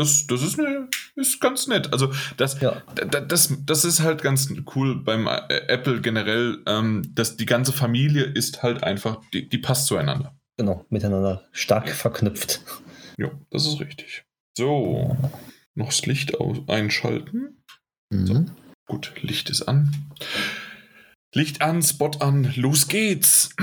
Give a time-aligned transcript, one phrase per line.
[0.00, 1.92] Das, das ist, eine, ist ganz nett.
[1.92, 2.82] Also das, ja.
[2.94, 7.74] das, das, das ist halt ganz cool beim äh, Apple generell, ähm, dass die ganze
[7.74, 10.34] Familie ist halt einfach, die, die passt zueinander.
[10.56, 12.62] Genau, miteinander stark verknüpft.
[13.18, 14.24] Ja, das ist richtig.
[14.56, 15.18] So,
[15.74, 17.62] noch das Licht aus einschalten.
[18.08, 18.26] Mhm.
[18.26, 18.44] So,
[18.86, 19.94] gut, Licht ist an.
[21.34, 23.50] Licht an, Spot an, los geht's.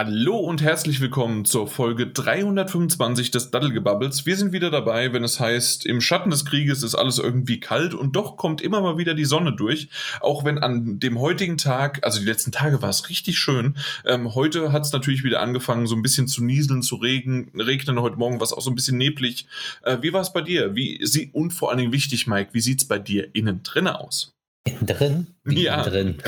[0.00, 4.26] Hallo und herzlich willkommen zur Folge 325 des Daddelgebubbles.
[4.26, 7.94] Wir sind wieder dabei, wenn es heißt, im Schatten des Krieges ist alles irgendwie kalt
[7.94, 9.88] und doch kommt immer mal wieder die Sonne durch.
[10.20, 13.76] Auch wenn an dem heutigen Tag, also die letzten Tage war es richtig schön.
[14.04, 18.00] Ähm, heute hat es natürlich wieder angefangen, so ein bisschen zu nieseln, zu regen, regnen.
[18.00, 19.48] Heute Morgen war es auch so ein bisschen neblig.
[19.82, 20.76] Äh, wie war es bei dir?
[20.76, 23.88] Wie sie und vor allen Dingen wichtig, Mike, wie sieht es bei dir innen drin
[23.88, 24.37] aus?
[24.68, 25.26] Innen drin?
[25.44, 25.82] Wie ja.
[25.82, 26.18] drin?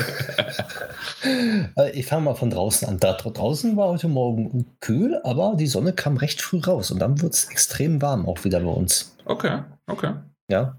[1.77, 2.97] Äh, ich fange mal von draußen an.
[2.97, 7.21] Da draußen war heute Morgen kühl, aber die Sonne kam recht früh raus und dann
[7.21, 9.15] wird es extrem warm auch wieder bei uns.
[9.25, 10.13] Okay, okay.
[10.49, 10.77] Ja.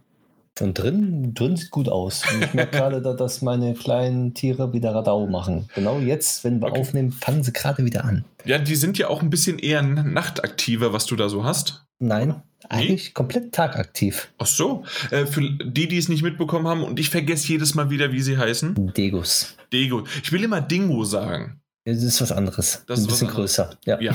[0.59, 2.25] Von drin, drin sieht gut aus.
[2.33, 5.69] Und ich merke gerade, dass meine kleinen Tiere wieder Radau machen.
[5.75, 6.81] Genau jetzt, wenn wir okay.
[6.81, 8.25] aufnehmen, fangen sie gerade wieder an.
[8.45, 11.82] Ja, die sind ja auch ein bisschen eher nachtaktiver, was du da so hast.
[12.03, 13.13] Nein, eigentlich nee?
[13.13, 14.33] komplett tagaktiv.
[14.39, 14.85] Ach so.
[15.11, 18.21] Äh, für die, die es nicht mitbekommen haben, und ich vergesse jedes Mal wieder, wie
[18.21, 18.93] sie heißen.
[18.95, 19.57] Degus.
[19.73, 20.05] Dego.
[20.23, 21.61] Ich will immer Dingo sagen.
[21.85, 22.83] Das ist was anderes.
[22.87, 23.77] Das ist ein bisschen größer.
[23.85, 24.01] Ja.
[24.01, 24.15] ja.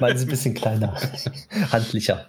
[0.00, 0.94] Meine sind ein bisschen kleiner.
[1.72, 2.28] Handlicher.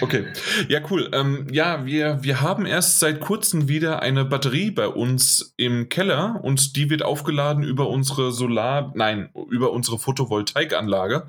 [0.00, 0.26] Okay,
[0.68, 1.08] ja, cool.
[1.12, 6.40] Ähm, ja, wir, wir haben erst seit kurzem wieder eine Batterie bei uns im Keller
[6.42, 11.26] und die wird aufgeladen über unsere Solar, nein, über unsere Photovoltaikanlage.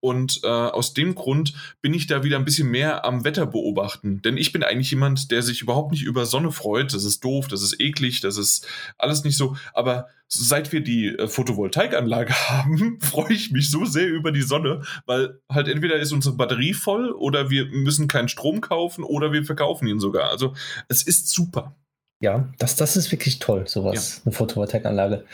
[0.00, 4.22] Und äh, aus dem Grund bin ich da wieder ein bisschen mehr am Wetter beobachten.
[4.22, 6.94] Denn ich bin eigentlich jemand, der sich überhaupt nicht über Sonne freut.
[6.94, 8.66] Das ist doof, das ist eklig, das ist
[8.98, 9.56] alles nicht so.
[9.72, 14.82] Aber seit wir die äh, Photovoltaikanlage haben, freue ich mich so sehr über die Sonne,
[15.06, 19.44] weil halt entweder ist unsere Batterie voll oder wir müssen keinen Strom kaufen oder wir
[19.44, 20.30] verkaufen ihn sogar.
[20.30, 20.54] Also
[20.88, 21.74] es ist super.
[22.20, 24.22] Ja, das, das ist wirklich toll, sowas, ja.
[24.24, 25.24] eine Photovoltaikanlage.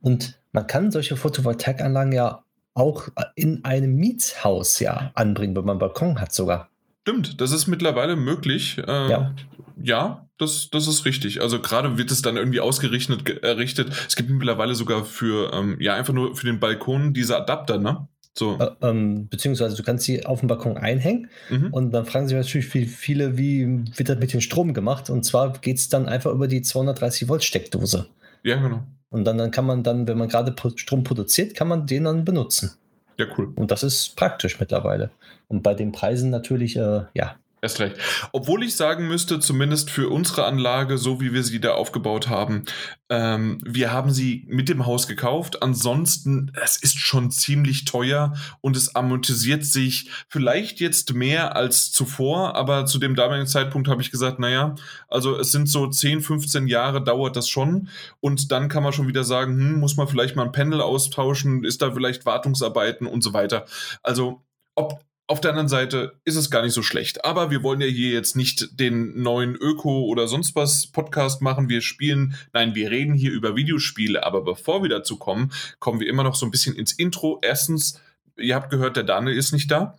[0.00, 5.80] Und man kann solche Photovoltaikanlagen ja auch in einem Mietshaus ja anbringen, wenn man einen
[5.80, 6.68] Balkon hat sogar.
[7.02, 8.78] Stimmt, das ist mittlerweile möglich.
[8.78, 9.34] Äh, ja.
[9.76, 11.40] ja, das, das ist richtig.
[11.40, 13.92] Also gerade wird es dann irgendwie ausgerichtet, errichtet.
[14.08, 18.08] Es gibt mittlerweile sogar für, ähm, ja, einfach nur für den Balkon diese Adapter, ne?
[18.36, 18.58] So.
[18.58, 21.68] Äh, ähm, beziehungsweise du kannst sie auf dem Balkon einhängen mhm.
[21.72, 25.08] und dann fragen sich natürlich viele, wie wird das mit dem Strom gemacht?
[25.08, 28.06] Und zwar geht es dann einfach über die 230 Volt Steckdose.
[28.42, 28.82] Ja, genau.
[29.10, 32.24] Und dann, dann kann man dann, wenn man gerade Strom produziert, kann man den dann
[32.24, 32.72] benutzen.
[33.16, 33.52] Ja, cool.
[33.54, 35.10] Und das ist praktisch mittlerweile.
[35.46, 37.96] Und bei den Preisen natürlich, äh, ja, Erst recht.
[38.32, 42.66] Obwohl ich sagen müsste, zumindest für unsere Anlage, so wie wir sie da aufgebaut haben,
[43.08, 45.62] ähm, wir haben sie mit dem Haus gekauft.
[45.62, 52.54] Ansonsten, es ist schon ziemlich teuer und es amortisiert sich vielleicht jetzt mehr als zuvor,
[52.54, 54.74] aber zu dem damaligen Zeitpunkt habe ich gesagt, naja,
[55.08, 57.88] also es sind so 10, 15 Jahre dauert das schon
[58.20, 61.64] und dann kann man schon wieder sagen, hm, muss man vielleicht mal ein Pendel austauschen,
[61.64, 63.64] ist da vielleicht Wartungsarbeiten und so weiter.
[64.02, 64.42] Also
[64.74, 67.24] ob auf der anderen Seite ist es gar nicht so schlecht.
[67.24, 71.68] Aber wir wollen ja hier jetzt nicht den neuen Öko oder sonst was Podcast machen.
[71.68, 74.24] Wir spielen, nein, wir reden hier über Videospiele.
[74.24, 77.38] Aber bevor wir dazu kommen, kommen wir immer noch so ein bisschen ins Intro.
[77.42, 78.00] Erstens,
[78.36, 79.96] ihr habt gehört, der Daniel ist nicht da.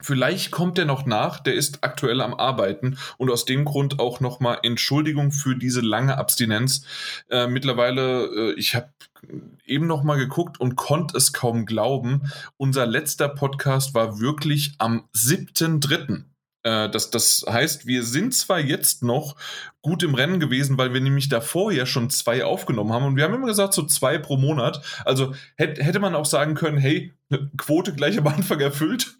[0.00, 4.20] Vielleicht kommt er noch nach, der ist aktuell am Arbeiten und aus dem Grund auch
[4.20, 6.84] nochmal Entschuldigung für diese lange Abstinenz.
[7.30, 8.90] Äh, mittlerweile, äh, ich habe
[9.64, 12.30] eben nochmal geguckt und konnte es kaum glauben.
[12.56, 16.24] Unser letzter Podcast war wirklich am 7.3.
[16.64, 19.36] Äh, das, das heißt, wir sind zwar jetzt noch
[19.80, 23.24] gut im Rennen gewesen, weil wir nämlich davor ja schon zwei aufgenommen haben und wir
[23.24, 24.82] haben immer gesagt, so zwei pro Monat.
[25.04, 27.14] Also hätte, hätte man auch sagen können, hey,
[27.56, 29.16] Quote gleich am Anfang erfüllt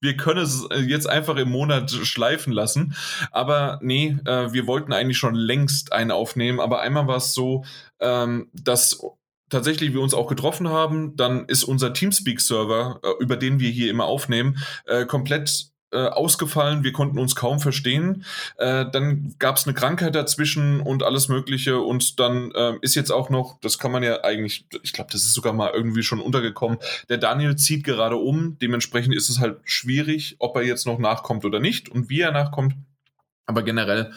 [0.00, 2.94] wir können es äh, jetzt einfach im Monat schleifen lassen.
[3.30, 6.60] Aber nee, äh, wir wollten eigentlich schon längst einen aufnehmen.
[6.60, 7.64] Aber einmal war es so,
[8.00, 9.00] ähm, dass
[9.48, 11.16] tatsächlich wir uns auch getroffen haben.
[11.16, 16.84] Dann ist unser Teamspeak-Server, äh, über den wir hier immer aufnehmen, äh, komplett äh, ausgefallen,
[16.84, 18.24] wir konnten uns kaum verstehen.
[18.56, 23.10] Äh, dann gab es eine Krankheit dazwischen und alles Mögliche und dann äh, ist jetzt
[23.10, 26.20] auch noch, das kann man ja eigentlich, ich glaube, das ist sogar mal irgendwie schon
[26.20, 30.98] untergekommen, der Daniel zieht gerade um, dementsprechend ist es halt schwierig, ob er jetzt noch
[30.98, 32.74] nachkommt oder nicht und wie er nachkommt.
[33.46, 34.12] Aber generell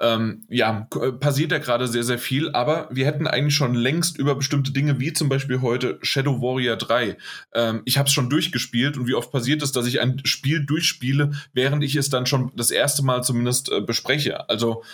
[0.00, 0.86] ähm, ja,
[1.18, 5.00] passiert ja gerade sehr, sehr viel, aber wir hätten eigentlich schon längst über bestimmte Dinge,
[5.00, 7.16] wie zum Beispiel heute Shadow Warrior 3.
[7.54, 10.64] Ähm, ich habe es schon durchgespielt und wie oft passiert es, dass ich ein Spiel
[10.64, 14.48] durchspiele, während ich es dann schon das erste Mal zumindest äh, bespreche.
[14.48, 14.84] Also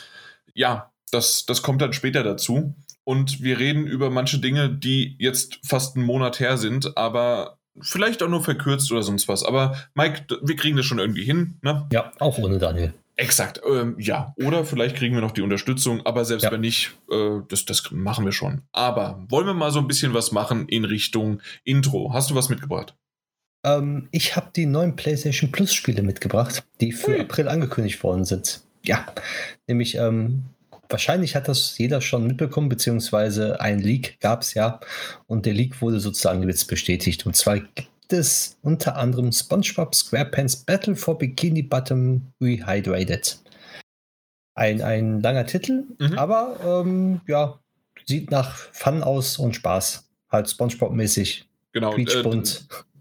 [0.55, 2.75] ja, das, das kommt dann später dazu.
[3.05, 8.23] Und wir reden über manche Dinge, die jetzt fast einen Monat her sind, aber vielleicht
[8.23, 9.45] auch nur verkürzt oder sonst was.
[9.45, 11.59] Aber Mike, wir kriegen das schon irgendwie hin.
[11.61, 11.87] Ne?
[11.93, 12.95] Ja, auch ohne Daniel.
[13.17, 14.35] Exakt, ähm, ja.
[14.37, 16.51] Oder vielleicht kriegen wir noch die Unterstützung, aber selbst ja.
[16.51, 18.63] wenn nicht, äh, das, das machen wir schon.
[18.73, 22.13] Aber wollen wir mal so ein bisschen was machen in Richtung Intro?
[22.13, 22.97] Hast du was mitgebracht?
[23.65, 27.21] Ähm, ich habe die neuen PlayStation Plus Spiele mitgebracht, die für Ui.
[27.21, 28.63] April angekündigt worden sind.
[28.85, 29.07] Ja,
[29.69, 30.43] nämlich ähm,
[30.89, 34.81] wahrscheinlich hat das jeder schon mitbekommen, beziehungsweise ein Leak gab es ja.
[35.27, 37.27] Und der Leak wurde sozusagen jetzt bestätigt.
[37.27, 37.61] Und zwar
[38.13, 43.39] es unter anderem SpongeBob SquarePants Battle for Bikini Bottom Rehydrated.
[44.55, 46.19] Ein, ein langer Titel, mhm.
[46.19, 47.59] aber ähm, ja,
[48.07, 50.09] sieht nach Fun aus und Spaß.
[50.31, 51.45] Halt SpongeBob-mäßig.
[51.73, 51.97] Genau.
[51.97, 52.07] Äh,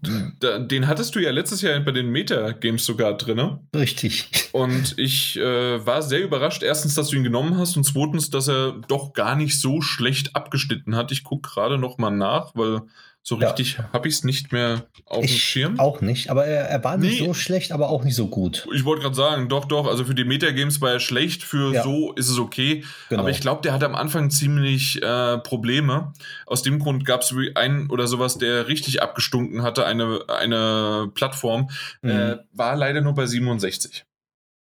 [0.66, 3.58] den hattest du ja letztes Jahr bei den Meta-Games sogar drin.
[3.74, 4.28] Richtig.
[4.52, 8.48] Und ich äh, war sehr überrascht, erstens, dass du ihn genommen hast und zweitens, dass
[8.48, 11.10] er doch gar nicht so schlecht abgeschnitten hat.
[11.10, 12.82] Ich gucke gerade noch mal nach, weil
[13.26, 13.88] so richtig ja.
[13.90, 15.80] habe ich es nicht mehr auf ich dem Schirm.
[15.80, 17.26] Auch nicht, aber er, er war nicht nee.
[17.26, 18.68] so schlecht, aber auch nicht so gut.
[18.74, 21.82] Ich wollte gerade sagen, doch, doch, also für die Metagames war er schlecht, für ja.
[21.82, 22.84] so ist es okay.
[23.08, 23.22] Genau.
[23.22, 26.12] Aber ich glaube, der hatte am Anfang ziemlich äh, Probleme.
[26.44, 31.70] Aus dem Grund gab es einen oder sowas, der richtig abgestunken hatte, eine, eine Plattform,
[32.02, 32.10] mhm.
[32.10, 34.04] äh, war leider nur bei 67.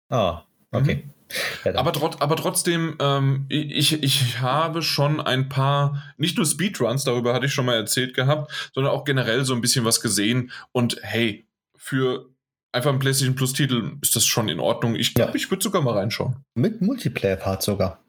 [0.08, 1.04] Ah, okay.
[1.04, 1.15] Mhm.
[1.64, 7.04] Ja, aber, trot, aber trotzdem, ähm, ich, ich habe schon ein paar, nicht nur Speedruns,
[7.04, 10.52] darüber hatte ich schon mal erzählt gehabt, sondern auch generell so ein bisschen was gesehen.
[10.72, 12.30] Und hey, für
[12.72, 14.96] einfach einen PlayStation Plus Titel ist das schon in Ordnung.
[14.96, 15.36] Ich glaube, ja.
[15.36, 16.38] ich würde sogar mal reinschauen.
[16.54, 18.04] Mit Multiplayer-Part sogar.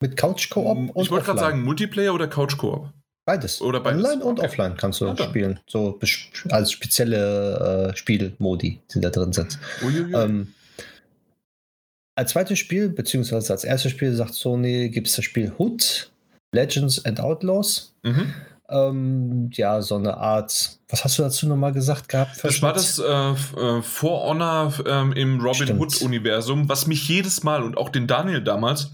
[0.00, 2.92] Mit Couch-Koop und Ich wollte gerade sagen, Multiplayer oder Couch-Koop?
[3.26, 3.60] Beides.
[3.60, 4.04] Oder beides.
[4.04, 4.46] Online und okay.
[4.46, 5.60] offline kannst du ja, spielen.
[5.66, 6.00] So
[6.48, 9.58] als spezielle äh, Spielmodi, die da drin sind.
[9.82, 10.54] Ähm,
[12.18, 16.10] als zweites Spiel, beziehungsweise als erstes Spiel, sagt Sony, gibt es das Spiel Hood,
[16.52, 17.94] Legends and Outlaws.
[18.02, 18.34] Mhm.
[18.70, 22.42] Ähm, ja, so eine Art, was hast du dazu nochmal gesagt gehabt?
[22.42, 27.62] Das war das äh, äh, For Honor ähm, im Robin Hood-Universum, was mich jedes Mal
[27.62, 28.90] und auch den Daniel damals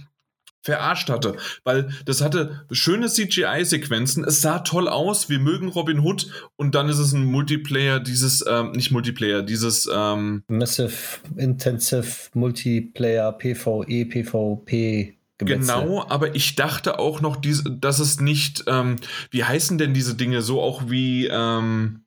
[0.64, 6.26] verarscht hatte, weil das hatte schöne CGI-Sequenzen, es sah toll aus, wir mögen Robin Hood
[6.56, 10.94] und dann ist es ein Multiplayer, dieses, ähm, nicht Multiplayer, dieses ähm, Massive
[11.36, 15.18] Intensive Multiplayer PvE, PvP.
[15.36, 15.80] Gemetzel.
[15.80, 18.96] Genau, aber ich dachte auch noch, dass es nicht, ähm,
[19.32, 22.04] wie heißen denn diese Dinge, so auch wie, ähm,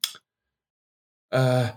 [1.31, 1.67] äh,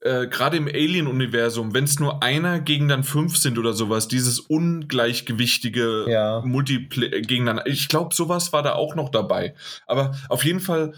[0.00, 4.38] äh, gerade im Alien-Universum, wenn es nur einer gegen dann fünf sind oder sowas, dieses
[4.38, 6.40] ungleichgewichtige ja.
[6.44, 7.66] Multiplayer gegeneinander.
[7.66, 9.54] Ich glaube, sowas war da auch noch dabei.
[9.86, 10.94] Aber auf jeden Fall,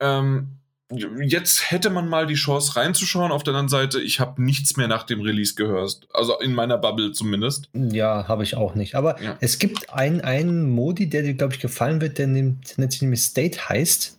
[0.00, 0.58] ähm,
[0.90, 3.32] jetzt hätte man mal die Chance reinzuschauen.
[3.32, 6.06] Auf der anderen Seite, ich habe nichts mehr nach dem Release gehört.
[6.12, 7.70] Also in meiner Bubble zumindest.
[7.72, 8.94] Ja, habe ich auch nicht.
[8.94, 9.36] Aber ja.
[9.40, 13.22] es gibt einen, Modi, der dir, glaube ich, gefallen wird, der nennt, nennt sich nämlich
[13.22, 14.18] State heißt.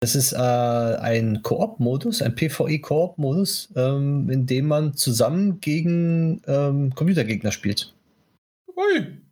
[0.00, 7.50] Das ist äh, ein Koop-Modus, ein PvE-Koop-Modus, ähm, in dem man zusammen gegen ähm, Computergegner
[7.50, 7.94] spielt.
[8.76, 9.22] Ui.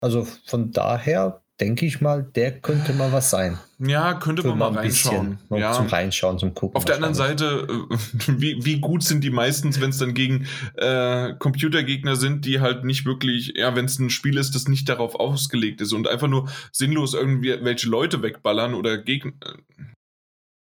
[0.00, 3.58] Also von daher denke ich mal, der könnte mal was sein.
[3.78, 5.38] Ja, könnte man mal reinschauen.
[5.50, 5.72] Ja.
[5.72, 6.76] Zum Reinschauen, zum Gucken.
[6.76, 7.96] Auf der anderen Seite, äh,
[8.28, 10.46] wie, wie gut sind die meistens, wenn es dann gegen
[10.76, 14.88] äh, Computergegner sind, die halt nicht wirklich, ja, wenn es ein Spiel ist, das nicht
[14.88, 19.32] darauf ausgelegt ist und einfach nur sinnlos irgendwie welche Leute wegballern oder Gegner.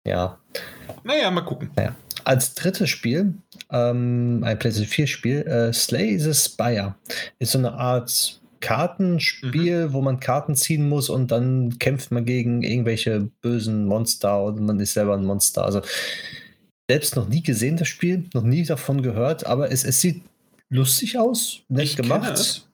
[0.06, 0.39] Ja.
[1.03, 1.71] Naja, mal gucken.
[1.75, 1.95] Naja.
[2.25, 3.33] Als drittes Spiel,
[3.69, 6.96] ähm, ein PlayStation 4 Spiel, äh, Slay the Spire,
[7.39, 9.93] ist so eine Art Kartenspiel, mhm.
[9.93, 14.79] wo man Karten ziehen muss und dann kämpft man gegen irgendwelche bösen Monster und man
[14.79, 15.65] ist selber ein Monster.
[15.65, 15.82] Also
[16.89, 20.22] selbst noch nie gesehen, das Spiel, noch nie davon gehört, aber es, es sieht
[20.70, 22.65] lustig aus, nett ich gemacht.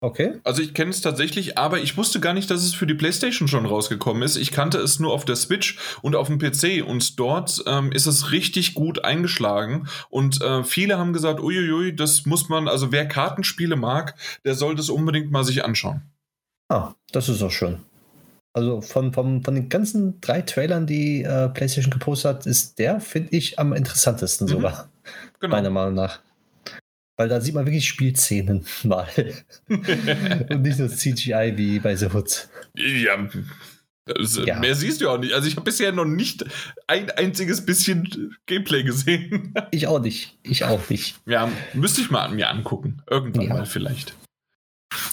[0.00, 0.34] Okay.
[0.44, 3.48] Also ich kenne es tatsächlich, aber ich wusste gar nicht, dass es für die PlayStation
[3.48, 4.36] schon rausgekommen ist.
[4.36, 8.06] Ich kannte es nur auf der Switch und auf dem PC und dort ähm, ist
[8.06, 13.08] es richtig gut eingeschlagen und äh, viele haben gesagt, uiuiui, das muss man, also wer
[13.08, 14.14] Kartenspiele mag,
[14.44, 16.02] der soll das unbedingt mal sich anschauen.
[16.68, 17.78] Ah, das ist auch schön.
[18.52, 23.00] Also von, von, von den ganzen drei Trailern, die äh, PlayStation gepostet hat, ist der,
[23.00, 24.52] finde ich, am interessantesten mhm.
[24.52, 24.88] sogar.
[25.40, 25.56] Genau.
[25.56, 26.20] Meiner Meinung nach.
[27.18, 29.08] Weil da sieht man wirklich Spielszenen mal.
[29.68, 32.48] Und nicht nur CGI wie bei The Hood.
[32.74, 33.28] Ja,
[34.16, 34.58] also ja.
[34.58, 35.34] Mehr siehst du auch nicht.
[35.34, 36.44] Also ich habe bisher noch nicht
[36.86, 39.54] ein einziges bisschen Gameplay gesehen.
[39.70, 40.38] Ich auch nicht.
[40.44, 41.16] Ich auch nicht.
[41.26, 43.02] Ja, müsste ich mal an mir angucken.
[43.10, 43.54] Irgendwann ja.
[43.54, 44.14] mal vielleicht.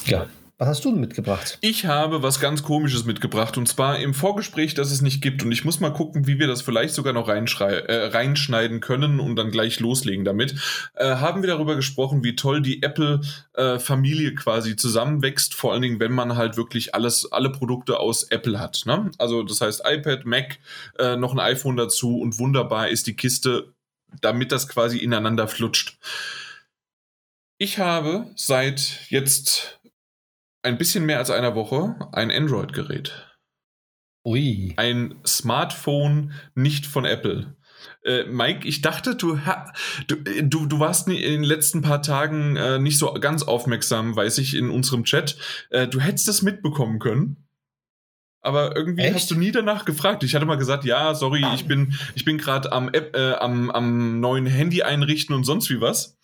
[0.05, 0.27] Ja.
[0.57, 1.57] Was hast du denn mitgebracht?
[1.59, 5.51] Ich habe was ganz Komisches mitgebracht und zwar im Vorgespräch, dass es nicht gibt und
[5.51, 9.51] ich muss mal gucken, wie wir das vielleicht sogar noch äh, reinschneiden können und dann
[9.51, 10.55] gleich loslegen damit.
[10.93, 15.99] Äh, haben wir darüber gesprochen, wie toll die Apple-Familie äh, quasi zusammenwächst, vor allen Dingen,
[15.99, 18.83] wenn man halt wirklich alles, alle Produkte aus Apple hat.
[18.85, 19.11] Ne?
[19.17, 20.59] Also das heißt iPad, Mac,
[20.97, 23.73] äh, noch ein iPhone dazu und wunderbar ist die Kiste,
[24.21, 25.97] damit das quasi ineinander flutscht.
[27.57, 29.79] Ich habe seit jetzt
[30.65, 33.13] ein bisschen mehr als einer Woche ein Android-Gerät.
[34.25, 34.73] Ui.
[34.77, 37.55] Ein Smartphone nicht von Apple.
[38.03, 39.39] Äh, Mike, ich dachte, du,
[40.07, 44.39] du, du, du warst in den letzten paar Tagen äh, nicht so ganz aufmerksam, weiß
[44.39, 45.37] ich, in unserem Chat.
[45.69, 47.47] Äh, du hättest das mitbekommen können.
[48.41, 49.15] Aber irgendwie Echt?
[49.15, 50.23] hast du nie danach gefragt.
[50.23, 51.53] Ich hatte mal gesagt, ja, sorry, ah.
[51.55, 55.81] ich bin, ich bin gerade am, äh, am, am neuen Handy einrichten und sonst wie
[55.81, 56.17] was.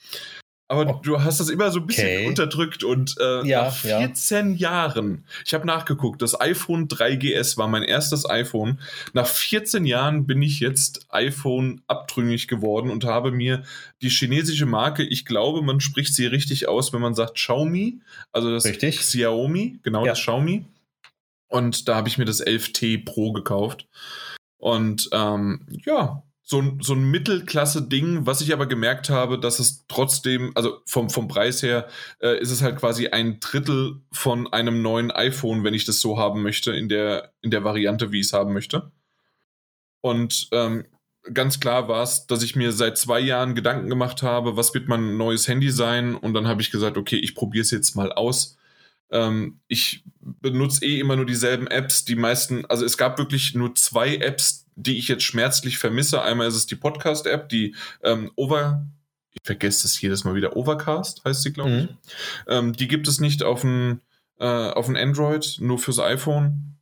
[0.72, 1.02] Aber oh.
[1.04, 2.28] du hast das immer so ein bisschen okay.
[2.28, 4.72] unterdrückt und äh, ja, nach 14 ja.
[4.72, 8.80] Jahren, ich habe nachgeguckt, das iPhone 3GS war mein erstes iPhone.
[9.12, 13.64] Nach 14 Jahren bin ich jetzt iPhone abtrüngig geworden und habe mir
[14.02, 18.00] die chinesische Marke, ich glaube, man spricht sie richtig aus, wenn man sagt Xiaomi,
[18.32, 19.00] also das richtig.
[19.00, 20.14] Xiaomi, genau ja.
[20.14, 20.64] das Xiaomi.
[21.50, 23.90] Und da habe ich mir das 11T Pro gekauft.
[24.58, 30.52] Und ähm, ja, so, so ein Mittelklasse-Ding, was ich aber gemerkt habe, dass es trotzdem,
[30.54, 31.88] also vom, vom Preis her,
[32.20, 36.20] äh, ist es halt quasi ein Drittel von einem neuen iPhone, wenn ich das so
[36.20, 38.92] haben möchte, in der, in der Variante, wie ich es haben möchte.
[40.02, 40.84] Und ähm,
[41.34, 44.90] ganz klar war es, dass ich mir seit zwei Jahren Gedanken gemacht habe, was wird
[44.90, 46.16] mein neues Handy sein?
[46.16, 48.58] Und dann habe ich gesagt, okay, ich probiere es jetzt mal aus.
[49.10, 52.04] Ähm, ich benutze eh immer nur dieselben Apps.
[52.04, 56.22] Die meisten, also es gab wirklich nur zwei Apps, die ich jetzt schmerzlich vermisse.
[56.22, 58.88] Einmal ist es die Podcast-App, die ähm, Over,
[59.32, 61.90] ich vergesse es jedes Mal wieder, Overcast heißt sie, glaube ich.
[61.90, 61.98] Mhm.
[62.48, 64.02] Ähm, die gibt es nicht auf ein,
[64.40, 66.78] äh, auf ein Android, nur fürs iPhone.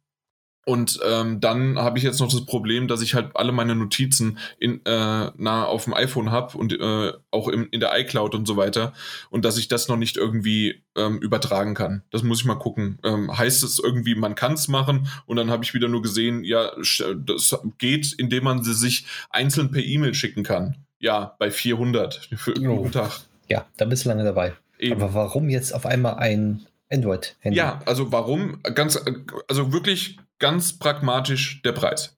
[0.70, 4.38] Und ähm, dann habe ich jetzt noch das Problem, dass ich halt alle meine Notizen
[4.60, 8.48] in, äh, nah auf dem iPhone habe und äh, auch im, in der iCloud und
[8.48, 8.94] so weiter
[9.32, 12.04] und dass ich das noch nicht irgendwie ähm, übertragen kann.
[12.12, 13.00] Das muss ich mal gucken.
[13.04, 16.44] Ähm, heißt es irgendwie, man kann es machen und dann habe ich wieder nur gesehen,
[16.44, 20.78] ja, das geht, indem man sie sich einzeln per E-Mail schicken kann.
[21.00, 22.76] Ja, bei 400 für oh.
[22.76, 23.22] guten Tag.
[23.48, 24.54] Ja, da bist du lange dabei.
[24.78, 25.02] Eben.
[25.02, 27.58] Aber warum jetzt auf einmal ein Android-Handy?
[27.58, 28.62] Ja, also warum?
[28.64, 29.00] Ganz,
[29.48, 32.18] also wirklich ganz pragmatisch der Preis.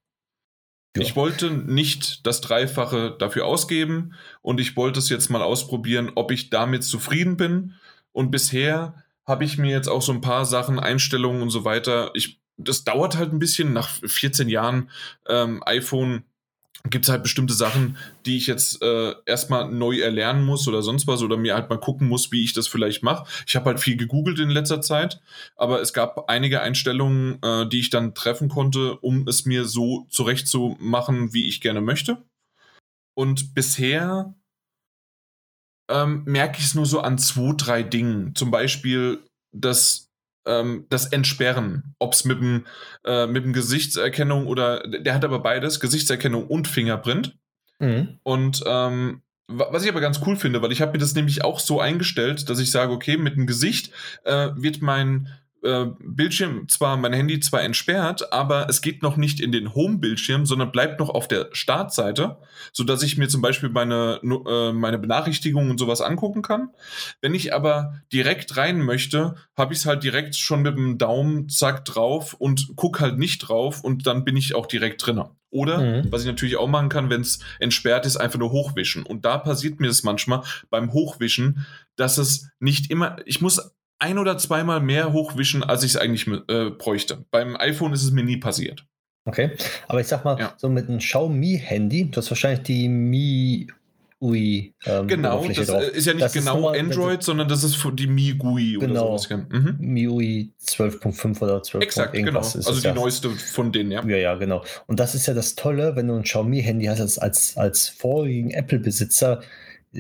[0.96, 1.04] Ja.
[1.04, 6.32] Ich wollte nicht das Dreifache dafür ausgeben und ich wollte es jetzt mal ausprobieren, ob
[6.32, 7.75] ich damit zufrieden bin.
[8.12, 12.12] Und bisher habe ich mir jetzt auch so ein paar Sachen, Einstellungen und so weiter.
[12.13, 13.72] Ich, das dauert halt ein bisschen.
[13.72, 14.90] Nach 14 Jahren
[15.28, 16.24] ähm, iPhone
[16.89, 21.07] gibt es halt bestimmte Sachen, die ich jetzt äh, erstmal neu erlernen muss oder sonst
[21.07, 23.27] was oder mir halt mal gucken muss, wie ich das vielleicht mache.
[23.45, 25.21] Ich habe halt viel gegoogelt in letzter Zeit,
[25.55, 30.07] aber es gab einige Einstellungen, äh, die ich dann treffen konnte, um es mir so
[30.09, 32.23] zurechtzumachen, wie ich gerne möchte.
[33.15, 34.33] Und bisher
[35.89, 38.33] ähm, merke ich es nur so an zwei, drei Dingen.
[38.35, 39.23] Zum Beispiel,
[39.53, 40.11] dass
[40.45, 42.65] ähm, das Entsperren, ob es mit dem
[43.05, 47.38] äh, mit dem Gesichtserkennung oder der hat aber beides, Gesichtserkennung und Fingerprint.
[47.79, 48.19] Mhm.
[48.24, 51.60] Und ähm, was ich aber ganz cool finde, weil ich habe mir das nämlich auch
[51.60, 53.91] so eingestellt, dass ich sage, okay, mit dem Gesicht
[54.24, 55.27] äh, wird mein
[55.63, 60.46] äh, Bildschirm zwar, mein Handy zwar entsperrt, aber es geht noch nicht in den Home-Bildschirm,
[60.46, 62.38] sondern bleibt noch auf der Startseite,
[62.74, 66.70] sodass ich mir zum Beispiel meine, äh, meine Benachrichtigungen und sowas angucken kann.
[67.22, 71.50] Wenn ich aber direkt rein möchte, habe ich es halt direkt schon mit dem Daumen
[71.50, 75.24] zack drauf und guck halt nicht drauf und dann bin ich auch direkt drin.
[75.51, 76.12] Oder, mhm.
[76.12, 79.03] was ich natürlich auch machen kann, wenn es entsperrt ist, einfach nur hochwischen.
[79.03, 81.65] Und da passiert mir das manchmal beim Hochwischen,
[81.98, 86.27] dass es nicht immer, ich muss ein oder zweimal mehr hochwischen, als ich es eigentlich
[86.27, 87.25] äh, bräuchte.
[87.31, 88.86] Beim iPhone ist es mir nie passiert.
[89.25, 89.51] Okay,
[89.88, 90.53] aber ich sag mal, ja.
[90.58, 93.67] so mit einem Xiaomi-Handy, du hast wahrscheinlich die Mi
[94.20, 94.74] UI.
[94.86, 95.84] Ähm, genau, das drauf.
[95.84, 99.29] ist ja nicht das genau mal, Android, sondern das ist die MIUI genau, oder sowas.
[99.50, 99.77] Mhm.
[99.79, 101.84] MIUI 12.5 oder 12.
[101.84, 102.39] Exakt, genau.
[102.39, 102.93] also die ja.
[102.93, 104.05] neueste von denen, ja.
[104.05, 104.63] Ja, ja, genau.
[104.86, 108.51] Und das ist ja das Tolle, wenn du ein Xiaomi-Handy hast, als, als, als vorigen
[108.51, 109.41] Apple-Besitzer,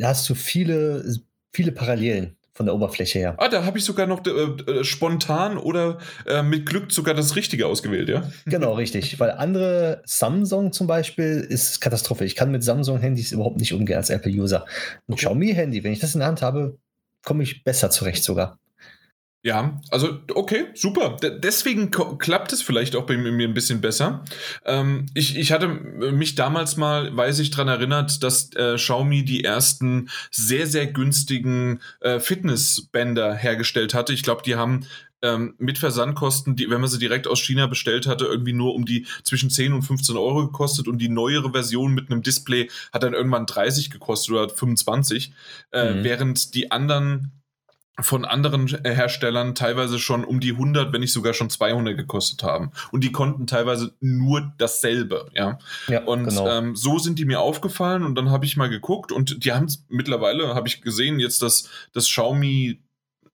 [0.01, 1.03] hast du viele,
[1.51, 3.35] viele Parallelen von der Oberfläche her.
[3.37, 7.35] Ah, da habe ich sogar noch äh, äh, spontan oder äh, mit Glück sogar das
[7.35, 8.29] Richtige ausgewählt, ja?
[8.45, 9.19] Genau, richtig.
[9.19, 12.25] Weil andere Samsung zum Beispiel ist Katastrophe.
[12.25, 14.65] Ich kann mit Samsung-Handys überhaupt nicht umgehen als Apple-User.
[15.07, 15.21] Ein okay.
[15.21, 16.77] Xiaomi-Handy, wenn ich das in der Hand habe,
[17.23, 18.57] komme ich besser zurecht sogar.
[19.43, 21.17] Ja, also okay, super.
[21.21, 24.23] D deswegen klappt es vielleicht auch bei mir ein bisschen besser.
[24.65, 29.43] Ähm, ich, ich hatte mich damals mal, weiß ich, daran erinnert, dass äh, Xiaomi die
[29.43, 34.13] ersten sehr, sehr günstigen äh, Fitnessbänder hergestellt hatte.
[34.13, 34.85] Ich glaube, die haben
[35.23, 38.85] ähm, mit Versandkosten, die, wenn man sie direkt aus China bestellt hatte, irgendwie nur um
[38.85, 43.01] die zwischen 10 und 15 Euro gekostet und die neuere Version mit einem Display hat
[43.01, 45.33] dann irgendwann 30 gekostet oder 25,
[45.71, 46.03] äh, mhm.
[46.03, 47.40] während die anderen
[48.03, 52.71] von anderen Herstellern teilweise schon um die 100, wenn nicht sogar schon 200 gekostet haben.
[52.91, 55.59] Und die konnten teilweise nur dasselbe, ja.
[55.87, 56.47] ja und genau.
[56.47, 59.67] ähm, so sind die mir aufgefallen und dann habe ich mal geguckt und die haben
[59.89, 62.79] mittlerweile, habe ich gesehen, jetzt das, das Xiaomi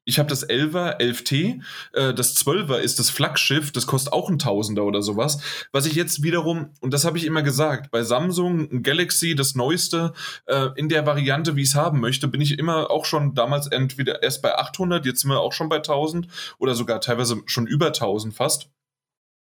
[0.07, 1.61] ich habe das 11er, 11T,
[1.91, 5.39] äh, das 12er ist das Flaggschiff, das kostet auch ein Tausender oder sowas.
[5.73, 9.53] Was ich jetzt wiederum, und das habe ich immer gesagt, bei Samsung ein Galaxy, das
[9.55, 10.13] neueste,
[10.45, 13.67] äh, in der Variante, wie ich es haben möchte, bin ich immer auch schon damals
[13.67, 17.67] entweder erst bei 800, jetzt sind wir auch schon bei 1000 oder sogar teilweise schon
[17.67, 18.69] über 1000 fast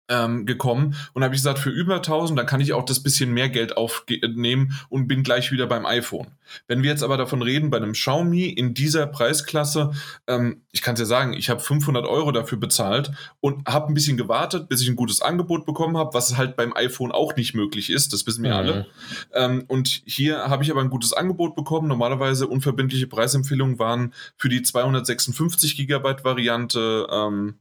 [0.08, 3.32] ähm, gekommen und habe ich gesagt, für über 1000, dann kann ich auch das bisschen
[3.32, 6.28] mehr Geld aufnehmen und bin gleich wieder beim iPhone.
[6.66, 9.92] Wenn wir jetzt aber davon reden, bei einem Xiaomi in dieser Preisklasse,
[10.26, 13.94] ähm, ich kann es ja sagen, ich habe 500 Euro dafür bezahlt und habe ein
[13.94, 17.54] bisschen gewartet, bis ich ein gutes Angebot bekommen habe, was halt beim iPhone auch nicht
[17.54, 18.56] möglich ist, das wissen wir mhm.
[18.56, 18.86] alle.
[19.34, 21.88] Ähm, und hier habe ich aber ein gutes Angebot bekommen.
[21.88, 27.54] Normalerweise unverbindliche Preisempfehlungen waren für die 256 Gigabyte Variante ähm,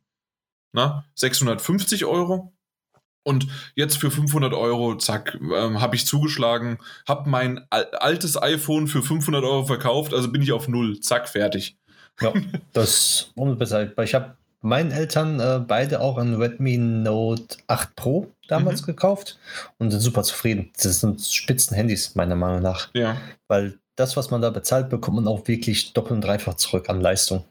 [0.74, 2.54] na, 650 Euro.
[3.24, 9.04] Und jetzt für 500 Euro, zack, ähm, habe ich zugeschlagen, habe mein altes iPhone für
[9.04, 11.78] 500 Euro verkauft, also bin ich auf Null, zack, fertig.
[12.20, 12.34] Ja,
[12.74, 13.98] das unbezahlt.
[14.00, 18.86] Ich habe meinen Eltern äh, beide auch ein Redmi Note 8 Pro damals mhm.
[18.88, 19.38] gekauft
[19.78, 20.72] und sind super zufrieden.
[20.82, 22.90] Das sind Spitzenhandys, meiner Meinung nach.
[22.94, 23.18] Ja.
[23.48, 27.02] Weil das, was man da bezahlt, bekommt man auch wirklich doppelt und dreifach zurück an
[27.02, 27.44] Leistung.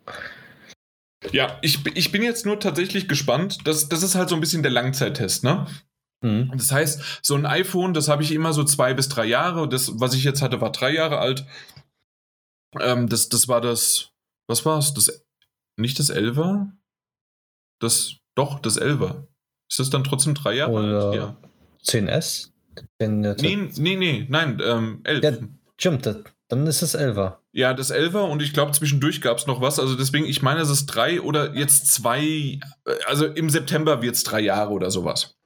[1.33, 3.59] Ja, ich, ich bin jetzt nur tatsächlich gespannt.
[3.65, 5.67] Das, das ist halt so ein bisschen der Langzeittest, ne?
[6.23, 6.50] Mhm.
[6.57, 9.69] Das heißt, so ein iPhone, das habe ich immer so zwei bis drei Jahre.
[9.69, 11.47] Das, was ich jetzt hatte, war drei Jahre alt.
[12.79, 14.11] Ähm, das, das war das,
[14.47, 14.95] was war es?
[14.95, 15.25] Das,
[15.77, 16.71] nicht das 11er?
[17.81, 19.27] Das, doch, das 11er.
[19.69, 21.15] Ist das dann trotzdem drei Jahre Oder alt?
[21.15, 21.37] Ja.
[21.85, 22.50] 10S?
[22.99, 25.25] 10, nee, nee, nee, nein, ähm, 11.
[25.25, 25.33] Ja,
[25.77, 27.39] stimmt, dann ist es 11er.
[27.52, 29.80] Ja, das Elfer und ich glaube, zwischendurch gab es noch was.
[29.80, 32.59] Also deswegen, ich meine, es ist drei oder jetzt zwei, äh,
[33.07, 35.37] also im September wird es drei Jahre oder sowas.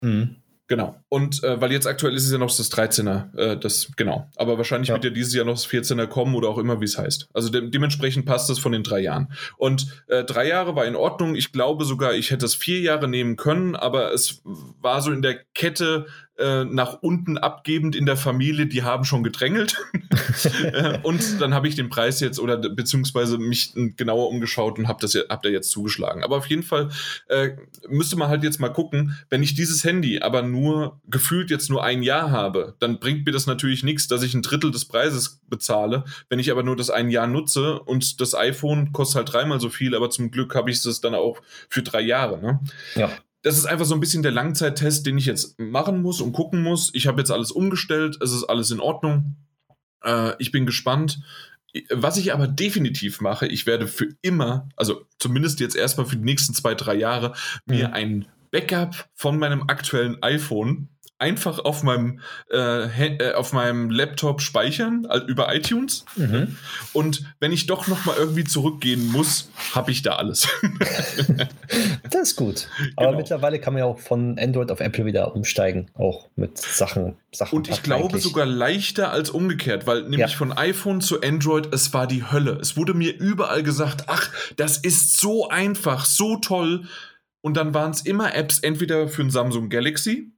[0.00, 0.42] Mhm.
[0.72, 0.96] Genau.
[1.10, 4.30] Und äh, weil jetzt aktuell ist es ja noch das 13er, äh, das, genau.
[4.36, 4.94] Aber wahrscheinlich ja.
[4.94, 7.28] wird ja dieses Jahr noch das 14er kommen oder auch immer, wie es heißt.
[7.34, 9.32] Also de dementsprechend passt das von den drei Jahren.
[9.58, 11.34] Und äh, drei Jahre war in Ordnung.
[11.34, 15.20] Ich glaube sogar, ich hätte es vier Jahre nehmen können, aber es war so in
[15.20, 16.06] der Kette
[16.38, 19.76] äh, nach unten abgebend in der Familie, die haben schon gedrängelt.
[20.62, 25.00] Äh, und dann habe ich den Preis jetzt oder beziehungsweise mich genauer umgeschaut und habe
[25.00, 26.22] das hab da jetzt zugeschlagen.
[26.22, 26.90] Aber auf jeden Fall
[27.28, 27.50] äh,
[27.88, 31.82] müsste man halt jetzt mal gucken, wenn ich dieses Handy aber nur gefühlt jetzt nur
[31.82, 35.40] ein Jahr habe, dann bringt mir das natürlich nichts, dass ich ein Drittel des Preises
[35.48, 36.04] bezahle.
[36.28, 39.70] Wenn ich aber nur das ein Jahr nutze und das iPhone kostet halt dreimal so
[39.70, 42.40] viel, aber zum Glück habe ich es dann auch für drei Jahre.
[42.40, 42.60] Ne?
[42.96, 43.10] Ja
[43.42, 46.62] das ist einfach so ein bisschen der Langzeittest, den ich jetzt machen muss und gucken
[46.62, 46.90] muss.
[46.94, 49.36] Ich habe jetzt alles umgestellt, es ist alles in Ordnung.
[50.04, 51.20] Äh, ich bin gespannt.
[51.90, 56.24] Was ich aber definitiv mache, ich werde für immer, also zumindest jetzt erstmal für die
[56.24, 57.94] nächsten zwei, drei Jahre, mir mhm.
[57.94, 60.88] ein Backup von meinem aktuellen iPhone
[61.22, 62.18] einfach auf meinem,
[62.50, 66.04] äh, äh, auf meinem Laptop speichern also über iTunes.
[66.16, 66.56] Mhm.
[66.92, 70.48] Und wenn ich doch noch mal irgendwie zurückgehen muss, habe ich da alles.
[72.10, 72.68] das ist gut.
[72.96, 73.18] Aber genau.
[73.18, 77.16] mittlerweile kann man ja auch von Android auf Apple wieder umsteigen, auch mit Sachen.
[77.32, 78.24] Sachen Und ich glaube eigentlich.
[78.24, 80.28] sogar leichter als umgekehrt, weil nämlich ja.
[80.28, 82.58] von iPhone zu Android, es war die Hölle.
[82.60, 86.84] Es wurde mir überall gesagt, ach, das ist so einfach, so toll.
[87.40, 90.31] Und dann waren es immer Apps entweder für ein Samsung Galaxy,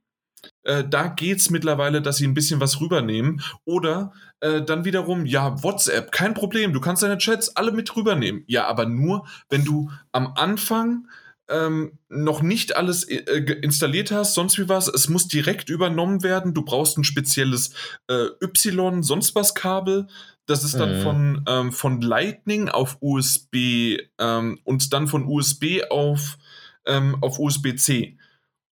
[0.65, 3.41] äh, da geht es mittlerweile, dass sie ein bisschen was rübernehmen.
[3.63, 8.43] Oder äh, dann wiederum, ja, WhatsApp, kein Problem, du kannst deine Chats alle mit rübernehmen.
[8.47, 11.07] Ja, aber nur, wenn du am Anfang
[11.47, 14.87] ähm, noch nicht alles äh, installiert hast, sonst wie was.
[14.87, 16.53] Es muss direkt übernommen werden.
[16.53, 17.71] Du brauchst ein spezielles
[18.07, 20.07] äh, Y, sonst was Kabel.
[20.47, 21.01] Das ist dann mhm.
[21.01, 26.37] von, ähm, von Lightning auf USB ähm, und dann von USB auf,
[26.85, 28.17] ähm, auf USB-C.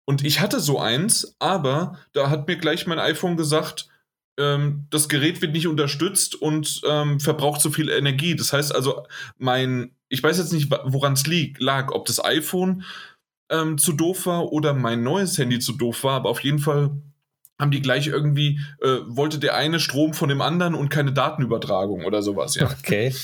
[0.06, 3.88] Und ich hatte so eins, aber da hat mir gleich mein iPhone gesagt,
[4.38, 8.36] ähm, das Gerät wird nicht unterstützt und ähm, verbraucht zu viel Energie.
[8.36, 9.06] Das heißt also,
[9.38, 11.26] mein, ich weiß jetzt nicht, woran es
[11.60, 12.84] lag, ob das iPhone
[13.50, 16.92] ähm, zu doof war oder mein neues Handy zu doof war, aber auf jeden Fall
[17.64, 22.04] haben die gleich irgendwie, äh, wollte der eine Strom von dem anderen und keine Datenübertragung
[22.04, 22.70] oder sowas, ja.
[22.70, 23.16] Okay.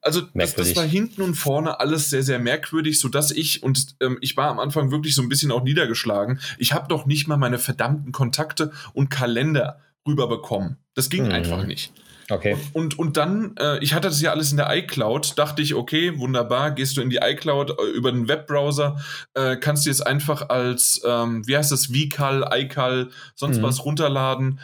[0.00, 4.16] Also das, das, war hinten und vorne alles sehr, sehr merkwürdig, sodass ich, und ähm,
[4.22, 7.36] ich war am Anfang wirklich so ein bisschen auch niedergeschlagen, ich habe doch nicht mal
[7.36, 10.78] meine verdammten Kontakte und Kalender rüberbekommen.
[10.94, 11.32] Das ging mhm.
[11.32, 11.92] einfach nicht.
[12.30, 12.56] Okay.
[12.72, 15.74] Und, und, und dann, äh, ich hatte das ja alles in der iCloud, dachte ich,
[15.74, 18.98] okay, wunderbar, gehst du in die iCloud äh, über den Webbrowser,
[19.34, 23.62] äh, kannst du jetzt einfach als, ähm, wie heißt das, VCal, iCal, sonst mhm.
[23.62, 24.60] was runterladen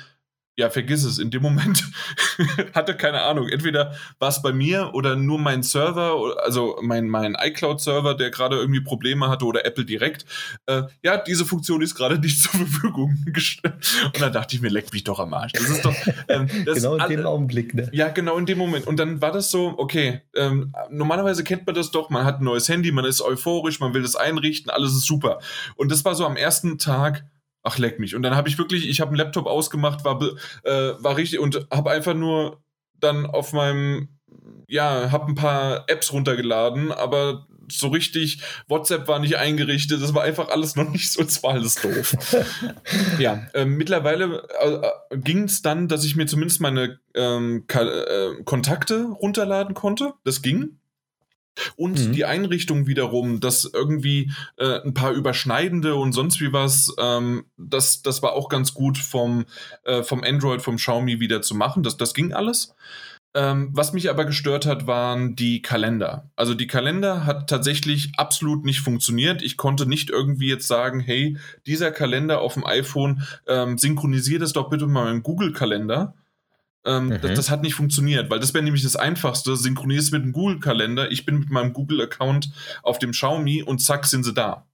[0.56, 1.18] ja, vergiss es.
[1.18, 1.84] In dem Moment
[2.74, 3.48] hatte keine Ahnung.
[3.48, 8.56] Entweder war es bei mir oder nur mein Server, also mein, mein iCloud-Server, der gerade
[8.56, 10.26] irgendwie Probleme hatte oder Apple direkt.
[10.66, 13.74] Äh, ja, diese Funktion ist gerade nicht zur Verfügung gestellt.
[14.04, 15.52] Und dann dachte ich mir, leck mich doch am Arsch.
[15.52, 15.94] Das ist doch.
[16.28, 17.88] Ähm, das genau in dem Augenblick, ne?
[17.92, 18.86] Ja, genau in dem Moment.
[18.86, 22.44] Und dann war das so, okay, ähm, normalerweise kennt man das doch, man hat ein
[22.44, 25.40] neues Handy, man ist euphorisch, man will das einrichten, alles ist super.
[25.76, 27.24] Und das war so am ersten Tag
[27.62, 28.14] ach leck mich.
[28.14, 30.20] Und dann habe ich wirklich, ich habe einen Laptop ausgemacht, war,
[30.64, 32.62] äh, war richtig und habe einfach nur
[32.98, 34.08] dann auf meinem,
[34.68, 40.22] ja, habe ein paar Apps runtergeladen, aber so richtig, WhatsApp war nicht eingerichtet, das war
[40.22, 42.16] einfach alles noch nicht so, es war alles doof.
[43.18, 49.04] ja, äh, mittlerweile äh, ging es dann, dass ich mir zumindest meine ähm, äh, Kontakte
[49.04, 50.14] runterladen konnte.
[50.24, 50.79] Das ging.
[51.76, 52.12] Und mhm.
[52.12, 58.02] die Einrichtung wiederum, dass irgendwie äh, ein paar überschneidende und sonst wie was, ähm, das,
[58.02, 59.44] das war auch ganz gut vom,
[59.84, 61.82] äh, vom Android, vom Xiaomi wieder zu machen.
[61.82, 62.74] Das, das ging alles.
[63.32, 66.30] Ähm, was mich aber gestört hat, waren die Kalender.
[66.34, 69.40] Also die Kalender hat tatsächlich absolut nicht funktioniert.
[69.42, 74.52] Ich konnte nicht irgendwie jetzt sagen, hey, dieser Kalender auf dem iPhone, ähm, synchronisiert das
[74.52, 76.14] doch bitte mal im Google-Kalender.
[76.86, 77.20] Ähm, mhm.
[77.20, 79.56] das, das, hat nicht funktioniert, weil das wäre nämlich das Einfachste.
[79.56, 81.10] Synchronierst mit dem Google-Kalender.
[81.10, 82.50] Ich bin mit meinem Google-Account
[82.82, 84.66] auf dem Xiaomi und zack, sind sie da.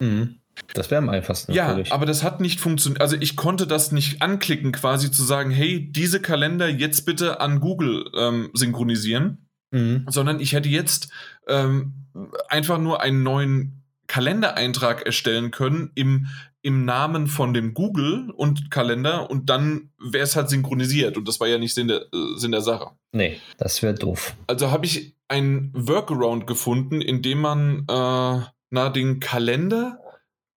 [0.00, 0.36] Mhm.
[0.74, 1.52] Das wäre am einfachsten.
[1.52, 1.92] Ja, natürlich.
[1.92, 3.00] aber das hat nicht funktioniert.
[3.00, 7.60] Also ich konnte das nicht anklicken, quasi zu sagen, hey, diese Kalender jetzt bitte an
[7.60, 10.06] Google ähm, synchronisieren, mhm.
[10.08, 11.10] sondern ich hätte jetzt
[11.46, 12.06] ähm,
[12.48, 16.26] einfach nur einen neuen Kalendereintrag erstellen können im
[16.62, 21.40] im Namen von dem Google und Kalender und dann wäre es halt synchronisiert und das
[21.40, 22.90] war ja nicht Sinn der, äh, Sinn der Sache.
[23.12, 24.34] Nee, das wäre doof.
[24.46, 29.98] Also habe ich ein Workaround gefunden, in dem man äh, na, den Kalender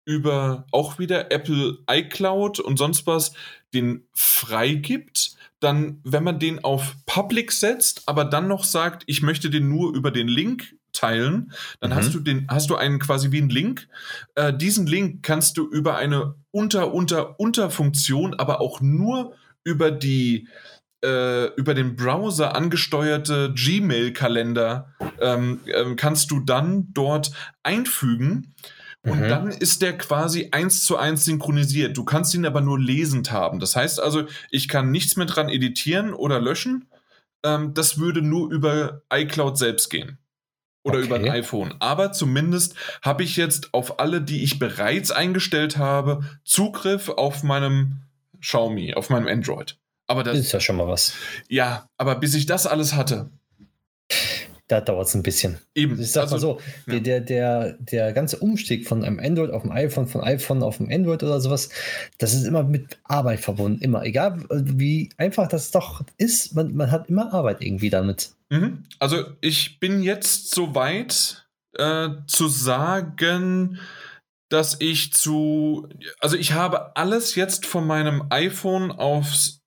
[0.05, 3.33] über auch wieder Apple iCloud und sonst was
[3.73, 5.35] den freigibt.
[5.59, 9.93] Dann, wenn man den auf Public setzt, aber dann noch sagt, ich möchte den nur
[9.95, 11.51] über den Link teilen,
[11.81, 11.95] dann mhm.
[11.95, 13.87] hast du den, hast du einen quasi wie einen Link.
[14.35, 20.47] Äh, diesen Link kannst du über eine unter unter Unterfunktion, aber auch nur über die
[21.03, 27.31] äh, über den Browser angesteuerte Gmail-Kalender ähm, äh, kannst du dann dort
[27.63, 28.53] einfügen.
[29.05, 29.27] Und mhm.
[29.27, 31.97] dann ist der quasi eins zu eins synchronisiert.
[31.97, 33.59] Du kannst ihn aber nur lesend haben.
[33.59, 36.85] Das heißt also, ich kann nichts mehr dran editieren oder löschen.
[37.43, 40.19] Ähm, das würde nur über iCloud selbst gehen
[40.83, 41.07] oder okay.
[41.07, 41.73] über ein iPhone.
[41.79, 48.03] Aber zumindest habe ich jetzt auf alle, die ich bereits eingestellt habe, Zugriff auf meinem
[48.41, 49.77] Xiaomi, auf meinem Android.
[50.07, 51.13] Aber das ist ja schon mal was.
[51.47, 53.29] Ja, aber bis ich das alles hatte,
[54.67, 55.57] da dauert es ein bisschen.
[55.75, 55.99] Eben.
[55.99, 56.99] Ich sag also, mal so, ja.
[56.99, 60.91] der, der, der ganze Umstieg von einem Android auf ein iPhone, von iPhone auf ein
[60.91, 61.69] Android oder sowas,
[62.17, 63.81] das ist immer mit Arbeit verbunden.
[63.81, 64.03] Immer.
[64.03, 68.31] Egal wie einfach das doch ist, man, man hat immer Arbeit irgendwie damit.
[68.49, 68.85] Mhm.
[68.99, 71.45] Also ich bin jetzt so weit
[71.77, 73.79] äh, zu sagen,
[74.49, 79.62] dass ich zu, also ich habe alles jetzt von meinem iPhone aufs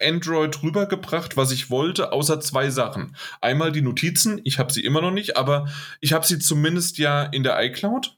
[0.00, 3.16] Android rübergebracht, was ich wollte, außer zwei Sachen.
[3.40, 5.68] Einmal die Notizen, ich habe sie immer noch nicht, aber
[6.00, 8.16] ich habe sie zumindest ja in der iCloud.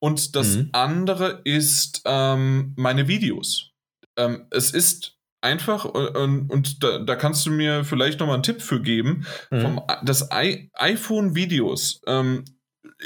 [0.00, 0.70] Und das mhm.
[0.72, 3.70] andere ist ähm, meine Videos.
[4.16, 8.60] Ähm, es ist einfach, und, und da, da, kannst du mir vielleicht nochmal einen Tipp
[8.60, 9.60] für geben, mhm.
[9.60, 12.02] vom, das I iPhone-Videos.
[12.06, 12.44] Ähm,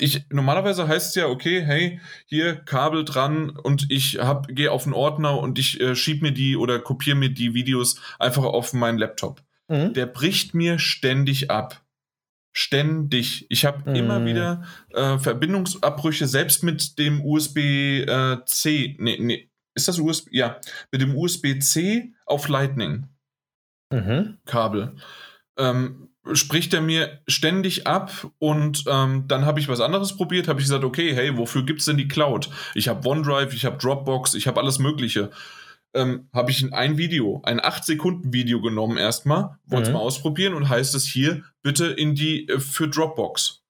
[0.00, 4.94] ich normalerweise heißt es ja, okay, hey, hier Kabel dran und ich gehe auf einen
[4.94, 8.98] Ordner und ich äh, schieb mir die oder kopiere mir die Videos einfach auf meinen
[8.98, 9.42] Laptop.
[9.68, 9.92] Mhm.
[9.92, 11.82] Der bricht mir ständig ab.
[12.52, 13.46] Ständig.
[13.50, 13.96] Ich habe mhm.
[13.96, 18.04] immer wieder äh, Verbindungsabbrüche, selbst mit dem USB-C.
[18.04, 19.50] Äh, nee, nee.
[19.74, 20.28] Ist das USB?
[20.32, 23.06] Ja, mit dem USB-C auf Lightning.
[23.92, 24.38] Mhm.
[24.44, 24.96] Kabel.
[25.56, 30.60] Ähm, spricht er mir ständig ab und ähm, dann habe ich was anderes probiert, habe
[30.60, 32.50] ich gesagt, okay, hey, wofür gibt es denn die Cloud?
[32.74, 35.30] Ich habe OneDrive, ich habe Dropbox, ich habe alles Mögliche.
[35.94, 39.94] Ähm, habe ich ein Video, ein 8-Sekunden-Video genommen erstmal, wollte es mhm.
[39.94, 43.62] mal ausprobieren und heißt es hier, bitte in die äh, für Dropbox.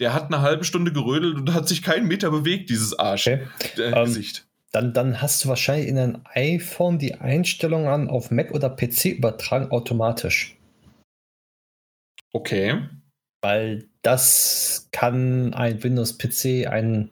[0.00, 3.28] Der hat eine halbe Stunde gerödelt und hat sich keinen Meter bewegt, dieses Arsch.
[3.28, 3.46] Okay.
[3.76, 4.46] Äh, um, Gesicht.
[4.72, 9.06] Dann, dann hast du wahrscheinlich in ein iPhone die Einstellungen an auf Mac oder PC
[9.06, 10.56] übertragen automatisch.
[12.34, 12.80] Okay.
[13.42, 17.10] Weil das kann ein Windows-PC, ein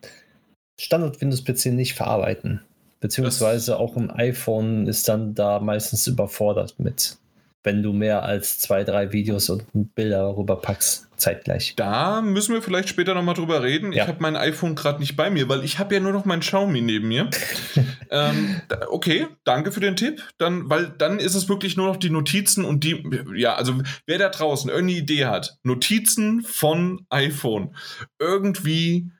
[0.80, 2.60] Standard-Windows-PC nicht verarbeiten.
[3.00, 7.16] Beziehungsweise das auch ein iPhone ist dann da meistens überfordert mit.
[7.64, 11.74] wenn du mehr als zwei, drei Videos und Bilder rüberpackst, zeitgleich.
[11.76, 13.92] Da müssen wir vielleicht später nochmal drüber reden.
[13.92, 14.02] Ja.
[14.02, 16.40] Ich habe mein iPhone gerade nicht bei mir, weil ich habe ja nur noch mein
[16.40, 17.30] Xiaomi neben mir.
[18.10, 20.22] ähm, okay, danke für den Tipp.
[20.38, 23.02] Dann, weil dann ist es wirklich nur noch die Notizen und die,
[23.34, 27.74] ja, also wer da draußen irgendeine Idee hat, Notizen von iPhone
[28.18, 29.10] irgendwie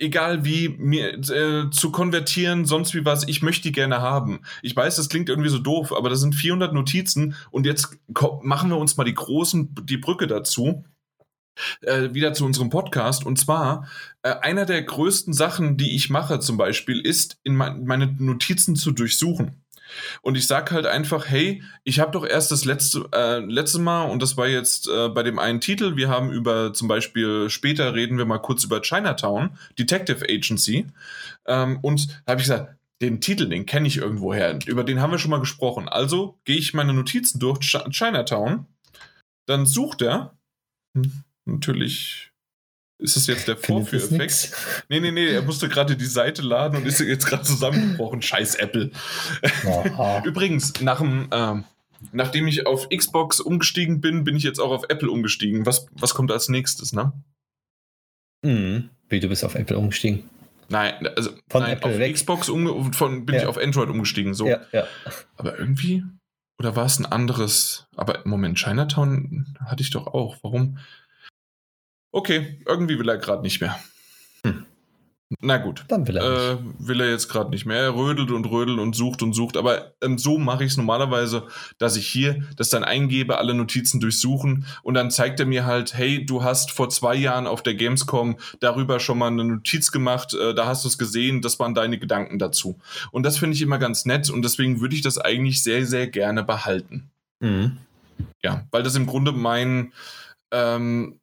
[0.00, 4.40] egal wie, mir äh, zu konvertieren, sonst wie was, ich möchte die gerne haben.
[4.62, 7.98] Ich weiß, das klingt irgendwie so doof, aber das sind 400 Notizen und jetzt
[8.42, 10.84] machen wir uns mal die großen, die Brücke dazu.
[11.82, 13.24] Äh, wieder zu unserem Podcast.
[13.26, 13.88] Und zwar,
[14.22, 18.76] äh, einer der größten Sachen, die ich mache zum Beispiel, ist, in mein, meine Notizen
[18.76, 19.62] zu durchsuchen.
[20.22, 24.04] Und ich sage halt einfach, hey, ich habe doch erst das letzte, äh, letzte Mal,
[24.04, 27.94] und das war jetzt äh, bei dem einen Titel, wir haben über zum Beispiel, später
[27.94, 30.86] reden wir mal kurz über Chinatown, Detective Agency.
[31.46, 35.18] Ähm, und habe ich gesagt, den Titel, den kenne ich irgendwoher, über den haben wir
[35.18, 35.88] schon mal gesprochen.
[35.88, 38.66] Also gehe ich meine Notizen durch, Ch Chinatown,
[39.46, 40.36] dann sucht er,
[40.94, 42.30] hm, natürlich
[43.00, 44.52] ist das jetzt der Vorführeffekt?
[44.88, 48.20] Nee, nee, nee, er musste gerade die Seite laden und ist jetzt gerade zusammengebrochen.
[48.20, 48.90] Scheiß Apple.
[50.24, 51.62] Übrigens, nach dem, äh,
[52.12, 55.64] nachdem ich auf Xbox umgestiegen bin, bin ich jetzt auch auf Apple umgestiegen.
[55.64, 57.12] Was, was kommt als nächstes, ne?
[58.42, 58.90] Mhm.
[59.08, 60.28] Wie, du bist auf Apple umgestiegen?
[60.68, 62.14] Nein, also von nein, Apple auf weg.
[62.14, 63.42] Xbox um, von, bin ja.
[63.42, 64.34] ich auf Android umgestiegen.
[64.34, 64.46] So.
[64.46, 64.86] Ja, ja.
[65.36, 66.04] Aber irgendwie,
[66.58, 67.88] oder war es ein anderes?
[67.96, 70.36] Aber im Moment, Chinatown hatte ich doch auch.
[70.42, 70.78] Warum?
[72.12, 73.78] Okay, irgendwie will er gerade nicht mehr.
[74.44, 74.66] Hm.
[75.38, 75.84] Na gut.
[75.86, 76.24] Dann will er.
[76.24, 77.76] Äh, will er jetzt gerade nicht mehr.
[77.76, 79.56] Er rödelt und rödelt und sucht und sucht.
[79.56, 81.46] Aber ähm, so mache ich es normalerweise,
[81.78, 85.94] dass ich hier das dann eingebe, alle Notizen durchsuchen und dann zeigt er mir halt,
[85.94, 90.34] hey, du hast vor zwei Jahren auf der Gamescom darüber schon mal eine Notiz gemacht,
[90.34, 92.80] äh, da hast du es gesehen, das waren deine Gedanken dazu.
[93.12, 96.08] Und das finde ich immer ganz nett und deswegen würde ich das eigentlich sehr, sehr
[96.08, 97.08] gerne behalten.
[97.38, 97.76] Mhm.
[98.42, 99.92] Ja, weil das im Grunde mein
[100.50, 101.19] ähm,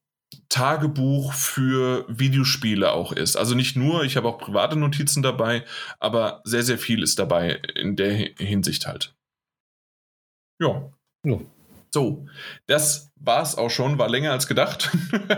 [0.49, 3.35] Tagebuch für Videospiele auch ist.
[3.35, 5.63] Also nicht nur, ich habe auch private Notizen dabei,
[5.99, 9.13] aber sehr, sehr viel ist dabei in der Hinsicht halt.
[10.59, 10.91] Ja.
[11.23, 11.39] ja.
[11.91, 12.25] So,
[12.67, 14.89] das war es auch schon, war länger als gedacht.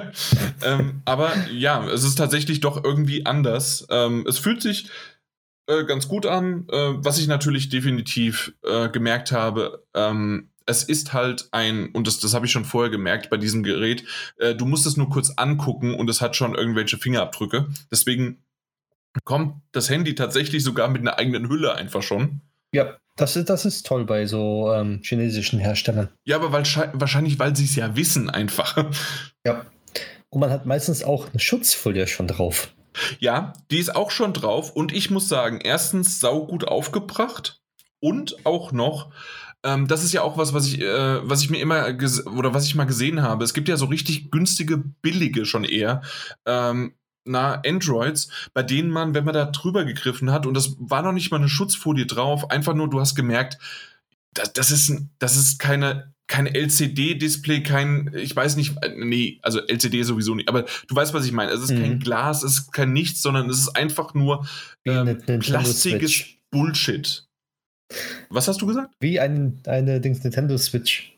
[0.63, 3.87] ähm, aber ja, es ist tatsächlich doch irgendwie anders.
[3.89, 4.89] Ähm, es fühlt sich
[5.67, 6.67] äh, ganz gut an.
[6.69, 12.19] Äh, was ich natürlich definitiv äh, gemerkt habe, ähm, es ist halt ein, und das,
[12.19, 14.03] das habe ich schon vorher gemerkt bei diesem Gerät,
[14.38, 17.67] äh, du musst es nur kurz angucken und es hat schon irgendwelche Fingerabdrücke.
[17.91, 18.43] Deswegen
[19.25, 22.41] kommt das Handy tatsächlich sogar mit einer eigenen Hülle einfach schon.
[22.71, 26.10] Ja, das ist, das ist toll bei so ähm, chinesischen Herstellern.
[26.23, 28.77] Ja, aber weil, wahrscheinlich, weil sie es ja wissen einfach.
[29.45, 29.65] Ja.
[30.29, 32.71] Und man hat meistens auch eine Schutzfolie schon drauf.
[33.19, 37.62] Ja, die ist auch schon drauf und ich muss sagen, erstens saugut aufgebracht
[37.99, 39.12] und auch noch
[39.63, 41.87] ähm, das ist ja auch was, was ich, äh, was ich mir immer
[42.35, 43.43] oder was ich mal gesehen habe.
[43.43, 46.01] Es gibt ja so richtig günstige, billige schon eher.
[46.45, 46.93] Ähm,
[47.25, 51.11] na, Androids, bei denen man, wenn man da drüber gegriffen hat, und das war noch
[51.11, 53.57] nicht mal eine Schutzfolie drauf, einfach nur, du hast gemerkt,
[54.33, 59.59] das, das ist, das ist keine, kein LCD-Display, kein, ich weiß nicht, äh, nee, also
[59.59, 61.51] LCD sowieso nicht, aber du weißt, was ich meine.
[61.51, 61.81] Es ist mhm.
[61.81, 64.47] kein Glas, es ist kein Nichts, sondern es ist einfach nur
[64.85, 67.28] ähm, plastiges Bullshit.
[68.30, 68.93] Was hast du gesagt?
[68.99, 71.17] Wie ein, eine Dings Nintendo Switch.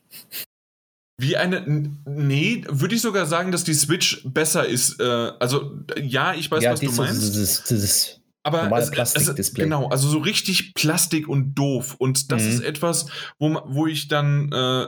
[1.17, 1.91] Wie eine.
[2.05, 4.99] Nee, würde ich sogar sagen, dass die Switch besser ist.
[4.99, 7.21] Äh, also, ja, ich weiß, ja, was du meinst.
[7.21, 9.65] Dieses, dieses aber normale Plastikdisplay.
[9.65, 11.95] Genau, also so richtig Plastik und doof.
[11.99, 12.49] Und das mhm.
[12.49, 13.05] ist etwas,
[13.37, 14.87] wo, wo ich dann, äh,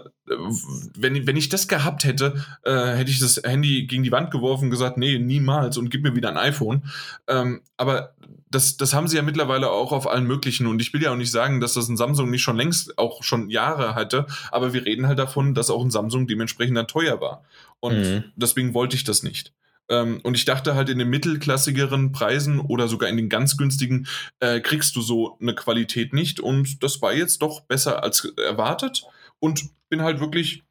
[0.98, 4.66] wenn, wenn ich das gehabt hätte, äh, hätte ich das Handy gegen die Wand geworfen
[4.66, 6.86] und gesagt, nee, niemals und gib mir wieder ein iPhone.
[7.28, 8.16] Ähm, aber
[8.54, 10.68] das, das haben sie ja mittlerweile auch auf allen möglichen.
[10.68, 13.24] Und ich will ja auch nicht sagen, dass das ein Samsung nicht schon längst auch
[13.24, 17.20] schon Jahre hatte, aber wir reden halt davon, dass auch ein Samsung dementsprechend dann teuer
[17.20, 17.44] war.
[17.80, 18.24] Und mhm.
[18.36, 19.54] deswegen wollte ich das nicht.
[19.90, 24.08] Ähm, und ich dachte halt, in den mittelklassigeren Preisen oder sogar in den ganz günstigen
[24.40, 26.40] äh, kriegst du so eine Qualität nicht.
[26.40, 29.04] Und das war jetzt doch besser als erwartet.
[29.40, 30.64] Und bin halt wirklich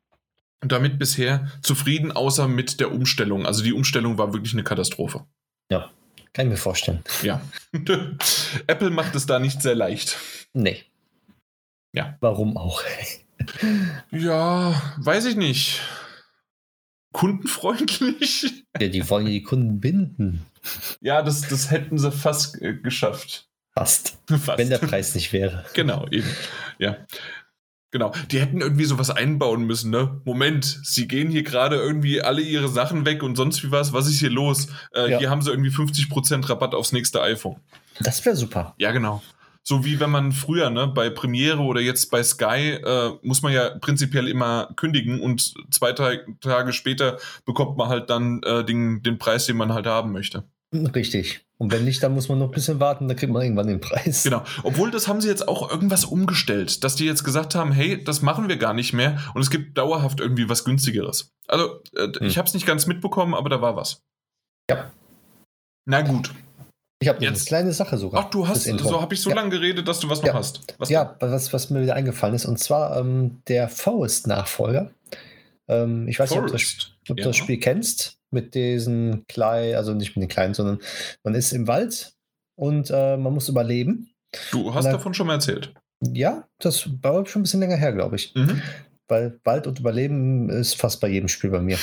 [0.60, 3.44] damit bisher zufrieden, außer mit der Umstellung.
[3.44, 5.26] Also die Umstellung war wirklich eine Katastrophe.
[5.70, 5.90] Ja,
[6.32, 7.02] kann ich mir vorstellen.
[7.22, 7.40] Ja.
[8.66, 10.16] Apple macht es da nicht sehr leicht.
[10.52, 10.84] Nee.
[11.94, 12.16] Ja.
[12.20, 12.82] Warum auch?
[14.10, 15.80] ja, weiß ich nicht
[17.12, 18.64] kundenfreundlich.
[18.80, 20.46] Ja, die wollen ja die Kunden binden.
[21.02, 23.46] Ja, das, das hätten sie fast äh, geschafft.
[23.74, 24.16] Fast.
[24.26, 24.56] fast.
[24.56, 25.66] Wenn der Preis nicht wäre.
[25.74, 26.34] Genau, eben.
[26.78, 26.96] Ja.
[27.92, 28.10] Genau.
[28.30, 30.22] Die hätten irgendwie sowas einbauen müssen, ne?
[30.24, 33.92] Moment, sie gehen hier gerade irgendwie alle ihre Sachen weg und sonst wie was.
[33.92, 34.68] Was ist hier los?
[34.94, 35.18] Äh, ja.
[35.18, 37.60] Hier haben sie irgendwie 50% Rabatt aufs nächste iPhone.
[38.00, 38.74] Das wäre super.
[38.78, 39.22] Ja, genau.
[39.62, 43.52] So wie wenn man früher, ne, bei Premiere oder jetzt bei Sky, äh, muss man
[43.52, 49.02] ja prinzipiell immer kündigen und zwei drei Tage später bekommt man halt dann äh, den,
[49.02, 50.44] den Preis, den man halt haben möchte.
[50.72, 51.44] Richtig.
[51.58, 53.80] Und wenn nicht, dann muss man noch ein bisschen warten, dann kriegt man irgendwann den
[53.80, 54.24] Preis.
[54.24, 54.42] Genau.
[54.62, 58.22] Obwohl, das haben sie jetzt auch irgendwas umgestellt, dass die jetzt gesagt haben, hey, das
[58.22, 61.32] machen wir gar nicht mehr und es gibt dauerhaft irgendwie was günstigeres.
[61.46, 62.26] Also, äh, hm.
[62.26, 64.02] ich habe es nicht ganz mitbekommen, aber da war was.
[64.70, 64.90] Ja.
[65.84, 66.32] Na gut.
[67.00, 68.24] Ich habe eine kleine Sache sogar.
[68.24, 69.36] Ach, du hast, so habe ich so ja.
[69.36, 70.28] lange geredet, dass du was ja.
[70.28, 70.74] noch hast.
[70.78, 72.46] Was ja, was, was mir wieder eingefallen ist.
[72.46, 74.90] Und zwar ähm, der Forest-Nachfolger.
[75.68, 77.24] Ähm, ich weiß nicht, ob du das, ob ja.
[77.24, 80.78] das Spiel kennst mit diesen kleinen, also nicht mit den kleinen, sondern
[81.22, 82.14] man ist im Wald
[82.56, 84.10] und äh, man muss überleben.
[84.50, 85.74] Du hast dann, davon schon mal erzählt.
[86.00, 88.34] Ja, das war schon ein bisschen länger her, glaube ich.
[88.34, 88.62] Mhm.
[89.12, 91.76] Weil Wald und Überleben ist fast bei jedem Spiel bei mir.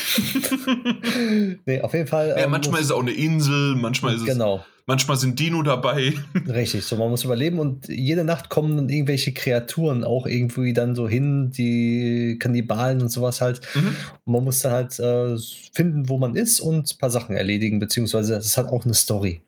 [1.67, 2.29] nee, auf jeden Fall.
[2.29, 4.55] Ja, ähm, manchmal ist es auch eine Insel, manchmal ist genau.
[4.57, 4.61] es.
[4.87, 6.13] Manchmal sind Dino dabei.
[6.47, 10.95] Richtig, so man muss überleben und jede Nacht kommen dann irgendwelche Kreaturen auch irgendwie dann
[10.95, 13.61] so hin, die Kannibalen und sowas halt.
[13.75, 13.95] Mhm.
[14.25, 15.37] Und man muss dann halt äh,
[15.71, 19.43] finden, wo man ist und ein paar Sachen erledigen, beziehungsweise es hat auch eine Story.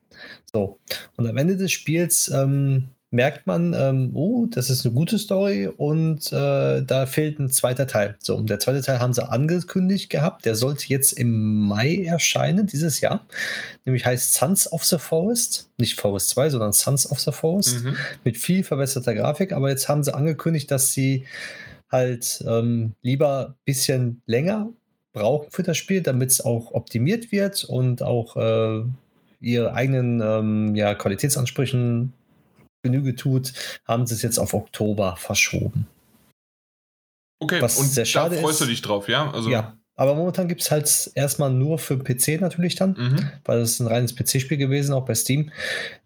[0.54, 0.78] So.
[1.18, 5.68] Und am Ende des Spiels ähm, merkt man, ähm, oh, das ist eine gute Story
[5.68, 8.16] und äh, da fehlt ein zweiter Teil.
[8.20, 10.46] So, und der zweite Teil haben sie angekündigt gehabt.
[10.46, 13.26] Der sollte jetzt im Mai erscheinen, dieses Jahr.
[13.84, 15.70] Nämlich heißt Sons of the Forest.
[15.78, 17.84] Nicht Forest 2, sondern Sons of the Forest.
[17.84, 17.98] Mhm.
[18.24, 19.52] Mit viel verbesserter Grafik.
[19.52, 21.26] Aber jetzt haben sie angekündigt, dass sie
[21.92, 24.70] halt ähm, lieber ein bisschen länger
[25.12, 28.84] brauchen für das Spiel, damit es auch optimiert wird und auch äh,
[29.42, 32.14] ihre eigenen ähm, ja, Qualitätsansprüchen
[32.82, 33.54] Genüge tut,
[33.86, 35.88] haben sie es jetzt auf Oktober verschoben.
[37.40, 39.32] Okay, Was und sehr schade da freust ist, du dich drauf, ja?
[39.32, 43.30] Also ja, aber momentan gibt es halt erstmal nur für PC natürlich dann, mhm.
[43.46, 45.52] weil es ein reines PC-Spiel gewesen, auch bei Steam,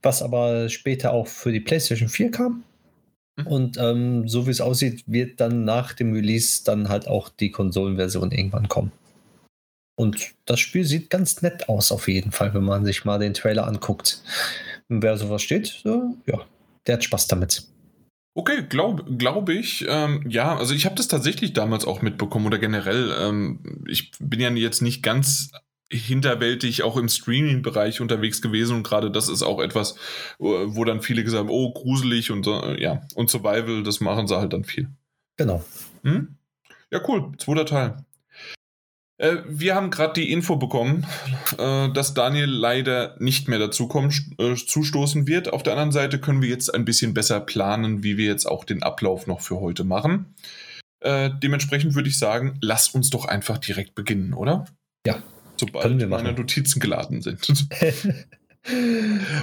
[0.02, 2.64] was aber später auch für die PlayStation 4 kam.
[3.38, 3.48] Mhm.
[3.48, 7.52] Und ähm, so wie es aussieht, wird dann nach dem Release dann halt auch die
[7.52, 8.92] Konsolenversion irgendwann kommen.
[9.98, 13.34] Und das Spiel sieht ganz nett aus, auf jeden Fall, wenn man sich mal den
[13.34, 14.22] Trailer anguckt.
[14.90, 16.42] Und wer sowas steht, so, ja,
[16.88, 17.68] der hat Spaß damit.
[18.38, 19.86] Okay, glaube glaub ich.
[19.88, 23.14] Ähm, ja, also ich habe das tatsächlich damals auch mitbekommen oder generell.
[23.20, 25.52] Ähm, ich bin ja jetzt nicht ganz
[25.92, 29.96] hinterwältig auch im Streaming-Bereich unterwegs gewesen und gerade das ist auch etwas,
[30.40, 34.36] wo dann viele gesagt haben, oh, gruselig und äh, ja, und Survival, das machen sie
[34.36, 34.90] halt dann viel.
[35.38, 35.64] Genau.
[36.04, 36.38] Hm?
[36.92, 37.32] Ja, cool.
[37.38, 38.06] Zweiter Teil.
[39.18, 41.06] Äh, wir haben gerade die Info bekommen,
[41.58, 45.52] äh, dass Daniel leider nicht mehr dazu kommen, äh, zustoßen wird.
[45.54, 48.66] Auf der anderen Seite können wir jetzt ein bisschen besser planen, wie wir jetzt auch
[48.66, 50.34] den Ablauf noch für heute machen.
[51.08, 54.66] dementsprechend würde ich sagen, lass uns doch einfach direkt beginnen, oder?
[55.06, 55.22] Ja.
[55.56, 57.48] Sobald meine Notizen geladen sind.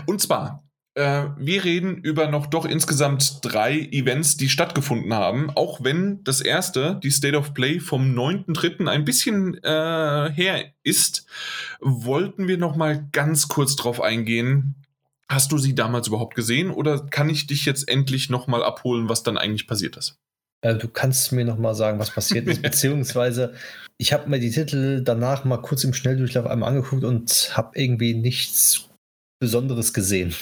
[0.06, 5.50] Und zwar äh, wir reden über noch doch insgesamt drei Events, die stattgefunden haben.
[5.50, 8.88] Auch wenn das erste, die State of Play vom 9.3.
[8.88, 11.26] ein bisschen äh, her ist,
[11.80, 14.74] wollten wir noch mal ganz kurz drauf eingehen.
[15.28, 19.08] Hast du sie damals überhaupt gesehen oder kann ich dich jetzt endlich noch mal abholen,
[19.08, 20.18] was dann eigentlich passiert ist?
[20.60, 23.54] Äh, du kannst mir noch mal sagen, was passiert ist, beziehungsweise
[23.96, 28.12] ich habe mir die Titel danach mal kurz im Schnelldurchlauf einmal angeguckt und habe irgendwie
[28.12, 28.90] nichts
[29.40, 30.34] Besonderes gesehen.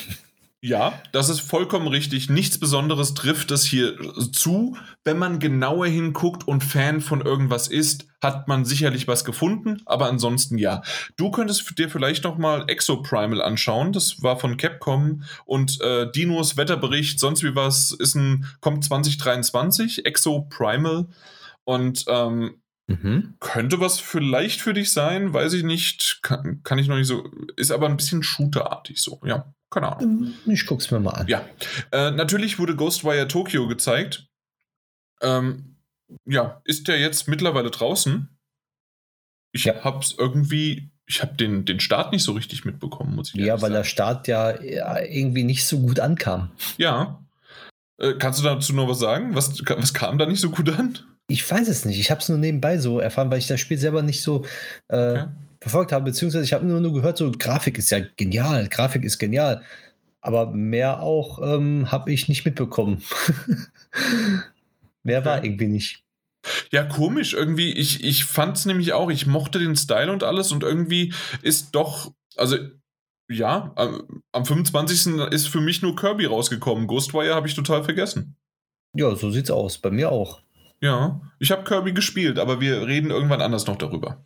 [0.63, 2.29] Ja, das ist vollkommen richtig.
[2.29, 3.97] Nichts Besonderes trifft es hier
[4.33, 4.77] zu.
[5.05, 10.11] Wenn man genauer hinguckt und Fan von irgendwas ist, hat man sicherlich was gefunden, aber
[10.11, 10.83] ansonsten ja.
[11.17, 13.95] Du könntest dir vielleicht noch mal Exoprimal anschauen.
[13.95, 20.05] Das war von Capcom und äh, Dinos Wetterbericht, sonst wie was, ist ein kommt 2023
[20.05, 21.07] Exoprimal
[21.65, 22.57] und ähm,
[22.91, 23.37] Mhm.
[23.39, 26.19] Könnte was vielleicht für dich sein, weiß ich nicht.
[26.23, 27.23] Kann, kann ich noch nicht so.
[27.57, 29.55] Ist aber ein bisschen shooterartig so, ja.
[29.71, 30.35] Keine Ahnung.
[30.47, 31.29] Ähm, ich guck's mir mal an.
[31.29, 31.45] Ja.
[31.93, 34.27] Äh, natürlich wurde Ghostwire Tokyo gezeigt.
[35.23, 35.77] Ähm,
[36.25, 38.29] ja, ist der jetzt mittlerweile draußen?
[39.53, 39.85] Ich ja.
[39.85, 40.91] hab's irgendwie.
[41.07, 43.75] Ich habe den, den Start nicht so richtig mitbekommen, muss ich Ja, weil sagen.
[43.75, 46.53] der Start ja, ja irgendwie nicht so gut ankam.
[46.77, 47.25] Ja.
[47.99, 49.35] Äh, kannst du dazu noch was sagen?
[49.35, 50.99] Was, was kam da nicht so gut an?
[51.27, 51.99] Ich weiß es nicht.
[51.99, 54.45] Ich habe es nur nebenbei so erfahren, weil ich das Spiel selber nicht so
[54.89, 55.27] äh, okay.
[55.61, 56.07] Verfolgt habe.
[56.07, 59.63] Beziehungsweise ich habe nur, nur gehört, so Grafik ist ja genial, Grafik ist genial.
[60.21, 63.03] Aber mehr auch ähm, habe ich nicht mitbekommen.
[65.03, 66.05] mehr war irgendwie nicht.
[66.71, 67.35] Ja, komisch.
[67.35, 71.13] Irgendwie, ich, ich fand es nämlich auch, ich mochte den Style und alles und irgendwie
[71.43, 72.57] ist doch, also
[73.31, 75.19] ja, am, am 25.
[75.31, 76.87] ist für mich nur Kirby rausgekommen.
[76.87, 78.37] Ghostwire habe ich total vergessen.
[78.95, 79.79] Ja, so sieht's aus.
[79.79, 80.41] Bei mir auch.
[80.81, 84.25] Ja, ich habe Kirby gespielt, aber wir reden irgendwann anders noch darüber.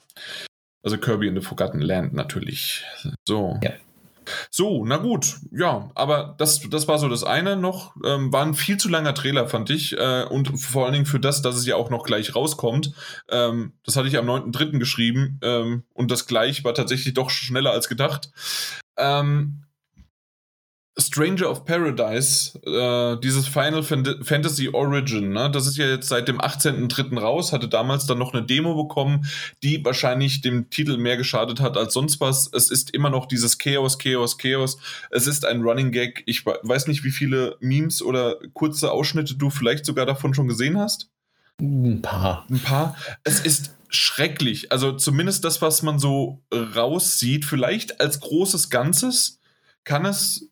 [0.85, 2.85] Also Kirby in the Forgotten Land natürlich.
[3.27, 3.59] So.
[3.63, 3.73] Ja.
[4.51, 7.95] So, na gut, ja, aber das, das war so das eine noch.
[8.05, 9.99] Ähm, war ein viel zu langer Trailer, fand ich.
[9.99, 12.93] Äh, und vor allen Dingen für das, dass es ja auch noch gleich rauskommt.
[13.29, 14.79] Ähm, das hatte ich am 9.3.
[14.79, 18.31] geschrieben ähm, und das gleich war tatsächlich doch schneller als gedacht.
[18.97, 19.64] Ähm,
[20.97, 25.51] Stranger of Paradise, äh, dieses Final Fantasy Origin, ne?
[25.51, 27.19] das ist ja jetzt seit dem 18.03.
[27.19, 29.27] raus, hatte damals dann noch eine Demo bekommen,
[29.65, 32.49] die wahrscheinlich dem Titel mehr geschadet hat als sonst was.
[32.53, 34.79] Es ist immer noch dieses Chaos, Chaos, Chaos.
[35.11, 36.23] Es ist ein Running Gag.
[36.27, 40.79] Ich weiß nicht, wie viele Memes oder kurze Ausschnitte du vielleicht sogar davon schon gesehen
[40.79, 41.11] hast.
[41.61, 42.47] Ein paar.
[42.49, 42.97] Ein paar.
[43.25, 44.71] Es ist schrecklich.
[44.71, 49.41] Also zumindest das, was man so raussieht, vielleicht als großes Ganzes
[49.85, 50.51] kann es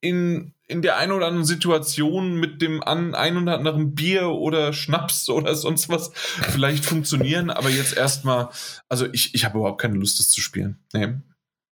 [0.00, 4.72] in, in der einen oder anderen Situation mit dem an, ein oder anderen Bier oder
[4.72, 8.48] Schnaps oder sonst was vielleicht funktionieren, aber jetzt erstmal,
[8.88, 10.78] also ich, ich habe überhaupt keine Lust, das zu spielen.
[10.92, 11.14] Nee.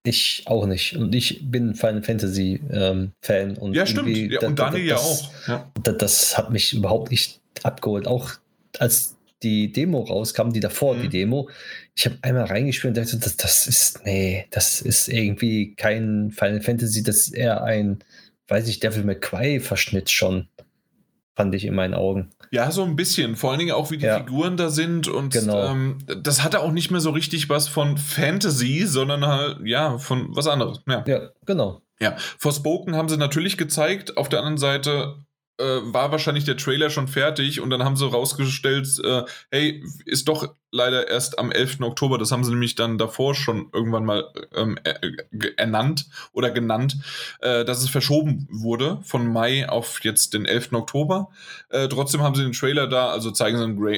[0.05, 0.97] Ich auch nicht.
[0.97, 3.57] Und ich bin Final Fantasy ähm, Fan.
[3.57, 4.16] Und ja, stimmt.
[4.16, 5.33] Ja, und Daniel ja auch.
[5.49, 5.72] Ja.
[5.83, 8.07] Das, das hat mich überhaupt nicht abgeholt.
[8.07, 8.31] Auch
[8.79, 11.03] als die Demo rauskam, die davor, mhm.
[11.03, 11.51] die Demo,
[11.95, 16.61] ich habe einmal reingespielt und dachte, das, das ist, nee, das ist irgendwie kein Final
[16.61, 17.99] Fantasy, das ist eher ein,
[18.49, 20.49] weiß ich, Devil McCry-Verschnitt schon,
[21.34, 22.30] fand ich in meinen Augen.
[22.51, 23.36] Ja, so ein bisschen.
[23.36, 24.18] Vor allen Dingen auch, wie die ja.
[24.18, 25.09] Figuren da sind.
[25.09, 25.70] Und genau.
[25.70, 30.28] ähm, das hatte auch nicht mehr so richtig was von Fantasy, sondern halt, ja, von
[30.34, 30.80] was anderes.
[30.88, 31.82] Ja, ja genau.
[31.99, 34.16] Ja, Forspoken haben sie natürlich gezeigt.
[34.16, 35.16] Auf der anderen Seite
[35.59, 40.28] äh, war wahrscheinlich der Trailer schon fertig und dann haben sie rausgestellt, äh, hey, ist
[40.28, 41.80] doch leider erst am 11.
[41.80, 44.78] Oktober, das haben sie nämlich dann davor schon irgendwann mal ähm,
[45.57, 46.98] ernannt oder genannt,
[47.40, 50.72] äh, dass es verschoben wurde von Mai auf jetzt den 11.
[50.72, 51.30] Oktober.
[51.70, 53.96] Äh, trotzdem haben sie den Trailer da, also zeigen sie einen Gra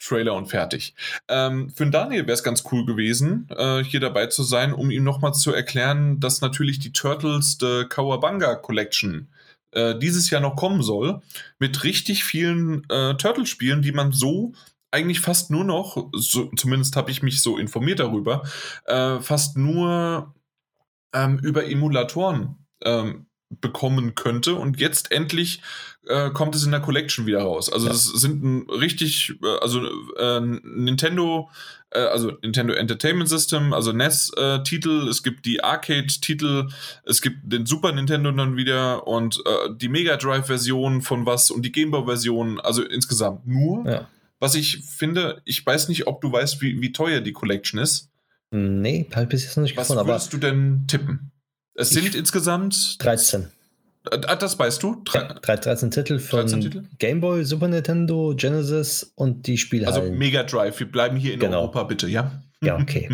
[0.00, 0.94] Trailer und fertig.
[1.26, 4.92] Ähm, für den Daniel wäre es ganz cool gewesen, äh, hier dabei zu sein, um
[4.92, 9.28] ihm nochmal zu erklären, dass natürlich die Turtles The Kawabanga Collection
[9.72, 11.20] äh, dieses Jahr noch kommen soll,
[11.58, 14.52] mit richtig vielen äh, Turtle-Spielen, die man so
[14.90, 18.42] eigentlich fast nur noch, so, zumindest habe ich mich so informiert darüber,
[18.86, 20.34] äh, fast nur
[21.12, 24.54] ähm, über Emulatoren ähm, bekommen könnte.
[24.54, 25.62] Und jetzt endlich
[26.06, 27.72] äh, kommt es in der Collection wieder raus.
[27.72, 27.92] Also ja.
[27.92, 29.84] das sind ein richtig, äh, also
[30.16, 31.50] äh, Nintendo,
[31.90, 36.68] äh, also Nintendo Entertainment System, also NES-Titel, äh, es gibt die Arcade-Titel,
[37.04, 41.62] es gibt den Super Nintendo dann wieder und äh, die Mega Drive-Version von was und
[41.62, 43.86] die Game Boy-Version, also insgesamt nur.
[43.86, 44.08] Ja.
[44.40, 48.10] Was ich finde, ich weiß nicht, ob du weißt, wie, wie teuer die Collection ist.
[48.50, 51.32] Nee, halt bis jetzt noch nicht Was gefunden, würdest du denn tippen?
[51.74, 53.48] Es sind insgesamt 13.
[54.10, 55.02] Ah, das weißt du?
[55.04, 56.84] Drei, 13 Titel von 13 Titel?
[56.98, 59.86] Game Boy, Super Nintendo, Genesis und die Spiele.
[59.86, 60.78] Also Mega Drive.
[60.78, 61.60] Wir bleiben hier in genau.
[61.60, 62.42] Europa, bitte, ja?
[62.62, 63.10] Ja, okay.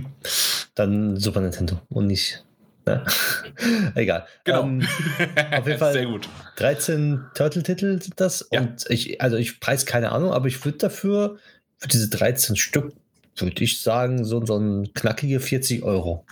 [0.74, 2.44] Dann Super Nintendo und nicht.
[2.86, 3.04] Ne?
[3.94, 4.26] Egal.
[4.44, 4.62] Genau.
[4.64, 4.86] Ähm,
[5.52, 5.92] auf jeden Fall.
[5.92, 6.28] Sehr gut.
[6.56, 8.46] 13 Turtle-Titel sind das.
[8.52, 8.60] Ja.
[8.60, 11.38] Und ich, also ich preis keine Ahnung, aber ich würde dafür,
[11.78, 12.92] für diese 13 Stück,
[13.36, 16.24] würde ich sagen, so, so ein knackige 40 Euro.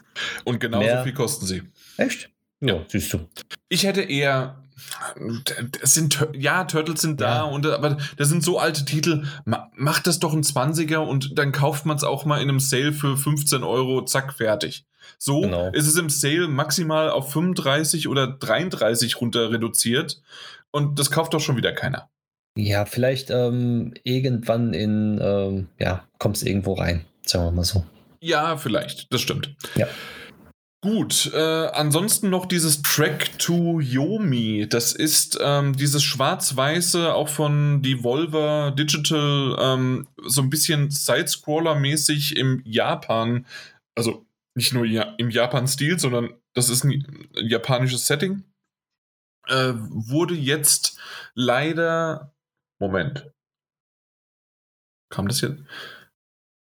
[0.45, 1.63] Und genauso Mehr, viel kosten sie.
[1.97, 2.31] Echt?
[2.63, 3.19] Ja, siehst du.
[3.69, 4.57] Ich hätte eher.
[5.81, 7.43] Es sind, ja, Turtles sind da, ja.
[7.43, 9.25] und, aber das sind so alte Titel.
[9.45, 12.93] Macht das doch ein 20er und dann kauft man es auch mal in einem Sale
[12.93, 14.87] für 15 Euro, zack, fertig.
[15.19, 15.71] So genau.
[15.73, 20.21] ist es im Sale maximal auf 35 oder 33 runter reduziert
[20.71, 22.09] und das kauft doch schon wieder keiner.
[22.57, 27.85] Ja, vielleicht ähm, irgendwann in, ähm, ja, kommst irgendwo rein, sagen wir mal so.
[28.21, 29.55] Ja, vielleicht, das stimmt.
[29.75, 29.87] Ja.
[30.85, 34.67] Gut, äh, ansonsten noch dieses Track to Yomi.
[34.69, 42.63] Das ist ähm, dieses schwarz-weiße, auch von Devolver Digital, ähm, so ein bisschen Sidescroller-mäßig im
[42.65, 43.47] Japan,
[43.95, 44.27] also
[44.57, 48.43] nicht nur ja, im Japan-Stil, sondern das ist ein japanisches Setting.
[49.47, 50.99] Äh, wurde jetzt
[51.35, 52.35] leider.
[52.81, 53.31] Moment.
[55.11, 55.63] Kam das jetzt?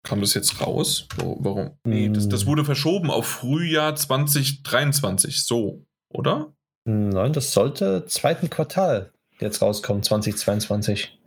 [0.06, 1.08] Kam das jetzt raus?
[1.18, 1.72] Warum?
[1.84, 2.48] Nee, das, das hm.
[2.48, 5.44] wurde verschoben auf Frühjahr 2023.
[5.44, 6.54] So, oder?
[6.86, 11.20] Nein, das sollte zweiten Quartal jetzt rauskommen, 2022.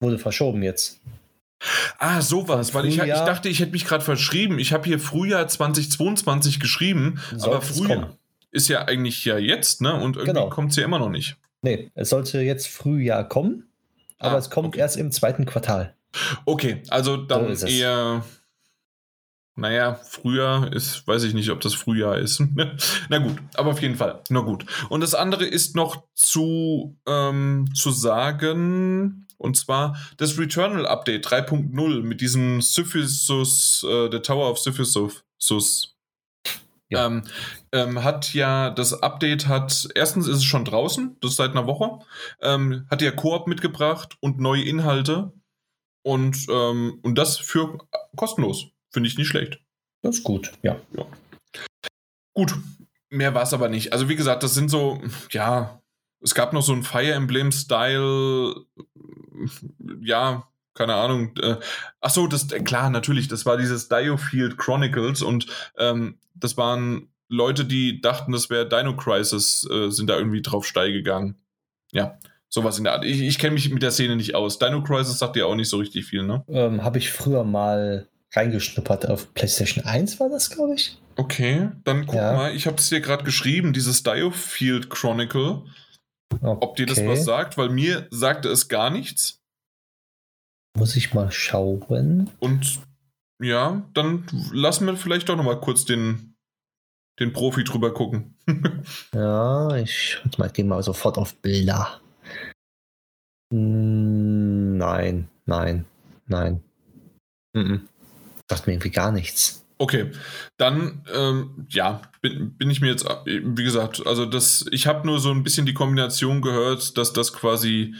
[0.00, 1.00] Wurde verschoben jetzt.
[1.98, 4.58] Ah, sowas, weil ich, ich dachte, ich hätte mich gerade verschrieben.
[4.58, 8.18] Ich habe hier Frühjahr 2022 geschrieben, sollte aber Frühjahr
[8.50, 9.94] ist ja eigentlich ja jetzt, ne?
[9.94, 10.48] Und irgendwie genau.
[10.48, 11.36] kommt es ja immer noch nicht.
[11.62, 13.68] Nee, es sollte jetzt Frühjahr kommen,
[14.18, 14.80] aber ah, es kommt okay.
[14.80, 15.94] erst im zweiten Quartal.
[16.44, 18.24] Okay, also dann so eher.
[19.54, 22.40] Naja, Frühjahr ist, weiß ich nicht, ob das Frühjahr ist.
[23.08, 24.64] Na gut, aber auf jeden Fall, na gut.
[24.88, 32.02] Und das andere ist noch zu, ähm, zu sagen, und zwar das Returnal Update 3.0
[32.02, 35.96] mit diesem Syphisus, äh, der Tower of Syphisus.
[36.90, 37.06] Ja.
[37.06, 37.22] Ähm,
[37.72, 41.66] ähm, hat ja, das Update hat, erstens ist es schon draußen, das ist seit einer
[41.66, 41.98] Woche,
[42.40, 45.32] ähm, hat ja Koop mitgebracht und neue Inhalte
[46.08, 47.78] und, ähm, und das für
[48.16, 48.68] kostenlos.
[48.90, 49.60] Finde ich nicht schlecht.
[50.00, 50.80] Das ist gut, ja.
[50.96, 51.04] ja.
[52.32, 52.54] Gut,
[53.10, 53.92] mehr war es aber nicht.
[53.92, 55.82] Also wie gesagt, das sind so, ja,
[56.22, 58.54] es gab noch so ein Fire Emblem-Style,
[60.00, 61.36] ja, keine Ahnung.
[61.42, 61.56] Äh,
[62.00, 65.46] ach so, das äh, klar, natürlich, das war dieses Diofield Chronicles und
[65.76, 70.66] ähm, das waren Leute, die dachten, das wäre Dino Crisis, äh, sind da irgendwie drauf
[70.66, 71.36] steil gegangen.
[71.92, 73.04] Ja, sowas in der Art.
[73.04, 74.58] Ich, ich kenne mich mit der Szene nicht aus.
[74.58, 76.44] Dino Crisis sagt ja auch nicht so richtig viel, ne?
[76.48, 80.98] Ähm, Habe ich früher mal reingeschnuppert auf PlayStation 1 war das, glaube ich.
[81.16, 82.32] Okay, dann guck ja.
[82.32, 85.62] mal, ich habe es hier gerade geschrieben, dieses Diofield Chronicle.
[86.30, 86.56] Okay.
[86.60, 89.40] Ob dir das was sagt, weil mir sagte es gar nichts.
[90.76, 92.30] Muss ich mal schauen.
[92.38, 92.80] Und
[93.42, 96.36] ja, dann lassen wir vielleicht doch noch mal kurz den,
[97.18, 98.36] den Profi drüber gucken.
[99.14, 102.00] ja, ich mal, gehe mal sofort auf Bilder.
[103.50, 105.84] Nein, nein,
[106.26, 106.62] nein.
[107.54, 107.88] Mhm.
[108.50, 109.64] Sagt mir irgendwie gar nichts.
[109.78, 110.10] Okay,
[110.56, 115.20] dann ähm, ja, bin, bin ich mir jetzt, wie gesagt, also das, ich habe nur
[115.20, 117.94] so ein bisschen die Kombination gehört, dass das quasi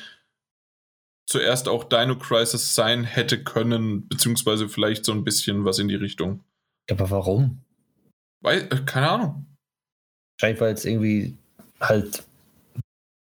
[1.28, 5.94] zuerst auch Dino Crisis sein hätte können, beziehungsweise vielleicht so ein bisschen was in die
[5.94, 6.42] Richtung.
[6.90, 7.62] Aber warum?
[8.42, 9.46] Weil, äh, keine Ahnung.
[10.40, 11.36] Wahrscheinlich, weil es irgendwie
[11.80, 12.24] halt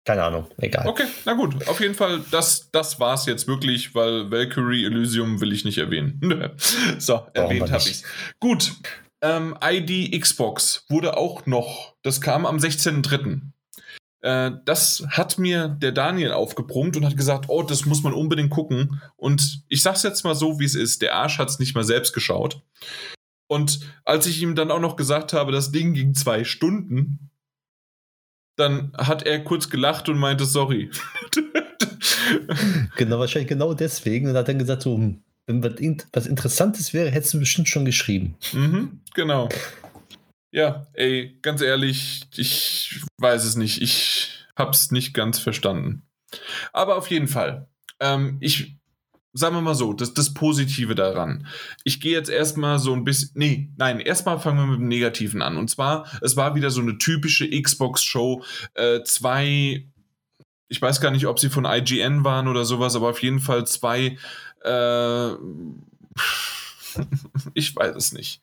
[0.04, 0.86] keine Ahnung, egal.
[0.86, 1.66] Okay, na gut.
[1.66, 5.78] Auf jeden Fall, das, das war es jetzt wirklich, weil Valkyrie Elysium will ich nicht
[5.78, 6.20] erwähnen.
[6.98, 8.02] so, Warum erwähnt habe ich
[8.38, 8.72] Gut.
[9.22, 13.40] Ähm, ID Xbox wurde auch noch, das kam am 16.03.
[14.20, 18.50] Äh, das hat mir der Daniel aufgebrummt und hat gesagt, oh, das muss man unbedingt
[18.50, 19.00] gucken.
[19.16, 21.00] Und ich sag's jetzt mal so, wie es ist.
[21.00, 22.62] Der Arsch hat's nicht mal selbst geschaut.
[23.46, 27.30] Und als ich ihm dann auch noch gesagt habe, das Ding ging zwei Stunden,
[28.56, 30.90] dann hat er kurz gelacht und meinte, sorry.
[32.96, 34.28] genau, wahrscheinlich genau deswegen.
[34.28, 35.62] Und hat dann gesagt, so, hm, wenn
[36.12, 38.36] was Interessantes wäre, hättest du bestimmt schon geschrieben.
[38.52, 39.48] Mhm, genau.
[40.50, 43.82] Ja, ey, ganz ehrlich, ich weiß es nicht.
[43.82, 46.02] Ich hab's nicht ganz verstanden.
[46.72, 47.68] Aber auf jeden Fall.
[48.00, 48.76] Ähm, ich
[49.34, 51.46] sagen wir mal so, das, das Positive daran.
[51.82, 55.42] Ich gehe jetzt erstmal so ein bisschen, nee, nein, erstmal fangen wir mit dem Negativen
[55.42, 55.56] an.
[55.56, 58.44] Und zwar, es war wieder so eine typische Xbox-Show.
[58.74, 59.86] Äh, zwei,
[60.68, 63.66] ich weiß gar nicht, ob sie von IGN waren oder sowas, aber auf jeden Fall
[63.66, 64.16] zwei,
[64.64, 65.30] äh,
[67.54, 68.40] ich weiß es nicht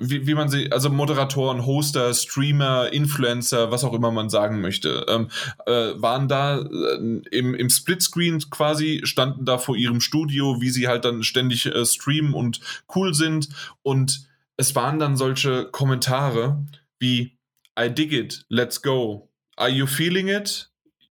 [0.00, 5.06] wie, wie man sie, also Moderatoren, Hoster, Streamer, Influencer, was auch immer man sagen möchte,
[5.08, 5.28] ähm,
[5.66, 10.88] äh, waren da äh, im, im Splitscreen quasi, standen da vor ihrem Studio, wie sie
[10.88, 12.60] halt dann ständig äh, streamen und
[12.94, 13.48] cool sind.
[13.82, 16.64] Und es waren dann solche Kommentare
[16.98, 17.38] wie
[17.78, 19.30] I dig it, let's go.
[19.56, 20.68] Are you feeling it?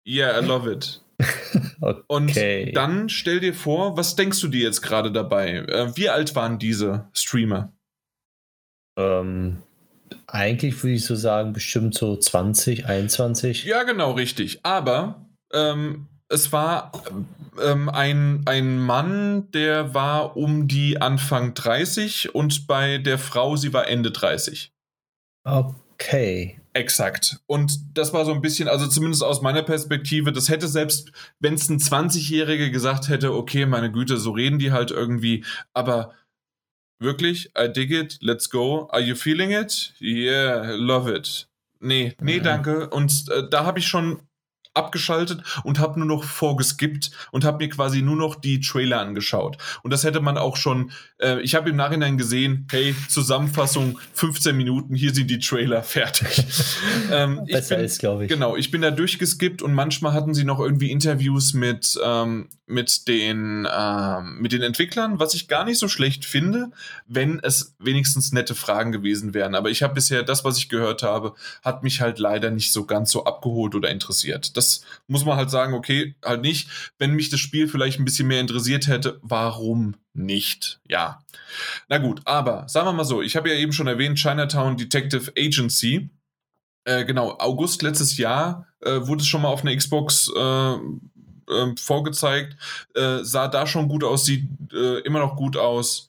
[0.06, 1.00] Yeah, I love it.
[1.80, 2.02] okay.
[2.08, 5.56] Und dann stell dir vor, was denkst du dir jetzt gerade dabei?
[5.56, 7.72] Äh, wie alt waren diese Streamer?
[8.98, 9.62] Ähm,
[10.26, 13.64] eigentlich würde ich so sagen, bestimmt so 20, 21.
[13.64, 14.60] Ja, genau, richtig.
[14.64, 16.92] Aber ähm, es war
[17.62, 23.72] ähm, ein, ein Mann, der war um die Anfang 30 und bei der Frau, sie
[23.72, 24.72] war Ende 30.
[25.44, 26.60] Okay.
[26.74, 27.40] Exakt.
[27.46, 31.54] Und das war so ein bisschen, also zumindest aus meiner Perspektive, das hätte selbst, wenn
[31.54, 36.12] es ein 20-Jähriger gesagt hätte, okay, meine Güte, so reden die halt irgendwie, aber
[37.00, 38.88] Wirklich, I dig it, let's go.
[38.90, 39.94] Are you feeling it?
[40.00, 41.48] Yeah, love it.
[41.80, 42.42] Nee, nee, mhm.
[42.42, 42.90] danke.
[42.90, 44.20] Und äh, da habe ich schon
[44.78, 49.58] abgeschaltet und habe nur noch vorgeskippt und habe mir quasi nur noch die Trailer angeschaut.
[49.82, 54.56] Und das hätte man auch schon, äh, ich habe im Nachhinein gesehen, hey, Zusammenfassung 15
[54.56, 56.44] Minuten, hier sind die Trailer fertig.
[57.12, 58.28] ähm, Besser ist, glaube ich.
[58.30, 63.08] Genau, ich bin da durchgeskippt und manchmal hatten sie noch irgendwie Interviews mit, ähm, mit,
[63.08, 66.70] den, ähm, mit den Entwicklern, was ich gar nicht so schlecht finde,
[67.06, 69.54] wenn es wenigstens nette Fragen gewesen wären.
[69.54, 72.84] Aber ich habe bisher das, was ich gehört habe, hat mich halt leider nicht so
[72.84, 74.56] ganz so abgeholt oder interessiert.
[74.56, 74.67] Das
[75.06, 76.68] muss man halt sagen, okay, halt nicht.
[76.98, 80.80] Wenn mich das Spiel vielleicht ein bisschen mehr interessiert hätte, warum nicht?
[80.88, 81.22] Ja.
[81.88, 85.32] Na gut, aber sagen wir mal so, ich habe ja eben schon erwähnt, Chinatown Detective
[85.38, 86.10] Agency.
[86.84, 90.72] Äh, genau, August letztes Jahr äh, wurde es schon mal auf einer Xbox äh,
[91.50, 92.56] ähm, vorgezeigt.
[92.94, 96.06] Äh, sah da schon gut aus, sieht äh, immer noch gut aus.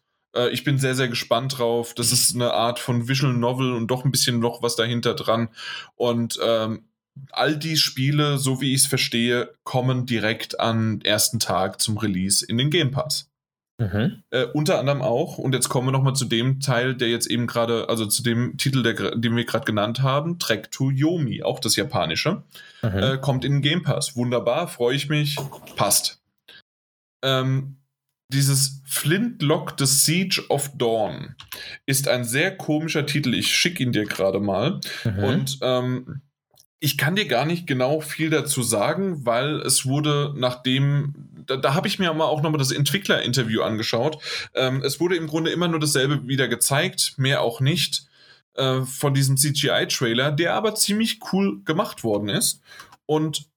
[0.51, 1.95] Ich bin sehr, sehr gespannt drauf.
[1.95, 5.49] Das ist eine Art von Visual Novel und doch ein bisschen noch was dahinter dran.
[5.95, 6.83] Und ähm,
[7.31, 12.45] all die Spiele, so wie ich es verstehe, kommen direkt am ersten Tag zum Release
[12.45, 13.29] in den Game Pass.
[13.79, 14.23] Mhm.
[14.31, 17.47] Äh, unter anderem auch, und jetzt kommen wir nochmal zu dem Teil, der jetzt eben
[17.47, 21.59] gerade, also zu dem Titel, der, den wir gerade genannt haben, Trek to Yomi, auch
[21.59, 22.43] das japanische,
[22.81, 22.97] mhm.
[22.97, 24.17] äh, kommt in den Game Pass.
[24.17, 25.37] Wunderbar, freue ich mich,
[25.77, 26.21] passt.
[27.23, 27.77] Ähm,
[28.31, 31.35] dieses Flintlock The Siege of Dawn
[31.85, 33.33] ist ein sehr komischer Titel.
[33.33, 34.79] Ich schicke ihn dir gerade mal.
[35.03, 35.23] Mhm.
[35.23, 36.21] Und ähm,
[36.79, 41.13] ich kann dir gar nicht genau viel dazu sagen, weil es wurde nachdem,
[41.45, 44.21] da, da habe ich mir auch nochmal das Entwicklerinterview angeschaut.
[44.55, 48.07] Ähm, es wurde im Grunde immer nur dasselbe wieder gezeigt, mehr auch nicht,
[48.53, 52.61] äh, von diesem CGI-Trailer, der aber ziemlich cool gemacht worden ist.
[53.05, 53.49] Und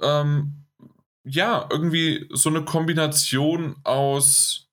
[0.00, 0.64] ähm,
[1.24, 4.68] ja, irgendwie so eine Kombination aus,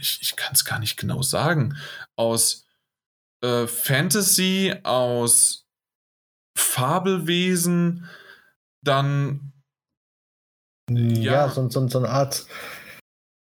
[0.00, 1.76] ich, ich kann es gar nicht genau sagen,
[2.16, 2.66] aus
[3.42, 5.67] äh, Fantasy, aus
[6.58, 8.04] Fabelwesen,
[8.82, 9.52] dann.
[10.90, 12.46] Ja, ja so, so, so eine Art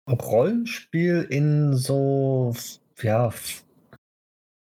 [0.08, 2.54] Rollenspiel in so,
[3.02, 3.32] ja,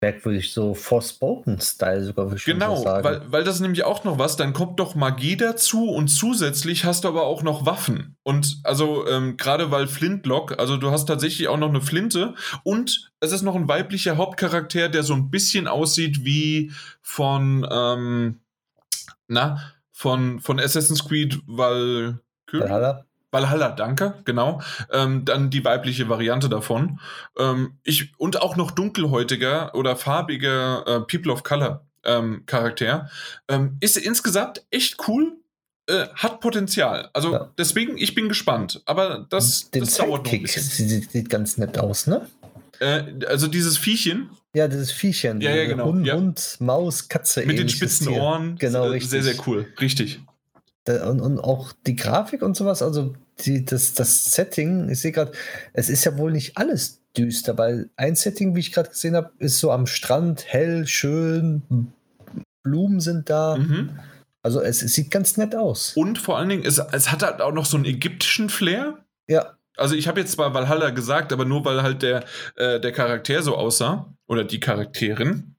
[0.05, 3.05] merkwürdig, so Forspoken-Style sogar, würde ich genau, sagen.
[3.05, 7.05] Weil, weil das nämlich auch noch was, dann kommt doch Magie dazu und zusätzlich hast
[7.05, 8.16] du aber auch noch Waffen.
[8.22, 12.34] Und also ähm, gerade weil Flintlock, also du hast tatsächlich auch noch eine Flinte
[12.64, 18.40] und es ist noch ein weiblicher Hauptcharakter, der so ein bisschen aussieht wie von, ähm,
[19.26, 22.20] na, von, von Assassin's Creed Valkyrie.
[22.52, 23.07] Valhalla.
[23.35, 24.62] Valhalla, danke, genau.
[24.91, 27.01] Ähm, dann die weibliche Variante davon.
[27.39, 33.11] Ähm, ich, und auch noch dunkelhäutiger oder farbiger äh, People of Color ähm, Charakter.
[33.49, 35.32] Ähm, ist insgesamt echt cool.
[35.87, 37.11] Äh, hat Potenzial.
[37.12, 37.51] Also ja.
[37.59, 38.82] deswegen, ich bin gespannt.
[38.87, 40.62] Aber das, Den das dauert noch ein bisschen.
[40.62, 42.26] Sieht, sieht ganz nett aus, ne?
[42.80, 44.30] Äh, also dieses Viechchen.
[44.55, 45.41] Ja, dieses Viechchen.
[45.41, 45.87] Ja, ja, genau.
[45.87, 46.14] Hund, ja.
[46.14, 47.45] Hund Maus, Katze.
[47.45, 48.09] Mit den spitzen.
[48.09, 48.57] Ohren.
[48.59, 49.11] Genau, richtig.
[49.11, 49.66] Sehr, sehr cool.
[49.80, 50.20] Richtig.
[50.87, 53.14] Und, und auch die Grafik und sowas, also
[53.45, 55.32] die, das, das Setting, ich sehe gerade,
[55.72, 59.30] es ist ja wohl nicht alles düster, weil ein Setting, wie ich gerade gesehen habe,
[59.39, 61.62] ist so am Strand, hell, schön,
[62.62, 63.57] Blumen sind da.
[63.57, 63.99] Mhm.
[64.43, 65.95] Also es, es, sieht ganz nett aus.
[65.97, 68.99] Und vor allen Dingen, es, es hat halt auch noch so einen ägyptischen Flair.
[69.26, 69.57] Ja.
[69.76, 72.24] Also ich habe jetzt zwar Valhalla gesagt, aber nur weil halt der,
[72.57, 74.12] äh, der Charakter so aussah.
[74.26, 75.55] Oder die Charakterin.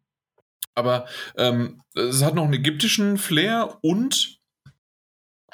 [0.75, 1.05] Aber
[1.37, 4.34] ähm, es hat noch einen ägyptischen Flair und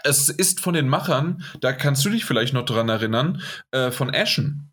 [0.03, 3.41] es ist von den Machern, da kannst du dich vielleicht noch dran erinnern,
[3.71, 4.71] äh, von Ashen.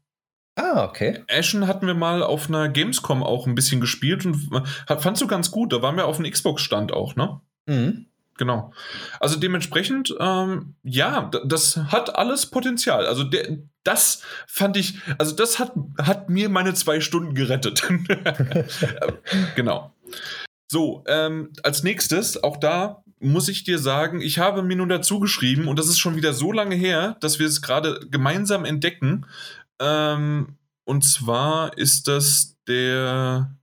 [0.56, 1.24] Ah, okay.
[1.30, 4.50] Ashen hatten wir mal auf einer Gamescom auch ein bisschen gespielt und
[4.98, 5.72] fandst du ganz gut.
[5.72, 7.40] Da waren wir auf einem Xbox-Stand auch, ne?
[7.66, 8.06] Mhm.
[8.38, 8.72] Genau.
[9.20, 13.06] Also dementsprechend, ähm, ja, das hat alles Potenzial.
[13.06, 17.86] Also der, das fand ich, also das hat, hat mir meine zwei Stunden gerettet.
[19.56, 19.92] genau.
[20.70, 25.20] So, ähm, als nächstes, auch da muss ich dir sagen, ich habe mir nun dazu
[25.20, 29.26] geschrieben, und das ist schon wieder so lange her, dass wir es gerade gemeinsam entdecken.
[29.80, 33.54] Ähm, und zwar ist das der,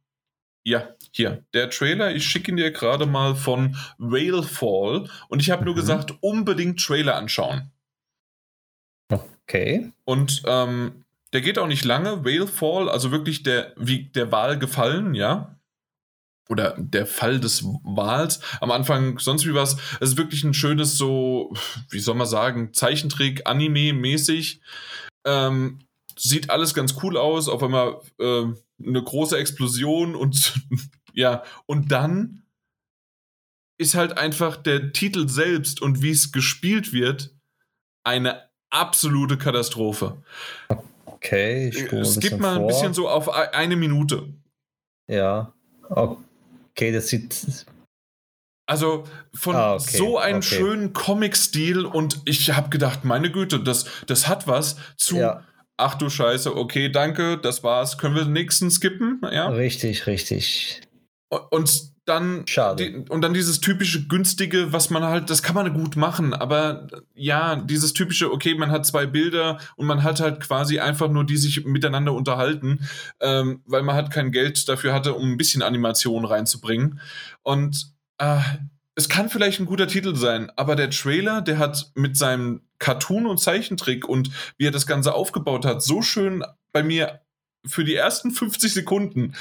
[0.63, 5.61] ja, hier, der Trailer, ich schicke ihn dir gerade mal von Whalefall und ich habe
[5.61, 5.65] mhm.
[5.67, 7.71] nur gesagt, unbedingt Trailer anschauen.
[9.09, 9.91] Okay.
[10.03, 12.25] Und ähm, der geht auch nicht lange.
[12.25, 15.54] Whalefall, also wirklich der, wie der Wal gefallen, ja
[16.49, 18.39] oder der Fall des Wals.
[18.61, 19.77] Am Anfang sonst wie was.
[19.99, 21.53] Es ist wirklich ein schönes, so,
[21.89, 24.61] wie soll man sagen, Zeichentrick, Anime-mäßig.
[25.25, 25.79] Ähm,
[26.15, 27.49] sieht alles ganz cool aus.
[27.49, 28.45] Auf einmal äh,
[28.79, 30.53] eine große Explosion und
[31.13, 32.43] ja, und dann
[33.77, 37.35] ist halt einfach der Titel selbst und wie es gespielt wird
[38.03, 40.23] eine absolute Katastrophe.
[41.05, 44.33] Okay, ich es gibt mal ein bisschen so auf eine Minute.
[45.07, 45.53] Ja.
[45.89, 46.21] Okay.
[46.77, 47.65] Okay, das sieht.
[48.67, 49.03] Also
[49.33, 50.55] von ah, okay, so einem okay.
[50.55, 55.17] schönen Comic-Stil und ich habe gedacht, meine Güte, das, das hat was zu.
[55.17, 55.43] Ja.
[55.77, 57.97] Ach du Scheiße, okay, danke, das war's.
[57.97, 59.21] Können wir den nächsten skippen?
[59.31, 59.49] Ja.
[59.49, 60.81] Richtig, richtig.
[61.51, 62.91] Und dann Schade.
[62.91, 66.87] Die, und dann dieses typische günstige, was man halt, das kann man gut machen, aber
[67.13, 71.25] ja, dieses typische, okay, man hat zwei Bilder und man hat halt quasi einfach nur
[71.25, 72.87] die sich miteinander unterhalten,
[73.19, 76.99] ähm, weil man halt kein Geld dafür hatte, um ein bisschen Animation reinzubringen.
[77.41, 78.39] Und äh,
[78.95, 83.25] es kann vielleicht ein guter Titel sein, aber der Trailer, der hat mit seinem Cartoon
[83.25, 87.21] und Zeichentrick und wie er das Ganze aufgebaut hat, so schön bei mir
[87.67, 89.35] für die ersten 50 Sekunden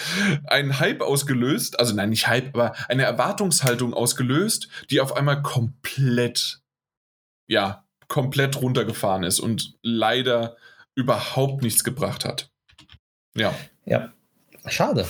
[0.47, 6.61] einen Hype ausgelöst, also nein, nicht Hype, aber eine Erwartungshaltung ausgelöst, die auf einmal komplett,
[7.49, 10.57] ja, komplett runtergefahren ist und leider
[10.95, 12.51] überhaupt nichts gebracht hat.
[13.37, 13.55] Ja.
[13.85, 14.13] Ja,
[14.67, 15.07] schade.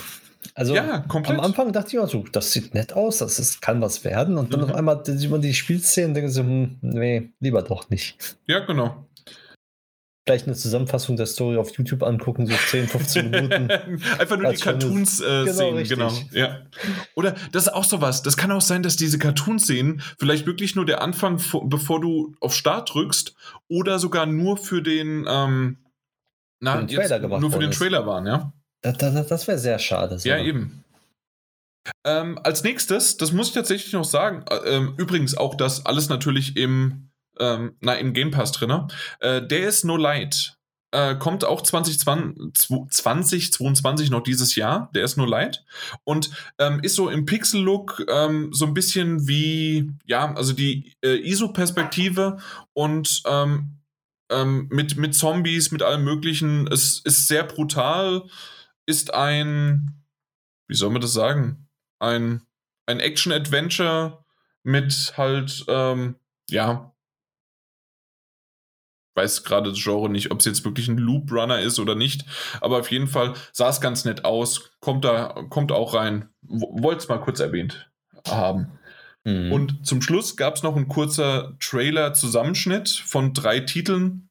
[0.54, 3.80] Also ja, am Anfang dachte ich auch so, das sieht nett aus, das ist, kann
[3.80, 4.38] was werden.
[4.38, 4.66] Und dann mhm.
[4.66, 8.36] auf einmal sieht man die Spielszenen und denkt so, hm, nee, lieber doch nicht.
[8.46, 9.06] Ja, genau.
[10.24, 13.70] Vielleicht eine Zusammenfassung der Story auf YouTube angucken, so 10, 15 Minuten.
[14.18, 16.12] Einfach nur die Cartoons äh, genau, genau.
[16.32, 16.62] Ja.
[17.14, 18.22] Oder das ist auch sowas.
[18.22, 22.34] Das kann auch sein, dass diese Cartoons sehen vielleicht wirklich nur der Anfang, bevor du
[22.40, 23.34] auf Start drückst,
[23.68, 25.78] oder sogar nur für den, ähm,
[26.60, 28.52] na, für den Trailer gemacht nur für den Trailer waren, ja.
[28.80, 30.18] Das, das, das wäre sehr schade.
[30.18, 30.28] So.
[30.28, 30.84] Ja, eben.
[32.06, 36.08] Ähm, als nächstes, das muss ich tatsächlich noch sagen, äh, ähm, übrigens auch das alles
[36.08, 37.10] natürlich im
[37.40, 38.88] ähm, na, im Game Pass drin.
[39.20, 40.56] Äh, der ist No Light.
[40.94, 42.54] Äh, kommt auch 2020,
[42.88, 44.90] 2022 noch dieses Jahr.
[44.94, 45.64] Der ist No Light.
[46.04, 51.16] Und ähm, ist so im Pixel-Look ähm, so ein bisschen wie, ja, also die äh,
[51.16, 52.38] ISO-Perspektive
[52.74, 53.80] und ähm,
[54.30, 56.68] ähm, mit, mit Zombies, mit allem Möglichen.
[56.68, 58.22] Es ist sehr brutal.
[58.86, 60.04] Ist ein,
[60.68, 61.66] wie soll man das sagen?
[61.98, 62.42] Ein,
[62.86, 64.24] ein Action-Adventure
[64.62, 65.64] mit halt,
[66.48, 66.93] ja,
[69.14, 72.24] weiß gerade das Genre nicht, ob es jetzt wirklich ein Loop Runner ist oder nicht,
[72.60, 76.28] aber auf jeden Fall sah es ganz nett aus, kommt da, kommt auch rein.
[76.42, 77.90] Wollte es mal kurz erwähnt
[78.28, 78.78] haben.
[79.24, 79.52] Mhm.
[79.52, 84.23] Und zum Schluss gab es noch ein kurzer Trailer-Zusammenschnitt von drei Titeln,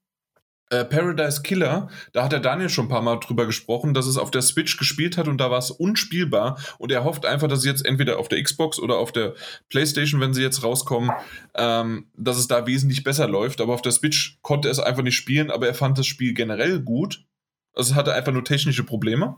[0.73, 4.17] äh, Paradise Killer, da hat der Daniel schon ein paar Mal drüber gesprochen, dass es
[4.17, 7.63] auf der Switch gespielt hat und da war es unspielbar und er hofft einfach, dass
[7.63, 9.35] jetzt entweder auf der Xbox oder auf der
[9.69, 11.11] PlayStation, wenn sie jetzt rauskommen,
[11.53, 13.61] ähm, dass es da wesentlich besser läuft.
[13.61, 16.33] Aber auf der Switch konnte er es einfach nicht spielen, aber er fand das Spiel
[16.33, 17.23] generell gut.
[17.75, 19.37] Also es hatte einfach nur technische Probleme.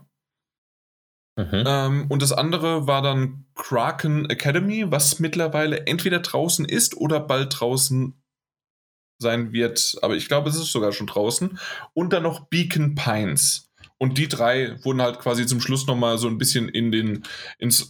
[1.36, 1.64] Mhm.
[1.66, 7.60] Ähm, und das andere war dann Kraken Academy, was mittlerweile entweder draußen ist oder bald
[7.60, 8.14] draußen
[9.18, 11.58] sein wird, aber ich glaube, es ist sogar schon draußen.
[11.94, 13.70] Und dann noch Beacon Pines.
[13.98, 17.24] Und die drei wurden halt quasi zum Schluss nochmal so ein bisschen in den,
[17.58, 17.88] ins,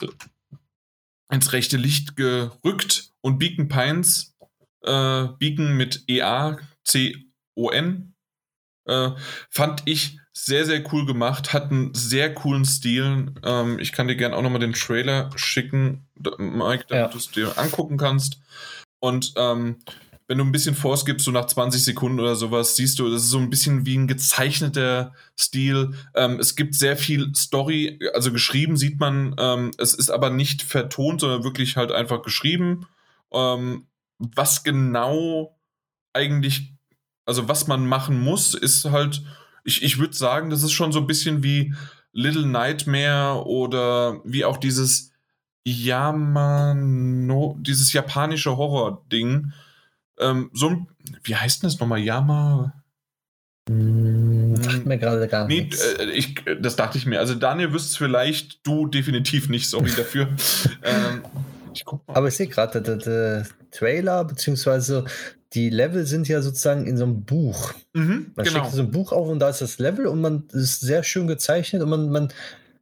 [1.31, 3.11] ins rechte Licht gerückt.
[3.23, 4.37] Und Beacon Pines,
[4.83, 8.15] äh, Beacon mit E-A-C-O-N,
[8.87, 9.11] äh,
[9.51, 13.33] fand ich sehr, sehr cool gemacht, hat einen sehr coolen Stil.
[13.43, 16.07] Ähm, ich kann dir gerne auch nochmal den Trailer schicken,
[16.39, 17.09] Mike, damit ja.
[17.09, 18.39] du es dir angucken kannst.
[19.01, 19.79] Und ähm,
[20.29, 23.31] wenn du ein bisschen vorskippst, so nach 20 Sekunden oder sowas, siehst du, das ist
[23.31, 25.95] so ein bisschen wie ein gezeichneter Stil.
[26.15, 30.63] Ähm, es gibt sehr viel Story, also geschrieben sieht man, ähm, es ist aber nicht
[30.63, 32.87] vertont, sondern wirklich halt einfach geschrieben.
[33.33, 33.87] Ähm,
[34.19, 35.57] was genau
[36.13, 36.73] eigentlich,
[37.25, 39.23] also was man machen muss, ist halt,
[39.63, 41.73] ich, ich würde sagen, das ist schon so ein bisschen wie
[42.13, 45.13] Little Nightmare oder wie auch dieses
[45.65, 49.53] Yamano, dieses japanische Horror-Ding
[50.19, 50.89] ähm, so ein,
[51.23, 52.01] wie heißt denn das nochmal?
[52.01, 52.83] Yama?
[53.69, 55.81] Hm, sagt mir gerade gar nee, nichts.
[55.81, 57.19] Äh, ich, das dachte ich mir.
[57.19, 60.29] Also Daniel wüsste es vielleicht, du definitiv nicht, sorry dafür.
[60.83, 61.23] ähm,
[61.73, 61.85] ich.
[62.07, 65.05] Aber ich sehe gerade, der, der, Trailer, beziehungsweise
[65.53, 67.75] die Level sind ja sozusagen in so einem Buch.
[67.93, 68.61] Mhm, man genau.
[68.61, 71.27] schickt so ein Buch auf und da ist das Level und man ist sehr schön
[71.27, 72.29] gezeichnet und man, man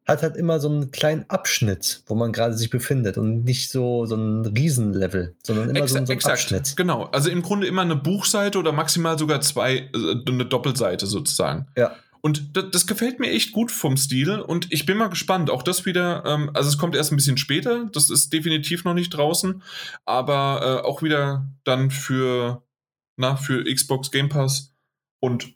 [0.07, 4.05] hat halt immer so einen kleinen Abschnitt, wo man gerade sich befindet und nicht so,
[4.05, 6.33] so ein Riesenlevel, sondern immer Exa so, so ein exakt.
[6.35, 6.77] Abschnitt.
[6.77, 9.91] Genau, also im Grunde immer eine Buchseite oder maximal sogar zwei, äh,
[10.27, 11.69] eine Doppelseite sozusagen.
[11.77, 11.95] Ja.
[12.21, 15.51] Und das, das, gefällt mir echt gut vom Stil und ich bin mal gespannt.
[15.51, 18.95] Auch das wieder, ähm, also es kommt erst ein bisschen später, das ist definitiv noch
[18.95, 19.63] nicht draußen,
[20.07, 22.63] aber äh, auch wieder dann für,
[23.17, 24.75] na, für Xbox Game Pass
[25.21, 25.55] und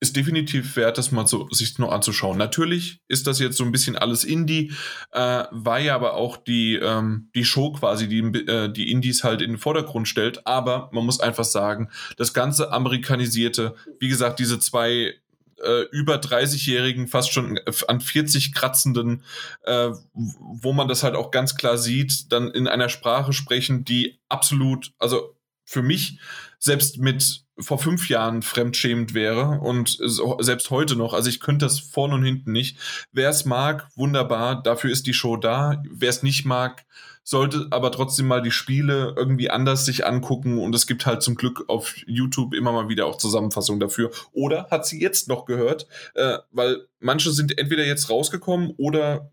[0.00, 2.38] ist definitiv wert, das mal so, sich nur anzuschauen.
[2.38, 4.72] Natürlich ist das jetzt so ein bisschen alles Indie,
[5.12, 9.42] äh, war ja aber auch die, ähm, die Show quasi, die äh, die Indies halt
[9.42, 10.46] in den Vordergrund stellt.
[10.46, 15.14] Aber man muss einfach sagen, das ganze amerikanisierte, wie gesagt, diese zwei
[15.60, 19.24] äh, über 30-jährigen, fast schon an 40 kratzenden,
[19.64, 24.20] äh, wo man das halt auch ganz klar sieht, dann in einer Sprache sprechen, die
[24.28, 25.34] absolut, also
[25.64, 26.18] für mich
[26.58, 29.98] selbst mit vor fünf Jahren fremdschämend wäre und
[30.40, 31.14] selbst heute noch.
[31.14, 32.78] Also ich könnte das vorne und hinten nicht.
[33.12, 35.82] Wer es mag, wunderbar, dafür ist die Show da.
[35.90, 36.84] Wer es nicht mag,
[37.24, 41.34] sollte aber trotzdem mal die Spiele irgendwie anders sich angucken und es gibt halt zum
[41.34, 44.10] Glück auf YouTube immer mal wieder auch Zusammenfassungen dafür.
[44.32, 49.30] Oder hat sie jetzt noch gehört, äh, weil manche sind entweder jetzt rausgekommen oder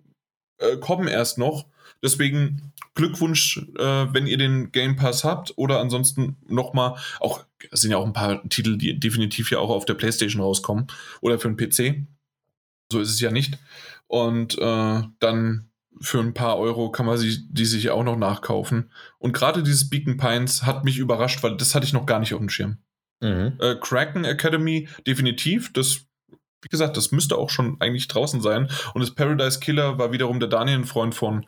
[0.58, 1.66] äh, kommen erst noch
[2.06, 7.92] Deswegen Glückwunsch, äh, wenn ihr den Game Pass habt oder ansonsten nochmal, auch, es sind
[7.92, 10.88] ja auch ein paar Titel, die definitiv ja auch auf der PlayStation rauskommen
[11.22, 12.06] oder für den PC.
[12.92, 13.58] So ist es ja nicht.
[14.08, 15.70] Und äh, dann
[16.02, 18.92] für ein paar Euro kann man sie, die sich auch noch nachkaufen.
[19.18, 22.34] Und gerade dieses Beacon Pines hat mich überrascht, weil das hatte ich noch gar nicht
[22.34, 22.78] auf dem Schirm.
[23.22, 23.58] Mhm.
[23.60, 25.72] Äh, Kraken Academy, definitiv.
[25.74, 26.06] Das
[26.66, 28.72] wie gesagt, das müsste auch schon eigentlich draußen sein.
[28.96, 31.46] Und das Paradise Killer war wiederum der Daniel ein Freund von.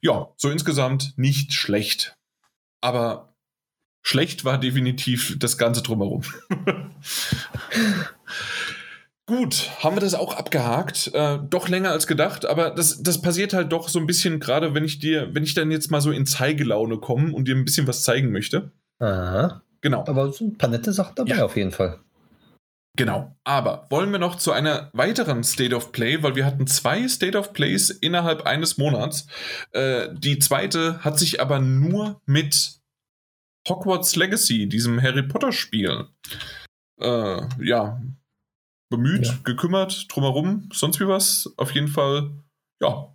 [0.00, 2.16] Ja, so insgesamt nicht schlecht.
[2.80, 3.33] Aber
[4.06, 6.22] Schlecht war definitiv das Ganze drumherum.
[9.26, 11.10] Gut, haben wir das auch abgehakt.
[11.14, 14.74] Äh, doch länger als gedacht, aber das, das passiert halt doch so ein bisschen, gerade
[14.74, 17.64] wenn ich dir, wenn ich dann jetzt mal so in Zeigelaune komme und dir ein
[17.64, 18.70] bisschen was zeigen möchte.
[18.98, 19.62] Aha.
[19.80, 20.04] Genau.
[20.06, 21.44] Aber so ein paar nette Sachen dabei Ja.
[21.46, 21.98] auf jeden Fall.
[22.96, 23.34] Genau.
[23.44, 27.36] Aber wollen wir noch zu einer weiteren State of Play, weil wir hatten zwei State
[27.36, 29.26] of Plays innerhalb eines Monats.
[29.72, 32.74] Äh, die zweite hat sich aber nur mit
[33.68, 36.06] Hogwarts Legacy, diesem Harry Potter Spiel,
[37.00, 38.02] äh, ja,
[38.90, 39.34] bemüht, Ja.
[39.44, 41.52] gekümmert, drumherum, sonst wie was.
[41.56, 42.30] Auf jeden Fall,
[42.82, 43.14] ja.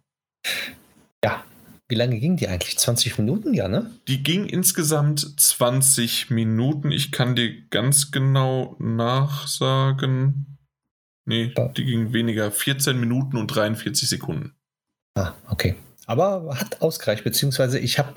[1.24, 1.44] Ja.
[1.88, 2.78] Wie lange ging die eigentlich?
[2.78, 3.90] 20 Minuten, ja, ne?
[4.08, 6.92] Die ging insgesamt 20 Minuten.
[6.92, 10.58] Ich kann dir ganz genau nachsagen.
[11.26, 11.68] Nee, Ja.
[11.70, 12.52] die ging weniger.
[12.52, 14.54] 14 Minuten und 43 Sekunden.
[15.16, 15.76] Ah, okay.
[16.06, 18.16] Aber hat ausgereicht, beziehungsweise ich habe,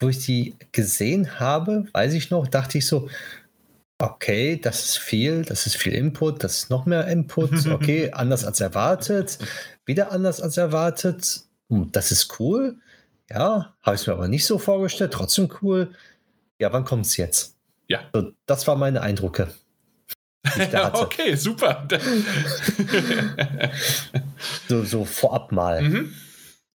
[0.00, 3.08] wo ich die gesehen habe, weiß ich noch, dachte ich so,
[3.98, 8.44] okay, das ist viel, das ist viel Input, das ist noch mehr Input, okay, anders
[8.44, 9.38] als erwartet,
[9.84, 12.76] wieder anders als erwartet, Hm, das ist cool,
[13.30, 15.94] ja, habe ich mir aber nicht so vorgestellt, trotzdem cool.
[16.58, 17.56] Ja, wann kommt es jetzt?
[17.88, 18.00] Ja.
[18.12, 19.52] So, das waren meine Eindrücke.
[20.92, 21.86] okay, super.
[24.68, 25.82] So, so vorab mal.
[25.82, 26.14] Mhm.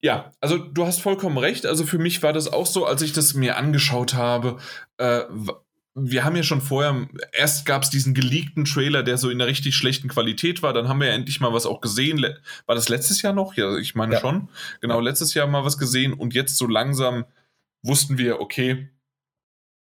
[0.02, 1.66] Ja, also du hast vollkommen recht.
[1.66, 4.58] Also für mich war das auch so, als ich das mir angeschaut habe.
[4.98, 5.24] Äh,
[5.96, 9.50] wir haben ja schon vorher, erst gab es diesen geleakten Trailer, der so in einer
[9.50, 10.72] richtig schlechten Qualität war.
[10.72, 12.22] Dann haben wir ja endlich mal was auch gesehen.
[12.66, 13.56] War das letztes Jahr noch?
[13.56, 14.20] Ja, ich meine Ja.
[14.22, 14.50] schon.
[14.80, 16.14] Genau, letztes Jahr mal was gesehen.
[16.14, 17.26] Und jetzt so langsam
[17.84, 18.90] wussten wir, okay,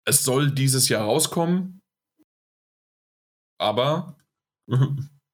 [0.06, 1.80] es soll dieses Jahr rauskommen.
[3.60, 4.16] Aber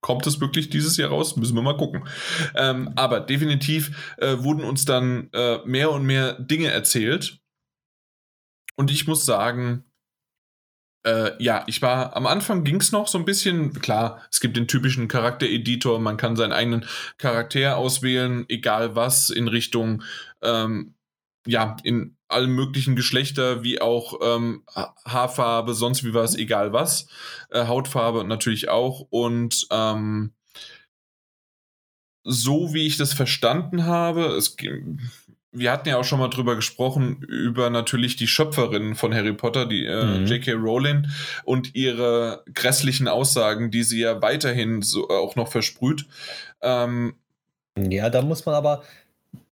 [0.04, 1.36] kommt es wirklich dieses Jahr raus?
[1.38, 2.08] Müssen wir mal gucken.
[2.56, 7.40] Ähm, aber definitiv äh, wurden uns dann äh, mehr und mehr Dinge erzählt.
[8.76, 9.86] Und ich muss sagen,
[11.06, 14.58] äh, ja, ich war am Anfang ging es noch so ein bisschen, klar, es gibt
[14.58, 16.86] den typischen Charaktereditor, man kann seinen eigenen
[17.18, 20.04] Charakter auswählen, egal was, in Richtung,
[20.42, 20.96] ähm,
[21.46, 27.08] ja, in allen möglichen Geschlechter, wie auch ähm, Ha- Haarfarbe, sonst wie was, egal was.
[27.52, 29.08] Äh, Hautfarbe natürlich auch.
[29.10, 30.34] Und ähm,
[32.24, 34.56] so wie ich das verstanden habe, es,
[35.52, 39.66] wir hatten ja auch schon mal drüber gesprochen, über natürlich die Schöpferin von Harry Potter,
[39.66, 40.26] die äh, Mhm.
[40.26, 40.54] J.K.
[40.54, 41.08] Rowling
[41.44, 46.06] und ihre grässlichen Aussagen, die sie ja weiterhin so auch noch versprüht.
[46.62, 47.16] Ähm,
[47.78, 48.84] Ja, da muss man aber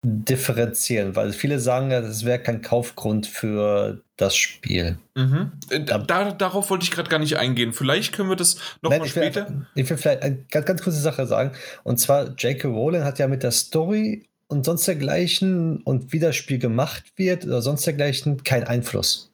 [0.04, 4.98] differenzieren, weil viele sagen das wäre kein Kaufgrund für das Spiel.
[5.16, 5.52] mhm.
[5.70, 7.74] Äh, da, da, darauf wollte ich gerade gar nicht eingehen.
[7.74, 9.48] Vielleicht können wir das noch Nein, mal ich will, später.
[9.48, 11.52] einfach- ich will vielleicht eine ganz, ganz kurze Sache sagen.
[11.84, 12.68] Und zwar, J.K.
[12.68, 17.46] Rowling hat ja mit der Story und sonst dergleichen und wie das Spiel gemacht wird
[17.46, 19.29] oder sonst dergleichen keinen Einfluss.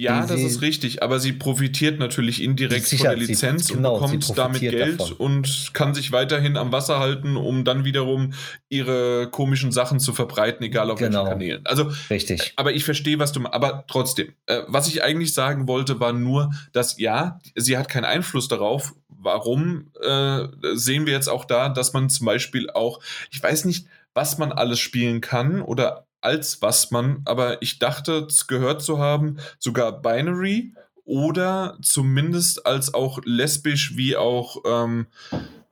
[0.00, 4.08] Ja, das ist richtig, aber sie profitiert natürlich indirekt von der sie- Lizenz genau, und
[4.10, 5.12] sie bekommt damit Geld davon.
[5.16, 8.32] und kann sich weiterhin am Wasser halten, um dann wiederum
[8.68, 11.20] ihre komischen Sachen zu verbreiten, egal auf Genau.
[11.24, 11.66] welchen Kanälen.
[11.66, 12.52] Also, Richtig.
[12.56, 13.54] aber ich verstehe, was du meinst.
[13.54, 18.04] Aber trotzdem, äh, was ich eigentlich sagen wollte, war nur, dass ja, sie hat keinen
[18.04, 18.94] Einfluss darauf.
[19.08, 23.86] Warum äh, sehen wir jetzt auch da, dass man zum Beispiel auch, ich weiß nicht,
[24.14, 29.38] was man alles spielen kann oder als was man, aber ich dachte, gehört zu haben,
[29.58, 35.06] sogar Binary oder zumindest als auch lesbisch wie auch, ähm,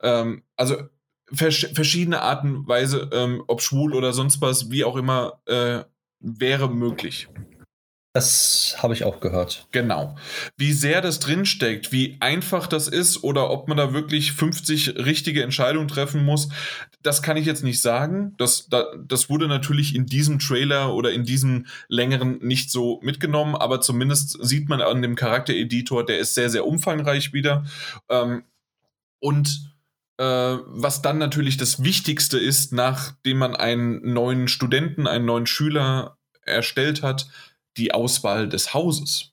[0.01, 0.77] ähm, also
[1.31, 5.83] vers verschiedene Arten Weise, ähm, ob schwul oder sonst was, wie auch immer, äh,
[6.19, 7.27] wäre möglich.
[8.17, 9.67] Das habe ich auch gehört.
[9.71, 10.17] Genau.
[10.57, 15.43] Wie sehr das drinsteckt, wie einfach das ist oder ob man da wirklich 50 richtige
[15.43, 16.49] Entscheidungen treffen muss,
[17.03, 18.33] das kann ich jetzt nicht sagen.
[18.39, 23.55] Das, da, das wurde natürlich in diesem Trailer oder in diesem längeren nicht so mitgenommen,
[23.55, 27.65] aber zumindest sieht man an dem Charaktereditor, der ist sehr, sehr umfangreich wieder.
[28.09, 28.45] Ähm,
[29.19, 29.75] und
[30.17, 36.17] äh, was dann natürlich das Wichtigste ist, nachdem man einen neuen Studenten, einen neuen Schüler
[36.47, 37.27] erstellt hat,
[37.77, 39.31] die Auswahl des Hauses.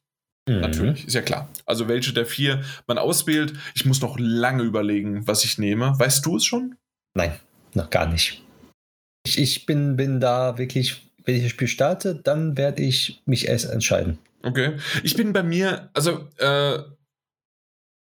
[0.49, 0.61] Mhm.
[0.61, 1.49] Natürlich, ist ja klar.
[1.67, 3.55] Also welche der vier man auswählt.
[3.75, 5.99] Ich muss noch lange überlegen, was ich nehme.
[5.99, 6.77] Weißt du es schon?
[7.15, 7.35] Nein,
[7.75, 8.43] noch gar nicht.
[9.27, 13.49] Ich, ich bin, bin da wirklich, wenn ich das Spiel starte, dann werde ich mich
[13.49, 14.19] erst entscheiden.
[14.43, 14.77] Okay.
[15.03, 16.79] Ich bin bei mir, also äh,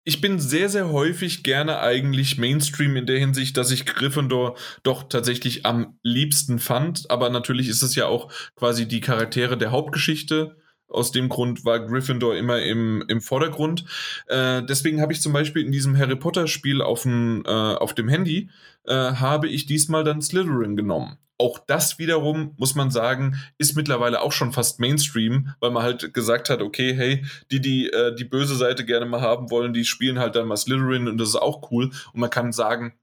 [0.04, 5.04] ich bin sehr, sehr häufig gerne eigentlich Mainstream in der Hinsicht, dass ich Gryffindor doch
[5.04, 7.10] tatsächlich am liebsten fand.
[7.10, 10.56] Aber natürlich ist es ja auch quasi die Charaktere der Hauptgeschichte
[10.94, 13.84] Aus dem Grund war Gryffindor immer im, im Vordergrund.
[14.28, 18.50] Äh, deswegen habe ich zum Beispiel in diesem Harry Potter-Spiel auf, äh, auf dem Handy,
[18.86, 21.18] äh, habe ich diesmal dann Slytherin genommen.
[21.36, 26.14] Auch das wiederum, muss man sagen, ist mittlerweile auch schon fast Mainstream, weil man halt
[26.14, 29.84] gesagt hat, okay, hey, die, die äh, die böse Seite gerne mal haben wollen, die
[29.84, 31.90] spielen halt dann mal Slytherin und das ist auch cool.
[32.12, 32.94] Und man kann sagen,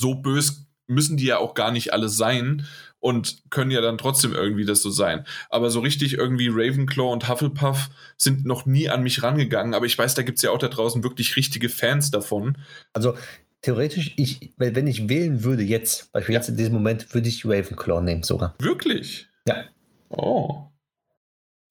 [0.00, 2.66] so bös müssen die ja auch gar nicht alle sein
[3.02, 5.26] und können ja dann trotzdem irgendwie das so sein.
[5.50, 9.98] Aber so richtig irgendwie Ravenclaw und Hufflepuff sind noch nie an mich rangegangen, aber ich
[9.98, 12.56] weiß, da gibt es ja auch da draußen wirklich richtige Fans davon.
[12.92, 13.16] Also
[13.60, 18.00] theoretisch, ich, wenn ich wählen würde jetzt, beispielsweise jetzt in diesem Moment, würde ich Ravenclaw
[18.02, 18.54] nehmen sogar.
[18.60, 19.28] Wirklich?
[19.48, 19.64] Ja.
[20.08, 20.68] Oh.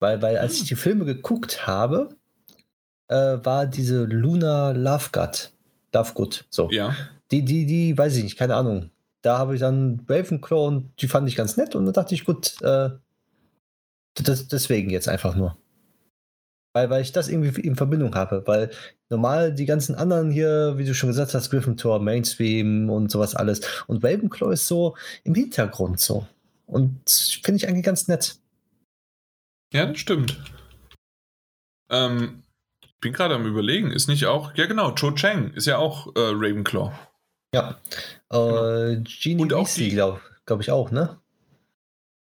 [0.00, 2.10] Weil, weil als ich die Filme geguckt habe,
[3.08, 5.50] äh, war diese Luna Lovegood,
[5.94, 6.70] Lovegood, so.
[6.70, 6.94] Ja.
[7.30, 8.90] Die, die, die, weiß ich nicht, keine Ahnung.
[9.22, 12.24] Da habe ich dann Ravenclaw und die fand ich ganz nett und da dachte ich,
[12.24, 12.90] gut, äh,
[14.14, 15.56] das, deswegen jetzt einfach nur.
[16.74, 18.70] Weil, weil ich das irgendwie in Verbindung habe, weil
[19.10, 23.60] normal die ganzen anderen hier, wie du schon gesagt hast, Gryffindor, Mainstream und sowas alles.
[23.86, 26.26] Und Ravenclaw ist so im Hintergrund so.
[26.66, 26.98] Und
[27.42, 28.36] finde ich eigentlich ganz nett.
[29.72, 30.42] Ja, das stimmt.
[31.90, 32.42] Ähm,
[33.00, 36.20] bin gerade am überlegen, ist nicht auch, ja genau, Cho Chang ist ja auch äh,
[36.20, 36.92] Ravenclaw.
[37.54, 37.80] Ja.
[38.30, 39.02] Äh, genau.
[39.22, 41.20] Genie Und auch Weasley, glaube glaub ich auch, ne?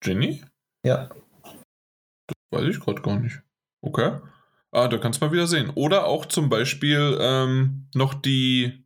[0.00, 0.42] Ginny?
[0.84, 1.10] Ja.
[2.26, 3.40] Das weiß ich gerade gar nicht.
[3.82, 4.18] Okay.
[4.72, 5.70] Ah, da kannst du mal wieder sehen.
[5.74, 8.84] Oder auch zum Beispiel ähm, noch die.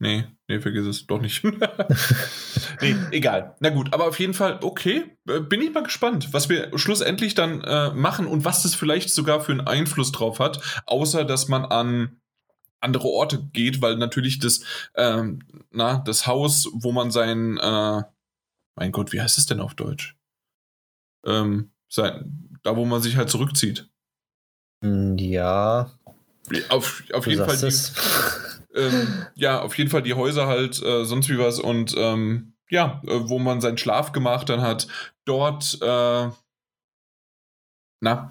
[0.00, 1.44] Nee, nee, vergiss es doch nicht.
[2.80, 3.56] nee, egal.
[3.60, 5.16] Na gut, aber auf jeden Fall, okay.
[5.28, 9.10] Äh, bin ich mal gespannt, was wir schlussendlich dann äh, machen und was das vielleicht
[9.10, 12.20] sogar für einen Einfluss drauf hat, außer dass man an
[12.84, 14.60] andere Orte geht, weil natürlich das,
[14.94, 18.02] ähm, na, das Haus, wo man sein, äh,
[18.76, 20.16] mein Gott, wie heißt es denn auf Deutsch?
[21.26, 23.88] Ähm, sein, da, wo man sich halt zurückzieht.
[24.82, 25.90] Hm, ja.
[26.68, 27.74] Auf, auf jeden Fall die,
[28.78, 33.00] ähm, ja, auf jeden Fall die Häuser halt, äh, sonst wie was und ähm, ja,
[33.06, 34.86] äh, wo man seinen Schlaf gemacht dann hat,
[35.24, 36.28] dort, äh,
[38.00, 38.30] na,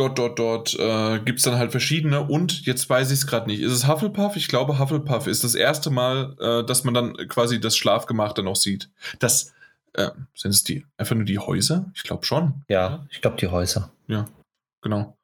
[0.00, 3.46] dort, dort, dort äh, gibt es dann halt verschiedene und jetzt weiß ich es gerade
[3.46, 3.60] nicht.
[3.60, 4.36] Ist es Hufflepuff?
[4.36, 8.48] Ich glaube, Hufflepuff ist das erste Mal, äh, dass man dann quasi das Schlafgemach dann
[8.48, 8.90] auch sieht.
[9.18, 9.52] Das
[9.92, 11.90] äh, sind es die einfach nur die Häuser?
[11.94, 12.64] Ich glaube schon.
[12.68, 13.92] Ja, ich glaube die Häuser.
[14.08, 14.26] Ja,
[14.80, 15.16] genau.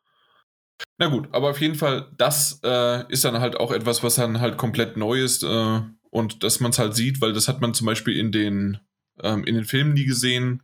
[0.99, 4.41] Na gut, aber auf jeden Fall, das äh, ist dann halt auch etwas, was dann
[4.41, 7.75] halt komplett neu ist äh, und dass man es halt sieht, weil das hat man
[7.75, 8.79] zum Beispiel in den,
[9.23, 10.63] ähm, in den Filmen nie gesehen.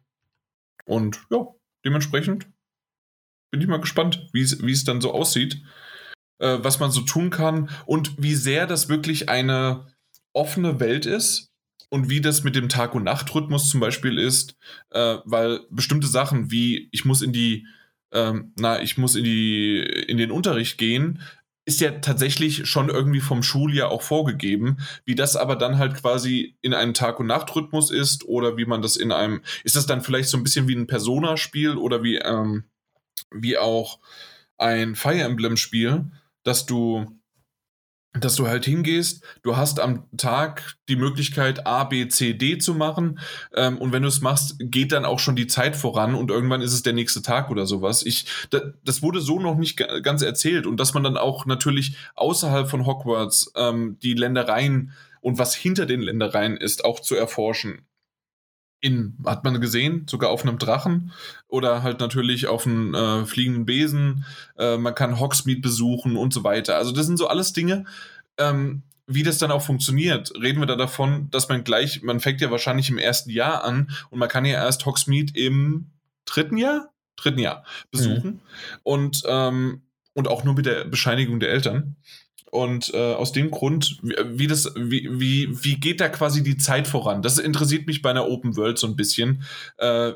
[0.84, 1.46] Und ja,
[1.84, 2.46] dementsprechend
[3.52, 5.62] bin ich mal gespannt, wie es dann so aussieht,
[6.40, 9.86] äh, was man so tun kann und wie sehr das wirklich eine
[10.32, 11.52] offene Welt ist
[11.90, 14.56] und wie das mit dem Tag- und Nachtrhythmus zum Beispiel ist,
[14.90, 17.66] äh, weil bestimmte Sachen wie ich muss in die
[18.12, 21.20] ähm, na, ich muss in, die, in den Unterricht gehen,
[21.64, 24.78] ist ja tatsächlich schon irgendwie vom Schuljahr auch vorgegeben.
[25.04, 28.82] Wie das aber dann halt quasi in einem Tag- und Nachtrhythmus ist oder wie man
[28.82, 32.16] das in einem, ist das dann vielleicht so ein bisschen wie ein Persona-Spiel oder wie,
[32.16, 32.64] ähm,
[33.30, 33.98] wie auch
[34.58, 36.10] ein Fire Emblem-Spiel,
[36.44, 37.06] dass du
[38.14, 42.74] dass du halt hingehst, du hast am Tag die Möglichkeit A, B, C, D zu
[42.74, 43.18] machen.
[43.54, 46.60] Ähm, und wenn du es machst, geht dann auch schon die Zeit voran und irgendwann
[46.60, 48.04] ist es der nächste Tag oder sowas.
[48.04, 50.66] Ich, da, das wurde so noch nicht ganz erzählt.
[50.66, 54.92] Und dass man dann auch natürlich außerhalb von Hogwarts ähm, die Ländereien
[55.22, 57.86] und was hinter den Ländereien ist, auch zu erforschen
[58.82, 61.12] in, hat man gesehen, sogar auf einem Drachen
[61.48, 64.26] oder halt natürlich auf einem äh, fliegenden Besen.
[64.58, 66.76] Äh, man kann Hogsmeade besuchen und so weiter.
[66.76, 67.84] Also das sind so alles Dinge,
[68.38, 70.32] ähm, wie das dann auch funktioniert.
[70.34, 73.90] Reden wir da davon, dass man gleich, man fängt ja wahrscheinlich im ersten Jahr an
[74.10, 75.92] und man kann ja erst Hogsmeade im
[76.24, 78.40] dritten Jahr, dritten Jahr besuchen mhm.
[78.82, 79.82] und ähm,
[80.14, 81.96] und auch nur mit der Bescheinigung der Eltern.
[82.52, 86.58] Und äh, aus dem Grund, wie, wie, das, wie, wie, wie geht da quasi die
[86.58, 87.22] Zeit voran?
[87.22, 89.42] Das interessiert mich bei einer Open World so ein bisschen.
[89.78, 90.12] Äh,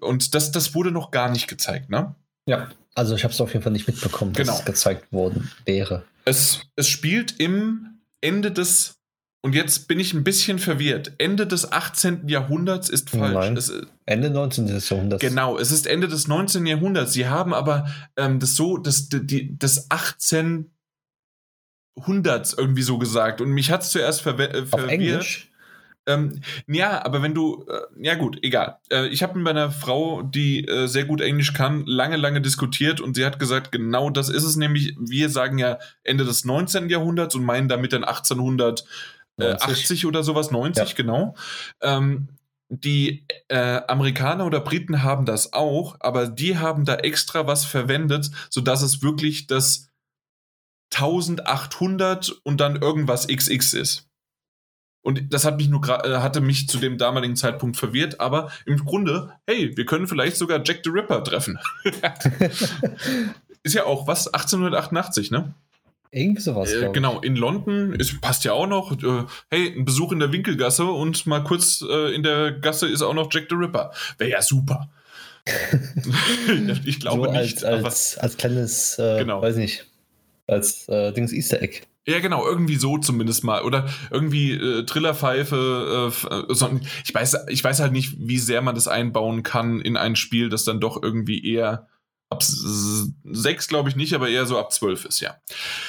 [0.00, 2.14] und das, das wurde noch gar nicht gezeigt, ne?
[2.46, 4.58] Ja, also ich habe es auf jeden Fall nicht mitbekommen, dass genau.
[4.60, 6.04] es gezeigt worden wäre.
[6.24, 9.00] Es, es spielt im Ende des,
[9.42, 12.28] und jetzt bin ich ein bisschen verwirrt, Ende des 18.
[12.28, 13.34] Jahrhunderts ist falsch.
[13.34, 13.72] Nein, es,
[14.06, 14.68] Ende 19.
[14.68, 15.20] Jahrhunderts.
[15.20, 16.66] Genau, es ist Ende des 19.
[16.66, 17.12] Jahrhunderts.
[17.14, 20.70] Sie haben aber ähm, das so, das, die, das 18
[22.06, 23.40] Hunderts irgendwie so gesagt.
[23.40, 24.54] Und mich hat es zuerst verwirrt.
[24.54, 25.50] Äh, Auf Englisch?
[26.06, 28.78] Ähm, ja, aber wenn du, äh, ja gut, egal.
[28.90, 33.00] Äh, ich habe mit meiner Frau, die äh, sehr gut Englisch kann, lange, lange diskutiert
[33.00, 34.96] und sie hat gesagt, genau das ist es nämlich.
[34.98, 36.88] Wir sagen ja Ende des 19.
[36.88, 40.94] Jahrhunderts und meinen damit dann 1880 oder sowas, 90, ja.
[40.96, 41.34] genau.
[41.82, 42.28] Ähm,
[42.70, 48.30] die äh, Amerikaner oder Briten haben das auch, aber die haben da extra was verwendet,
[48.48, 49.89] sodass es wirklich das
[50.92, 54.10] 1800 und dann irgendwas XX ist.
[55.02, 58.84] Und das hat mich nur äh, hatte mich zu dem damaligen Zeitpunkt verwirrt, aber im
[58.84, 61.58] Grunde, hey, wir können vielleicht sogar Jack the Ripper treffen.
[63.62, 65.54] ist ja auch was 1888, ne?
[66.12, 66.72] Irgendwie sowas.
[66.72, 68.92] Äh, genau, in London ist, passt ja auch noch.
[68.92, 73.00] Äh, hey, ein Besuch in der Winkelgasse und mal kurz äh, in der Gasse ist
[73.00, 73.92] auch noch Jack the Ripper.
[74.18, 74.90] Wäre ja super.
[76.84, 77.64] ich glaube so nicht.
[77.64, 79.40] Als, als, als kleines, äh, genau.
[79.40, 79.86] weiß nicht,
[80.50, 81.82] als äh, Dings Easter Egg.
[82.06, 83.62] Ja, genau, irgendwie so zumindest mal.
[83.62, 86.12] Oder irgendwie äh, Trillerpfeife.
[86.48, 89.96] Äh, so, ich, weiß, ich weiß halt nicht, wie sehr man das einbauen kann in
[89.96, 91.88] ein Spiel, das dann doch irgendwie eher
[92.30, 95.36] ab sechs glaube ich nicht, aber eher so ab zwölf ist, ja.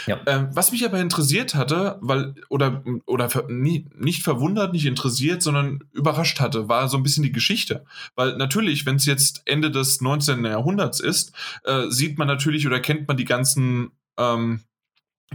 [0.08, 0.20] ja.
[0.26, 5.84] Ähm, was mich aber interessiert hatte, weil, oder, oder nie, nicht verwundert, nicht interessiert, sondern
[5.94, 7.86] überrascht hatte, war so ein bisschen die Geschichte.
[8.16, 10.44] Weil natürlich, wenn es jetzt Ende des 19.
[10.44, 11.32] Jahrhunderts ist,
[11.64, 14.62] äh, sieht man natürlich oder kennt man die ganzen ähm,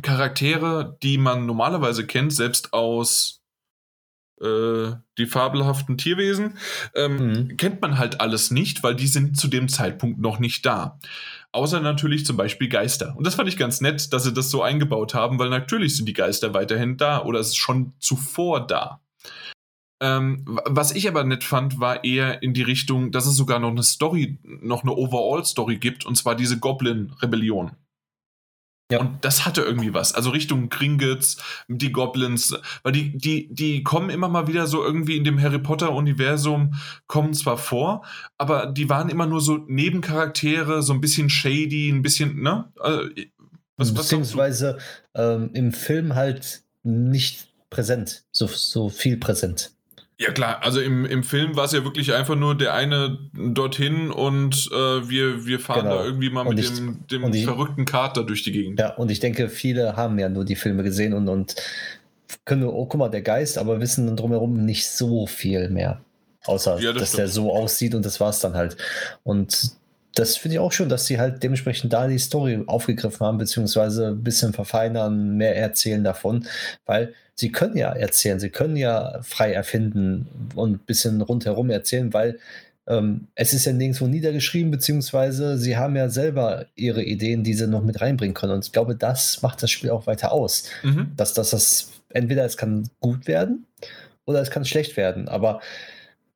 [0.02, 3.42] Charaktere, die man normalerweise kennt, selbst aus
[4.40, 6.58] äh, die fabelhaften Tierwesen,
[6.94, 7.56] ähm, mhm.
[7.56, 10.98] kennt man halt alles nicht, weil die sind zu dem Zeitpunkt noch nicht da.
[11.52, 13.14] Außer natürlich zum Beispiel Geister.
[13.16, 16.06] Und das fand ich ganz nett, dass sie das so eingebaut haben, weil natürlich sind
[16.06, 19.00] die Geister weiterhin da oder es ist schon zuvor da.
[20.02, 23.70] Ähm, was ich aber nett fand, war eher in die Richtung, dass es sogar noch
[23.70, 27.70] eine Story, noch eine Overall-Story gibt, und zwar diese Goblin-Rebellion.
[28.91, 29.01] Ja.
[29.01, 30.14] Und das hatte irgendwie was.
[30.14, 35.16] Also Richtung Gringotts, die Goblins, weil die, die, die kommen immer mal wieder so irgendwie
[35.16, 36.74] in dem Harry Potter-Universum,
[37.09, 38.05] kommen zwar vor,
[38.39, 42.70] aber die waren immer nur so Nebencharaktere, so ein bisschen shady, ein bisschen, ne?
[42.80, 43.26] Äh,
[43.76, 44.78] was, Beziehungsweise
[45.14, 49.75] ähm, im Film halt nicht präsent, so, so viel präsent.
[50.18, 54.10] Ja klar, also im, im Film war es ja wirklich einfach nur der eine dorthin
[54.10, 55.98] und äh, wir, wir fahren genau.
[55.98, 58.80] da irgendwie mal mit ich, dem, dem ich, verrückten Kater durch die Gegend.
[58.80, 61.56] Ja, und ich denke, viele haben ja nur die Filme gesehen und, und
[62.46, 66.00] können nur, oh guck mal, der Geist, aber wissen dann drumherum nicht so viel mehr.
[66.46, 67.18] Außer, ja, das dass stimmt.
[67.18, 68.78] der so aussieht und das war es dann halt.
[69.22, 69.72] Und
[70.14, 74.08] das finde ich auch schon, dass sie halt dementsprechend da die Story aufgegriffen haben, beziehungsweise
[74.08, 76.46] ein bisschen verfeinern, mehr erzählen davon,
[76.86, 82.12] weil sie können ja erzählen, sie können ja frei erfinden und ein bisschen rundherum erzählen,
[82.12, 82.39] weil
[82.89, 87.66] ähm, es ist ja nirgendwo niedergeschrieben, beziehungsweise sie haben ja selber ihre Ideen, die sie
[87.66, 88.55] noch mit reinbringen können.
[88.55, 90.64] Und ich glaube, das macht das Spiel auch weiter aus.
[90.82, 91.12] Mhm.
[91.16, 93.66] Dass, dass das entweder es kann gut werden
[94.24, 95.28] oder es kann schlecht werden.
[95.28, 95.61] Aber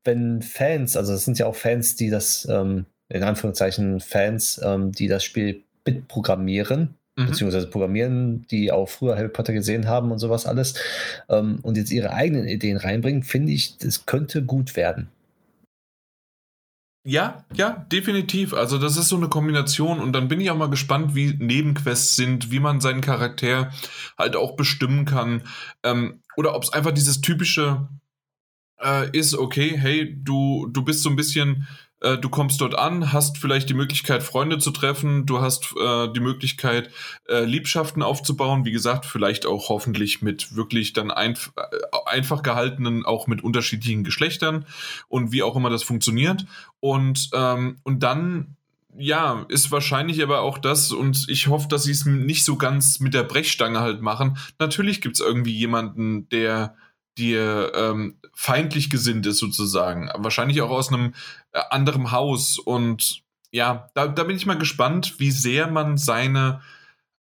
[0.04, 4.92] wenn Fans, also es sind ja auch Fans, die das ähm, in Anführungszeichen Fans, ähm,
[4.92, 7.26] die das Spiel mitprogrammieren, mhm.
[7.26, 10.74] beziehungsweise programmieren, die auch früher Harry Potter gesehen haben und sowas alles,
[11.28, 15.08] ähm, und jetzt ihre eigenen Ideen reinbringen, finde ich, das könnte gut werden.
[17.02, 18.52] Ja, ja, definitiv.
[18.52, 22.14] Also das ist so eine Kombination und dann bin ich auch mal gespannt, wie Nebenquests
[22.14, 23.72] sind, wie man seinen Charakter
[24.18, 25.42] halt auch bestimmen kann.
[25.82, 27.88] Ähm, oder ob es einfach dieses typische
[28.82, 31.66] äh, ist, okay, hey, du, du bist so ein bisschen
[32.00, 36.20] du kommst dort an, hast vielleicht die Möglichkeit, Freunde zu treffen, du hast äh, die
[36.20, 36.90] Möglichkeit,
[37.28, 41.62] äh, Liebschaften aufzubauen, wie gesagt, vielleicht auch hoffentlich mit wirklich dann einf äh,
[42.06, 44.64] einfach gehaltenen, auch mit unterschiedlichen Geschlechtern
[45.08, 46.46] und wie auch immer das funktioniert.
[46.80, 48.56] Und, ähm, und dann
[48.96, 53.00] ja, ist wahrscheinlich aber auch das, und ich hoffe, dass sie es nicht so ganz
[53.00, 54.36] mit der Brechstange halt machen.
[54.58, 56.74] Natürlich gibt es irgendwie jemanden, der
[57.18, 60.10] dir ähm, feindlich gesinnt ist sozusagen.
[60.16, 61.14] Wahrscheinlich auch aus einem
[61.52, 62.58] äh, anderen Haus.
[62.58, 66.60] Und ja, da, da bin ich mal gespannt, wie sehr man seine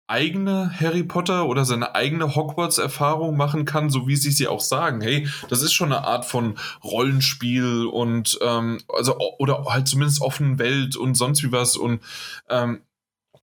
[0.08, 5.02] eigene Harry Potter oder seine eigene Hogwarts-Erfahrung machen kann, so wie sie sie auch sagen.
[5.02, 10.58] Hey, das ist schon eine Art von Rollenspiel und ähm, also oder halt zumindest offenen
[10.58, 12.00] Welt und sonst wie was und
[12.48, 12.80] ähm,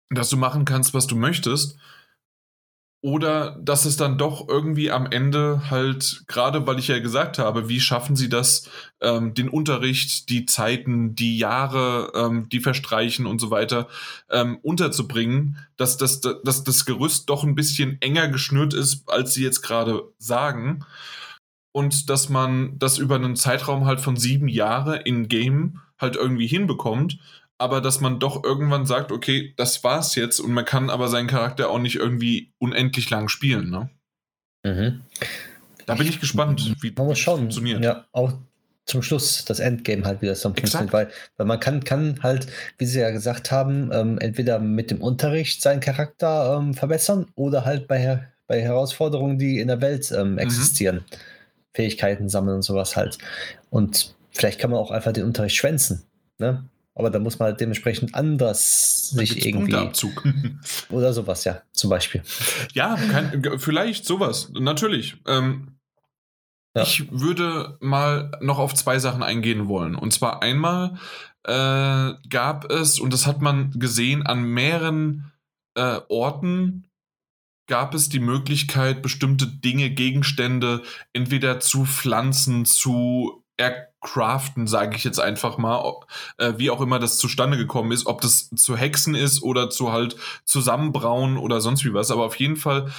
[0.10, 1.78] dass du machen kannst, was du möchtest.
[3.02, 7.70] Oder dass es dann doch irgendwie am Ende halt, gerade weil ich ja gesagt habe,
[7.70, 8.70] wie schaffen sie das,
[9.00, 13.88] ähm, den Unterricht, die Zeiten, die Jahre, ähm, die verstreichen und so weiter,
[14.30, 19.44] ähm, unterzubringen, dass, dass, dass das Gerüst doch ein bisschen enger geschnürt ist, als sie
[19.44, 20.84] jetzt gerade sagen.
[21.72, 26.48] Und dass man das über einen Zeitraum halt von sieben Jahren in Game halt irgendwie
[26.48, 27.18] hinbekommt
[27.60, 31.28] aber dass man doch irgendwann sagt, okay, das war's jetzt und man kann aber seinen
[31.28, 33.90] Charakter auch nicht irgendwie unendlich lang spielen, ne?
[34.64, 35.02] Mhm.
[35.86, 37.40] Da bin ich gespannt, wie man muss schauen.
[37.40, 37.84] funktioniert.
[37.84, 38.34] Ja, auch
[38.86, 42.48] zum Schluss das Endgame halt, wie das dann funktioniert, weil, weil man kann, kann halt,
[42.78, 47.66] wie Sie ja gesagt haben, ähm, entweder mit dem Unterricht seinen Charakter ähm, verbessern oder
[47.66, 50.38] halt bei, bei Herausforderungen, die in der Welt ähm, mhm.
[50.40, 50.96] existieren.
[50.98, 51.18] Mhm.
[51.74, 53.18] Fähigkeiten sammeln und sowas halt.
[53.70, 56.04] Und vielleicht kann man auch einfach den Unterricht schwänzen.
[56.40, 56.64] Ne?
[56.96, 59.72] Aber da muss man halt dementsprechend anders Da sich irgendwie.
[59.72, 60.28] Punkteabzug.
[60.90, 62.24] Oder sowas, ja, zum Beispiel.
[62.74, 64.52] ja, kein, vielleicht sowas.
[64.54, 65.18] Natürlich.
[65.28, 65.80] Ähm,
[66.76, 66.84] Ja.
[66.84, 69.96] Ich würde mal noch auf zwei Sachen eingehen wollen.
[69.96, 70.98] Und zwar einmal
[71.44, 75.32] äh, gab es, und das hat man gesehen, an mehreren
[75.76, 76.86] äh, Orten
[77.68, 80.82] gab es die Möglichkeit, bestimmte Dinge, Gegenstände
[81.14, 83.44] entweder zu pflanzen, zu
[84.02, 85.84] ercraften, sage ich jetzt einfach mal,
[86.38, 89.92] äh, wie auch immer das zustande gekommen ist, ob das zu Hexen ist oder zu
[89.92, 90.16] halt
[90.46, 92.10] zusammenbrauen oder sonst wie was.
[92.12, 92.92] Aber auf jeden Fall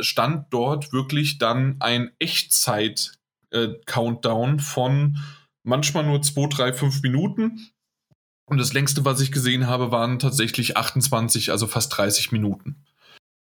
[0.00, 5.18] stand dort wirklich dann ein Echtzeit-Countdown von
[5.62, 7.68] manchmal nur 2, 3, 5 Minuten.
[8.44, 12.84] Und das längste, was ich gesehen habe, waren tatsächlich 28, also fast 30 Minuten.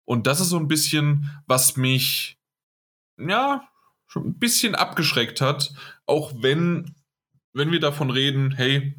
[0.06, 2.38] Und das ist so ein bisschen, was mich,
[3.18, 3.70] ja,
[4.10, 5.72] schon ein bisschen abgeschreckt hat,
[6.10, 6.96] auch wenn,
[7.54, 8.96] wenn wir davon reden, hey,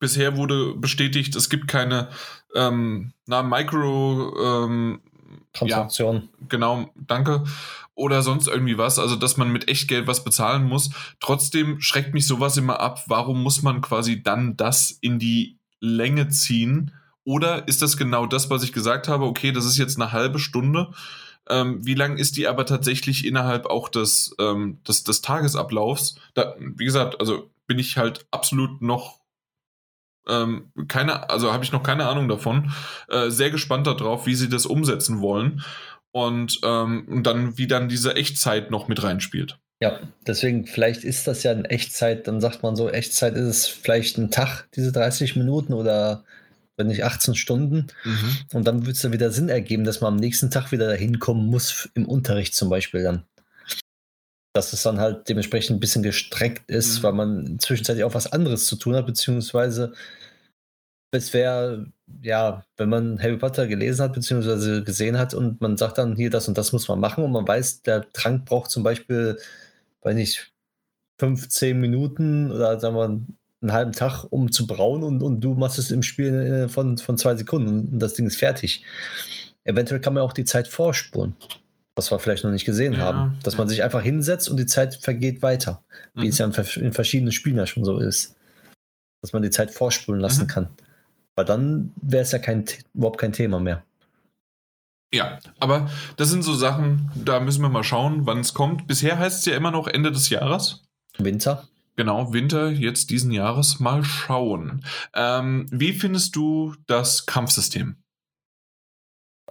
[0.00, 2.08] bisher wurde bestätigt, es gibt keine
[2.54, 6.28] ähm, na, Micro, ähm, ja, Transaktion.
[6.48, 7.44] genau, danke.
[7.94, 10.90] Oder sonst irgendwie was, also dass man mit Echtgeld was bezahlen muss.
[11.20, 13.02] Trotzdem schreckt mich sowas immer ab.
[13.08, 16.92] Warum muss man quasi dann das in die Länge ziehen?
[17.24, 19.24] Oder ist das genau das, was ich gesagt habe?
[19.24, 20.92] Okay, das ist jetzt eine halbe Stunde.
[21.50, 26.16] Ähm, wie lang ist die aber tatsächlich innerhalb auch des, ähm, des, des Tagesablaufs?
[26.34, 29.18] Da, wie gesagt, also bin ich halt absolut noch
[30.28, 32.72] ähm, keine, also habe ich noch keine Ahnung davon.
[33.08, 35.64] Äh, sehr gespannt darauf, wie sie das umsetzen wollen
[36.12, 39.58] und, ähm, und dann wie dann diese Echtzeit noch mit reinspielt.
[39.80, 43.66] Ja, deswegen, vielleicht ist das ja in Echtzeit, dann sagt man so, Echtzeit ist es
[43.68, 46.24] vielleicht ein Tag, diese 30 Minuten oder
[46.78, 47.88] wenn nicht 18 Stunden.
[48.54, 51.46] Und dann wird es wieder Sinn ergeben, dass man am nächsten Tag wieder dahin kommen
[51.46, 53.24] muss, im Unterricht zum Beispiel dann.
[54.54, 57.02] Dass es dann halt dementsprechend ein bisschen gestreckt ist, Mhm.
[57.02, 59.92] weil man zwischenzeitlich auch was anderes zu tun hat, beziehungsweise
[61.10, 61.86] es wäre,
[62.22, 66.30] ja, wenn man Harry Potter gelesen hat, beziehungsweise gesehen hat und man sagt dann hier,
[66.30, 69.38] das und das muss man machen und man weiß, der Trank braucht zum Beispiel,
[70.02, 70.52] weiß nicht,
[71.20, 73.26] 15 Minuten oder sagen wir
[73.60, 76.96] einen halben Tag, um zu brauen und, und du machst es im Spiel äh, von,
[76.98, 78.84] von zwei Sekunden und das Ding ist fertig.
[79.64, 81.34] Eventuell kann man auch die Zeit vorspulen,
[81.96, 83.38] was wir vielleicht noch nicht gesehen Ja, haben.
[83.42, 85.82] Dass man sich einfach hinsetzt und die Zeit vergeht weiter,
[86.14, 86.28] wie Mhm.
[86.28, 88.36] es ja in, in verschiedenen Spielen ja schon so ist.
[89.22, 90.48] Dass man die Zeit vorspulen lassen Mhm.
[90.48, 90.68] kann.
[91.34, 92.64] Weil dann wäre es ja kein,
[92.94, 93.84] überhaupt kein Thema mehr.
[95.12, 98.86] Ja, aber das sind so Sachen, da müssen wir mal schauen, wann es kommt.
[98.86, 100.82] Bisher heißt es ja immer noch Ende des Jahres.
[101.18, 101.66] Winter.
[101.98, 103.80] Genau, Winter jetzt diesen Jahres.
[103.80, 104.84] Mal schauen.
[105.16, 107.96] Ähm, wie findest du das Kampfsystem?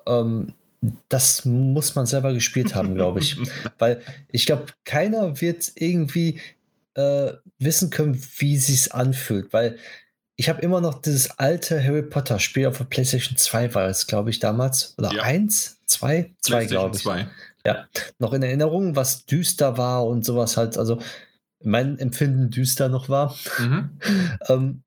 [0.08, 0.54] Ähm,
[1.10, 3.36] das muss man selber gespielt haben, glaube ich.
[3.80, 4.02] Weil
[4.32, 6.40] ich glaube, keiner wird irgendwie
[6.94, 9.52] äh, wissen können, wie sich's anfühlt.
[9.52, 9.78] Weil
[10.38, 14.08] ich habe immer noch dieses alte Harry Potter Spiel auf der PlayStation 2 war es,
[14.08, 14.98] glaube ich, damals.
[14.98, 15.24] Oder Ja.
[15.24, 15.82] eins?
[15.86, 16.34] Zwei?
[16.40, 17.04] Zwei, glaube ich.
[17.04, 17.28] Zwei.
[18.20, 20.78] Noch in Erinnerung, was düster war und sowas halt.
[20.78, 21.02] Also
[21.64, 23.36] mein Empfinden düster noch war.
[23.60, 23.90] Mhm.
[24.50, 24.84] Ähm,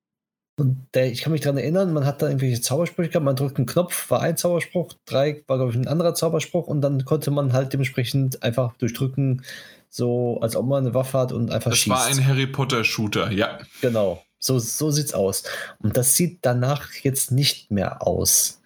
[0.61, 3.57] und der, ich kann mich daran erinnern, man hat da irgendwelche Zaubersprüche gehabt, man drückt
[3.57, 7.31] einen Knopf, war ein Zauberspruch, drei war, glaube ich, ein anderer Zauberspruch und dann konnte
[7.31, 9.43] man halt dementsprechend einfach durchdrücken,
[9.89, 11.97] so als ob man eine Waffe hat und einfach Das schießt.
[11.97, 13.59] war ein Harry Potter Shooter, ja.
[13.81, 15.45] Genau, so, so sieht's aus.
[15.79, 18.61] Und das sieht danach jetzt nicht mehr aus.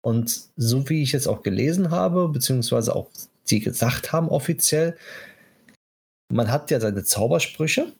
[0.00, 3.08] Und so wie ich jetzt auch gelesen habe, beziehungsweise auch
[3.44, 4.96] sie gesagt haben offiziell,
[6.28, 7.92] man hat ja seine Zaubersprüche,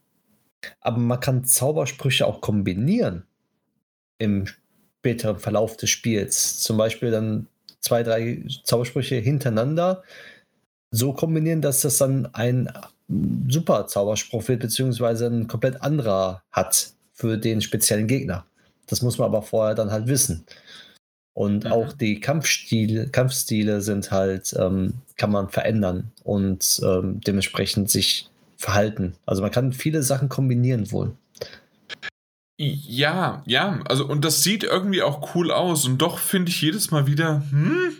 [0.80, 3.24] aber man kann Zaubersprüche auch kombinieren
[4.18, 4.46] im
[4.98, 6.60] späteren Verlauf des Spiels.
[6.60, 7.46] Zum Beispiel dann
[7.80, 10.02] zwei, drei Zaubersprüche hintereinander
[10.90, 12.70] so kombinieren, dass das dann ein
[13.48, 18.46] super Zauberspruch wird, beziehungsweise ein komplett anderer hat für den speziellen Gegner.
[18.86, 20.44] Das muss man aber vorher dann halt wissen.
[21.36, 21.72] Und Mhm.
[21.72, 29.16] auch die Kampfstile, Kampfstile sind halt, ähm, kann man verändern und ähm, dementsprechend sich verhalten.
[29.26, 31.12] Also man kann viele Sachen kombinieren wohl.
[32.58, 36.90] Ja, ja, also und das sieht irgendwie auch cool aus und doch finde ich jedes
[36.90, 37.92] Mal wieder, hm,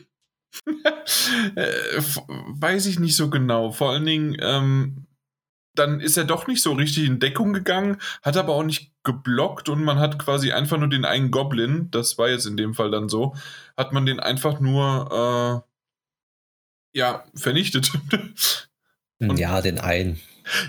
[1.57, 3.71] äh, weiß ich nicht so genau.
[3.71, 5.06] Vor allen Dingen, ähm,
[5.79, 9.69] dann ist er doch nicht so richtig in Deckung gegangen, hat aber auch nicht geblockt
[9.69, 12.91] und man hat quasi einfach nur den einen Goblin, das war jetzt in dem Fall
[12.91, 13.35] dann so,
[13.77, 15.63] hat man den einfach nur,
[16.95, 17.91] äh, ja, vernichtet.
[19.19, 20.21] Und- ja, den einen.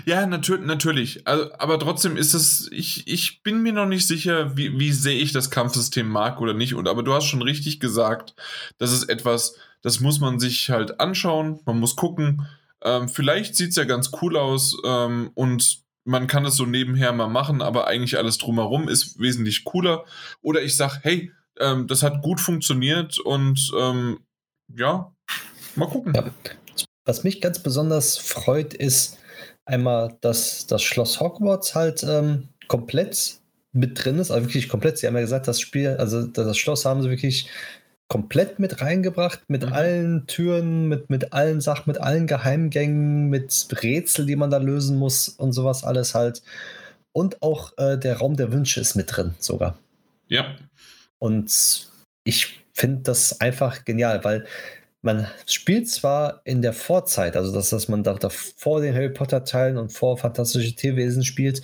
[0.06, 1.26] Ja, natür natürlich.
[1.26, 5.14] Also, aber trotzdem ist es, ich, ich bin mir noch nicht sicher, wie, wie sehr
[5.14, 6.74] ich das Kampfsystem mag oder nicht.
[6.74, 8.34] Und, aber du hast schon richtig gesagt,
[8.78, 12.46] das ist etwas, das muss man sich halt anschauen, man muss gucken.
[12.84, 17.12] Ähm, vielleicht sieht es ja ganz cool aus ähm, und man kann es so nebenher
[17.12, 20.04] mal machen, aber eigentlich alles drumherum ist wesentlich cooler.
[20.40, 24.20] Oder ich sage, hey, ähm, das hat gut funktioniert und ähm,
[24.74, 25.12] ja,
[25.74, 26.14] mal gucken.
[26.14, 26.30] Ja.
[27.04, 29.18] Was mich ganz besonders freut, ist
[29.64, 33.38] einmal, dass das Schloss Hogwarts halt ähm, komplett
[33.72, 34.98] mit drin ist, also wirklich komplett.
[34.98, 37.48] Sie haben ja gesagt, das Spiel, also das Schloss haben sie wirklich
[38.08, 39.72] komplett mit reingebracht, mit mhm.
[39.72, 44.96] allen Türen, mit, mit allen Sachen, mit allen Geheimgängen, mit Rätsel, die man da lösen
[44.96, 46.42] muss und sowas alles halt.
[47.12, 49.78] Und auch äh, der Raum der Wünsche ist mit drin sogar.
[50.28, 50.56] Ja.
[51.18, 51.90] Und
[52.24, 54.46] ich finde das einfach genial, weil
[55.02, 59.10] man spielt zwar in der Vorzeit, also dass, dass man da, da vor den Harry
[59.10, 61.62] Potter-Teilen und vor Fantastische Tierwesen spielt,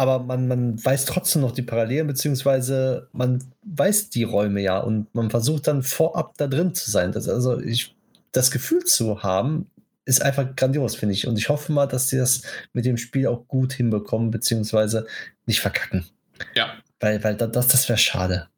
[0.00, 5.14] aber man, man weiß trotzdem noch die Parallelen, beziehungsweise man weiß die Räume ja und
[5.14, 7.12] man versucht dann vorab da drin zu sein.
[7.12, 7.94] Das, also ich,
[8.32, 9.70] das Gefühl zu haben,
[10.06, 11.26] ist einfach grandios, finde ich.
[11.26, 15.06] Und ich hoffe mal, dass sie das mit dem Spiel auch gut hinbekommen, beziehungsweise
[15.44, 16.06] nicht verkacken.
[16.54, 16.78] Ja.
[16.98, 18.48] Weil, weil das, das wäre schade.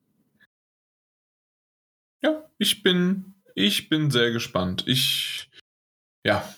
[2.23, 4.85] Ja, ich bin, ich bin sehr gespannt.
[4.87, 5.51] Ich,
[6.25, 6.49] ja,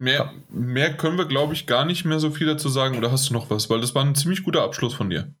[0.00, 2.96] Mehr, mehr können wir, glaube ich, gar nicht mehr so viel dazu sagen.
[2.96, 3.68] Oder hast du noch was?
[3.68, 5.34] Weil das war ein ziemlich guter Abschluss von dir.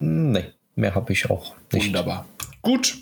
[0.00, 1.86] Nee, mehr habe ich auch nicht.
[1.86, 2.26] Wunderbar.
[2.62, 2.96] Gut.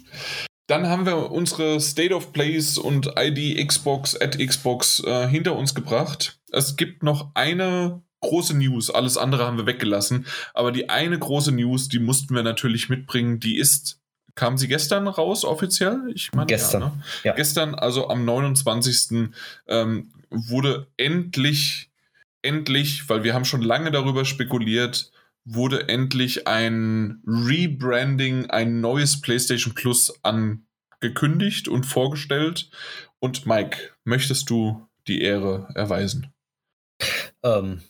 [0.66, 5.74] Dann haben wir unsere State of Plays und ID Xbox at Xbox äh, hinter uns
[5.74, 6.38] gebracht.
[6.52, 8.90] Es gibt noch eine große News.
[8.90, 10.26] Alles andere haben wir weggelassen.
[10.52, 14.00] Aber die eine große News, die mussten wir natürlich mitbringen, die ist
[14.34, 16.10] Kam sie gestern raus offiziell?
[16.14, 16.82] Ich meine, gestern.
[16.82, 17.02] Ja, ne?
[17.24, 17.32] ja.
[17.34, 19.28] Gestern, also am 29.
[19.66, 21.90] Ähm, wurde endlich,
[22.42, 25.12] endlich, weil wir haben schon lange darüber spekuliert,
[25.44, 32.70] wurde endlich ein Rebranding, ein neues PlayStation Plus angekündigt und vorgestellt.
[33.18, 36.32] Und Mike, möchtest du die Ehre erweisen?
[37.42, 37.80] Ähm,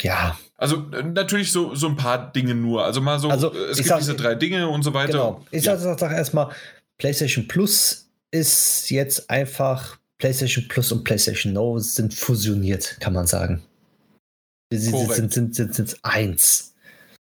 [0.00, 0.38] ja.
[0.56, 2.84] Also äh, natürlich so, so ein paar Dinge nur.
[2.84, 5.12] Also mal so, also, es gibt sag, diese drei Dinge und so weiter.
[5.12, 5.46] Genau.
[5.50, 5.76] Ich ja.
[5.76, 6.50] sage sag erstmal,
[6.98, 13.62] PlayStation Plus ist jetzt einfach PlayStation Plus und PlayStation Now sind fusioniert, kann man sagen.
[14.70, 16.74] Sie sind, sind, sind, sind, eins.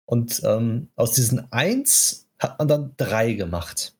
[0.05, 3.95] Und ähm, aus diesen eins hat man dann drei gemacht.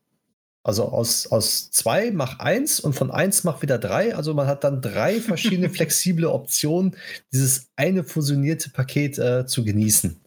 [0.64, 4.16] Also aus, aus zwei mach eins und von eins mach wieder drei.
[4.16, 6.96] Also man hat dann drei verschiedene flexible Optionen,
[7.34, 10.20] dieses eine fusionierte Paket äh, zu genießen.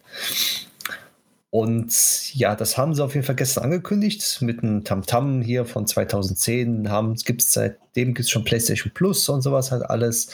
[1.51, 5.87] Und ja, das haben sie auf jeden Fall gestern angekündigt mit einem Tamtam hier von
[5.87, 6.89] 2010.
[7.25, 10.29] Gibt es seitdem gibt's schon PlayStation Plus und sowas halt alles.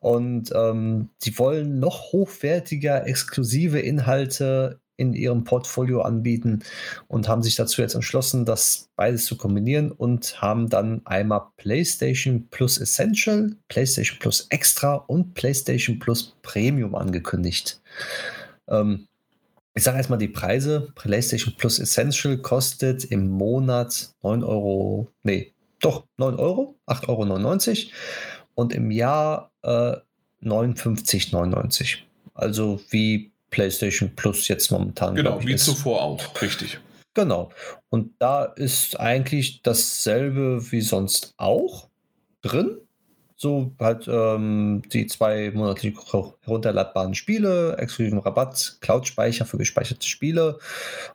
[0.00, 6.60] Und ähm, die wollen noch hochwertiger, exklusive Inhalte in ihrem Portfolio anbieten
[7.06, 12.48] und haben sich dazu jetzt entschlossen, das beides zu kombinieren und haben dann einmal PlayStation
[12.50, 17.80] Plus Essential, PlayStation Plus Extra und PlayStation Plus Premium angekündigt.
[18.68, 19.07] Ähm,
[19.78, 20.92] ich sage erstmal die Preise.
[20.96, 27.92] PlayStation Plus Essential kostet im Monat 9 Euro, nee, doch 9 Euro, 8,99 Euro
[28.54, 29.94] und im Jahr äh,
[30.42, 31.98] 59,99.
[32.34, 35.14] Also wie PlayStation Plus jetzt momentan.
[35.14, 35.64] Genau, wie ist.
[35.64, 36.80] zuvor auch, richtig.
[37.14, 37.50] Genau.
[37.88, 41.88] Und da ist eigentlich dasselbe wie sonst auch
[42.42, 42.78] drin.
[43.40, 45.94] So halt ähm, die zwei monatlich
[46.42, 50.58] herunterladbaren Spiele, exklusiven Rabatt, Cloud-Speicher für gespeicherte Spiele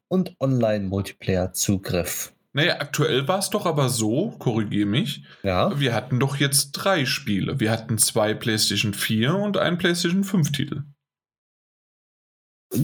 [0.08, 2.32] und Online-Multiplayer-Zugriff.
[2.54, 5.78] Naja, aktuell war es doch aber so, korrigiere mich, ja.
[5.78, 7.60] wir hatten doch jetzt drei Spiele.
[7.60, 10.84] Wir hatten zwei PlayStation 4 und einen PlayStation 5 Titel.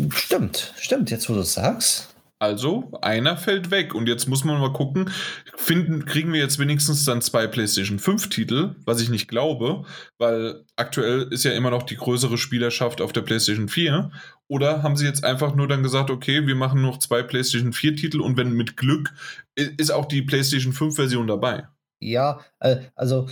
[0.10, 2.14] Stimmt, stimmt, jetzt wo du es sagst.
[2.42, 5.12] Also, einer fällt weg und jetzt muss man mal gucken,
[5.58, 9.84] finden, kriegen wir jetzt wenigstens dann zwei PlayStation 5 Titel, was ich nicht glaube,
[10.18, 14.10] weil aktuell ist ja immer noch die größere Spielerschaft auf der PlayStation 4.
[14.48, 17.98] Oder haben sie jetzt einfach nur dann gesagt, okay, wir machen noch zwei PlayStation 4
[17.98, 19.14] Titel und wenn mit Glück
[19.56, 21.68] ist auch die PlayStation 5 Version dabei?
[22.00, 23.28] Ja, äh, also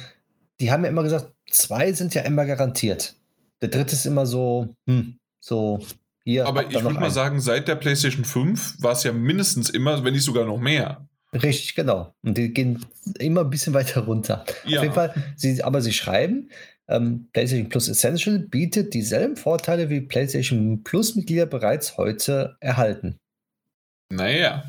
[0.59, 3.15] die haben ja immer gesagt, zwei sind ja immer garantiert.
[3.61, 5.79] Der dritte ist immer so, hm, so
[6.27, 10.03] hier Aber ich würde mal sagen, seit der PlayStation 5 war es ja mindestens immer,
[10.03, 11.07] wenn nicht sogar noch mehr.
[11.31, 12.13] Richtig, genau.
[12.21, 12.85] Und die gehen
[13.17, 14.43] immer ein bisschen weiter runter.
[14.65, 14.79] Ja.
[14.79, 16.49] Auf jeden Fall, sie, aber sie schreiben,
[16.89, 23.19] ähm, PlayStation Plus Essential bietet dieselben Vorteile wie PlayStation Plus-Mitglieder bereits heute erhalten.
[24.09, 24.65] Naja.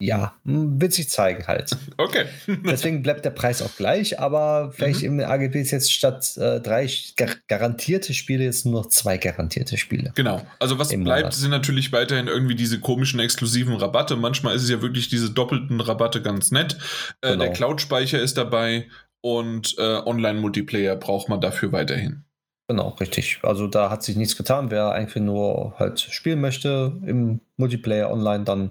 [0.00, 1.76] Ja, wird sich zeigen halt.
[1.96, 2.24] Okay.
[2.48, 5.20] Deswegen bleibt der Preis auch gleich, aber vielleicht mhm.
[5.20, 10.12] im AGBs jetzt statt äh, drei gar garantierte Spiele jetzt nur noch zwei garantierte Spiele.
[10.16, 10.44] Genau.
[10.58, 11.34] Also was bleibt, Monat.
[11.34, 14.16] sind natürlich weiterhin irgendwie diese komischen exklusiven Rabatte.
[14.16, 16.76] Manchmal ist es ja wirklich diese doppelten Rabatte ganz nett.
[17.20, 17.44] Äh, genau.
[17.44, 18.88] Der Cloud-Speicher ist dabei
[19.20, 22.24] und äh, Online-Multiplayer braucht man dafür weiterhin.
[22.68, 23.40] Genau, richtig.
[23.42, 24.70] Also da hat sich nichts getan.
[24.70, 28.70] Wer einfach nur halt spielen möchte im Multiplayer online, dann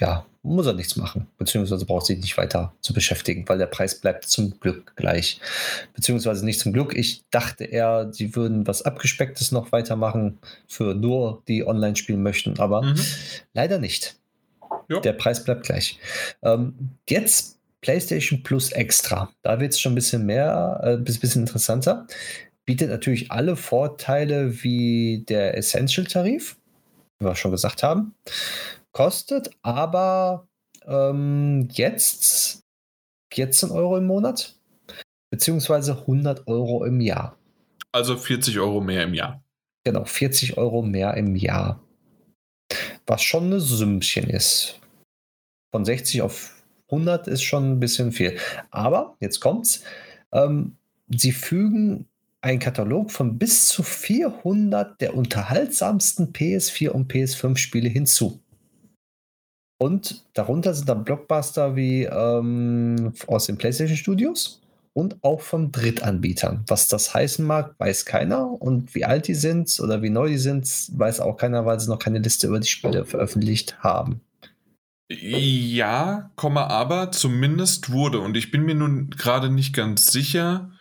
[0.00, 1.26] ja, muss er nichts machen.
[1.38, 5.40] Beziehungsweise braucht sich nicht weiter zu beschäftigen, weil der Preis bleibt zum Glück gleich.
[5.94, 6.96] Beziehungsweise nicht zum Glück.
[6.96, 12.58] Ich dachte eher, sie würden was Abgespecktes noch weitermachen für nur die online spielen möchten,
[12.58, 13.00] aber mhm.
[13.52, 14.16] leider nicht.
[14.88, 15.00] Ja.
[15.00, 15.98] Der Preis bleibt gleich.
[16.42, 16.74] Ähm,
[17.08, 19.30] jetzt PlayStation Plus Extra.
[19.42, 22.06] Da wird es schon ein bisschen mehr, äh, ein bisschen interessanter
[22.66, 26.56] bietet natürlich alle Vorteile wie der Essential-Tarif,
[27.18, 28.14] wie wir schon gesagt haben,
[28.96, 30.48] kostet aber
[30.86, 32.62] ähm, jetzt
[33.34, 34.58] 14 Euro im Monat,
[35.30, 37.38] beziehungsweise 100 Euro im Jahr.
[37.92, 39.44] Also 40 Euro mehr im Jahr.
[39.84, 41.84] Genau, 40 Euro mehr im Jahr.
[43.06, 44.80] Was schon eine Sümmchen ist.
[45.74, 48.38] Von 60 auf 100 ist schon ein bisschen viel.
[48.70, 49.84] Aber, jetzt kommt's,
[50.32, 50.78] ähm,
[51.08, 52.08] sie fügen
[52.40, 58.40] ein Katalog von bis zu 400 der unterhaltsamsten PS4 und PS5 Spiele hinzu.
[59.78, 64.62] Und darunter sind dann Blockbuster wie ähm, aus den PlayStation Studios
[64.94, 66.64] und auch von Drittanbietern.
[66.66, 68.50] Was das heißen mag, weiß keiner.
[68.50, 71.90] Und wie alt die sind oder wie neu die sind, weiß auch keiner, weil sie
[71.90, 74.22] noch keine Liste über die Spiele veröffentlicht haben.
[75.08, 80.72] Ja, aber zumindest wurde, und ich bin mir nun gerade nicht ganz sicher,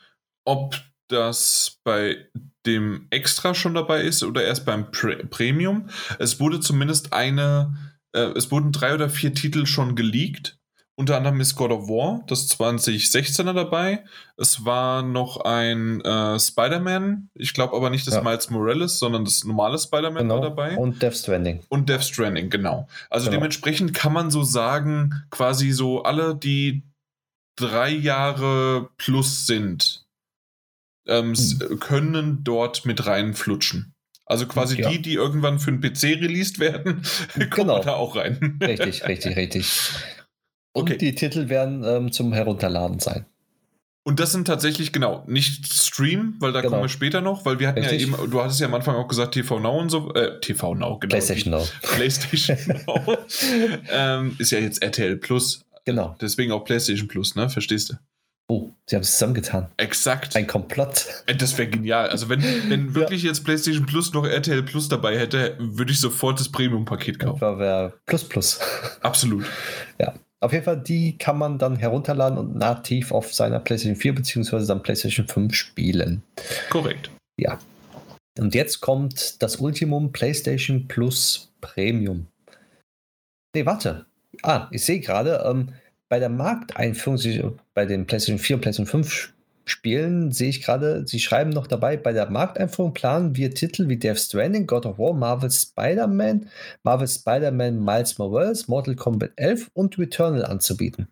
[0.45, 2.25] ob das bei
[2.65, 5.89] dem Extra schon dabei ist oder erst beim Pre Premium.
[6.17, 7.75] Es wurde zumindest eine,
[8.15, 10.57] äh, es wurden drei oder vier Titel schon geleakt.
[10.97, 14.05] Unter anderem ist God of War, das 2016er dabei.
[14.37, 18.21] Es war noch ein äh, Spider-Man, ich glaube aber nicht das ja.
[18.21, 20.35] Miles Morales, sondern das normale Spider-Man genau.
[20.35, 20.77] war dabei.
[20.77, 21.63] Und Death Stranding.
[21.67, 22.87] Und Death Stranding, genau.
[23.09, 23.39] Also genau.
[23.39, 26.83] dementsprechend kann man so sagen, quasi so alle, die
[27.57, 30.05] drei Jahre plus sind,
[31.07, 31.79] ähm, hm.
[31.81, 33.94] können dort mit reinflutschen.
[34.25, 34.89] Also quasi ja.
[34.89, 37.03] die, die irgendwann für einen PC released werden,
[37.33, 37.83] kommen genau.
[37.83, 38.59] da auch rein.
[38.61, 39.71] richtig, richtig, richtig.
[40.73, 40.97] Und okay.
[40.97, 43.25] die Titel werden ähm, zum Herunterladen sein.
[44.07, 46.73] Und das sind tatsächlich, genau, nicht Stream, weil da genau.
[46.73, 48.07] kommen wir später noch, weil wir hatten Richtig.
[48.07, 50.75] ja eben, du hattest ja am Anfang auch gesagt TV Now und so, äh, TV
[50.75, 51.09] Now, genau.
[51.09, 51.67] PlayStation Now.
[51.81, 53.17] PlayStation Now.
[53.89, 55.65] ähm, ist ja jetzt RTL Plus.
[55.85, 56.15] Genau.
[56.21, 57.49] Deswegen auch PlayStation Plus, ne?
[57.49, 57.95] Verstehst du?
[58.47, 59.71] Oh, sie haben es zusammengetan.
[59.77, 60.35] Exakt.
[60.35, 61.07] Ein Komplott.
[61.25, 62.09] Äh, das wäre genial.
[62.09, 63.29] Also wenn, wenn wirklich ja.
[63.29, 67.39] jetzt PlayStation Plus noch RTL Plus dabei hätte, würde ich sofort das Premium-Paket kaufen.
[67.39, 68.59] Das wäre Plus Plus.
[69.01, 69.45] Absolut.
[69.99, 70.13] Ja.
[70.41, 74.65] Auf jeden Fall, die kann man dann herunterladen und nativ auf seiner PlayStation 4 bzw.
[74.67, 76.21] dann PlayStation 5 spielen.
[76.69, 77.09] Korrekt.
[77.39, 77.57] Ja.
[78.37, 82.27] Und jetzt kommt das Ultimum PlayStation Plus Premium.
[83.55, 84.05] Nee, warte.
[84.43, 85.69] Ah, ich sehe gerade, ähm,
[86.09, 89.33] bei der Markteinführung, bei den PlayStation 4 und PlayStation 5
[89.67, 93.97] Spielen sehe ich gerade, sie schreiben noch dabei, bei der Markteinführung planen wir Titel wie
[93.97, 96.49] Death Stranding, God of War, Marvel Spider-Man,
[96.83, 101.07] Marvel Spider-Man Miles Morales, Mortal Kombat 11 und Returnal anzubieten.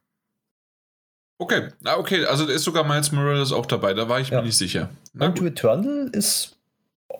[1.40, 4.38] Okay, ah, okay, also ist sogar Miles Morales auch dabei, da war ich ja.
[4.38, 4.92] mir nicht sicher.
[5.14, 5.48] Na und gut.
[5.48, 6.56] Returnal ist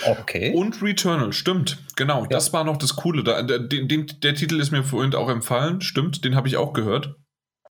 [0.06, 0.54] okay.
[0.54, 2.28] Und Returnal, stimmt, genau, ja.
[2.28, 3.24] das war noch das Coole.
[3.24, 6.74] Da, der, der, der Titel ist mir vorhin auch empfallen, stimmt, den habe ich auch
[6.74, 7.16] gehört.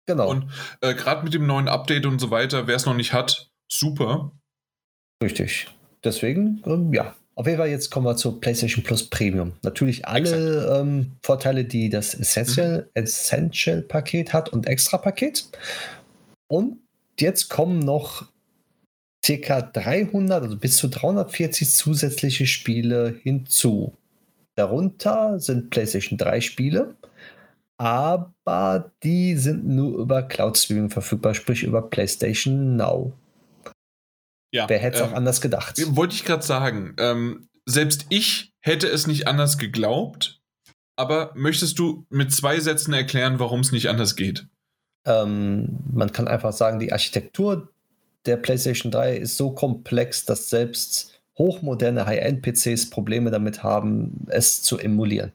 [0.07, 0.31] Genau.
[0.31, 0.51] Und
[0.81, 4.33] äh, gerade mit dem neuen Update und so weiter, wer es noch nicht hat, super.
[5.23, 5.69] Richtig.
[6.03, 7.15] Deswegen, ähm, ja.
[7.37, 9.55] Auf jeden Fall, jetzt kommen wir zur PlayStation Plus Premium.
[9.63, 13.03] Natürlich alle ähm, Vorteile, die das Essential, mhm.
[13.03, 15.49] Essential Paket hat und Extra Paket.
[16.47, 16.79] Und
[17.19, 18.27] jetzt kommen noch
[19.27, 19.63] ca.
[19.63, 23.95] 300, also bis zu 340 zusätzliche Spiele hinzu.
[24.55, 26.95] Darunter sind PlayStation 3 Spiele,
[27.77, 33.13] aber die sind nur über Cloud Streaming verfügbar, sprich über PlayStation Now.
[34.53, 35.81] Ja, Wer hätte es ähm, auch anders gedacht?
[35.97, 36.95] Wollte ich gerade sagen.
[36.99, 40.41] Ähm, selbst ich hätte es nicht anders geglaubt.
[40.97, 44.47] Aber möchtest du mit zwei Sätzen erklären, warum es nicht anders geht?
[45.05, 47.69] Ähm, man kann einfach sagen, die Architektur
[48.27, 54.79] der PlayStation 3 ist so komplex, dass selbst hochmoderne High-End-PCs Probleme damit haben, es zu
[54.79, 55.33] emulieren.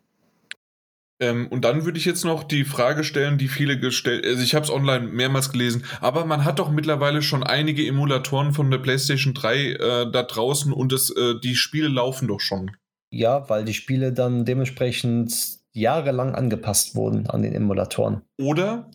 [1.20, 4.56] Ähm, und dann würde ich jetzt noch die Frage stellen, die viele gestellt, also ich
[4.56, 8.78] habe es online mehrmals gelesen, aber man hat doch mittlerweile schon einige Emulatoren von der
[8.78, 12.72] PlayStation 3 äh, da draußen und es, äh, die Spiele laufen doch schon.
[13.12, 15.34] Ja, weil die Spiele dann dementsprechend
[15.74, 18.22] jahrelang angepasst wurden an den Emulatoren.
[18.38, 18.90] Oder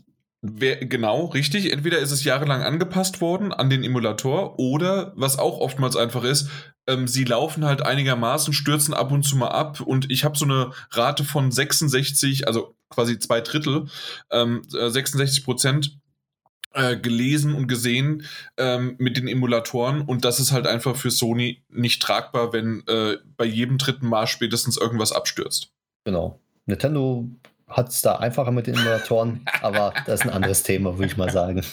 [0.45, 1.73] genau, richtig.
[1.73, 6.51] Entweder ist es jahrelang angepasst worden an den Emulator oder, was auch oftmals einfach ist,
[6.87, 10.45] ähm, sie laufen halt einigermaßen, stürzen ab und zu mal ab und ich habe so
[10.45, 13.87] eine Rate von 66, also quasi zwei Drittel,
[14.31, 15.99] ähm, 66 äh, Prozent
[16.75, 18.27] äh, gelesen und gesehen
[18.59, 23.17] ähm, mit den Emulatoren und das ist halt einfach für Sony nicht tragbar, wenn äh,
[23.39, 25.73] bei jedem dritten Mal spätestens irgendwas abstürzt.
[26.05, 26.39] Genau.
[26.67, 27.29] Nintendo
[27.69, 31.17] hat es da einfacher mit den Emulatoren, aber das ist ein anderes Thema, würde ich
[31.17, 31.65] mal sagen.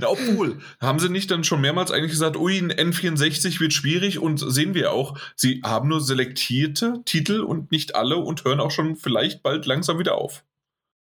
[0.00, 4.18] Na, obwohl, haben sie nicht dann schon mehrmals eigentlich gesagt, ui, ein N64 wird schwierig
[4.18, 8.70] und sehen wir auch, sie haben nur selektierte Titel und nicht alle und hören auch
[8.70, 10.44] schon vielleicht bald langsam wieder auf.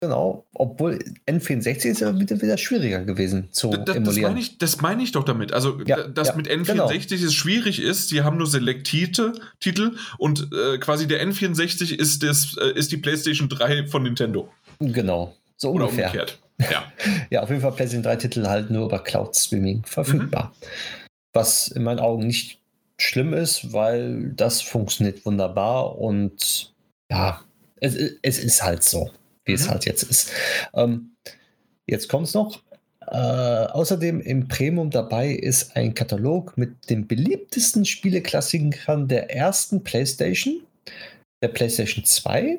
[0.06, 4.22] Genau, obwohl N64 ist ja wieder, wieder schwieriger gewesen zu Da- da- Das emulieren.
[4.32, 5.52] meine ich, das meine ich doch damit.
[5.52, 9.96] Also, Ja, da- dass ja, mit N64 es schwierig ist, sie haben nur selektierte Titel
[10.18, 14.48] und äh, quasi der N64 ist, das, äh, ist die PlayStation 3 von Nintendo.
[14.78, 16.06] Genau, so Oder ungefähr.
[16.06, 16.38] umgekehrt.
[16.58, 16.84] Ja.
[17.28, 20.54] Ja, auf jeden Fall PlayStation 3 Titel halt nur über Cloud Streaming verfügbar.
[20.62, 20.66] Mhm.
[21.34, 22.60] Was in meinen Augen nicht
[22.98, 26.72] schlimm ist, weil das funktioniert wunderbar und
[27.10, 27.42] ja,
[27.78, 29.10] es, es ist halt so,
[29.46, 29.70] wie es Mhm.
[29.70, 30.30] halt jetzt ist.
[30.74, 31.12] Ähm,
[31.86, 32.62] jetzt kommt es noch.
[33.08, 40.60] Äh, außerdem im Premium dabei ist ein Katalog mit den beliebtesten Spieleklassikern der ersten PlayStation,
[41.40, 42.58] der PlayStation 2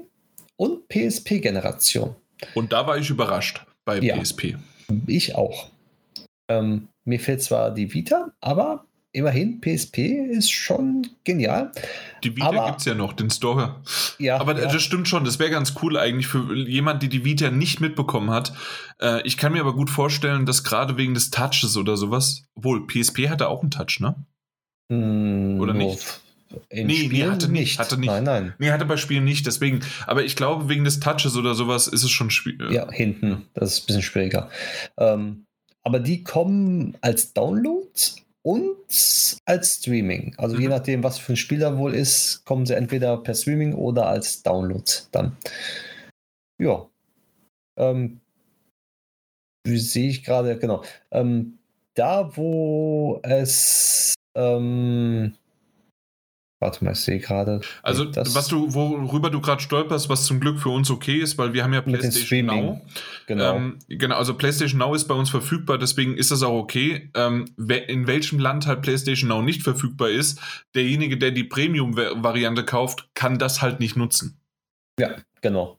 [0.56, 2.16] und PSP-Generation.
[2.56, 4.16] Und da war ich überrascht bei Ja.
[4.18, 4.56] PSP.
[5.06, 5.70] Ich auch.
[6.50, 8.86] Ähm, mir fehlt zwar die Vita, aber
[9.18, 9.98] immerhin, PSP
[10.30, 11.72] ist schon genial.
[12.24, 13.82] Die Vita Aber- gibt es ja noch, den Store.
[14.20, 17.26] Ja, Aber ja, das stimmt schon, das wäre ganz cool eigentlich für jemand, die die
[17.26, 18.54] Vita nicht mitbekommen hat.
[19.02, 22.86] Äh, ich kann mir aber gut vorstellen, dass gerade wegen des Touches oder sowas, obwohl
[22.88, 24.16] PSP hatte auch einen Touch, ne?
[24.90, 26.22] mh, oder nicht?
[26.70, 28.08] In Nee, nee, hatte nicht, hatte nicht.
[28.08, 28.54] Nein, nein.
[28.58, 32.04] Nee, hatte bei Spielen nicht, deswegen, aber ich glaube, wegen des Touches oder sowas ist
[32.04, 32.72] es schon schwierig.
[32.72, 33.48] Ja, hinten.
[33.54, 34.50] Das ist ein bisschen schwieriger.
[34.98, 35.44] Ähm,
[35.84, 37.90] aber die kommen als Download
[38.48, 38.78] und
[39.46, 40.34] als Streaming.
[40.38, 40.70] Also je Mhm.
[40.70, 44.42] nachdem, was für ein Spiel da wohl ist, kommen sie entweder per Streaming oder als
[44.42, 45.36] Download dann.
[46.58, 46.88] Ja.
[47.78, 48.22] Ähm,
[49.66, 50.82] wie sehe ich gerade, genau.
[51.12, 51.60] Ähm,
[51.94, 54.14] da, wo es.
[54.34, 55.36] Ähm,
[56.60, 57.62] warte mal, ich sehe gerade.
[57.84, 61.38] Also, das- was du, worüber du gerade stolperst, was zum Glück für uns okay ist,
[61.38, 62.46] weil wir haben ja PlayStation.
[62.46, 62.82] Now.
[63.28, 63.56] Genau.
[63.56, 67.10] Ähm, genau, also PlayStation Now ist bei uns verfügbar, deswegen ist das auch okay.
[67.14, 67.46] Ähm,
[67.88, 70.40] in welchem Land halt PlayStation Now nicht verfügbar ist,
[70.76, 74.40] derjenige, der die Premium-Variante kauft, kann das halt nicht nutzen.
[75.00, 75.78] ja, genau.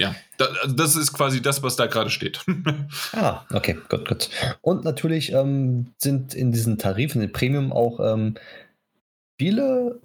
[0.00, 2.44] Ja, da, das ist quasi das, was da gerade steht.
[3.12, 4.30] Ah, okay, gut, gut.
[4.60, 8.34] Und natürlich ähm, sind in diesen Tarifen, in Premium auch ähm,
[9.34, 10.00] Spiele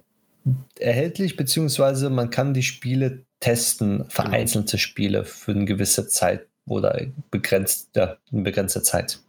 [0.78, 6.98] erhältlich, beziehungsweise man kann die Spiele testen, vereinzelte Spiele für eine gewisse Zeit oder
[7.30, 9.20] begrenzt, ja, eine begrenzte Zeit,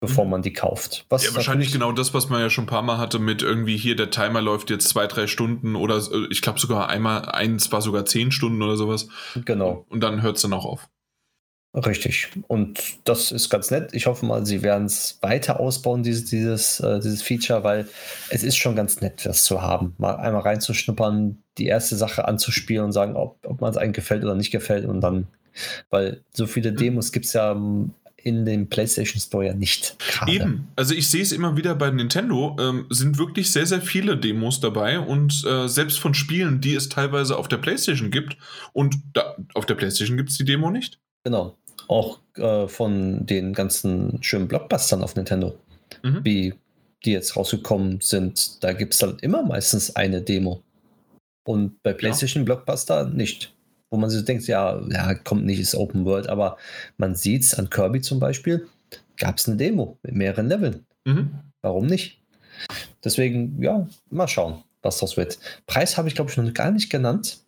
[0.00, 0.30] bevor Mhm.
[0.30, 1.04] man die kauft.
[1.08, 3.76] Was ja, wahrscheinlich genau das, was man ja schon ein paar Mal hatte mit irgendwie
[3.76, 7.72] hier, der Timer läuft jetzt zwei, drei Stunden oder äh, ich glaube sogar einmal, eins
[7.72, 9.08] war sogar zehn Stunden oder sowas.
[9.44, 10.88] Genau, Und dann hört es dann auch auf.
[11.80, 12.28] Richtig.
[12.48, 13.90] Und das ist ganz nett.
[13.92, 17.86] Ich hoffe mal, sie werden es weiter ausbauen, dieses, dieses, äh, dieses Feature, weil
[18.30, 19.94] es ist schon ganz nett, das zu haben.
[19.98, 24.24] Mal einmal reinzuschnuppern, die erste Sache anzuspielen und sagen, ob, ob man es einem gefällt
[24.24, 24.86] oder nicht gefällt.
[24.86, 25.26] Und dann,
[25.90, 26.76] weil so viele Mhm.
[26.76, 27.54] Demos gibt es ja
[28.26, 29.96] in dem PlayStation Store ja nicht.
[29.98, 30.32] gerade.
[30.32, 34.16] Eben, also ich sehe es immer wieder bei Nintendo, ähm, sind wirklich sehr, sehr viele
[34.16, 38.36] Demos dabei und äh, selbst von Spielen, die es teilweise auf der PlayStation gibt
[38.72, 40.98] und da, auf der PlayStation gibt es die Demo nicht.
[41.22, 41.56] Genau.
[41.88, 45.56] Auch äh, von den ganzen schönen Blockbustern auf Nintendo,
[46.02, 46.20] Mhm.
[46.24, 46.54] wie
[47.04, 50.62] die jetzt rausgekommen sind, da gibt es dann immer meistens eine Demo.
[51.46, 53.52] Und bei PlayStation Blockbuster nicht.
[53.90, 56.56] Wo man sich denkt, ja, ja, kommt nicht, ist Open World, aber
[56.96, 58.66] man sieht es an Kirby zum Beispiel,
[59.16, 60.84] gab es eine Demo mit mehreren Leveln.
[61.04, 61.30] Mhm.
[61.62, 62.20] Warum nicht?
[63.04, 65.38] Deswegen, ja, mal schauen, was das wird.
[65.66, 67.38] Preis habe ich, glaube ich, noch gar nicht genannt.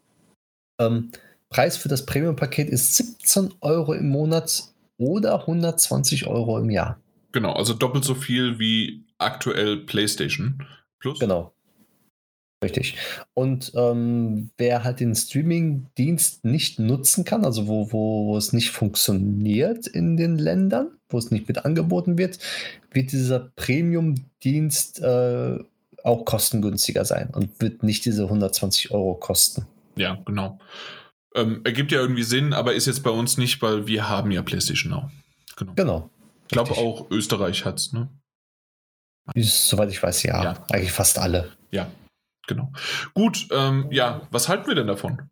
[0.80, 1.10] Ähm,
[1.50, 4.64] Preis für das Premium-Paket ist 17 Euro im Monat
[4.98, 7.00] oder 120 Euro im Jahr.
[7.32, 10.64] Genau, also doppelt so viel wie aktuell PlayStation
[10.98, 11.18] Plus.
[11.18, 11.52] Genau.
[12.62, 12.96] Richtig.
[13.34, 18.70] Und ähm, wer halt den Streaming-Dienst nicht nutzen kann, also wo, wo, wo es nicht
[18.70, 22.40] funktioniert in den Ländern, wo es nicht mit angeboten wird,
[22.90, 25.58] wird dieser Premium-Dienst äh,
[26.02, 29.66] auch kostengünstiger sein und wird nicht diese 120 Euro kosten.
[29.94, 30.58] Ja, genau.
[31.38, 34.42] Ähm, ergibt ja irgendwie Sinn, aber ist jetzt bei uns nicht, weil wir haben ja
[34.42, 35.10] PlayStation Now.
[35.56, 35.72] Genau.
[35.74, 36.10] Genau.
[36.42, 38.08] Ich glaube auch Österreich hat es, ne?
[39.36, 40.64] Soweit ich weiß, ja, Ja.
[40.70, 41.52] Eigentlich fast alle.
[41.70, 41.90] Ja,
[42.46, 42.72] genau.
[43.14, 45.28] Gut, ähm, ja, was halten wir denn davon?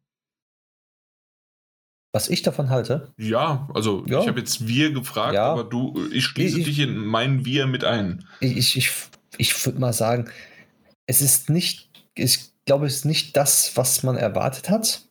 [2.12, 4.20] Was ich davon halte, Ja, also Ja.
[4.20, 5.52] ich habe jetzt wir gefragt, Ja.
[5.52, 8.26] aber du, ich schließe Ich- dich in mein wir mit ein.
[8.40, 8.90] ich, ich, ich,
[9.38, 10.30] ich würde mal sagen,
[11.06, 15.02] es ist nicht, ich glaube, es ist nicht das, was man erwartet hat.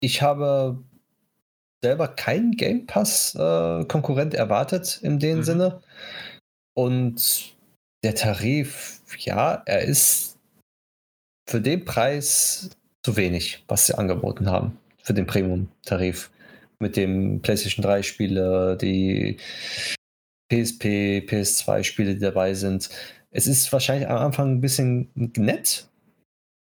[0.00, 0.82] Ich habe
[1.82, 5.42] selber keinen Game Pass-Konkurrent äh, erwartet in dem mhm.
[5.42, 5.82] Sinne.
[6.74, 7.54] Und
[8.02, 10.38] der Tarif, ja, er ist
[11.48, 12.70] für den Preis
[13.02, 16.30] zu wenig, was sie angeboten haben, für den Premium-Tarif.
[16.78, 19.36] Mit dem PlayStation 3-Spiele, die
[20.50, 22.88] PSP, PS2-Spiele, die dabei sind.
[23.30, 25.88] Es ist wahrscheinlich am Anfang ein bisschen nett,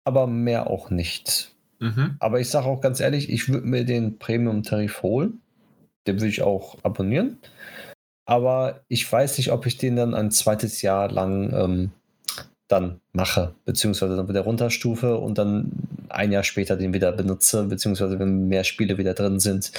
[0.05, 1.52] aber mehr auch nicht.
[1.83, 2.15] Mhm.
[2.21, 5.41] Aber ich sage auch ganz ehrlich, ich würde mir den Premium-Tarif holen.
[6.07, 7.39] Den würde ich auch abonnieren.
[8.25, 11.91] Aber ich weiß nicht, ob ich den dann ein zweites Jahr lang ähm,
[12.69, 15.73] dann mache, beziehungsweise dann wieder runterstufe und dann
[16.09, 19.73] ein Jahr später den wieder benutze, beziehungsweise wenn mehr Spiele wieder drin sind,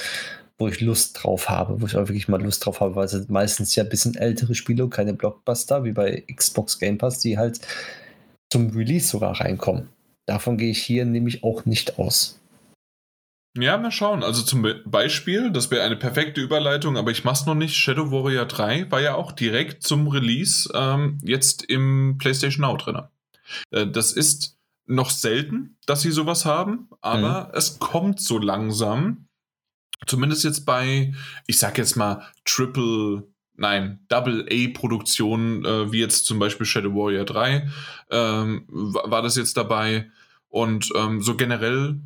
[0.58, 3.28] wo ich Lust drauf habe, wo ich auch wirklich mal Lust drauf habe, weil es
[3.28, 7.38] meistens ja ein bisschen ältere Spiele und keine Blockbuster, wie bei Xbox Game Pass, die
[7.38, 7.60] halt
[8.52, 9.88] zum Release sogar reinkommen.
[10.26, 12.40] Davon gehe ich hier nämlich auch nicht aus.
[13.56, 14.24] Ja, mal schauen.
[14.24, 17.76] Also zum Beispiel, das wäre eine perfekte Überleitung, aber ich mach's noch nicht.
[17.76, 23.02] Shadow Warrior 3 war ja auch direkt zum Release ähm, jetzt im PlayStation Now drin.
[23.70, 27.50] Äh, das ist noch selten, dass sie sowas haben, aber mhm.
[27.54, 29.28] es kommt so langsam.
[30.06, 31.14] Zumindest jetzt bei,
[31.46, 33.26] ich sag jetzt mal, Triple,
[33.56, 37.68] nein, Double A-Produktionen, äh, wie jetzt zum Beispiel Shadow Warrior 3,
[38.10, 40.10] ähm, war das jetzt dabei.
[40.48, 42.00] Und ähm, so generell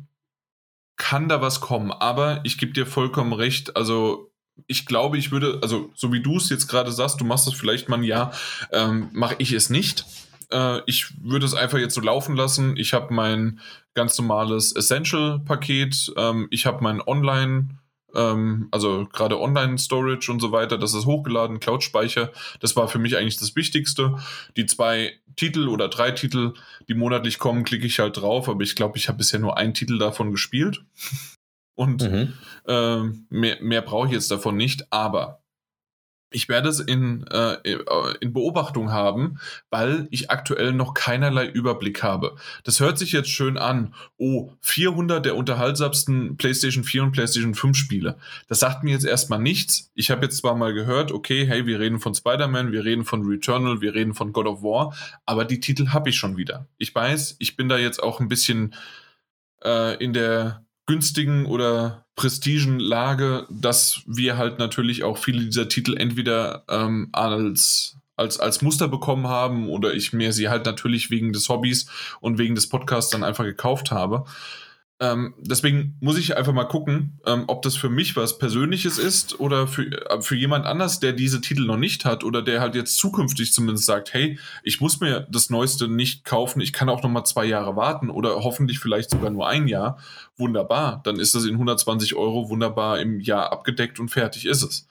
[0.97, 1.91] kann da was kommen.
[1.91, 3.75] Aber ich gebe dir vollkommen recht.
[3.75, 4.31] Also
[4.67, 7.53] ich glaube, ich würde, also so wie du es jetzt gerade sagst, du machst es
[7.53, 8.33] vielleicht mal ein Jahr,
[8.71, 10.05] ähm, mache ich es nicht.
[10.51, 12.75] Äh, ich würde es einfach jetzt so laufen lassen.
[12.77, 13.59] Ich habe mein
[13.93, 16.13] ganz normales Essential-Paket.
[16.17, 17.78] Ähm, ich habe mein Online-
[18.15, 23.17] ähm, also gerade Online-Storage und so weiter, das ist hochgeladen, Cloud-Speicher, das war für mich
[23.17, 24.17] eigentlich das Wichtigste.
[24.57, 26.53] Die zwei Titel oder drei Titel,
[26.87, 29.73] die monatlich kommen, klicke ich halt drauf, aber ich glaube, ich habe bisher nur einen
[29.73, 30.83] Titel davon gespielt.
[31.75, 32.33] Und mhm.
[32.67, 35.41] äh, mehr, mehr brauche ich jetzt davon nicht, aber
[36.31, 37.57] ich werde es in, äh,
[38.19, 39.39] in Beobachtung haben,
[39.69, 42.35] weil ich aktuell noch keinerlei Überblick habe.
[42.63, 43.93] Das hört sich jetzt schön an.
[44.17, 48.17] Oh, 400 der unterhaltsamsten PlayStation 4 und PlayStation 5 Spiele.
[48.47, 49.91] Das sagt mir jetzt erstmal nichts.
[49.95, 53.25] Ich habe jetzt zwar mal gehört, okay, hey, wir reden von Spider-Man, wir reden von
[53.25, 54.95] Returnal, wir reden von God of War,
[55.25, 56.67] aber die Titel habe ich schon wieder.
[56.77, 58.75] Ich weiß, ich bin da jetzt auch ein bisschen
[59.63, 65.95] äh, in der günstigen oder prestigen Lage, dass wir halt natürlich auch viele dieser Titel
[65.95, 71.31] entweder ähm, als als, als Muster bekommen haben oder ich mir sie halt natürlich wegen
[71.31, 71.87] des Hobbys
[72.19, 74.25] und wegen des Podcasts dann einfach gekauft habe.
[75.01, 79.39] Ähm, deswegen muss ich einfach mal gucken, ähm, ob das für mich was Persönliches ist
[79.39, 82.75] oder für, äh, für jemand anders, der diese Titel noch nicht hat oder der halt
[82.75, 87.01] jetzt zukünftig zumindest sagt, hey, ich muss mir das Neueste nicht kaufen, ich kann auch
[87.01, 89.99] noch mal zwei Jahre warten oder hoffentlich vielleicht sogar nur ein Jahr.
[90.35, 94.85] Wunderbar, dann ist das in 120 Euro wunderbar im Jahr abgedeckt und fertig ist es.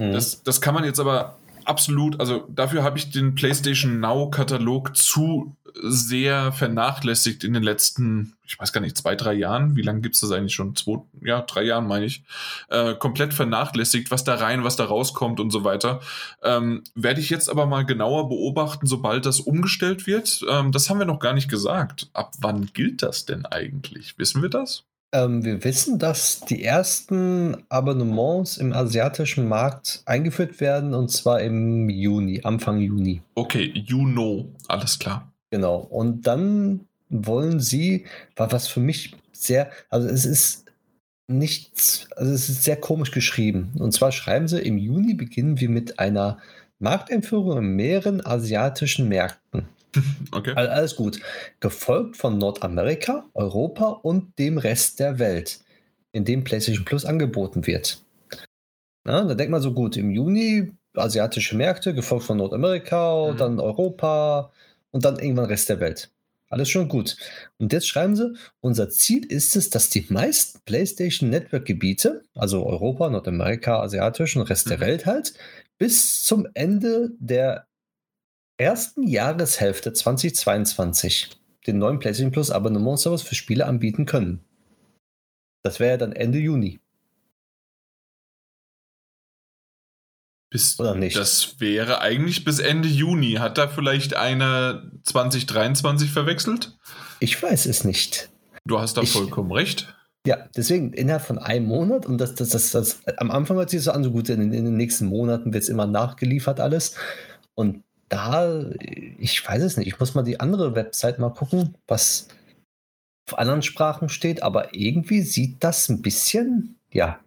[0.00, 0.12] Mhm.
[0.12, 1.36] Das, das kann man jetzt aber
[1.68, 8.58] absolut, also dafür habe ich den PlayStation Now-Katalog zu sehr vernachlässigt in den letzten, ich
[8.58, 9.76] weiß gar nicht, zwei, drei Jahren.
[9.76, 10.74] Wie lange gibt es das eigentlich schon?
[10.74, 12.24] Zwei, ja, drei Jahren meine ich.
[12.68, 16.00] Äh, komplett vernachlässigt, was da rein, was da rauskommt und so weiter.
[16.42, 20.44] Ähm, Werde ich jetzt aber mal genauer beobachten, sobald das umgestellt wird.
[20.48, 22.08] Ähm, das haben wir noch gar nicht gesagt.
[22.12, 24.18] Ab wann gilt das denn eigentlich?
[24.18, 24.84] Wissen wir das?
[25.12, 31.88] Ähm, wir wissen, dass die ersten Abonnements im asiatischen Markt eingeführt werden und zwar im
[31.88, 33.22] Juni, Anfang Juni.
[33.34, 35.32] Okay, you know, alles klar.
[35.50, 35.76] Genau.
[35.76, 38.06] Und dann wollen sie,
[38.36, 40.64] was für mich sehr, also es ist
[41.28, 43.72] nichts, also es ist sehr komisch geschrieben.
[43.78, 46.38] Und zwar schreiben sie, im Juni beginnen wir mit einer
[46.78, 49.68] Markteinführung in mehreren asiatischen Märkten.
[50.32, 50.52] Okay.
[50.54, 51.20] Alles gut.
[51.60, 55.60] Gefolgt von Nordamerika, Europa und dem Rest der Welt,
[56.12, 58.02] in dem PlayStation Plus angeboten wird.
[59.04, 63.36] Na, da denkt man so gut, im Juni asiatische Märkte, gefolgt von Nordamerika, mhm.
[63.36, 64.50] dann Europa
[64.90, 66.10] und dann irgendwann Rest der Welt.
[66.48, 67.16] Alles schon gut.
[67.58, 72.64] Und jetzt schreiben sie, unser Ziel ist es, dass die meisten PlayStation Network Gebiete, also
[72.64, 74.70] Europa, Nordamerika, asiatisch und Rest mhm.
[74.70, 75.34] der Welt halt,
[75.78, 77.66] bis zum Ende der
[78.58, 81.30] ersten Jahreshälfte 2022
[81.66, 84.44] den neuen PlayStation Plus Abonnement Service für Spiele anbieten können.
[85.62, 86.80] Das wäre ja dann Ende Juni.
[90.48, 91.16] Bis, Oder nicht?
[91.16, 93.34] Das wäre eigentlich bis Ende Juni.
[93.34, 96.78] Hat da vielleicht einer 2023 verwechselt?
[97.18, 98.30] Ich weiß es nicht.
[98.64, 99.94] Du hast da ich, vollkommen recht.
[100.24, 103.82] Ja, deswegen innerhalb von einem Monat und das, das, das, das am Anfang hört sich
[103.82, 106.94] so an, so gut, in, in den nächsten Monaten wird es immer nachgeliefert alles.
[107.54, 108.70] Und da,
[109.18, 112.28] ich weiß es nicht, ich muss mal die andere Website mal gucken, was
[113.28, 117.20] auf anderen Sprachen steht, aber irgendwie sieht das ein bisschen, ja,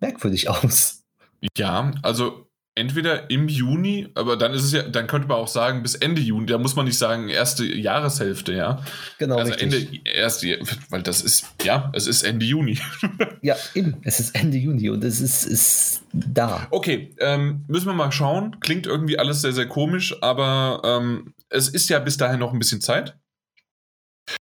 [0.00, 1.02] merkwürdig aus.
[1.56, 2.45] Ja, also
[2.76, 6.20] entweder im Juni, aber dann ist es ja, dann könnte man auch sagen, bis Ende
[6.20, 8.84] Juni, da muss man nicht sagen, erste Jahreshälfte, ja.
[9.18, 9.38] Genau.
[9.38, 9.88] Also richtig.
[9.88, 10.58] Ende erste,
[10.90, 12.78] weil das ist, ja, es ist Ende Juni.
[13.42, 13.96] ja, eben.
[14.04, 16.66] Es ist Ende Juni und es ist, ist da.
[16.70, 18.60] Okay, ähm, müssen wir mal schauen.
[18.60, 22.58] Klingt irgendwie alles sehr, sehr komisch, aber ähm, es ist ja bis dahin noch ein
[22.58, 23.16] bisschen Zeit.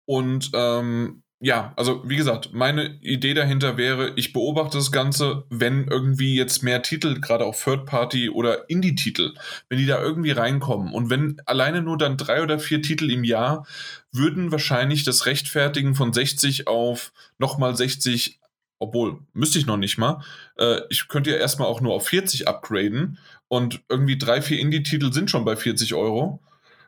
[0.06, 5.88] Und ähm, ja, also wie gesagt, meine Idee dahinter wäre, ich beobachte das Ganze, wenn
[5.88, 9.34] irgendwie jetzt mehr Titel, gerade auch Third-Party oder Indie-Titel,
[9.68, 13.24] wenn die da irgendwie reinkommen und wenn alleine nur dann drei oder vier Titel im
[13.24, 13.66] Jahr
[14.12, 18.38] würden wahrscheinlich das Rechtfertigen von 60 auf nochmal 60,
[18.78, 20.22] obwohl, müsste ich noch nicht mal,
[20.58, 25.12] äh, ich könnte ja erstmal auch nur auf 40 upgraden und irgendwie drei, vier Indie-Titel
[25.12, 26.40] sind schon bei 40 Euro.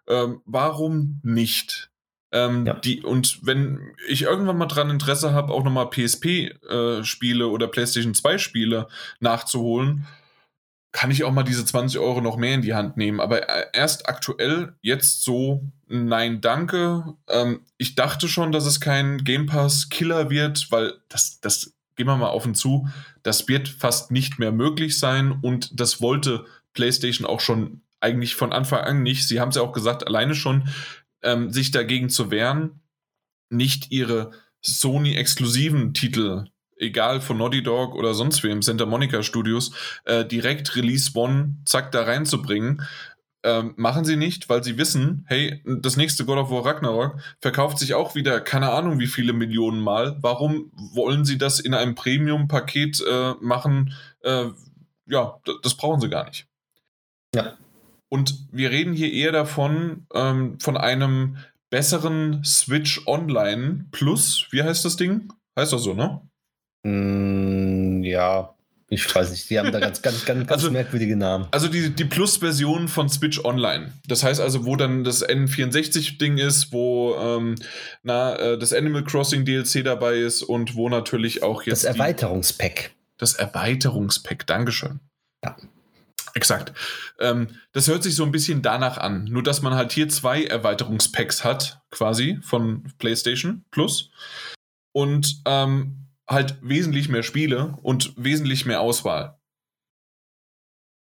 [0.07, 1.91] Ähm, warum nicht?
[2.35, 2.75] Ähm, ja.
[2.75, 8.13] die, und wenn ich irgendwann mal dran Interesse habe, auch nochmal PSP-Spiele äh, oder PlayStation
[8.13, 8.89] 2-Spiele
[9.21, 10.07] nachzuholen,
[10.91, 13.21] kann ich auch mal diese 20 Euro noch mehr in die Hand nehmen.
[13.21, 17.15] Aber äh, erst aktuell, jetzt so, nein, danke.
[17.29, 22.17] Ähm, ich dachte schon, dass es kein Game Pass-Killer wird, weil das, das, gehen wir
[22.17, 22.89] mal auf und zu,
[23.23, 28.53] das wird fast nicht mehr möglich sein und das wollte PlayStation auch schon eigentlich von
[28.53, 29.29] Anfang an nicht.
[29.29, 30.69] Sie haben es ja auch gesagt, alleine schon
[31.25, 32.81] ähm, sich dagegen zu wehren,
[33.51, 34.31] nicht ihre
[34.61, 36.47] Sony-exklusiven Titel,
[36.77, 39.73] egal von Naughty Dog oder sonst wem, Santa Monica Studios,
[40.05, 42.83] äh, direkt Release One, zack, da reinzubringen.
[43.43, 47.79] Ähm, machen sie nicht, weil sie wissen, hey, das nächste God of War Ragnarok verkauft
[47.79, 50.17] sich auch wieder keine Ahnung wie viele Millionen Mal.
[50.23, 53.93] Warum wollen sie das in einem Premium-Paket äh, machen?
[54.21, 54.47] Äh,
[55.07, 56.47] ja, das brauchen sie gar nicht.
[57.35, 57.59] Ja.
[58.09, 61.39] Und wir reden hier eher davon, ähm, von einem
[61.71, 64.47] besseren Switch Online Plus.
[64.51, 65.33] Wie heißt das Ding?
[65.59, 66.21] Heißt das so, ne?
[66.85, 68.55] Mm, ja,
[68.89, 69.51] ich weiß nicht.
[69.51, 71.49] Die haben da ganz, ganz, ganz, ganz also, merkwürdige Namen.
[71.51, 73.93] Also die, die Plus-Version von Switch Online.
[74.07, 77.57] Das heißt also, wo dann das N64-Ding ist, wo ähm,
[78.03, 81.85] na, äh, das Animal Crossing DLC dabei ist und wo natürlich auch jetzt.
[81.85, 82.93] Das Erweiterungspack.
[83.19, 85.01] Das Erweiterungspack, Dankeschön.
[85.45, 85.57] Ja.
[86.35, 86.73] Exakt.
[87.21, 89.25] Ähm, das hört sich so ein bisschen danach an.
[89.25, 94.11] Nur, dass man halt hier zwei Erweiterungspacks hat, quasi von PlayStation Plus.
[94.93, 99.39] Und ähm, halt wesentlich mehr Spiele und wesentlich mehr Auswahl.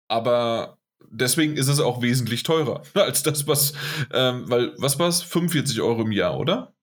[0.09, 0.77] Aber
[1.09, 3.73] deswegen ist es auch wesentlich teurer als das, was,
[4.13, 5.21] ähm, weil, was war es?
[5.23, 6.73] 45 Euro im Jahr, oder?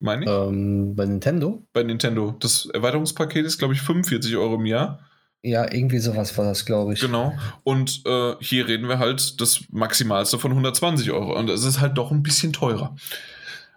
[0.00, 0.30] Meine ich?
[0.30, 1.66] Ähm, bei Nintendo?
[1.72, 2.36] Bei Nintendo.
[2.38, 5.00] Das Erweiterungspaket ist, glaube ich, 45 Euro im Jahr.
[5.42, 7.00] Ja, irgendwie sowas war das, glaube ich.
[7.00, 7.34] Genau.
[7.64, 11.36] Und äh, hier reden wir halt das Maximalste von 120 Euro.
[11.36, 12.94] Und es ist halt doch ein bisschen teurer.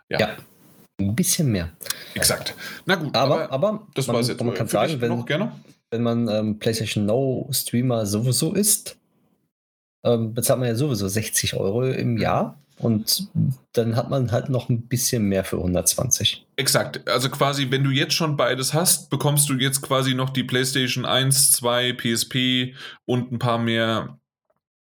[0.09, 0.19] Ja.
[0.19, 0.37] ja
[0.99, 1.71] ein bisschen mehr.
[2.13, 2.55] Exakt.
[2.85, 5.51] Na gut, aber, aber, aber das war jetzt man kann sagen, wenn,
[5.91, 8.97] wenn man ähm, PlayStation Now Streamer sowieso ist,
[10.05, 12.21] ähm, bezahlt man ja sowieso 60 Euro im mhm.
[12.21, 12.59] Jahr.
[12.77, 13.29] Und
[13.71, 16.45] dann hat man halt noch ein bisschen mehr für 120.
[16.57, 17.07] Exakt.
[17.07, 21.05] Also quasi, wenn du jetzt schon beides hast, bekommst du jetzt quasi noch die PlayStation
[21.05, 22.73] 1, 2, PSP
[23.05, 24.19] und ein paar mehr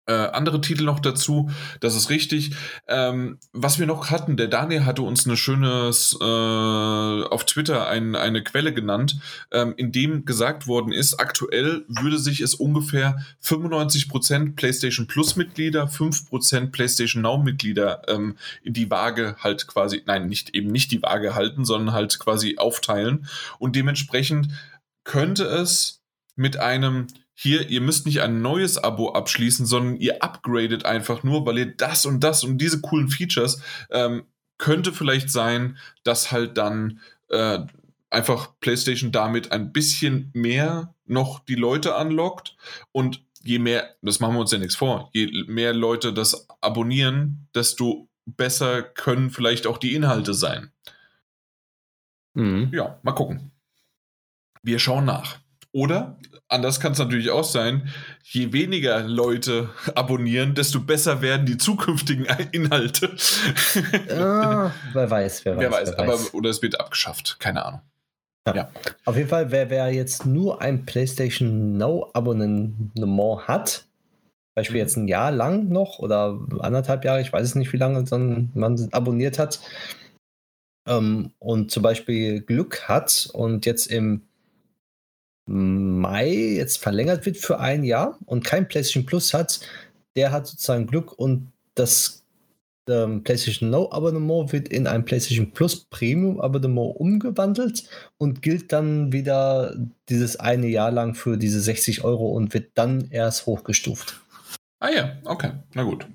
[0.05, 1.49] äh, andere Titel noch dazu,
[1.79, 2.51] das ist richtig.
[2.87, 8.15] Ähm, was wir noch hatten, der Daniel hatte uns eine schöne äh, auf Twitter ein,
[8.15, 9.19] eine Quelle genannt,
[9.51, 15.87] ähm, in dem gesagt worden ist, aktuell würde sich es ungefähr 95% PlayStation Plus Mitglieder,
[15.87, 21.01] 5% PlayStation Now Mitglieder ähm, in die Waage halt quasi, nein, nicht eben nicht die
[21.01, 23.27] Waage halten, sondern halt quasi aufteilen.
[23.59, 24.49] Und dementsprechend
[25.03, 26.01] könnte es
[26.35, 31.45] mit einem hier, ihr müsst nicht ein neues Abo abschließen, sondern ihr upgradet einfach nur,
[31.45, 34.23] weil ihr das und das und diese coolen Features ähm,
[34.57, 36.99] könnte vielleicht sein, dass halt dann
[37.29, 37.59] äh,
[38.09, 42.55] einfach PlayStation damit ein bisschen mehr noch die Leute anlockt
[42.91, 47.47] und je mehr, das machen wir uns ja nichts vor, je mehr Leute das abonnieren,
[47.55, 50.71] desto besser können vielleicht auch die Inhalte sein.
[52.35, 52.69] Mhm.
[52.73, 53.51] Ja, mal gucken.
[54.61, 55.39] Wir schauen nach.
[55.71, 57.89] Oder anders kann es natürlich auch sein,
[58.23, 63.15] je weniger Leute abonnieren, desto besser werden die zukünftigen Inhalte.
[64.09, 65.61] ah, wer weiß, wer weiß.
[65.61, 67.81] Wer weiß, wer aber oder es wird abgeschafft, keine Ahnung.
[68.47, 68.55] Ja.
[68.55, 68.71] ja.
[69.05, 73.85] Auf jeden Fall, wer, wer jetzt nur ein PlayStation Now Abonnement hat,
[74.55, 78.03] Beispiel jetzt ein Jahr lang noch oder anderthalb Jahre, ich weiß es nicht, wie lange
[78.53, 79.59] man abonniert hat,
[80.87, 84.23] ähm, und zum Beispiel Glück hat und jetzt im
[85.45, 89.59] Mai jetzt verlängert wird für ein Jahr und kein PlayStation Plus hat,
[90.15, 92.23] der hat sozusagen Glück und das
[92.87, 97.83] ähm, PlayStation No Abonnement wird in ein PlayStation Plus Premium Abonnement umgewandelt
[98.17, 99.75] und gilt dann wieder
[100.09, 104.19] dieses eine Jahr lang für diese 60 Euro und wird dann erst hochgestuft.
[104.79, 106.05] Ah ja, okay, na gut.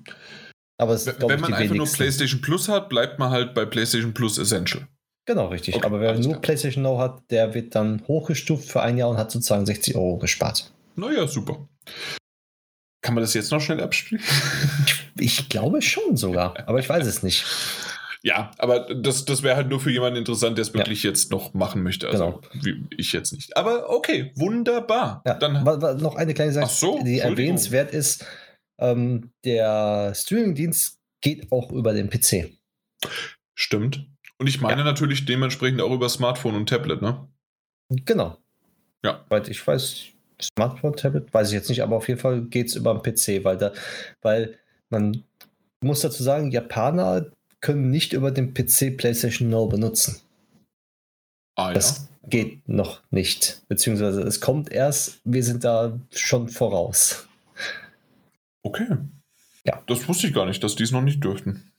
[0.77, 4.37] Aber es, Wenn man einfach nur PlayStation Plus hat, bleibt man halt bei PlayStation Plus
[4.37, 4.87] Essential.
[5.29, 5.75] Genau, richtig.
[5.75, 6.41] Okay, Aber wer nur klar.
[6.41, 10.17] PlayStation Now hat, der wird dann hochgestuft für ein Jahr und hat sozusagen 60 Euro
[10.17, 10.73] gespart.
[10.95, 11.69] Naja, super.
[13.03, 14.23] Kann man das jetzt noch schnell abspielen?
[15.19, 17.45] Ich glaube schon sogar, aber ich weiß es nicht.
[18.21, 21.09] Ja, aber das, das wäre halt nur für jemanden interessant, der es wirklich ja.
[21.09, 22.09] jetzt noch machen möchte.
[22.09, 22.65] Also genau.
[22.65, 23.55] wie ich jetzt nicht.
[23.55, 25.21] Aber okay, wunderbar.
[25.25, 28.25] Ja, Dann noch eine kleine Sache, so, die erwähnenswert ist.
[28.77, 32.51] Ähm, der Streamingdienst geht auch über den PC.
[33.55, 34.05] Stimmt.
[34.39, 34.85] Und ich meine ja.
[34.85, 37.27] natürlich dementsprechend auch über Smartphone und Tablet, ne?
[37.89, 38.37] Genau.
[39.03, 39.25] Ja.
[39.29, 40.05] Weil ich weiß,
[40.41, 43.43] Smartphone, Tablet, weiß ich jetzt nicht, aber auf jeden Fall geht es über den PC,
[43.43, 43.73] weil da,
[44.21, 44.57] weil
[44.89, 45.23] man
[45.81, 47.25] muss dazu sagen, Japaner
[47.61, 50.21] können nicht über den PC PlayStation Now benutzen.
[51.55, 52.29] Ah, das ja.
[52.29, 53.61] geht noch nicht.
[53.67, 57.27] Beziehungsweise es kommt erst, wir sind da schon voraus.
[58.63, 58.87] Okay.
[59.65, 59.83] Ja.
[59.87, 61.71] Das wusste ich gar nicht, dass die es noch nicht dürften.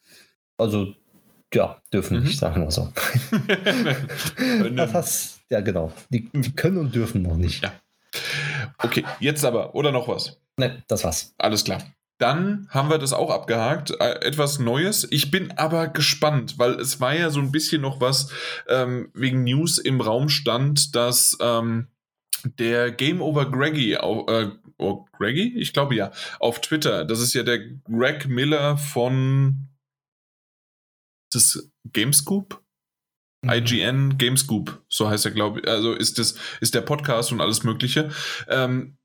[0.58, 0.94] Also
[1.52, 2.24] ja, dürfen mhm.
[2.24, 2.92] nicht, sagen wir so.
[4.76, 5.92] das hast, ja, genau.
[6.10, 7.62] Die, die, können und dürfen noch nicht.
[7.62, 7.72] Ja.
[8.78, 10.38] Okay, jetzt aber, oder noch was?
[10.56, 11.34] Ne, das war's.
[11.38, 11.82] Alles klar.
[12.18, 13.92] Dann haben wir das auch abgehakt.
[13.98, 15.08] Äh, etwas Neues.
[15.10, 18.30] Ich bin aber gespannt, weil es war ja so ein bisschen noch was
[18.68, 21.88] ähm, wegen News im Raum stand, dass ähm,
[22.44, 25.54] der Game Over Greggy, äh, oh, Greggy?
[25.56, 27.06] Ich glaube ja, auf Twitter.
[27.06, 29.69] Das ist ja der Greg Miller von
[31.34, 32.62] das Gamescoop?
[33.42, 33.50] Mhm.
[33.50, 35.68] IGN Gamescoop, so heißt er, glaube ich.
[35.68, 38.10] Also ist das, ist der Podcast und alles Mögliche.
[38.48, 38.98] Ähm,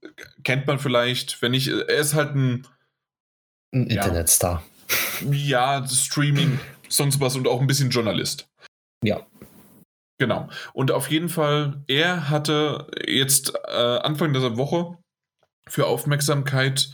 [0.43, 2.67] kennt man vielleicht, wenn ich, er ist halt ein,
[3.73, 4.63] ein ja, Internetstar.
[5.31, 8.47] Ja, Streaming, sonst was und auch ein bisschen Journalist.
[9.03, 9.25] Ja.
[10.17, 10.49] Genau.
[10.73, 14.97] Und auf jeden Fall, er hatte jetzt äh, Anfang dieser Woche
[15.67, 16.89] für Aufmerksamkeit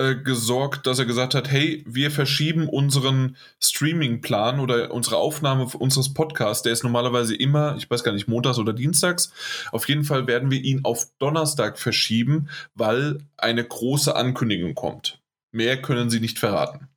[0.00, 6.14] äh, gesorgt, dass er gesagt hat, hey, wir verschieben unseren Streaming-Plan oder unsere Aufnahme unseres
[6.14, 9.32] Podcasts, der ist normalerweise immer, ich weiß gar nicht, montags oder dienstags.
[9.72, 15.20] Auf jeden Fall werden wir ihn auf Donnerstag verschieben, weil eine große Ankündigung kommt.
[15.52, 16.89] Mehr können sie nicht verraten.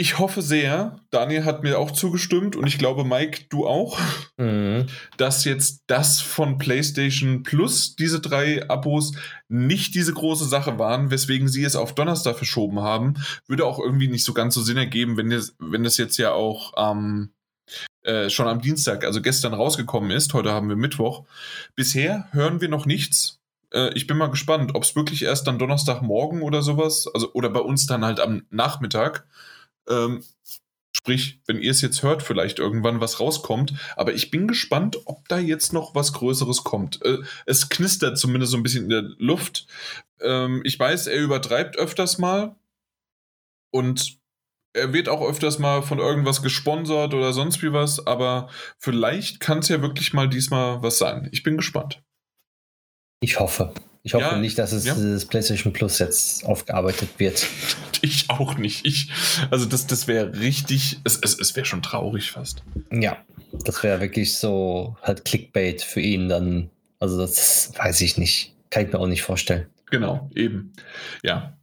[0.00, 4.00] Ich hoffe sehr, Daniel hat mir auch zugestimmt und ich glaube, Mike, du auch,
[4.38, 4.86] mhm.
[5.18, 9.12] dass jetzt das von PlayStation Plus, diese drei Abos,
[9.48, 13.22] nicht diese große Sache waren, weswegen sie es auf Donnerstag verschoben haben.
[13.46, 16.32] Würde auch irgendwie nicht so ganz so Sinn ergeben, wenn das, wenn das jetzt ja
[16.32, 17.34] auch ähm,
[18.02, 20.32] äh, schon am Dienstag, also gestern rausgekommen ist.
[20.32, 21.26] Heute haben wir Mittwoch.
[21.76, 23.36] Bisher hören wir noch nichts
[23.74, 27.50] äh, ich bin mal gespannt, ob es wirklich erst dann Donnerstagmorgen oder sowas, also oder
[27.50, 29.26] bei uns dann halt am Nachmittag
[29.88, 30.24] ähm,
[30.96, 33.74] sprich, wenn ihr es jetzt hört, vielleicht irgendwann was rauskommt.
[33.96, 37.04] Aber ich bin gespannt, ob da jetzt noch was Größeres kommt.
[37.04, 39.66] Äh, es knistert zumindest so ein bisschen in der Luft.
[40.20, 42.56] Ähm, ich weiß, er übertreibt öfters mal.
[43.72, 44.20] Und
[44.72, 48.48] er wird auch öfters mal von irgendwas gesponsert oder sonst wie was, aber
[48.78, 51.28] vielleicht kann es ja wirklich mal diesmal was sein.
[51.32, 52.02] Ich bin gespannt.
[53.20, 53.74] Ich hoffe.
[54.02, 54.94] Ich hoffe ja, nicht, dass es ja.
[54.94, 57.46] das PlayStation Plus jetzt aufgearbeitet wird.
[58.02, 58.86] Ich auch nicht.
[58.86, 59.10] Ich,
[59.50, 62.62] also das, das wäre richtig, es, es, es wäre schon traurig fast.
[62.90, 63.18] Ja,
[63.52, 66.70] das wäre wirklich so halt Clickbait für ihn dann.
[66.98, 68.54] Also das weiß ich nicht.
[68.70, 69.66] Kann ich mir auch nicht vorstellen.
[69.90, 70.72] Genau, eben.
[71.22, 71.58] Ja,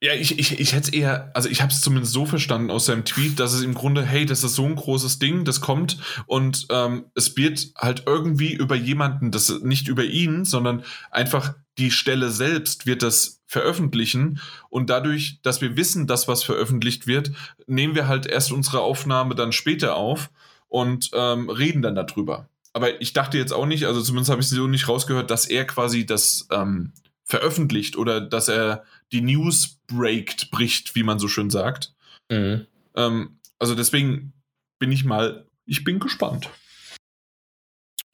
[0.00, 2.86] ja, ich, ich, ich hätte es eher, also ich habe es zumindest so verstanden aus
[2.86, 5.98] seinem Tweet, dass es im Grunde, hey, das ist so ein großes Ding, das kommt
[6.26, 11.90] und ähm, es wird halt irgendwie über jemanden, das nicht über ihn, sondern einfach die
[11.90, 17.32] Stelle selbst wird das veröffentlichen und dadurch, dass wir wissen, dass was veröffentlicht wird,
[17.66, 20.30] nehmen wir halt erst unsere Aufnahme dann später auf
[20.68, 22.48] und ähm, reden dann darüber.
[22.72, 25.66] Aber ich dachte jetzt auch nicht, also zumindest habe ich so nicht rausgehört, dass er
[25.66, 26.92] quasi das ähm,
[27.24, 31.94] veröffentlicht oder dass er die News breakt, bricht, wie man so schön sagt.
[32.30, 32.66] Mhm.
[32.96, 34.32] Ähm, also deswegen
[34.78, 36.50] bin ich mal, ich bin gespannt.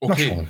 [0.00, 0.46] Okay.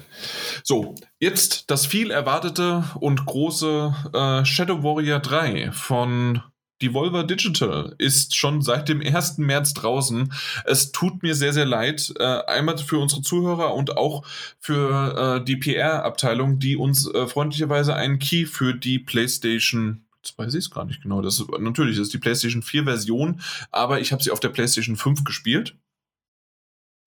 [0.63, 6.43] So, jetzt das viel erwartete und große äh, Shadow Warrior 3 von
[6.83, 9.39] Devolver Digital ist schon seit dem 1.
[9.39, 10.33] März draußen.
[10.65, 12.13] Es tut mir sehr, sehr leid.
[12.19, 14.25] Äh, einmal für unsere Zuhörer und auch
[14.61, 20.05] für äh, die PR-Abteilung, die uns äh, freundlicherweise einen Key für die PlayStation
[20.37, 21.23] weiß ich es gar nicht genau.
[21.23, 23.41] Das ist, natürlich, das ist die PlayStation 4 Version,
[23.71, 25.77] aber ich habe sie auf der PlayStation 5 gespielt.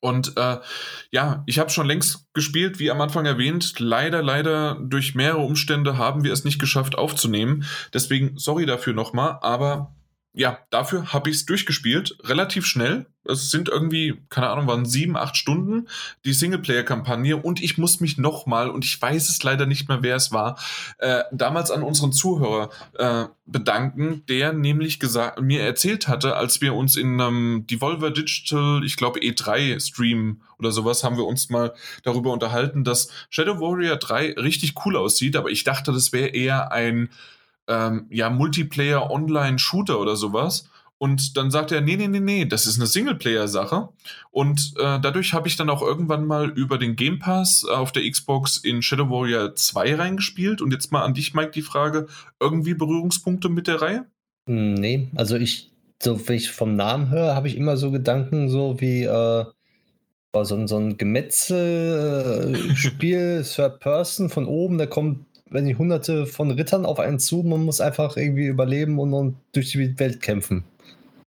[0.04, 0.58] Und äh,
[1.12, 3.80] ja, ich habe schon längst gespielt, wie am Anfang erwähnt.
[3.80, 7.66] Leider, leider durch mehrere Umstände haben wir es nicht geschafft aufzunehmen.
[7.94, 9.96] Deswegen sorry dafür nochmal, aber
[10.34, 13.06] ja, dafür habe ich es durchgespielt, relativ schnell.
[13.26, 15.88] Es sind irgendwie, keine Ahnung, waren sieben, acht Stunden
[16.24, 20.16] die Singleplayer-Kampagne und ich muss mich nochmal, und ich weiß es leider nicht mehr, wer
[20.16, 20.58] es war,
[21.00, 26.74] äh, damals an unseren Zuhörer äh, bedanken, der nämlich gesagt, mir erzählt hatte, als wir
[26.76, 32.32] uns in einem Devolver Digital, ich glaube E3-Stream oder sowas, haben wir uns mal darüber
[32.32, 37.10] unterhalten, dass Shadow Warrior 3 richtig cool aussieht, aber ich dachte, das wäre eher ein
[37.68, 40.70] ähm, ja, Multiplayer-Online-Shooter oder sowas.
[40.98, 43.90] Und dann sagt er, nee, nee, nee, nee, das ist eine Singleplayer-Sache.
[44.30, 48.08] Und äh, dadurch habe ich dann auch irgendwann mal über den Game Pass auf der
[48.08, 50.62] Xbox in Shadow Warrior 2 reingespielt.
[50.62, 52.06] Und jetzt mal an dich, Mike, die Frage,
[52.40, 54.06] irgendwie Berührungspunkte mit der Reihe?
[54.48, 55.72] Hm, nee, also ich,
[56.04, 59.46] so wie ich vom Namen höre, habe ich immer so Gedanken, so wie äh,
[60.34, 66.86] so, so ein Gemetzel-Spiel, Third Person von oben, da kommt wenn die hunderte von Rittern
[66.86, 70.64] auf einen zu, man muss einfach irgendwie überleben und, und durch die Welt kämpfen.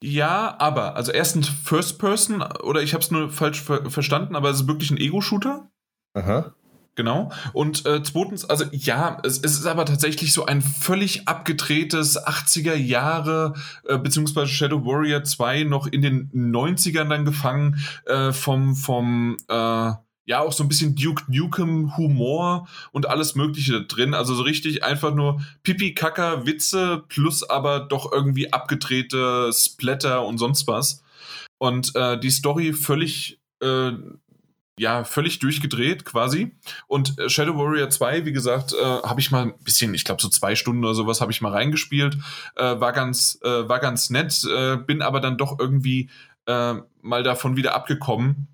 [0.01, 4.49] Ja, aber, also erstens First Person, oder ich habe es nur falsch ver verstanden, aber
[4.49, 5.67] es ist wirklich ein Ego-Shooter.
[6.13, 6.53] Aha.
[6.95, 7.31] Genau.
[7.53, 12.75] Und äh, zweitens, also ja, es, es, ist aber tatsächlich so ein völlig abgedrehtes 80er
[12.75, 13.53] Jahre,
[13.87, 19.91] äh, beziehungsweise Shadow Warrior 2 noch in den 90ern dann gefangen, äh, vom, vom, äh,
[20.29, 24.13] ja auch so ein bisschen Duke Nukem Humor und alles Mögliche da drin.
[24.13, 30.37] Also so richtig einfach nur Pipi Kacker Witze plus aber doch irgendwie abgedrehte Splatter und
[30.37, 31.03] sonst was.
[31.57, 33.93] Und äh, die Story völlig äh,
[34.77, 36.55] ja, völlig durchgedreht quasi.
[36.87, 40.21] Und äh, Shadow Warrior 2, wie gesagt, äh, habe ich mal ein bisschen, ich glaube
[40.21, 42.19] so zwei Stunden oder sowas habe ich mal reingespielt.
[42.55, 44.47] Äh, war ganz, äh, war ganz nett,
[44.85, 46.09] bin aber dann doch irgendwie
[46.45, 48.47] mal davon wieder abgekommen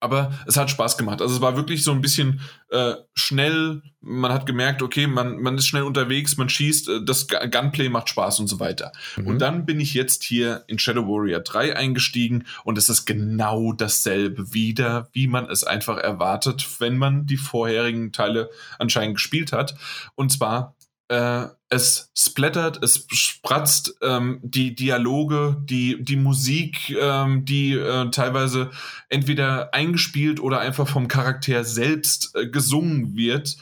[0.00, 1.20] aber es hat Spaß gemacht.
[1.20, 3.82] Also es war wirklich so ein bisschen äh, schnell.
[4.00, 8.08] Man hat gemerkt, okay, man, man ist schnell unterwegs, man schießt, äh, das Gunplay macht
[8.08, 8.92] Spaß und so weiter.
[9.16, 9.26] Mhm.
[9.26, 13.72] Und dann bin ich jetzt hier in Shadow Warrior 3 eingestiegen und es ist genau
[13.72, 19.74] dasselbe wieder, wie man es einfach erwartet, wenn man die vorherigen Teile anscheinend gespielt hat.
[20.14, 20.76] Und zwar
[21.08, 28.70] äh, es splattert, es spratzt, ähm, die Dialoge, die, die Musik, ähm, die äh, teilweise
[29.08, 33.58] entweder eingespielt oder einfach vom Charakter selbst äh, gesungen wird.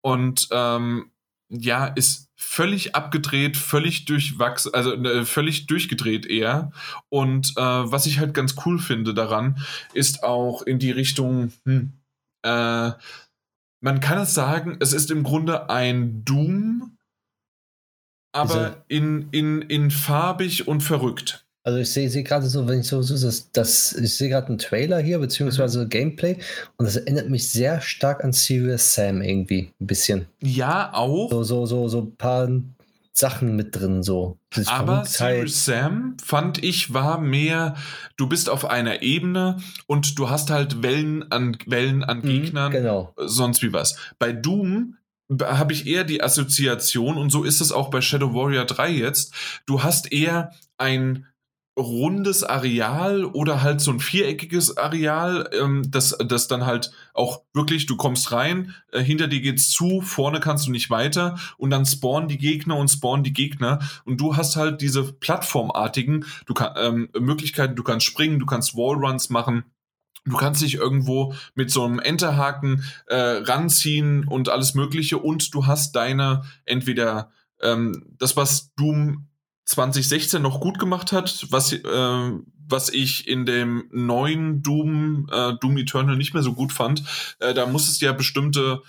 [0.00, 1.10] Und ähm,
[1.50, 6.72] ja, ist völlig abgedreht, völlig durchwachsen, also äh, völlig durchgedreht eher.
[7.10, 9.58] Und äh, was ich halt ganz cool finde daran,
[9.92, 11.92] ist auch in die Richtung, hm,
[12.42, 12.92] äh,
[13.82, 16.96] man kann es sagen, es ist im Grunde ein Doom,
[18.32, 21.44] aber also, in, in, in farbig und verrückt.
[21.62, 24.48] Also ich sehe seh gerade so, wenn ich so, so das, das ich sehe gerade
[24.48, 25.88] einen Trailer hier, beziehungsweise mhm.
[25.90, 26.38] Gameplay,
[26.78, 30.26] und das erinnert mich sehr stark an Serious Sam irgendwie, ein bisschen.
[30.40, 31.30] Ja, auch.
[31.30, 32.48] So, so, so, so ein paar
[33.12, 34.38] Sachen mit drin, so.
[34.66, 37.76] Aber Serious Sam fand ich war mehr,
[38.16, 42.72] du bist auf einer Ebene und du hast halt Wellen an Wellen an mhm, Gegnern,
[42.72, 43.12] genau.
[43.18, 43.96] sonst wie was.
[44.18, 44.96] Bei Doom
[45.42, 49.34] habe ich eher die Assoziation, und so ist es auch bei Shadow Warrior 3 jetzt,
[49.66, 51.26] du hast eher ein
[51.78, 57.86] rundes Areal oder halt so ein viereckiges Areal, ähm, das, das dann halt auch wirklich,
[57.86, 61.86] du kommst rein, äh, hinter dir geht's zu, vorne kannst du nicht weiter und dann
[61.86, 66.74] spawnen die Gegner und spawnen die Gegner und du hast halt diese plattformartigen du kann,
[66.76, 69.64] ähm, Möglichkeiten, du kannst springen, du kannst Wallruns machen,
[70.24, 75.66] Du kannst dich irgendwo mit so einem Enterhaken äh, ranziehen und alles Mögliche und du
[75.66, 77.30] hast deine entweder
[77.62, 79.28] ähm, das, was Doom
[79.64, 82.32] 2016 noch gut gemacht hat, was, äh,
[82.68, 87.02] was ich in dem neuen Doom, äh, Doom Eternal nicht mehr so gut fand.
[87.38, 88.82] Äh, da musstest du ja bestimmte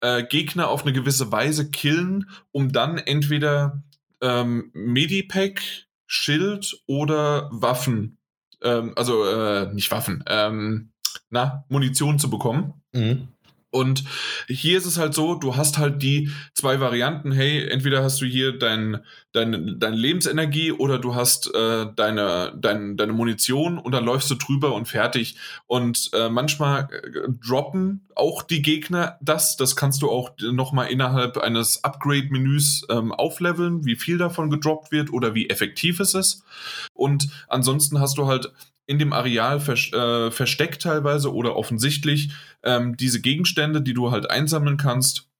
[0.00, 3.82] äh, Gegner auf eine gewisse Weise killen, um dann entweder
[4.20, 5.62] ähm, Medipack,
[6.06, 8.18] Schild oder Waffen
[8.62, 10.92] ähm, also äh, nicht Waffen, ähm,
[11.30, 12.74] na, Munition zu bekommen.
[12.92, 13.28] Mhm.
[13.72, 14.04] Und
[14.48, 17.32] hier ist es halt so, du hast halt die zwei Varianten.
[17.32, 18.98] Hey, entweder hast du hier dein,
[19.32, 24.34] dein, deine Lebensenergie oder du hast äh, deine, dein, deine Munition und dann läufst du
[24.34, 25.36] drüber und fertig.
[25.66, 29.56] Und äh, manchmal äh, droppen auch die Gegner das.
[29.56, 35.10] Das kannst du auch nochmal innerhalb eines Upgrade-Menüs ähm, aufleveln, wie viel davon gedroppt wird
[35.14, 36.44] oder wie effektiv es ist.
[36.92, 38.52] Und ansonsten hast du halt
[38.86, 42.32] in dem Areal vers äh, versteckt teilweise oder offensichtlich
[42.62, 45.31] ähm, diese Gegenstände, die du halt einsammeln kannst.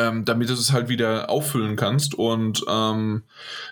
[0.00, 2.14] Ähm, damit du es halt wieder auffüllen kannst.
[2.14, 3.22] Und ähm,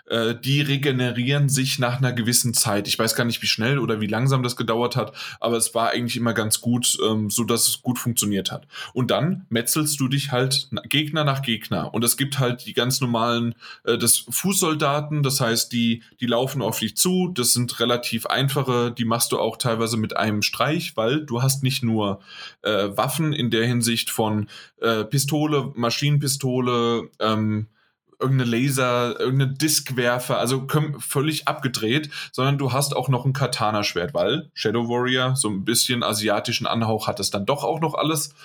[0.07, 2.87] äh, die regenerieren sich nach einer gewissen Zeit.
[2.87, 5.89] Ich weiß gar nicht, wie schnell oder wie langsam das gedauert hat, aber es war
[5.89, 8.67] eigentlich immer ganz gut, ähm, so es gut funktioniert hat.
[8.93, 11.93] Und dann metzelst du dich halt Gegner nach Gegner.
[11.93, 16.61] Und es gibt halt die ganz normalen, äh, das Fußsoldaten, das heißt, die, die laufen
[16.61, 17.31] auf dich zu.
[17.33, 21.63] Das sind relativ einfache, die machst du auch teilweise mit einem Streich, weil du hast
[21.63, 22.19] nicht nur
[22.61, 24.47] äh, Waffen in der Hinsicht von
[24.81, 25.71] äh, Pistole,
[26.19, 27.67] Maschinenpistole, ähm,
[28.19, 30.67] irgendeine Laser, irgendeine Diskwerfer, also
[30.99, 36.03] völlig abgedreht, sondern du hast auch noch ein Katana-Schwert, weil Shadow Warrior so ein bisschen
[36.03, 38.35] asiatischen Anhauch hat es dann doch auch noch alles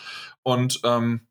[0.45, 1.23] und ähm,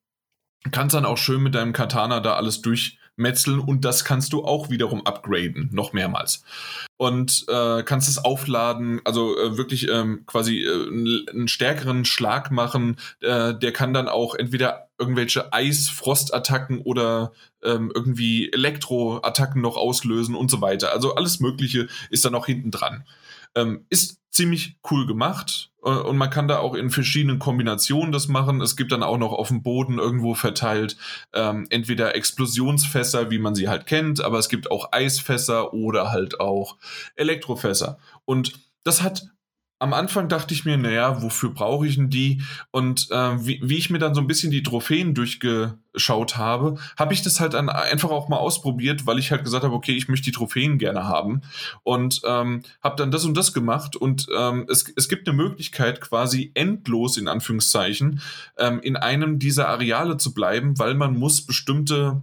[0.71, 4.43] kannst dann auch schön mit deinem Katana da alles durch metzeln und das kannst du
[4.43, 6.43] auch wiederum upgraden, noch mehrmals.
[6.97, 10.87] Und äh, kannst es aufladen, also äh, wirklich ähm, quasi äh,
[11.29, 12.97] einen stärkeren Schlag machen.
[13.21, 20.49] Äh, der kann dann auch entweder irgendwelche Eis-Frost-Attacken oder ähm, irgendwie Elektro-Attacken noch auslösen und
[20.49, 20.93] so weiter.
[20.93, 23.03] Also alles Mögliche ist dann auch hinten dran.
[23.53, 28.29] Ähm, ist ziemlich cool gemacht äh, und man kann da auch in verschiedenen Kombinationen das
[28.29, 28.61] machen.
[28.61, 30.95] Es gibt dann auch noch auf dem Boden irgendwo verteilt
[31.33, 36.39] ähm, entweder Explosionsfässer, wie man sie halt kennt, aber es gibt auch Eisfässer oder halt
[36.39, 36.77] auch
[37.15, 37.97] Elektrofässer.
[38.23, 38.53] Und
[38.85, 39.27] das hat
[39.83, 42.41] am Anfang dachte ich mir, naja, wofür brauche ich denn die?
[42.71, 47.13] Und äh, wie, wie ich mir dann so ein bisschen die Trophäen durchgeschaut habe, habe
[47.13, 50.07] ich das halt dann einfach auch mal ausprobiert, weil ich halt gesagt habe, okay, ich
[50.07, 51.41] möchte die Trophäen gerne haben.
[51.83, 53.97] Und ähm, habe dann das und das gemacht.
[53.97, 58.21] Und ähm, es, es gibt eine Möglichkeit, quasi endlos in Anführungszeichen
[58.57, 62.21] ähm, in einem dieser Areale zu bleiben, weil man muss bestimmte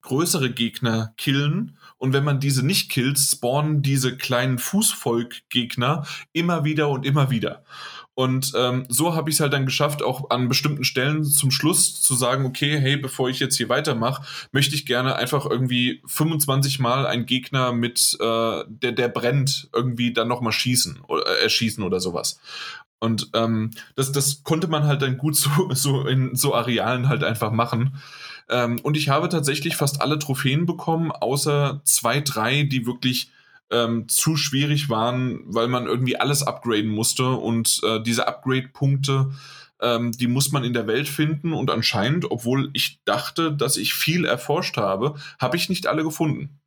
[0.00, 6.90] größere Gegner killen und wenn man diese nicht killt, spawnen diese kleinen Fußvolk-Gegner immer wieder
[6.90, 7.64] und immer wieder.
[8.12, 12.02] Und ähm, so habe ich es halt dann geschafft, auch an bestimmten Stellen zum Schluss
[12.02, 14.22] zu sagen, okay, hey, bevor ich jetzt hier weitermache,
[14.52, 20.12] möchte ich gerne einfach irgendwie 25 Mal einen Gegner mit, äh, der, der brennt, irgendwie
[20.12, 22.38] dann nochmal schießen oder äh, erschießen oder sowas.
[23.00, 27.24] Und ähm, das, das konnte man halt dann gut so, so in so Arealen halt
[27.24, 27.96] einfach machen.
[28.48, 33.30] Ähm, und ich habe tatsächlich fast alle Trophäen bekommen, außer zwei, drei, die wirklich
[33.70, 37.30] ähm, zu schwierig waren, weil man irgendwie alles upgraden musste.
[37.30, 39.32] Und äh, diese Upgrade-Punkte,
[39.80, 41.52] ähm, die muss man in der Welt finden.
[41.52, 46.60] Und anscheinend, obwohl ich dachte, dass ich viel erforscht habe, habe ich nicht alle gefunden.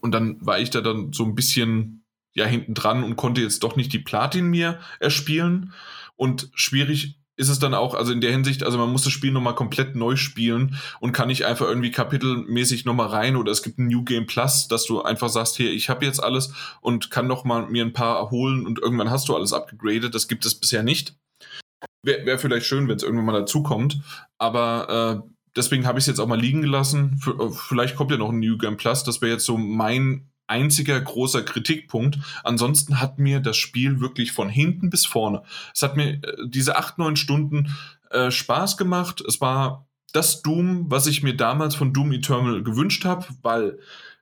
[0.00, 2.04] Und dann war ich da dann so ein bisschen
[2.34, 5.72] ja hinten dran und konnte jetzt doch nicht die Platin mir erspielen.
[6.16, 9.30] Und schwierig ist es dann auch, also in der Hinsicht, also man muss das Spiel
[9.30, 13.78] nochmal komplett neu spielen und kann nicht einfach irgendwie kapitelmäßig nochmal rein oder es gibt
[13.78, 17.28] ein New Game Plus, dass du einfach sagst, hier, ich habe jetzt alles und kann
[17.28, 20.14] nochmal mir ein paar erholen und irgendwann hast du alles abgegradet.
[20.14, 21.16] Das gibt es bisher nicht.
[22.02, 24.00] Wäre wär vielleicht schön, wenn es irgendwann mal dazu kommt,
[24.38, 27.18] aber äh, deswegen habe ich es jetzt auch mal liegen gelassen.
[27.22, 31.00] Für, vielleicht kommt ja noch ein New Game Plus, das wäre jetzt so mein einziger
[31.00, 32.18] großer Kritikpunkt.
[32.42, 35.42] Ansonsten hat mir das Spiel wirklich von hinten bis vorne.
[35.74, 37.76] Es hat mir äh, diese acht, neun Stunden
[38.10, 39.22] äh, Spaß gemacht.
[39.26, 43.78] Es war das Doom, was ich mir damals von Doom Eternal gewünscht habe, weil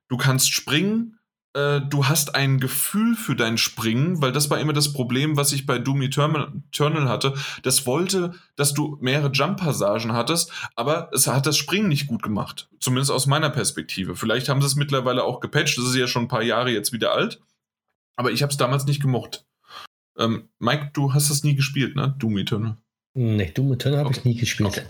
[0.09, 1.16] du kannst springen,
[1.57, 5.53] äh, du hast ein Gefühl für dein Springen, weil das war immer das Problem, was
[5.53, 7.35] ich bei Doom Eternal hatte.
[7.63, 12.69] Das wollte, dass du mehrere Jump-Passagen hattest, aber es hat das Springen nicht gut gemacht.
[12.79, 14.17] Zumindest aus meiner Perspektive.
[14.17, 16.93] Vielleicht haben sie es mittlerweile auch gepatcht, das ist ja schon ein paar Jahre jetzt
[16.93, 17.41] wieder alt.
[18.17, 19.47] Aber ich habe es damals nicht gemocht.
[20.19, 22.15] Ähm, Mike, du hast das nie gespielt, ne?
[22.19, 22.77] Doom Eternal.
[23.15, 24.19] Nee, Doom Eternal habe okay.
[24.19, 24.69] ich nie gespielt.
[24.69, 24.83] Okay.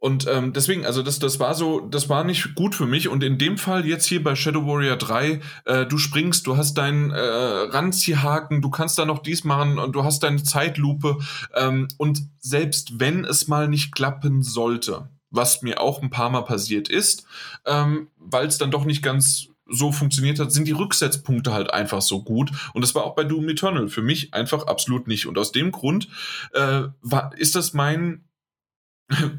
[0.00, 3.08] Und ähm, deswegen, also das, das war so, das war nicht gut für mich.
[3.08, 6.74] Und in dem Fall jetzt hier bei Shadow Warrior 3, äh, du springst, du hast
[6.74, 11.18] deinen äh, Ranziehhaken, du kannst da noch dies machen und du hast deine Zeitlupe.
[11.54, 16.42] Ähm, und selbst wenn es mal nicht klappen sollte, was mir auch ein paar Mal
[16.42, 17.24] passiert ist,
[17.66, 22.00] ähm, weil es dann doch nicht ganz so funktioniert hat, sind die Rücksetzpunkte halt einfach
[22.00, 22.50] so gut.
[22.72, 25.26] Und das war auch bei Doom Eternal für mich einfach absolut nicht.
[25.26, 26.08] Und aus dem Grund
[26.54, 28.24] äh, war, ist das mein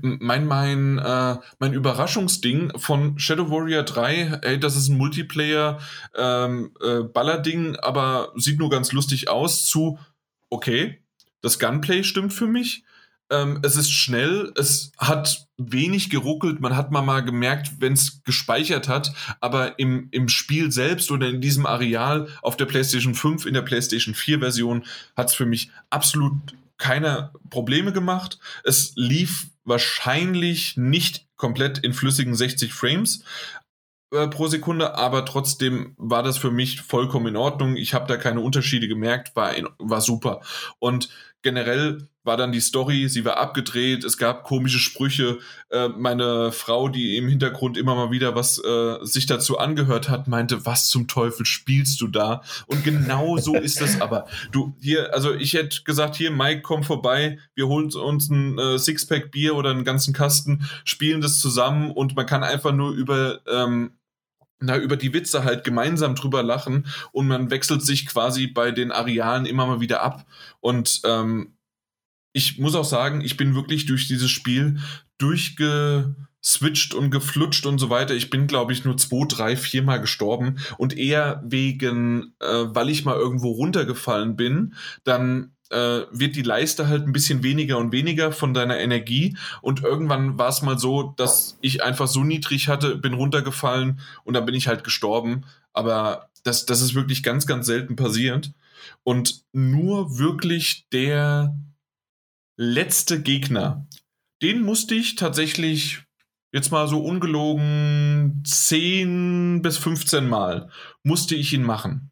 [0.01, 5.79] mein, mein, äh, mein Überraschungsding von Shadow Warrior 3, ey, das ist ein Multiplayer
[6.15, 9.99] ähm, äh, Ballerding, aber sieht nur ganz lustig aus, zu,
[10.49, 11.01] okay,
[11.41, 12.83] das Gunplay stimmt für mich.
[13.29, 18.23] Ähm, es ist schnell, es hat wenig geruckelt, man hat mal, mal gemerkt, wenn es
[18.23, 23.45] gespeichert hat, aber im, im Spiel selbst oder in diesem Areal auf der PlayStation 5,
[23.45, 24.83] in der PlayStation 4 Version,
[25.15, 26.33] hat es für mich absolut
[26.77, 28.39] keine Probleme gemacht.
[28.63, 33.23] Es lief wahrscheinlich nicht komplett in flüssigen 60 Frames
[34.11, 37.77] äh, pro Sekunde, aber trotzdem war das für mich vollkommen in Ordnung.
[37.77, 40.41] Ich habe da keine Unterschiede gemerkt, war, in, war super.
[40.79, 41.09] Und
[41.41, 45.39] generell war dann die Story, sie war abgedreht, es gab komische Sprüche.
[45.69, 50.27] Äh, meine Frau, die im Hintergrund immer mal wieder was äh, sich dazu angehört hat,
[50.27, 52.43] meinte, was zum Teufel spielst du da?
[52.67, 54.27] Und genau so ist es aber.
[54.51, 58.77] Du, hier, also ich hätte gesagt, hier, Mike, komm vorbei, wir holen uns ein äh,
[58.77, 63.39] Sixpack Bier oder einen ganzen Kasten, spielen das zusammen und man kann einfach nur über
[63.47, 63.93] ähm,
[64.61, 68.91] na, über die Witze halt gemeinsam drüber lachen und man wechselt sich quasi bei den
[68.91, 70.25] Arealen immer mal wieder ab.
[70.59, 71.55] Und ähm,
[72.33, 74.79] ich muss auch sagen, ich bin wirklich durch dieses Spiel
[75.17, 78.15] durchgeswitcht und geflutscht und so weiter.
[78.15, 83.03] Ich bin, glaube ich, nur zwei, drei, viermal gestorben und eher wegen, äh, weil ich
[83.03, 88.31] mal irgendwo runtergefallen bin, dann äh, wird die Leiste halt ein bisschen weniger und weniger
[88.31, 89.37] von deiner Energie.
[89.61, 94.33] Und irgendwann war es mal so, dass ich einfach so niedrig hatte, bin runtergefallen und
[94.33, 95.45] dann bin ich halt gestorben.
[95.73, 98.51] Aber das, das ist wirklich ganz, ganz selten passiert.
[99.03, 101.57] Und nur wirklich der
[102.57, 103.87] letzte Gegner,
[104.41, 106.03] den musste ich tatsächlich
[106.51, 110.69] jetzt mal so ungelogen 10 bis 15 Mal
[111.03, 112.10] musste ich ihn machen.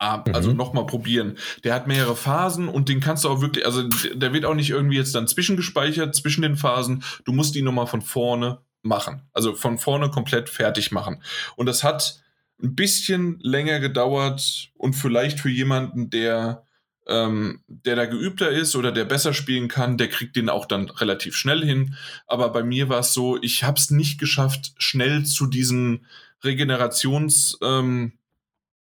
[0.00, 0.56] Ah, also mhm.
[0.56, 1.38] nochmal probieren.
[1.64, 4.70] Der hat mehrere Phasen und den kannst du auch wirklich, also der wird auch nicht
[4.70, 7.02] irgendwie jetzt dann zwischengespeichert zwischen den Phasen.
[7.24, 9.22] Du musst ihn nochmal von vorne machen.
[9.32, 11.22] Also von vorne komplett fertig machen.
[11.56, 12.22] Und das hat
[12.62, 16.64] ein bisschen länger gedauert und vielleicht für jemanden, der,
[17.08, 20.90] ähm, der da geübter ist oder der besser spielen kann, der kriegt den auch dann
[20.90, 21.96] relativ schnell hin.
[22.28, 26.06] Aber bei mir war es so, ich habe es nicht geschafft, schnell zu diesen
[26.42, 28.12] Regenerations- ähm,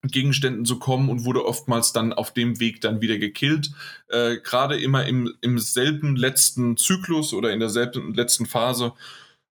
[0.08, 3.72] Gegenständen zu kommen und wurde oftmals dann auf dem Weg dann wieder gekillt.
[4.10, 8.94] Äh, Gerade immer im, im selben letzten Zyklus oder in derselben letzten Phase.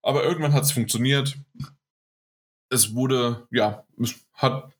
[0.02, 1.36] Aber irgendwann hat es funktioniert.
[2.70, 4.72] Es wurde, ja, es hat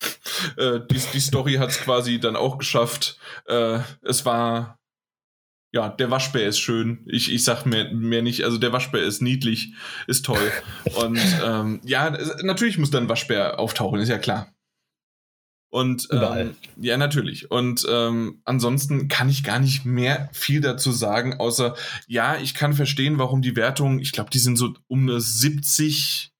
[0.56, 3.18] äh, die, die Story hat es quasi dann auch geschafft.
[3.46, 4.78] Äh, es war
[5.72, 7.00] ja, der Waschbär ist schön.
[7.06, 8.44] Ich, ich sag mehr, mehr nicht.
[8.44, 9.72] Also der Waschbär ist niedlich,
[10.06, 10.52] ist toll.
[10.96, 12.10] Und ähm, ja,
[12.42, 14.52] natürlich muss dann Waschbär auftauchen, ist ja klar.
[15.72, 17.50] Und ähm, ja, natürlich.
[17.50, 21.74] Und ähm, ansonsten kann ich gar nicht mehr viel dazu sagen, außer
[22.06, 26.31] ja, ich kann verstehen, warum die Wertungen, ich glaube, die sind so um eine 70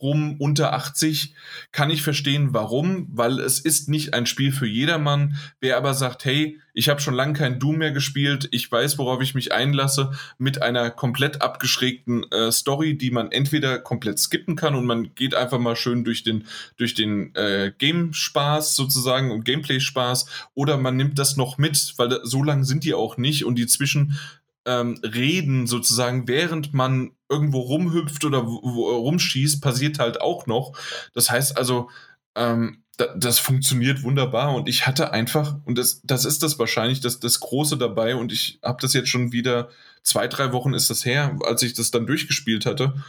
[0.00, 1.34] rum unter 80,
[1.72, 5.36] kann ich verstehen, warum, weil es ist nicht ein Spiel für jedermann.
[5.60, 9.20] Wer aber sagt, hey, ich habe schon lange kein Doom mehr gespielt, ich weiß, worauf
[9.20, 14.74] ich mich einlasse, mit einer komplett abgeschrägten äh, Story, die man entweder komplett skippen kann
[14.74, 16.46] und man geht einfach mal schön durch den,
[16.76, 22.42] durch den äh, Game-Spaß sozusagen und Gameplay-Spaß, oder man nimmt das noch mit, weil so
[22.42, 24.18] lang sind die auch nicht und die zwischen
[24.66, 30.76] ähm, reden, sozusagen, während man irgendwo rumhüpft oder rumschießt, passiert halt auch noch.
[31.14, 31.88] Das heißt also,
[32.34, 37.00] ähm, da, das funktioniert wunderbar und ich hatte einfach, und das, das ist das wahrscheinlich,
[37.00, 39.70] das, das Große dabei und ich habe das jetzt schon wieder,
[40.02, 43.02] zwei, drei Wochen ist das her, als ich das dann durchgespielt hatte.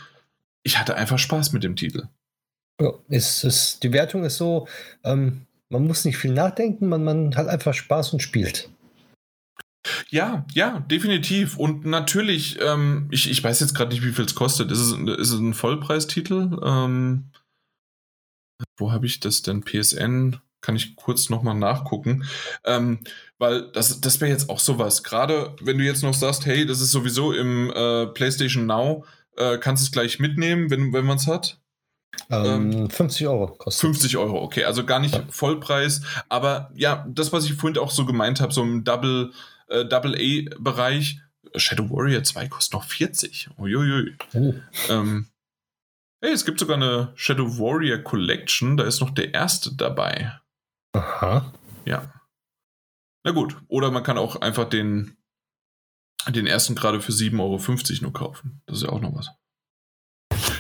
[0.64, 2.08] Ich hatte einfach Spaß mit dem Titel.
[2.80, 4.68] Ja, ist, ist, die Wertung ist so,
[5.04, 8.70] ähm, man muss nicht viel nachdenken, man, man hat einfach Spaß und spielt.
[10.10, 11.58] Ja, ja, definitiv.
[11.58, 14.72] Und natürlich, ähm, ich, ich weiß jetzt gerade nicht, wie viel es kostet.
[14.72, 16.60] Ist es, ist es ein Vollpreistitel?
[16.64, 17.32] Ähm,
[18.78, 19.64] wo habe ich das denn?
[19.64, 20.38] PSN?
[20.62, 22.26] Kann ich kurz nochmal nachgucken.
[22.64, 23.00] Ähm,
[23.40, 25.04] weil das, das wäre jetzt auch sowas.
[25.04, 29.06] Gerade wenn du jetzt noch sagst, hey, das ist sowieso im äh, PlayStation Now,
[29.38, 31.60] äh, kannst du es gleich mitnehmen, wenn, wenn man es hat.
[32.30, 35.24] Ähm, 50 ähm, Euro kostet 50 Euro, okay, also gar nicht ja.
[35.30, 39.32] Vollpreis, aber ja, das, was ich vorhin auch so gemeint habe, so ein Double,
[39.72, 41.22] äh, Double-A-Bereich.
[41.56, 43.50] Shadow Warrior 2 kostet noch 40.
[43.58, 44.16] Uiuiui.
[44.34, 44.54] Oh.
[44.90, 45.28] Ähm,
[46.22, 50.40] hey, es gibt sogar eine Shadow Warrior Collection, da ist noch der erste dabei.
[50.94, 51.54] Aha.
[51.86, 52.14] Ja.
[53.24, 55.18] Na gut, oder man kann auch einfach den,
[56.28, 58.62] den ersten gerade für 7,50 Euro nur kaufen.
[58.66, 59.30] Das ist ja auch noch was.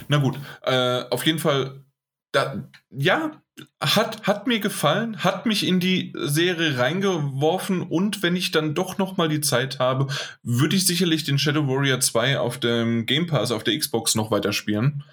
[0.07, 1.85] Na gut, äh, auf jeden Fall,
[2.33, 3.41] da, ja,
[3.81, 8.97] hat, hat mir gefallen, hat mich in die Serie reingeworfen und wenn ich dann doch
[8.97, 10.07] nochmal die Zeit habe,
[10.43, 14.31] würde ich sicherlich den Shadow Warrior 2 auf dem Game Pass auf der Xbox noch
[14.31, 15.03] weiterspielen.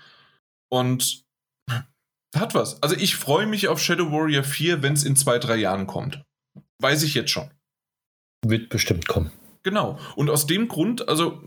[0.71, 1.25] Und
[2.35, 2.83] hat was.
[2.83, 6.23] Also ich freue mich auf Shadow Warrior 4, wenn es in zwei, drei Jahren kommt.
[6.81, 7.51] Weiß ich jetzt schon.
[8.45, 9.33] Wird bestimmt kommen.
[9.69, 9.99] Genau.
[10.17, 11.43] Und aus dem Grund, also,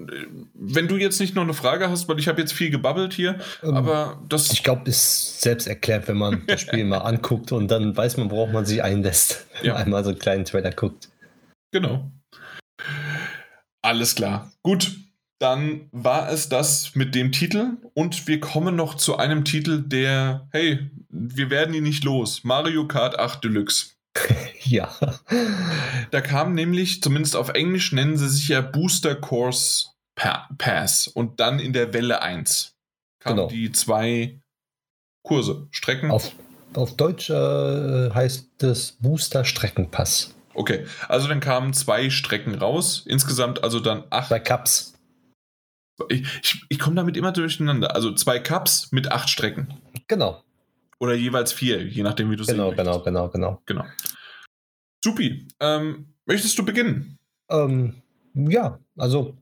[0.53, 3.39] wenn du jetzt nicht noch eine Frage hast, weil ich habe jetzt viel gebabbelt hier,
[3.63, 4.51] ähm, aber das.
[4.51, 8.29] Ich glaube, ist selbst erklärt, wenn man das Spiel mal anguckt und dann weiß man,
[8.29, 9.73] worauf man sich einlässt, wenn ja.
[9.73, 11.09] man einmal so einen kleinen Trailer guckt.
[11.71, 12.11] Genau.
[13.81, 14.51] Alles klar.
[14.61, 14.97] Gut.
[15.39, 20.47] Dann war es das mit dem Titel und wir kommen noch zu einem Titel, der,
[20.51, 22.43] hey, wir werden ihn nicht los.
[22.43, 23.95] Mario Kart 8 Deluxe.
[24.63, 24.93] ja.
[26.11, 31.39] Da kam nämlich, zumindest auf Englisch nennen sie sich ja Booster Course pa Pass und
[31.39, 32.75] dann in der Welle 1
[33.19, 33.47] kamen Genau.
[33.49, 34.41] die zwei
[35.23, 36.11] Kurse, Strecken.
[36.11, 36.31] Auf,
[36.73, 40.33] auf Deutsch äh, heißt es Booster Streckenpass.
[40.53, 43.03] Okay, also dann kamen zwei Strecken raus.
[43.05, 44.29] Insgesamt also dann acht.
[44.29, 44.93] Bei Cups.
[46.09, 47.95] Ich, ich, ich komme damit immer durcheinander.
[47.95, 49.75] Also zwei Cups mit acht Strecken.
[50.07, 50.43] Genau,
[51.01, 53.05] Oder jeweils vier, je nachdem, wie du genau, sehen genau, möchtest.
[53.05, 53.61] genau, genau.
[53.65, 53.85] genau.
[55.03, 55.47] Supi.
[55.59, 57.17] Ähm, möchtest du beginnen?
[57.49, 58.03] Ähm,
[58.35, 59.35] ja, also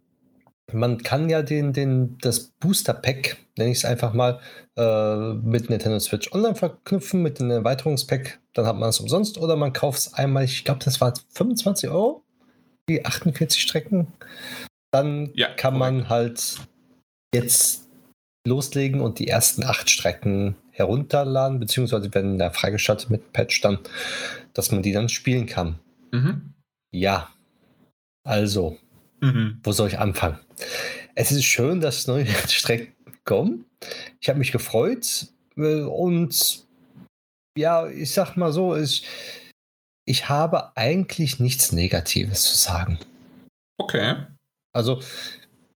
[0.72, 4.40] man kann ja den, den, das Booster Pack, nenne ich es einfach mal,
[4.77, 8.40] äh, mit Nintendo Switch Online verknüpfen, mit dem Erweiterungspack.
[8.53, 11.90] Dann hat man es umsonst oder man kauft es einmal, ich glaube, das war 25
[11.90, 12.23] Euro,
[12.88, 14.07] die 48 Strecken.
[14.91, 16.56] Dann Ja, kann man halt
[17.36, 17.90] jetzt
[18.48, 23.80] loslegen und die ersten acht Strecken herunterladen, beziehungsweise werden da freigeschaltet mit Patch dann,
[24.53, 25.77] dass man die dann spielen kann.
[26.11, 26.53] Mhm.
[26.91, 27.30] Ja,
[28.26, 28.77] also,
[29.22, 29.60] Mhm.
[29.64, 30.39] wo soll ich anfangen?
[31.15, 32.93] Es ist schön, dass neue Strecken
[33.26, 33.65] kommen.
[34.22, 35.27] Ich habe mich gefreut
[35.57, 36.65] äh, und
[37.57, 39.06] ja, ich sag mal so, ich,
[40.06, 42.99] ich habe eigentlich nichts Negatives zu sagen.
[43.77, 44.15] Okay.
[44.73, 45.01] Also,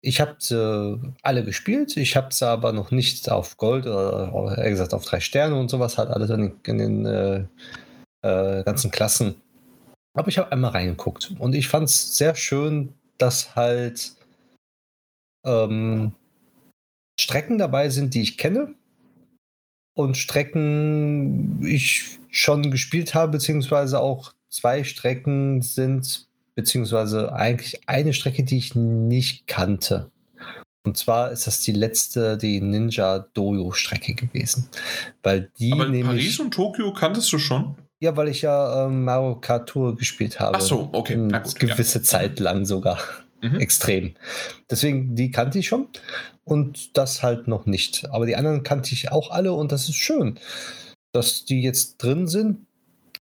[0.01, 4.69] ich habe sie alle gespielt, ich habe sie aber noch nicht auf Gold oder eher
[4.69, 7.45] gesagt auf drei Sterne und sowas, halt alles in den, in den äh,
[8.23, 9.35] äh, ganzen Klassen.
[10.13, 14.15] Aber ich habe einmal reingeguckt und ich fand es sehr schön, dass halt
[15.45, 16.13] ähm,
[17.19, 18.73] Strecken dabei sind, die ich kenne
[19.93, 28.43] und Strecken ich schon gespielt habe, beziehungsweise auch zwei Strecken sind, beziehungsweise eigentlich eine Strecke,
[28.43, 30.11] die ich nicht kannte.
[30.83, 34.67] Und zwar ist das die letzte, die Ninja Dojo Strecke gewesen.
[35.21, 36.05] Weil die Aber nämlich.
[36.05, 37.75] Paris und Tokio kanntest du schon?
[37.99, 40.57] Ja, weil ich ja ähm, Mario Kart Tour gespielt habe.
[40.57, 41.13] Ach so, okay.
[41.13, 42.97] Eine Na gut, gewisse Zeit lang sogar.
[43.41, 43.59] Mhm.
[43.59, 44.15] Extrem.
[44.69, 45.87] Deswegen, die kannte ich schon
[46.43, 48.09] und das halt noch nicht.
[48.11, 50.39] Aber die anderen kannte ich auch alle und das ist schön,
[51.11, 52.65] dass die jetzt drin sind.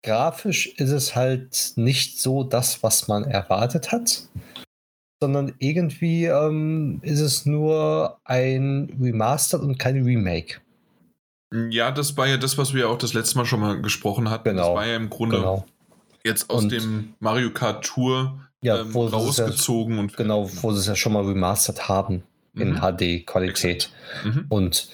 [0.05, 4.23] Grafisch ist es halt nicht so das, was man erwartet hat,
[5.21, 10.61] sondern irgendwie ähm, ist es nur ein Remastered und kein Remake.
[11.69, 14.49] Ja, das war ja das, was wir auch das letzte Mal schon mal gesprochen hatten.
[14.49, 14.67] Genau.
[14.69, 15.65] Das war ja im Grunde Genau.
[16.23, 20.71] jetzt aus Und- dem Mario Kart Tour Ja, ähm, es ja, rausgezogen und genau, wo
[20.71, 22.23] sie es ja schon mal remastert haben
[22.53, 22.77] in Mhm.
[22.81, 23.89] HD-Qualität.
[24.23, 24.45] Mhm.
[24.49, 24.89] Und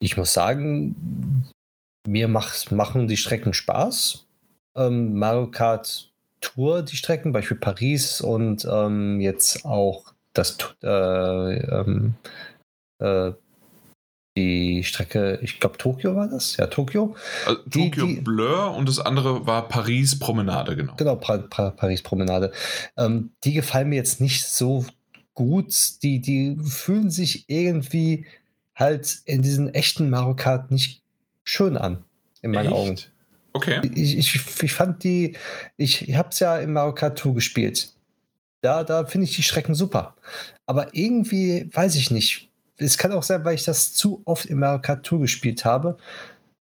[0.00, 1.44] ich muss sagen,
[2.08, 4.24] mir macht, machen die Strecken Spaß.
[4.76, 10.86] Ähm, Mario Kart Tour, die Strecken, Beispiel Paris und ähm, jetzt auch das äh,
[11.56, 12.14] ähm,
[12.98, 13.32] äh,
[14.36, 17.14] die Strecke, ich glaube Tokio war das, ja Tokio.
[17.46, 20.94] Also, die- Tokio die- Blur und das andere war Paris Promenade, genau.
[20.96, 22.50] Genau, pra pra Paris Promenade.
[22.96, 24.86] Ähm, die gefallen mir jetzt nicht so
[25.34, 26.02] gut.
[26.02, 28.24] Die, die fühlen sich irgendwie
[28.74, 31.02] halt in diesen echten Mario Kart nicht
[31.44, 32.02] schön an,
[32.40, 32.74] in meinen Echt?
[32.74, 32.96] Augen.
[33.52, 33.80] Okay.
[33.94, 35.36] Ich, ich, ich fand die,
[35.76, 37.92] ich, ich habe es ja im Mario Kart Tour gespielt.
[38.62, 40.14] Da, da finde ich die Strecken super.
[40.66, 42.48] Aber irgendwie, weiß ich nicht.
[42.76, 45.98] Es kann auch sein, weil ich das zu oft im Mario Kart Tour gespielt habe.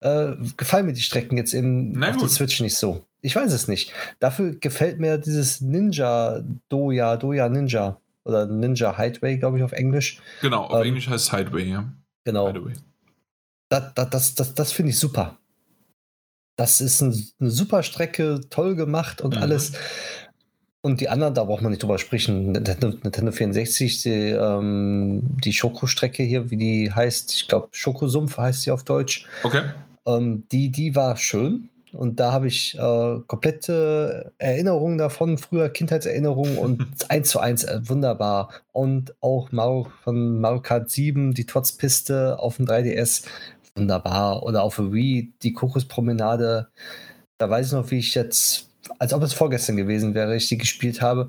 [0.00, 2.28] Äh, gefallen mir die Strecken jetzt im, Na auf der.
[2.28, 3.04] Switch nicht so.
[3.20, 3.92] Ich weiß es nicht.
[4.18, 10.20] Dafür gefällt mir dieses Ninja Doja, Doja Ninja oder Ninja Highway, glaube ich, auf Englisch.
[10.40, 11.92] Genau, auf Ähm, Englisch heißt es Sideway, ja.
[12.24, 12.46] Genau.
[12.46, 12.72] Hideaway.
[13.68, 15.36] Das, das, das, das, das finde ich super.
[16.60, 19.42] Das ist ein, eine super Strecke, toll gemacht und Mhm.
[19.42, 19.72] alles.
[20.82, 22.52] Und die anderen, da braucht man nicht drüber sprechen.
[22.52, 28.60] Nintendo, Nintendo 64, die, ähm, die Schoko-Strecke hier, wie die heißt, ich glaube, Schokosumpf heißt
[28.62, 29.26] sie auf Deutsch.
[29.42, 29.62] Okay.
[30.04, 31.70] Ähm, die, die war schön.
[31.92, 37.80] Und da habe ich äh, komplette Erinnerungen davon, früher Kindheitserinnerungen und eins zu eins äh,
[37.84, 38.50] wunderbar.
[38.72, 43.24] Und auch Mario, von Mario Kart 7, die Trotzpiste auf dem 3DS,
[43.80, 44.42] wunderbar.
[44.42, 46.68] Oder auf Wii, die Kokospromenade.
[47.38, 50.58] Da weiß ich noch, wie ich jetzt, als ob es vorgestern gewesen wäre, ich die
[50.58, 51.28] gespielt habe.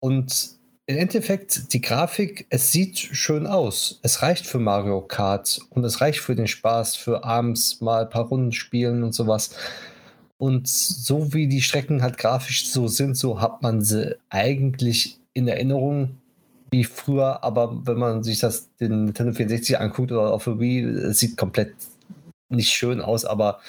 [0.00, 0.56] Und
[0.86, 3.98] im Endeffekt, die Grafik, es sieht schön aus.
[4.02, 8.10] Es reicht für Mario Kart und es reicht für den Spaß, für abends mal ein
[8.10, 9.50] paar Runden spielen und sowas.
[10.38, 15.48] Und so wie die Strecken halt grafisch so sind, so hat man sie eigentlich in
[15.48, 16.18] Erinnerung
[16.70, 17.42] wie früher.
[17.44, 21.36] Aber wenn man sich das den Nintendo 64 anguckt oder auf der Wii, es sieht
[21.36, 21.74] komplett
[22.48, 23.60] nicht schön aus, aber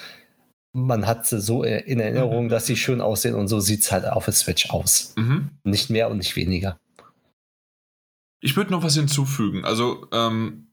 [0.73, 4.05] man hat sie so in Erinnerung, dass sie schön aussehen und so sieht es halt
[4.05, 5.13] auf der Switch aus.
[5.17, 5.49] Mhm.
[5.63, 6.77] Nicht mehr und nicht weniger.
[8.41, 9.65] Ich würde noch was hinzufügen.
[9.65, 10.66] Also, ähm,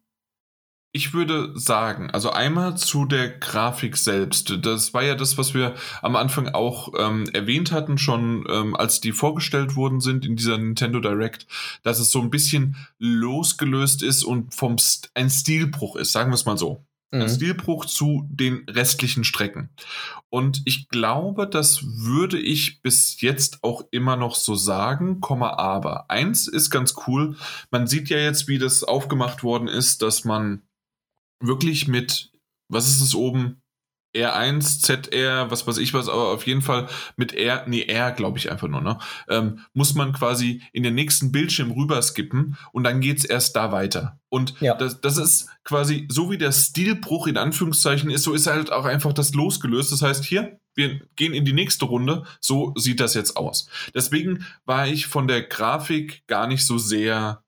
[0.96, 4.58] ich würde sagen, also einmal zu der Grafik selbst.
[4.62, 9.00] Das war ja das, was wir am Anfang auch ähm, erwähnt hatten, schon ähm, als
[9.00, 11.48] die vorgestellt worden sind in dieser Nintendo Direct,
[11.82, 16.36] dass es so ein bisschen losgelöst ist und vom St ein Stilbruch ist, sagen wir
[16.36, 16.86] es mal so.
[17.10, 17.22] Mhm.
[17.22, 19.70] Ein Stilbruch zu den restlichen Strecken.
[20.30, 26.08] Und ich glaube, das würde ich bis jetzt auch immer noch so sagen, Komma aber.
[26.08, 27.34] Eins ist ganz cool,
[27.72, 30.62] man sieht ja jetzt, wie das aufgemacht worden ist, dass man
[31.46, 32.32] wirklich mit,
[32.68, 33.62] was ist es oben?
[34.14, 38.38] R1, ZR, was weiß ich was, aber auf jeden Fall mit R, nee, R glaube
[38.38, 38.98] ich einfach nur, ne?
[39.28, 43.56] Ähm, muss man quasi in den nächsten Bildschirm rüber skippen und dann geht es erst
[43.56, 44.20] da weiter.
[44.28, 44.74] Und ja.
[44.74, 48.84] das, das ist quasi, so wie der Stilbruch in Anführungszeichen ist, so ist halt auch
[48.84, 49.90] einfach das losgelöst.
[49.90, 53.68] Das heißt, hier, wir gehen in die nächste Runde, so sieht das jetzt aus.
[53.94, 57.43] Deswegen war ich von der Grafik gar nicht so sehr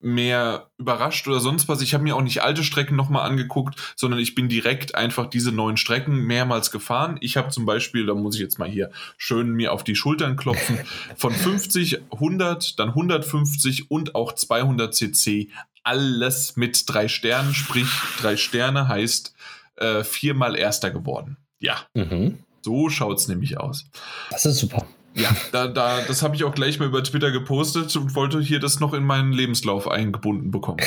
[0.00, 1.82] mehr überrascht oder sonst was.
[1.82, 5.52] Ich habe mir auch nicht alte Strecken nochmal angeguckt, sondern ich bin direkt einfach diese
[5.52, 7.18] neuen Strecken mehrmals gefahren.
[7.20, 10.36] Ich habe zum Beispiel, da muss ich jetzt mal hier schön mir auf die Schultern
[10.36, 10.78] klopfen,
[11.16, 15.50] von 50, 100, dann 150 und auch 200 cc
[15.82, 17.88] alles mit drei Sternen, sprich
[18.20, 19.34] drei Sterne heißt
[19.76, 21.36] äh, viermal Erster geworden.
[21.58, 22.38] Ja, mhm.
[22.62, 23.86] so es nämlich aus.
[24.30, 24.86] Das ist super.
[25.14, 28.60] Ja, da, da, das habe ich auch gleich mal über Twitter gepostet und wollte hier
[28.60, 30.78] das noch in meinen Lebenslauf eingebunden bekommen.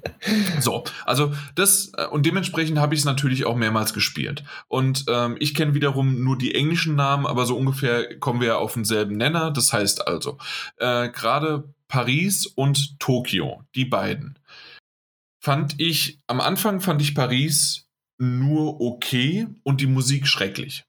[0.60, 4.44] so, also das äh, und dementsprechend habe ich es natürlich auch mehrmals gespielt.
[4.68, 8.56] Und ähm, ich kenne wiederum nur die englischen Namen, aber so ungefähr kommen wir ja
[8.58, 9.50] auf denselben Nenner.
[9.50, 10.38] Das heißt also,
[10.76, 14.38] äh, gerade Paris und Tokio, die beiden,
[15.40, 17.88] fand ich, am Anfang fand ich Paris
[18.18, 20.84] nur okay und die Musik schrecklich.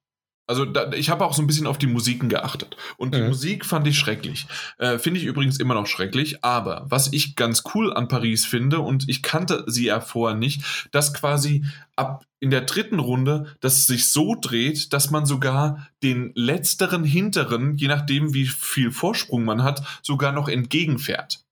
[0.48, 2.78] Also da, ich habe auch so ein bisschen auf die Musiken geachtet.
[2.98, 3.28] Und die mhm.
[3.30, 4.46] Musik fand ich schrecklich.
[4.78, 6.44] Äh, finde ich übrigens immer noch schrecklich.
[6.44, 10.90] Aber was ich ganz cool an Paris finde, und ich kannte sie ja vorher nicht,
[10.92, 11.66] dass quasi
[11.96, 17.78] ab in der dritten Runde das sich so dreht, dass man sogar den letzteren, hinteren,
[17.78, 21.46] je nachdem wie viel Vorsprung man hat, sogar noch entgegenfährt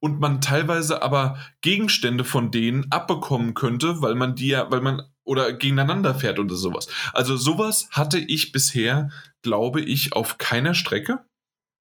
[0.00, 5.02] und man teilweise aber Gegenstände von denen abbekommen könnte, weil man die ja, weil man
[5.24, 6.88] oder gegeneinander fährt oder sowas.
[7.12, 9.10] Also sowas hatte ich bisher,
[9.42, 11.20] glaube ich, auf keiner Strecke.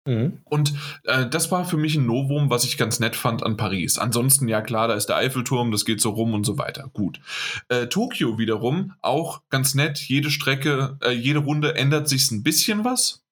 [0.06, 0.40] Mhm.
[0.44, 0.72] Und
[1.04, 3.98] äh, das war für mich ein Novum, was ich ganz nett fand an Paris.
[3.98, 6.90] Ansonsten, ja klar, da ist der Eiffelturm, das geht so rum und so weiter.
[6.92, 7.20] Gut.
[7.68, 9.98] Äh, Tokio wiederum, auch ganz nett.
[9.98, 13.22] Jede Strecke, äh, jede Runde ändert sich ein bisschen was.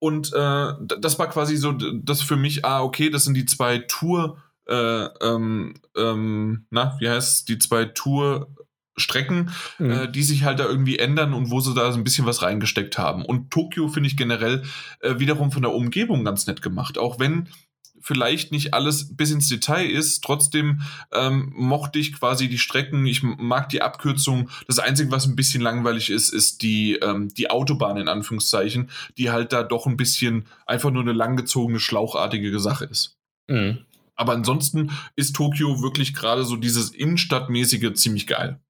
[0.00, 3.78] Und äh, das war quasi so, das für mich, ah, okay, das sind die zwei
[3.78, 8.48] Tour, äh, ähm, ähm, na, wie heißt die zwei Tour
[8.96, 9.90] Strecken, mhm.
[9.90, 12.42] äh, die sich halt da irgendwie ändern und wo sie da so ein bisschen was
[12.42, 13.24] reingesteckt haben.
[13.24, 14.62] Und Tokio finde ich generell
[15.00, 16.98] äh, wiederum von der Umgebung ganz nett gemacht.
[16.98, 17.48] Auch wenn
[18.02, 20.82] vielleicht nicht alles bis ins Detail ist, trotzdem
[21.12, 24.50] ähm, mochte ich quasi die Strecken, ich mag die Abkürzung.
[24.66, 29.30] Das Einzige, was ein bisschen langweilig ist, ist die, ähm, die Autobahn in Anführungszeichen, die
[29.30, 33.16] halt da doch ein bisschen einfach nur eine langgezogene, schlauchartige Sache ist.
[33.48, 33.78] Mhm.
[34.14, 38.60] Aber ansonsten ist Tokio wirklich gerade so dieses Innenstadtmäßige ziemlich geil.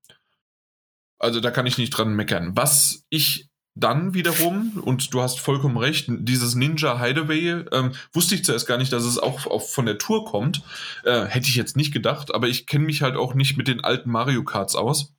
[1.22, 2.56] Also da kann ich nicht dran meckern.
[2.56, 8.44] Was ich dann wiederum, und du hast vollkommen recht, dieses Ninja Hideaway, ähm, wusste ich
[8.44, 10.62] zuerst gar nicht, dass es auch, auch von der Tour kommt.
[11.04, 13.82] Äh, hätte ich jetzt nicht gedacht, aber ich kenne mich halt auch nicht mit den
[13.82, 15.14] alten Mario Karts aus.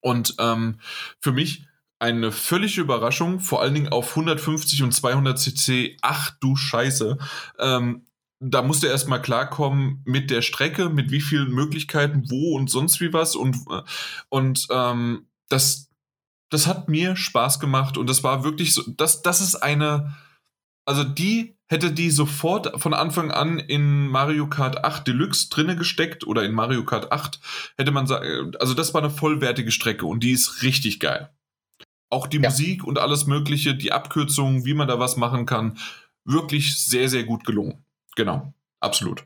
[0.00, 0.78] Und ähm,
[1.20, 1.66] für mich
[1.98, 5.96] eine völlige Überraschung, vor allen Dingen auf 150 und 200 cc.
[6.02, 7.18] Ach du Scheiße.
[7.58, 8.06] Ähm,
[8.50, 13.12] da musste erstmal klarkommen mit der Strecke, mit wie vielen Möglichkeiten, wo und sonst wie
[13.12, 13.36] was.
[13.36, 13.56] Und,
[14.28, 15.90] und ähm, das,
[16.50, 20.14] das hat mir Spaß gemacht und das war wirklich so, das, das ist eine,
[20.84, 26.26] also die hätte die sofort von Anfang an in Mario Kart 8 Deluxe drinne gesteckt
[26.26, 27.40] oder in Mario Kart 8,
[27.78, 31.30] hätte man sagen, also das war eine vollwertige Strecke und die ist richtig geil.
[32.10, 32.50] Auch die ja.
[32.50, 35.78] Musik und alles Mögliche, die Abkürzungen, wie man da was machen kann,
[36.24, 37.83] wirklich sehr, sehr gut gelungen.
[38.16, 39.24] Genau, absolut.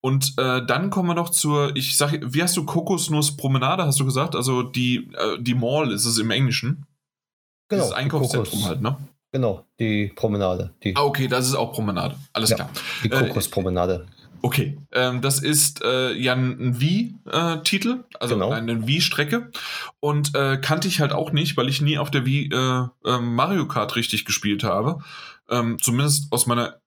[0.00, 4.00] Und äh, dann kommen wir noch zur, ich sag, wie hast du Kokosnuss Promenade, hast
[4.00, 4.36] du gesagt?
[4.36, 6.86] Also die, äh, die Mall ist es im Englischen.
[7.68, 7.84] Genau.
[7.84, 8.96] Das Einkaufszentrum halt, ne?
[9.32, 10.74] Genau, die Promenade.
[10.84, 10.94] Die.
[10.94, 12.16] Ah, okay, das ist auch Promenade.
[12.32, 12.70] Alles ja, klar.
[13.02, 14.06] Die äh, Kokospromenade.
[14.42, 18.50] Okay, ähm, das ist äh, ja ein Wie-Titel, also genau.
[18.50, 19.50] eine Wie-Strecke.
[20.00, 23.18] Und äh, kannte ich halt auch nicht, weil ich nie auf der Wie äh, äh,
[23.18, 24.98] Mario Kart richtig gespielt habe.
[25.48, 26.78] Ähm, zumindest aus meiner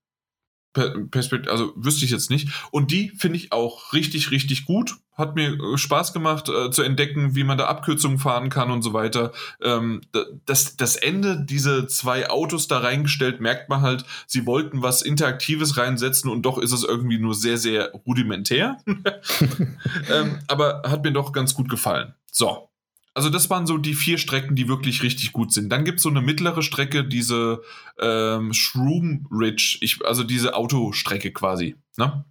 [1.11, 2.49] Perspektive, also wüsste ich jetzt nicht.
[2.71, 4.95] Und die finde ich auch richtig, richtig gut.
[5.13, 8.83] Hat mir äh, Spaß gemacht äh, zu entdecken, wie man da Abkürzungen fahren kann und
[8.83, 9.31] so weiter.
[9.61, 10.01] Ähm,
[10.45, 15.77] das, das Ende, diese zwei Autos da reingestellt, merkt man halt, sie wollten was Interaktives
[15.77, 18.77] reinsetzen und doch ist es irgendwie nur sehr, sehr rudimentär.
[20.11, 22.13] ähm, aber hat mir doch ganz gut gefallen.
[22.31, 22.69] So,
[23.17, 25.69] also das waren so die vier Strecken, die wirklich richtig gut sind.
[25.69, 27.63] Dann gibt es so eine mittlere Strecke, diese
[27.97, 32.25] ähm, Shroom Ridge, ich, also diese Autostrecke quasi, ne?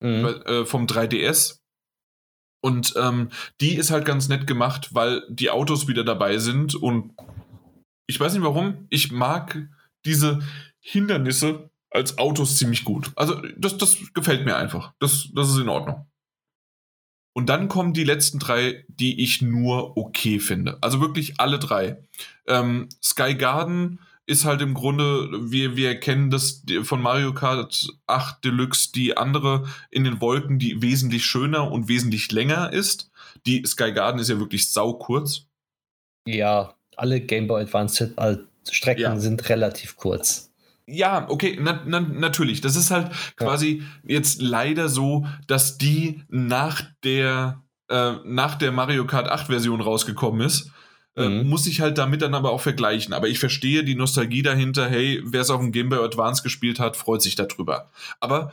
[0.00, 0.24] Mhm.
[0.44, 1.60] Äh, vom 3DS.
[2.60, 3.28] Und ähm,
[3.60, 6.74] die ist halt ganz nett gemacht, weil die Autos wieder dabei sind.
[6.74, 7.12] Und
[8.08, 9.68] ich weiß nicht warum, ich mag
[10.04, 10.40] diese
[10.80, 13.12] Hindernisse als Autos ziemlich gut.
[13.14, 14.94] Also das, das gefällt mir einfach.
[14.98, 16.08] Das, das ist in Ordnung.
[17.34, 20.78] Und dann kommen die letzten drei, die ich nur okay finde.
[20.80, 21.98] Also wirklich alle drei.
[22.46, 28.44] Ähm, Sky Garden ist halt im Grunde, wir, wir kennen das von Mario Kart 8
[28.44, 33.10] Deluxe, die andere in den Wolken, die wesentlich schöner und wesentlich länger ist.
[33.46, 35.46] Die Sky Garden ist ja wirklich sau kurz.
[36.26, 38.14] Ja, alle Game Boy Advance
[38.70, 39.18] Strecken ja.
[39.18, 40.53] sind relativ kurz.
[40.86, 42.60] Ja, okay, na, na, natürlich.
[42.60, 44.16] Das ist halt quasi ja.
[44.16, 50.42] jetzt leider so, dass die nach der, äh, nach der Mario Kart 8 Version rausgekommen
[50.42, 50.70] ist.
[51.16, 51.48] Äh, mhm.
[51.48, 53.14] muss ich halt damit dann aber auch vergleichen.
[53.14, 54.88] Aber ich verstehe die Nostalgie dahinter.
[54.88, 57.90] Hey, wer es auf dem Game Boy Advance gespielt hat, freut sich darüber.
[58.20, 58.52] Aber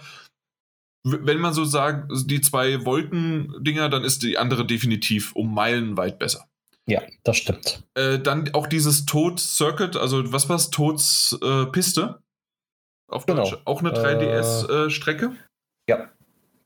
[1.03, 6.19] wenn man so sagt, die zwei Wolkendinger, dann ist die andere definitiv um Meilen weit
[6.19, 6.47] besser.
[6.87, 7.83] Ja, das stimmt.
[7.95, 10.69] Äh, dann auch dieses Tod Circuit, also was war es?
[10.69, 12.19] Tods äh, Piste?
[13.07, 13.43] Auf genau.
[13.43, 13.61] Deutsch.
[13.65, 15.25] Auch eine 3DS-Strecke?
[15.25, 16.09] Äh, ja,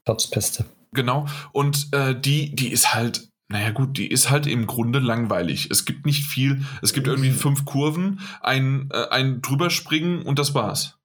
[0.05, 0.65] Tods Piste.
[0.93, 1.25] Genau.
[1.51, 5.69] Und äh, die, die ist halt, naja gut, die ist halt im Grunde langweilig.
[5.71, 6.63] Es gibt nicht viel.
[6.81, 7.35] Es gibt irgendwie mhm.
[7.35, 10.97] fünf Kurven, ein, äh, ein drüberspringen und das war's.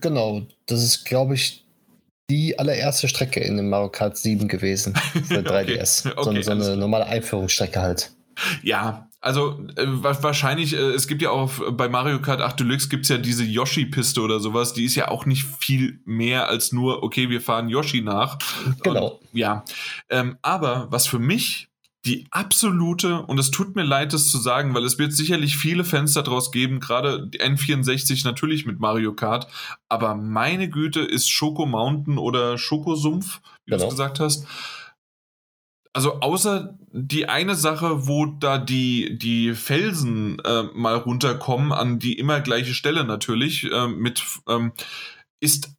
[0.00, 0.46] Genau.
[0.66, 1.64] Das ist, glaube ich,
[2.30, 6.10] die allererste Strecke in dem Mario Kart 7 gewesen für 3DS.
[6.10, 8.13] okay, okay, so, so eine normale Einführungsstrecke halt.
[8.62, 13.04] Ja, also äh, wahrscheinlich, äh, es gibt ja auch bei Mario Kart 8 Deluxe gibt
[13.04, 17.02] es ja diese Yoshi-Piste oder sowas, die ist ja auch nicht viel mehr als nur,
[17.02, 18.38] okay, wir fahren Yoshi nach.
[18.82, 19.06] Genau.
[19.12, 19.64] Und, ja.
[20.10, 21.68] Ähm, aber was für mich
[22.04, 25.84] die absolute, und es tut mir leid, das zu sagen, weil es wird sicherlich viele
[25.84, 29.46] Fans daraus geben, gerade die N64 natürlich mit Mario Kart,
[29.88, 33.84] aber meine Güte ist Schoko Mountain oder Schokosumpf, wie genau.
[33.84, 34.46] du es gesagt hast
[35.94, 42.18] also außer die eine Sache, wo da die, die Felsen äh, mal runterkommen, an die
[42.18, 44.72] immer gleiche Stelle natürlich, äh, mit, ähm,
[45.40, 45.72] ist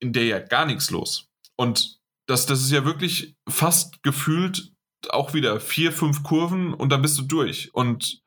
[0.00, 1.28] in der ja gar nichts los.
[1.56, 4.72] Und das, das ist ja wirklich fast gefühlt
[5.10, 7.72] auch wieder vier, fünf Kurven und dann bist du durch.
[7.74, 8.22] Und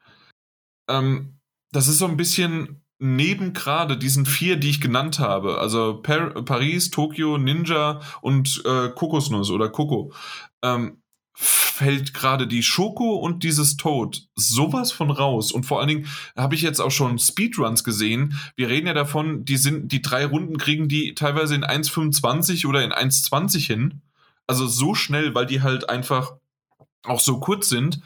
[0.89, 1.39] ähm,
[1.71, 6.43] das ist so ein bisschen neben gerade diesen vier, die ich genannt habe, also Par
[6.43, 10.11] Paris, Tokio, Ninja und äh, Kokosnuss oder Coco,
[10.61, 11.01] ähm,
[11.33, 15.53] fällt gerade die Schoko und dieses Toad sowas von raus.
[15.53, 18.37] Und vor allen Dingen habe ich jetzt auch schon Speedruns gesehen.
[18.57, 22.83] Wir reden ja davon, die sind, die drei Runden kriegen die teilweise in 1,25 oder
[22.83, 24.01] in 1,20 hin.
[24.45, 26.33] Also so schnell, weil die halt einfach
[27.03, 28.01] auch so kurz sind.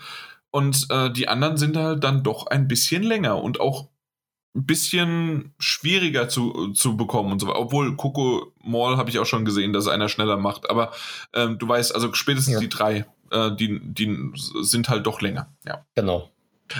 [0.51, 3.89] Und äh, die anderen sind halt dann doch ein bisschen länger und auch
[4.55, 7.53] ein bisschen schwieriger zu, zu bekommen und so.
[7.55, 10.69] Obwohl Coco Mall habe ich auch schon gesehen, dass einer schneller macht.
[10.69, 10.91] Aber
[11.33, 12.59] ähm, du weißt, also spätestens ja.
[12.59, 14.31] die drei, äh, die, die
[14.61, 15.51] sind halt doch länger.
[15.65, 15.85] Ja.
[15.95, 16.29] Genau.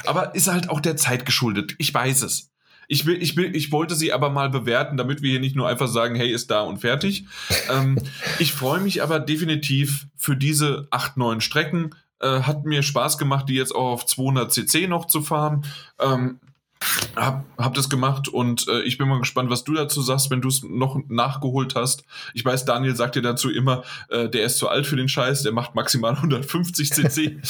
[0.05, 1.75] Aber ist halt auch der Zeit geschuldet.
[1.79, 2.51] Ich weiß es.
[2.87, 5.67] Ich, will, ich, will, ich wollte sie aber mal bewerten, damit wir hier nicht nur
[5.67, 7.25] einfach sagen, hey, ist da und fertig.
[7.71, 7.97] ähm,
[8.39, 11.95] ich freue mich aber definitiv für diese acht, neun Strecken.
[12.19, 15.65] Äh, hat mir Spaß gemacht, die jetzt auch auf 200 cc noch zu fahren.
[15.99, 16.39] Ähm,
[17.15, 20.41] hab, hab das gemacht und äh, ich bin mal gespannt, was du dazu sagst, wenn
[20.41, 22.03] du es noch nachgeholt hast.
[22.33, 25.43] Ich weiß, Daniel sagt dir dazu immer, äh, der ist zu alt für den Scheiß,
[25.43, 27.19] der macht maximal 150 cc.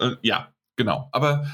[0.00, 1.08] äh, ja, genau.
[1.12, 1.46] Aber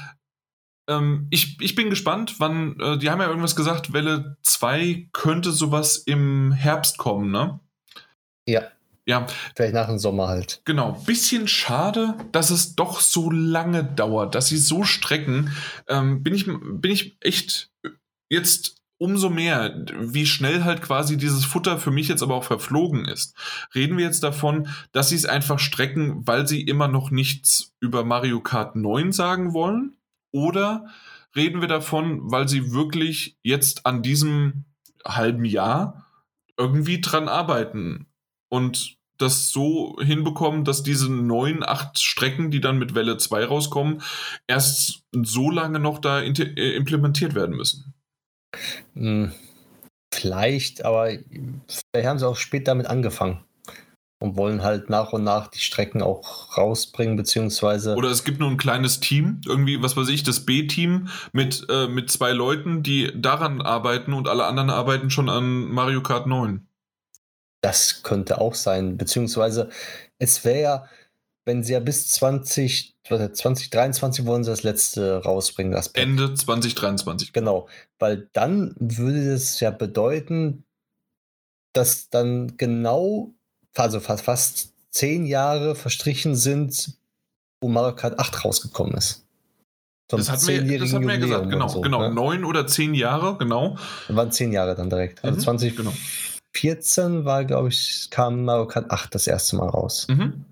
[0.89, 5.51] ähm, ich, ich bin gespannt, wann, äh, die haben ja irgendwas gesagt, Welle 2 könnte
[5.51, 7.59] sowas im Herbst kommen, ne?
[8.47, 8.63] Ja.
[9.09, 9.25] Ja.
[9.55, 10.61] Vielleicht nach dem Sommer halt.
[10.65, 10.91] Genau.
[11.07, 15.51] Bisschen schade, dass es doch so lange dauert, dass sie so strecken.
[15.87, 17.71] Ähm, bin, ich, bin ich echt
[18.29, 23.05] jetzt umso mehr, wie schnell halt quasi dieses Futter für mich jetzt aber auch verflogen
[23.05, 23.35] ist.
[23.73, 28.05] Reden wir jetzt davon, dass sie es einfach strecken, weil sie immer noch nichts über
[28.05, 29.97] Mario Kart 9 sagen wollen?
[30.31, 30.85] Oder
[31.35, 34.65] reden wir davon, weil sie wirklich jetzt an diesem
[35.03, 36.05] halben Jahr
[36.57, 38.05] irgendwie dran arbeiten?
[38.49, 44.01] Und das so hinbekommen, dass diese neun, acht Strecken, die dann mit Welle 2 rauskommen,
[44.47, 47.93] erst so lange noch da äh, implementiert werden müssen?
[48.95, 49.31] Hm.
[50.11, 51.09] vielleicht, aber
[51.91, 53.43] vielleicht haben sie auch spät damit angefangen
[54.19, 57.95] und wollen halt nach und nach die Strecken auch rausbringen, beziehungsweise.
[57.95, 61.87] Oder es gibt nur ein kleines Team, irgendwie, was weiß ich, das B-Team mit, äh,
[61.87, 66.67] mit zwei Leuten, die daran arbeiten und alle anderen arbeiten schon an Mario Kart 9.
[67.61, 69.69] Das könnte auch sein, beziehungsweise
[70.17, 70.85] es wäre ja,
[71.45, 76.03] wenn sie ja bis 20, 2023 wollen sie das letzte rausbringen, das Pack.
[76.03, 77.33] Ende 2023.
[77.33, 77.67] Genau,
[77.97, 80.63] weil dann würde es ja bedeuten,
[81.73, 83.33] dass dann genau
[83.75, 86.93] also fast, fast zehn Jahre verstrichen sind,
[87.61, 89.25] wo Mario Kart 8 rausgekommen ist.
[90.09, 92.01] Zum das hat mir, das hat mir gesagt, genau, so, genau.
[92.01, 92.13] Ne?
[92.13, 93.77] Neun oder zehn Jahre, genau.
[94.07, 95.23] Das waren zehn Jahre dann direkt.
[95.23, 95.93] Also mhm, 2014 genau.
[97.25, 100.07] War, glaube ich, kam Mario Kart 8 das erste Mal raus.
[100.09, 100.45] Mhm.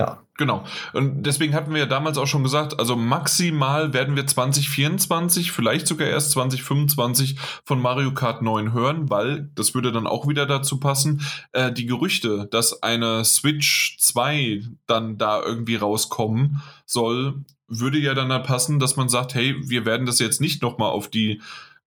[0.00, 0.24] Ja.
[0.36, 0.64] Genau.
[0.92, 5.86] Und deswegen hatten wir ja damals auch schon gesagt, also maximal werden wir 2024, vielleicht
[5.86, 10.80] sogar erst 2025 von Mario Kart 9 hören, weil das würde dann auch wieder dazu
[10.80, 11.22] passen,
[11.52, 18.28] äh, die Gerüchte, dass eine Switch 2 dann da irgendwie rauskommen soll, würde ja dann
[18.28, 21.40] da passen, dass man sagt, hey, wir werden das jetzt nicht nochmal auf die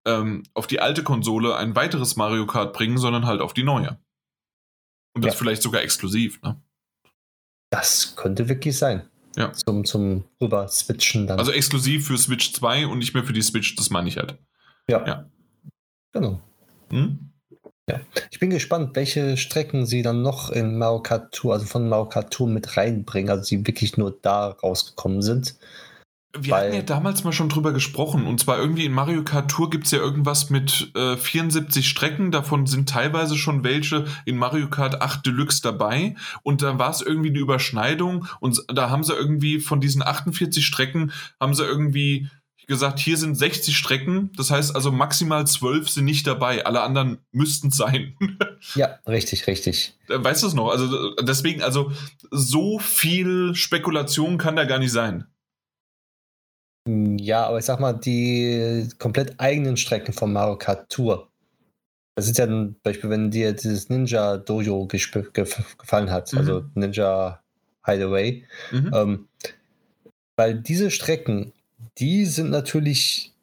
[0.06, 3.98] ähm, auf die alte Konsole ein weiteres Mario Kart bringen, sondern halt auf die neue.
[5.14, 5.38] Und das ja.
[5.38, 6.60] vielleicht sogar exklusiv, ne?
[7.70, 9.08] Das könnte wirklich sein.
[9.36, 9.52] Ja.
[9.52, 11.38] Zum, zum Rüber-Switchen dann.
[11.38, 14.38] Also exklusiv für Switch 2 und nicht mehr für die Switch, das meine ich halt.
[14.88, 15.06] Ja.
[15.06, 15.30] ja.
[16.12, 16.40] Genau.
[16.90, 17.30] Hm?
[17.88, 18.00] Ja.
[18.30, 22.06] Ich bin gespannt, welche Strecken sie dann noch in Mario Kart Tour, also von Mario
[22.06, 25.56] Kart Tour mit reinbringen, also sie wirklich nur da rausgekommen sind.
[26.44, 28.26] Wir hatten ja damals mal schon drüber gesprochen.
[28.26, 32.30] Und zwar irgendwie in Mario Kart Tour gibt es ja irgendwas mit äh, 74 Strecken.
[32.30, 36.14] Davon sind teilweise schon welche in Mario Kart 8 Deluxe dabei.
[36.42, 38.26] Und da war es irgendwie eine Überschneidung.
[38.40, 42.28] Und da haben sie irgendwie von diesen 48 Strecken, haben sie irgendwie
[42.68, 44.30] gesagt, hier sind 60 Strecken.
[44.36, 46.64] Das heißt also maximal 12 sind nicht dabei.
[46.64, 48.16] Alle anderen müssten sein.
[48.74, 49.94] ja, richtig, richtig.
[50.08, 50.70] Äh, weißt du es noch?
[50.70, 51.90] Also deswegen, also
[52.30, 55.26] so viel Spekulation kann da gar nicht sein.
[56.88, 61.28] Ja, aber ich sag mal, die komplett eigenen Strecken von Mario Kart Tour.
[62.14, 66.38] Das ist ja ein Beispiel, wenn dir dieses Ninja Dojo gefallen hat, mhm.
[66.38, 67.42] also Ninja
[67.84, 68.44] Hideaway.
[68.72, 68.90] Mhm.
[68.94, 69.28] Ähm,
[70.36, 71.52] weil diese Strecken,
[71.98, 73.34] die sind natürlich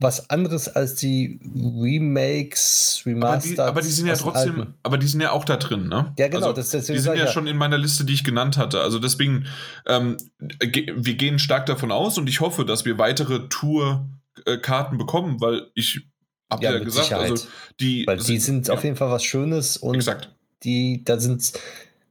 [0.00, 3.58] was anderes als die Remakes, Remasters.
[3.58, 4.74] Aber die, aber die sind ja trotzdem, Alten.
[4.82, 6.12] aber die sind ja auch da drin, ne?
[6.18, 6.48] Ja, genau.
[6.48, 8.80] Also, das, das, die sind ja, ja, schon in meiner Liste, die ich genannt hatte.
[8.80, 9.46] Also deswegen,
[9.86, 15.70] ähm, wir gehen stark davon aus und ich hoffe, dass wir weitere Tour-Karten bekommen, weil
[15.74, 16.02] ich
[16.50, 17.30] habe ja, ja gesagt, Sicherheit.
[17.30, 17.46] also
[17.80, 18.06] die.
[18.06, 18.74] Weil die sind ja.
[18.74, 20.34] auf jeden Fall was Schönes und Exakt.
[20.64, 21.52] die, da sind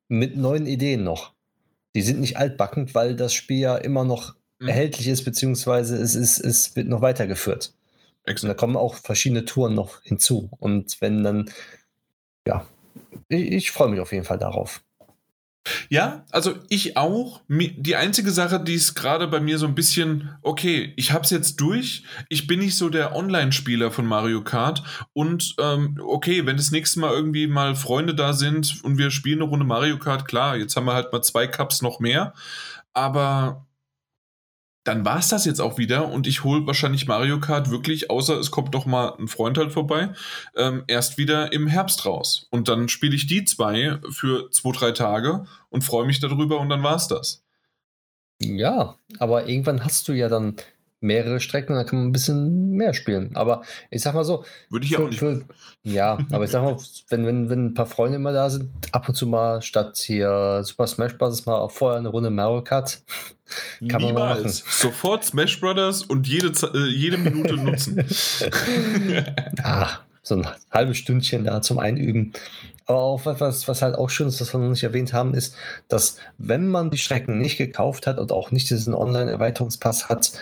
[0.07, 1.33] mit neuen Ideen noch.
[1.95, 4.35] Die sind nicht altbackend, weil das Spiel ja immer noch.
[4.67, 7.73] Erhältlich ist, beziehungsweise es, ist, es wird noch weitergeführt.
[8.25, 8.43] Exakt.
[8.43, 10.49] Und da kommen auch verschiedene Touren noch hinzu.
[10.59, 11.49] Und wenn dann,
[12.47, 12.65] ja,
[13.27, 14.81] ich, ich freue mich auf jeden Fall darauf.
[15.89, 17.41] Ja, also ich auch.
[17.47, 21.29] Die einzige Sache, die ist gerade bei mir so ein bisschen, okay, ich habe es
[21.29, 22.03] jetzt durch.
[22.27, 24.83] Ich bin nicht so der Online-Spieler von Mario Kart.
[25.13, 29.41] Und ähm, okay, wenn das nächste Mal irgendwie mal Freunde da sind und wir spielen
[29.41, 32.33] eine Runde Mario Kart, klar, jetzt haben wir halt mal zwei Cups noch mehr.
[32.93, 33.65] Aber
[34.83, 38.37] dann war es das jetzt auch wieder und ich hole wahrscheinlich Mario Kart wirklich, außer
[38.37, 40.09] es kommt doch mal ein Freund halt vorbei,
[40.55, 42.47] ähm, erst wieder im Herbst raus.
[42.49, 46.69] Und dann spiele ich die zwei für zwei, drei Tage und freue mich darüber und
[46.69, 47.43] dann war es das.
[48.41, 50.57] Ja, aber irgendwann hast du ja dann
[51.03, 53.35] mehrere Strecken, dann kann man ein bisschen mehr spielen.
[53.35, 54.45] Aber ich sag mal so.
[54.69, 55.19] Würde ich ja auch nicht.
[55.19, 55.43] Für,
[55.83, 56.77] ja, aber ich sag mal,
[57.09, 60.61] wenn, wenn, wenn ein paar Freunde immer da sind, ab und zu mal statt hier
[60.63, 61.45] Super Smash Bros.
[61.45, 63.01] mal vorher eine Runde Mario Kart.
[63.87, 64.13] Kann Niemals.
[64.13, 64.49] man mal machen.
[64.49, 68.03] Sofort Smash Brothers und jede, äh, jede Minute nutzen.
[69.63, 69.89] ah,
[70.23, 72.33] so ein halbes Stündchen da zum Einüben.
[72.85, 75.55] Aber auch etwas, was halt auch schön ist, was wir noch nicht erwähnt haben, ist,
[75.87, 80.33] dass wenn man die Strecken nicht gekauft hat und auch nicht diesen Online-Erweiterungspass hat,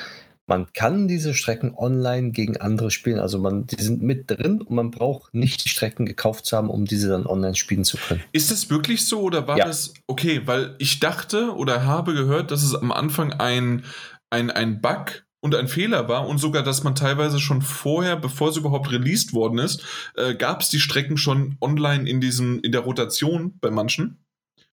[0.47, 3.19] man kann diese Strecken online gegen andere spielen.
[3.19, 6.69] Also man, die sind mit drin und man braucht nicht die Strecken gekauft zu haben,
[6.69, 8.21] um diese dann online spielen zu können.
[8.31, 9.65] Ist das wirklich so oder war ja.
[9.65, 10.41] das okay?
[10.45, 13.85] Weil ich dachte oder habe gehört, dass es am Anfang ein,
[14.29, 18.49] ein, ein Bug und ein Fehler war und sogar, dass man teilweise schon vorher, bevor
[18.49, 19.83] es überhaupt released worden ist,
[20.15, 24.20] äh, gab es die Strecken schon online in diesen, in der Rotation bei manchen.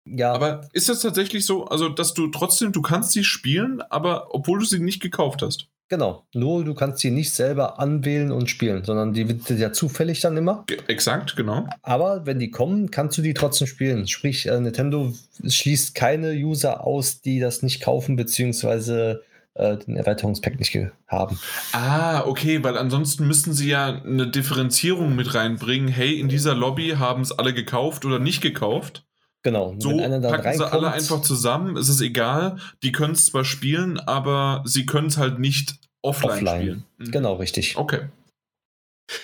[0.05, 0.33] Ja.
[0.33, 4.59] Aber ist das tatsächlich so, also dass du trotzdem, du kannst sie spielen, aber obwohl
[4.59, 5.69] du sie nicht gekauft hast?
[5.89, 10.21] Genau, nur du kannst sie nicht selber anwählen und spielen, sondern die wird ja zufällig
[10.21, 10.65] dann immer.
[10.87, 11.69] Exakt, genau.
[11.83, 14.09] Aber wenn die kommen, kannst du die trotzdem spielen.
[14.09, 15.13] Sprich, äh, Nintendo
[15.47, 19.23] schließt keine User aus, die das nicht kaufen, beziehungsweise
[19.53, 20.75] äh, den Erweiterungspack nicht
[21.09, 21.39] haben.
[21.73, 25.89] Ah, okay, weil ansonsten müssten sie ja eine Differenzierung mit reinbringen.
[25.89, 29.05] Hey, in dieser Lobby haben es alle gekauft oder nicht gekauft.
[29.43, 29.75] Genau.
[29.79, 31.77] So packen sie alle einfach zusammen.
[31.77, 32.59] Es ist egal.
[32.83, 36.61] Die können es zwar spielen, aber sie können es halt nicht offline, offline.
[36.61, 36.85] spielen.
[36.99, 37.11] Mhm.
[37.11, 37.77] Genau, richtig.
[37.77, 38.09] Okay.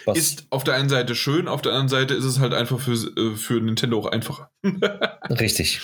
[0.04, 0.18] Was?
[0.18, 2.92] Ist auf der einen Seite schön, auf der anderen Seite ist es halt einfach für,
[2.92, 4.50] äh, für Nintendo auch einfacher.
[5.30, 5.80] richtig.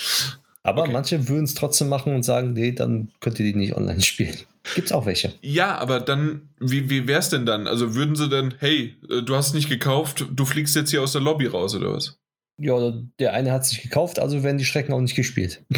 [0.62, 0.92] Aber okay.
[0.92, 4.36] manche würden es trotzdem machen und sagen, nee, dann könnt ihr die nicht online spielen.
[4.74, 5.34] Gibt es auch welche.
[5.42, 7.66] Ja, aber dann, wie, wie wäre es denn dann?
[7.66, 11.12] Also würden sie dann, hey, äh, du hast nicht gekauft, du fliegst jetzt hier aus
[11.12, 12.18] der Lobby raus oder was?
[12.58, 15.64] Ja, der eine hat sich gekauft, also werden die Strecken auch nicht gespielt.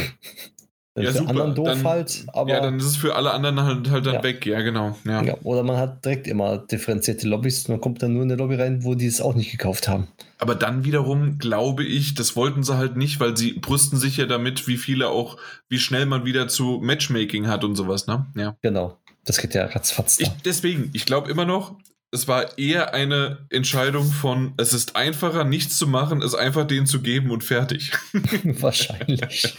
[0.97, 1.31] ja, für super.
[1.31, 2.51] anderen doof dann, halt, aber.
[2.51, 4.23] Ja, dann ist es für alle anderen halt, halt dann ja.
[4.23, 4.97] weg, ja, genau.
[5.05, 5.23] Ja.
[5.23, 5.37] ja.
[5.43, 8.85] oder man hat direkt immer differenzierte Lobbys, man kommt dann nur in eine Lobby rein,
[8.85, 10.09] wo die es auch nicht gekauft haben.
[10.39, 14.27] Aber dann wiederum glaube ich, das wollten sie halt nicht, weil sie brüsten sich ja
[14.27, 15.39] damit, wie viele auch,
[15.69, 18.27] wie schnell man wieder zu Matchmaking hat und sowas, ne?
[18.35, 18.57] Ja.
[18.61, 18.99] Genau.
[19.25, 20.21] Das geht ja ratzfatz.
[20.21, 21.77] Ich, deswegen, ich glaube immer noch,
[22.11, 26.87] es war eher eine Entscheidung von, es ist einfacher, nichts zu machen, es einfach denen
[26.87, 27.93] zu geben und fertig.
[28.45, 29.57] Wahrscheinlich.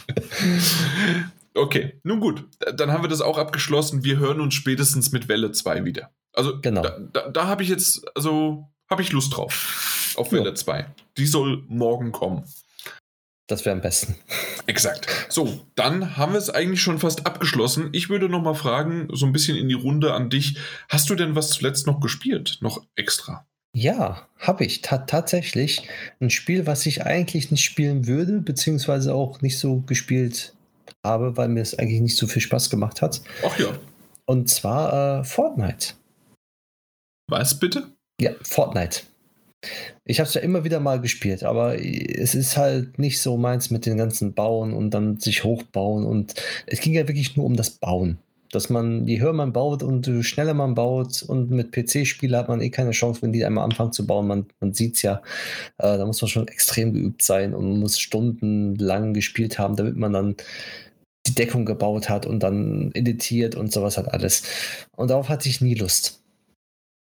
[1.54, 2.44] okay, nun gut.
[2.74, 4.04] Dann haben wir das auch abgeschlossen.
[4.04, 6.10] Wir hören uns spätestens mit Welle 2 wieder.
[6.32, 6.82] Also, genau.
[6.82, 10.14] da, da, da habe ich jetzt, also, habe ich Lust drauf.
[10.16, 10.54] Auf Welle ja.
[10.54, 10.86] 2.
[11.16, 12.44] Die soll morgen kommen.
[13.48, 14.14] Das wäre am besten.
[14.66, 15.08] Exakt.
[15.30, 17.88] So, dann haben wir es eigentlich schon fast abgeschlossen.
[17.92, 20.58] Ich würde noch mal fragen, so ein bisschen in die Runde an dich.
[20.90, 22.58] Hast du denn was zuletzt noch gespielt?
[22.60, 23.46] Noch extra?
[23.74, 24.82] Ja, habe ich.
[24.82, 25.88] Ta tatsächlich
[26.20, 30.54] ein Spiel, was ich eigentlich nicht spielen würde, beziehungsweise auch nicht so gespielt
[31.02, 33.22] habe, weil mir es eigentlich nicht so viel Spaß gemacht hat.
[33.42, 33.68] Ach ja.
[34.26, 35.94] Und zwar äh, Fortnite.
[37.30, 37.92] Was bitte?
[38.20, 39.02] Ja, Fortnite.
[40.04, 43.70] Ich habe es ja immer wieder mal gespielt, aber es ist halt nicht so meins
[43.70, 46.04] mit den ganzen Bauen und dann sich hochbauen.
[46.04, 46.34] Und
[46.66, 48.18] es ging ja wirklich nur um das Bauen.
[48.50, 52.48] Dass man, je höher man baut und je schneller man baut und mit PC-Spielen hat
[52.48, 54.26] man eh keine Chance, wenn die einmal anfangen zu bauen.
[54.26, 55.20] Man, man sieht es ja,
[55.76, 60.12] äh, da muss man schon extrem geübt sein und muss stundenlang gespielt haben, damit man
[60.14, 60.36] dann
[61.26, 64.44] die Deckung gebaut hat und dann editiert und sowas hat alles.
[64.96, 66.22] Und darauf hatte ich nie Lust.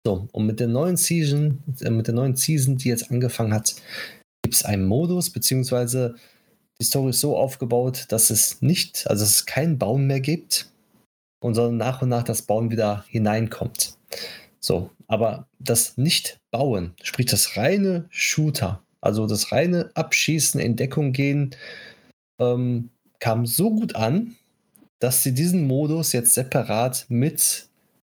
[0.06, 3.74] So, und mit der neuen Season, äh, mit der neuen Season, die jetzt angefangen hat,
[4.42, 6.16] gibt es einen Modus, beziehungsweise
[6.80, 10.70] die Story ist so aufgebaut, dass es nicht, also es kein Bauen mehr gibt
[11.42, 13.98] und sondern nach und nach das Bauen wieder hineinkommt.
[14.60, 21.54] So, aber das Nicht-Bauen, sprich das reine Shooter, also das reine Abschießen, in Deckung gehen,
[22.40, 24.36] ähm, kam so gut an,
[24.98, 27.69] dass sie diesen Modus jetzt separat mit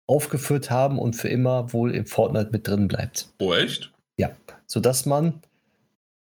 [0.09, 3.29] aufgeführt haben und für immer wohl im Fortnite mit drin bleibt.
[3.39, 3.91] Oh, echt?
[4.17, 4.31] Ja,
[4.65, 5.35] sodass man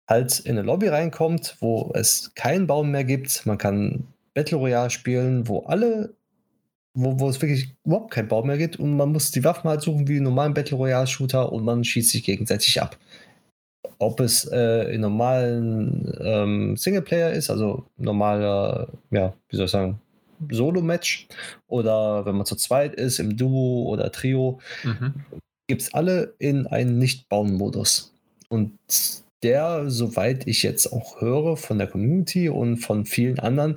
[0.07, 3.47] halt in eine Lobby reinkommt, wo es keinen Baum mehr gibt.
[3.47, 6.13] Man kann Battle Royale spielen, wo alle,
[6.95, 9.81] wo, wo es wirklich überhaupt keinen Baum mehr gibt und man muss die Waffen halt
[9.81, 12.99] suchen wie einen normalen Battle Royale Shooter und man schießt sich gegenseitig ab.
[13.99, 20.01] Ob es äh, in normalen ähm, Singleplayer ist, also normaler, ja, wie soll ich sagen,
[20.51, 21.29] Solo-Match
[21.69, 25.15] oder wenn man zu zweit ist, im Duo oder Trio, mhm.
[25.67, 28.15] gibt es alle in einen Nicht-Bauen-Modus.
[28.49, 28.79] Und
[29.43, 33.77] der, soweit ich jetzt auch höre von der Community und von vielen anderen,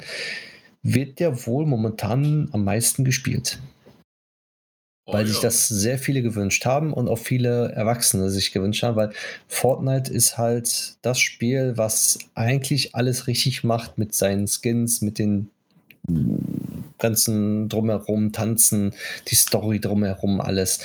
[0.81, 3.59] wird der wohl momentan am meisten gespielt.
[5.05, 5.31] Oh, weil ja.
[5.31, 9.11] sich das sehr viele gewünscht haben und auch viele Erwachsene sich gewünscht haben, weil
[9.47, 15.49] Fortnite ist halt das Spiel, was eigentlich alles richtig macht mit seinen Skins, mit den
[16.99, 18.93] ganzen drumherum, Tanzen,
[19.27, 20.79] die Story drumherum, alles.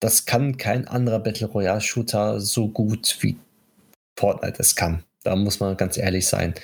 [0.00, 3.36] Das kann kein anderer Battle Royale Shooter so gut wie
[4.18, 5.02] Fortnite es kann.
[5.24, 6.54] Da muss man ganz ehrlich sein.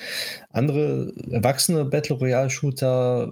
[0.51, 3.31] Andere erwachsene Battle Royale Shooter,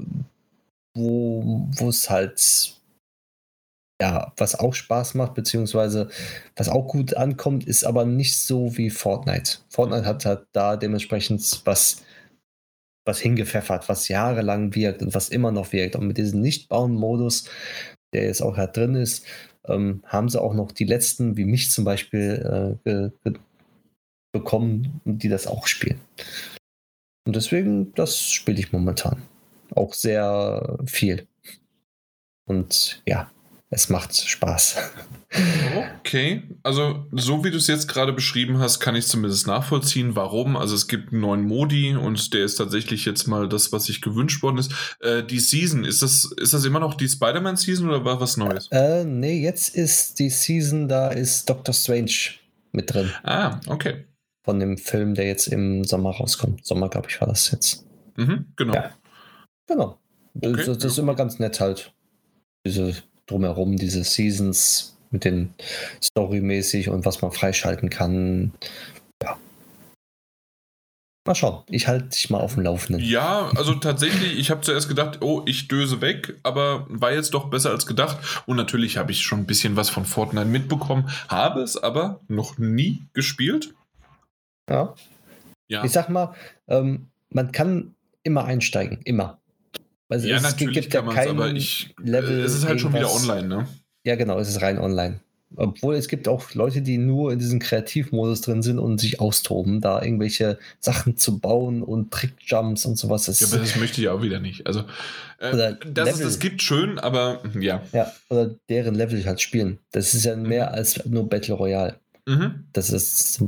[0.95, 2.73] wo es halt
[4.01, 6.09] ja, was auch Spaß macht, beziehungsweise
[6.57, 9.59] was auch gut ankommt, ist aber nicht so wie Fortnite.
[9.69, 12.03] Fortnite hat halt da dementsprechend was
[13.05, 15.95] was hingepfeffert, was jahrelang wirkt und was immer noch wirkt.
[15.95, 17.49] Und mit diesem Nicht-Bauen-Modus,
[18.13, 19.25] der jetzt auch halt drin ist,
[19.65, 23.09] ähm, haben sie auch noch die letzten, wie mich zum Beispiel, äh,
[24.33, 26.01] bekommen, die das auch spielen.
[27.25, 29.21] Und deswegen, das spiele ich momentan.
[29.75, 31.27] Auch sehr viel.
[32.45, 33.31] Und ja,
[33.73, 34.77] es macht Spaß.
[35.99, 40.55] Okay, also so wie du es jetzt gerade beschrieben hast, kann ich zumindest nachvollziehen, warum.
[40.55, 44.01] Also es gibt einen neuen Modi und der ist tatsächlich jetzt mal das, was sich
[44.01, 44.71] gewünscht worden ist.
[45.01, 48.67] Äh, die Season, ist das, ist das immer noch die Spider-Man-Season oder war was Neues?
[48.71, 52.11] Äh, nee, jetzt ist die Season, da ist Doctor Strange
[52.71, 53.11] mit drin.
[53.23, 54.05] Ah, okay.
[54.43, 56.63] Von dem Film, der jetzt im Sommer rauskommt.
[56.63, 57.85] Sommer, glaube ich, war das jetzt.
[58.17, 58.75] Mhm, genau.
[58.75, 58.91] Ja.
[59.67, 59.97] Genau.
[60.35, 60.89] Okay, das, das ja.
[60.89, 61.91] ist immer ganz nett halt
[62.65, 62.95] diese
[63.27, 65.53] drumherum, diese Seasons mit den
[66.03, 68.53] Story-mäßig und was man freischalten kann.
[69.21, 69.37] Ja.
[71.25, 71.63] Mal schauen.
[71.69, 73.01] Ich halte dich mal auf dem Laufenden.
[73.01, 77.49] Ja, also tatsächlich, ich habe zuerst gedacht, oh, ich döse weg, aber war jetzt doch
[77.49, 78.17] besser als gedacht.
[78.45, 82.57] Und natürlich habe ich schon ein bisschen was von Fortnite mitbekommen, habe es aber noch
[82.57, 83.73] nie gespielt.
[84.69, 84.95] Ja.
[85.69, 85.85] ja.
[85.85, 86.33] Ich sag mal,
[86.67, 89.39] ähm, man kann immer einsteigen, immer.
[90.09, 92.39] Also ja, es natürlich gibt kann ja aber ich, Level.
[92.41, 93.67] Es ist halt schon wieder online, ne?
[94.05, 95.19] Ja, genau, es ist rein online.
[95.55, 99.81] Obwohl es gibt auch Leute, die nur in diesem Kreativmodus drin sind und sich austoben,
[99.81, 103.25] da irgendwelche Sachen zu bauen und Trickjumps und sowas.
[103.25, 104.65] Das ja, aber das möchte ich auch wieder nicht.
[104.65, 104.83] Also,
[105.39, 107.83] äh, dass es das gibt, schön, aber ja.
[107.91, 109.77] Ja, oder deren Level halt spielen.
[109.91, 111.99] Das ist ja mehr als nur Battle Royale.
[112.25, 112.65] Mhm.
[112.73, 113.43] Das ist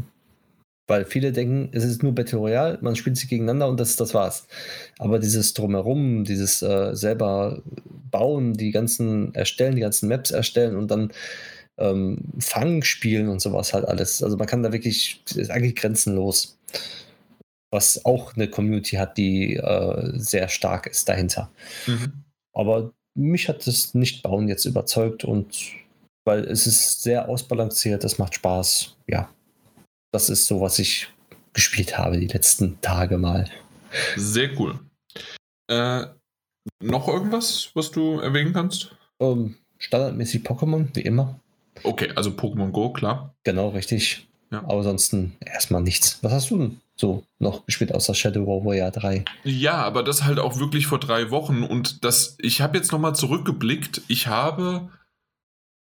[0.88, 4.14] weil viele denken, es ist nur Battle Royale, man spielt sie gegeneinander und das, das
[4.14, 4.48] war's.
[5.00, 7.62] Aber dieses Drumherum, dieses äh, selber
[8.12, 11.12] bauen, die ganzen erstellen, die ganzen Maps erstellen und dann
[11.78, 14.22] ähm, Fang spielen und sowas halt alles.
[14.24, 16.58] Also man kann da wirklich, ist eigentlich grenzenlos.
[17.72, 21.52] Was auch eine Community hat, die äh, sehr stark ist dahinter.
[21.88, 22.24] Mhm.
[22.54, 25.48] Aber mich hat das Nicht-Bauen jetzt überzeugt und
[26.26, 28.96] weil es ist sehr ausbalanciert, es macht Spaß.
[29.08, 29.30] Ja,
[30.16, 31.10] das ist so, was ich
[31.52, 33.50] gespielt habe die letzten Tage mal.
[34.16, 34.80] Sehr cool.
[35.68, 36.06] Äh,
[36.82, 38.96] noch irgendwas, was du erwähnen kannst?
[39.18, 41.38] Um, ähm, standardmäßig Pokémon, wie immer.
[41.84, 43.36] Okay, also Pokémon Go, klar.
[43.44, 44.26] Genau, richtig.
[44.52, 44.60] Ja.
[44.60, 46.20] Aber ansonsten erstmal nichts.
[46.22, 49.26] Was hast du denn so noch gespielt außer Shadow Warrior 3?
[49.44, 51.64] Ja, aber das halt auch wirklich vor drei Wochen.
[51.64, 54.02] Und das, ich habe jetzt nochmal zurückgeblickt.
[54.08, 54.88] Ich habe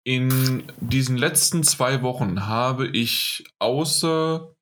[0.04, 4.54] in diesen letzten zwei Wochen habe ich außer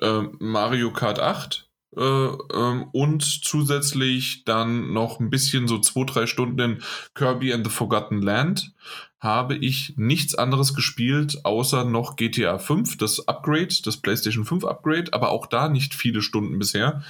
[0.00, 6.26] äh, Mario Kart 8 äh, äh, und zusätzlich dann noch ein bisschen so zwei, drei
[6.26, 6.82] Stunden in
[7.14, 8.72] Kirby and the Forgotten Land
[9.20, 15.12] habe ich nichts anderes gespielt, außer noch GTA 5, das Upgrade, das PlayStation 5 Upgrade,
[15.12, 17.02] aber auch da nicht viele Stunden bisher.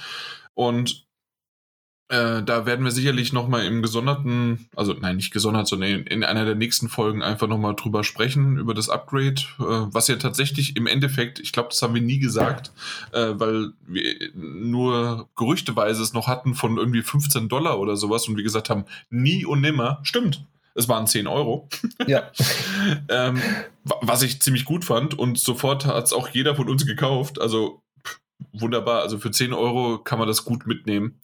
[0.55, 1.05] Und
[2.09, 6.23] äh, da werden wir sicherlich nochmal im gesonderten, also nein, nicht gesondert, sondern in, in
[6.23, 9.63] einer der nächsten Folgen einfach nochmal drüber sprechen, über das Upgrade, äh,
[9.93, 12.71] was ja tatsächlich im Endeffekt, ich glaube, das haben wir nie gesagt,
[13.11, 18.37] äh, weil wir nur gerüchteweise es noch hatten von irgendwie 15 Dollar oder sowas und
[18.37, 19.99] wir gesagt haben, nie und nimmer.
[20.01, 21.69] Stimmt, es waren 10 Euro.
[22.07, 22.31] Ja.
[23.09, 23.39] ähm,
[23.83, 27.39] was ich ziemlich gut fand und sofort hat es auch jeder von uns gekauft.
[27.39, 27.83] Also
[28.53, 29.01] wunderbar.
[29.01, 31.19] Also für 10 Euro kann man das gut mitnehmen.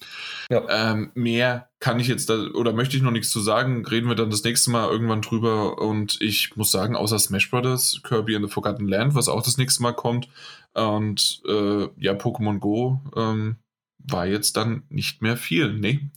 [0.50, 0.64] Ja.
[0.70, 3.86] Ähm, mehr kann ich jetzt da oder möchte ich noch nichts zu sagen.
[3.86, 5.82] Reden wir dann das nächste Mal irgendwann drüber.
[5.82, 9.58] Und ich muss sagen, außer Smash Brothers, Kirby and the Forgotten Land, was auch das
[9.58, 10.28] nächste Mal kommt,
[10.74, 13.56] und äh, ja, Pokémon Go ähm,
[13.98, 15.74] war jetzt dann nicht mehr viel.
[15.74, 16.10] Nee.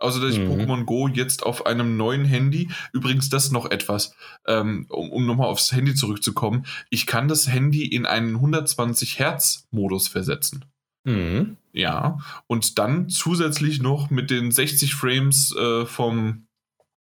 [0.00, 0.50] Außer dass ich mhm.
[0.50, 4.14] Pokémon Go jetzt auf einem neuen Handy, übrigens das noch etwas,
[4.46, 9.68] ähm, um, um nochmal aufs Handy zurückzukommen, ich kann das Handy in einen 120 Hertz
[9.70, 10.64] Modus versetzen.
[11.04, 11.56] Mhm.
[11.72, 16.46] Ja, und dann zusätzlich noch mit den 60 Frames äh, vom,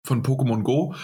[0.07, 0.95] von Pokémon Go,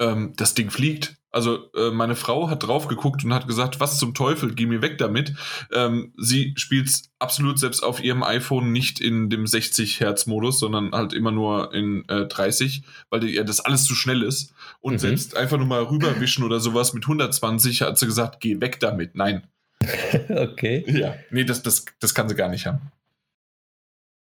[0.00, 1.15] ähm, das Ding fliegt.
[1.36, 4.80] Also äh, meine Frau hat drauf geguckt und hat gesagt, was zum Teufel, geh mir
[4.80, 5.34] weg damit.
[5.70, 10.92] Ähm, sie spielt absolut selbst auf ihrem iPhone nicht in dem 60 Hertz Modus, sondern
[10.92, 14.54] halt immer nur in äh, 30, weil ihr das alles zu schnell ist.
[14.80, 14.98] Und mhm.
[14.98, 19.14] selbst einfach nur mal rüberwischen oder sowas mit 120 hat sie gesagt, geh weg damit.
[19.14, 19.46] Nein.
[20.30, 20.86] okay.
[20.88, 22.80] Ja, nee, das, das, das kann sie gar nicht haben.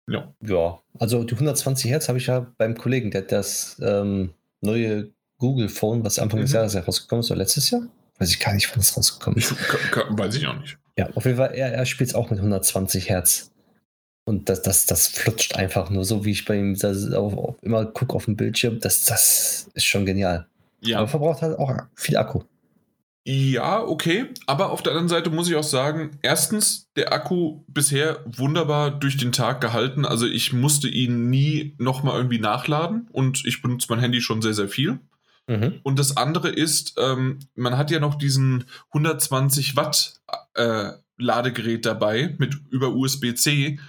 [0.09, 0.33] Ja.
[0.41, 5.11] Ja, also die 120 Hertz habe ich ja beim Kollegen, der hat das ähm, neue
[5.43, 6.43] Google Phone, was Anfang mhm.
[6.43, 7.81] des Jahres herausgekommen ist, oder letztes Jahr?
[8.17, 9.53] Weiß ich gar nicht, wann es rausgekommen ist.
[10.11, 10.77] Weiß ich auch nicht.
[10.97, 13.51] Ja, auf jeden Fall, er, er spielt es auch mit 120 Hertz.
[14.23, 16.77] Und das, das, das flutscht einfach nur so, wie ich bei ihm
[17.13, 18.79] auch immer gucke auf dem Bildschirm.
[18.79, 20.47] Das, das ist schon genial.
[20.79, 20.99] Ja.
[20.99, 22.43] Aber verbraucht halt auch viel Akku.
[23.25, 24.27] Ja, okay.
[24.47, 29.17] Aber auf der anderen Seite muss ich auch sagen, erstens, der Akku bisher wunderbar durch
[29.17, 30.05] den Tag gehalten.
[30.05, 34.53] Also ich musste ihn nie nochmal irgendwie nachladen und ich benutze mein Handy schon sehr,
[34.53, 34.99] sehr viel.
[35.47, 35.79] Mhm.
[35.83, 40.21] Und das andere ist, ähm, man hat ja noch diesen 120 Watt
[40.55, 43.79] äh, Ladegerät dabei mit über USB-C.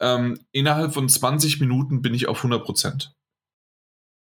[0.00, 3.14] Ähm, innerhalb von 20 Minuten bin ich auf 100 Prozent.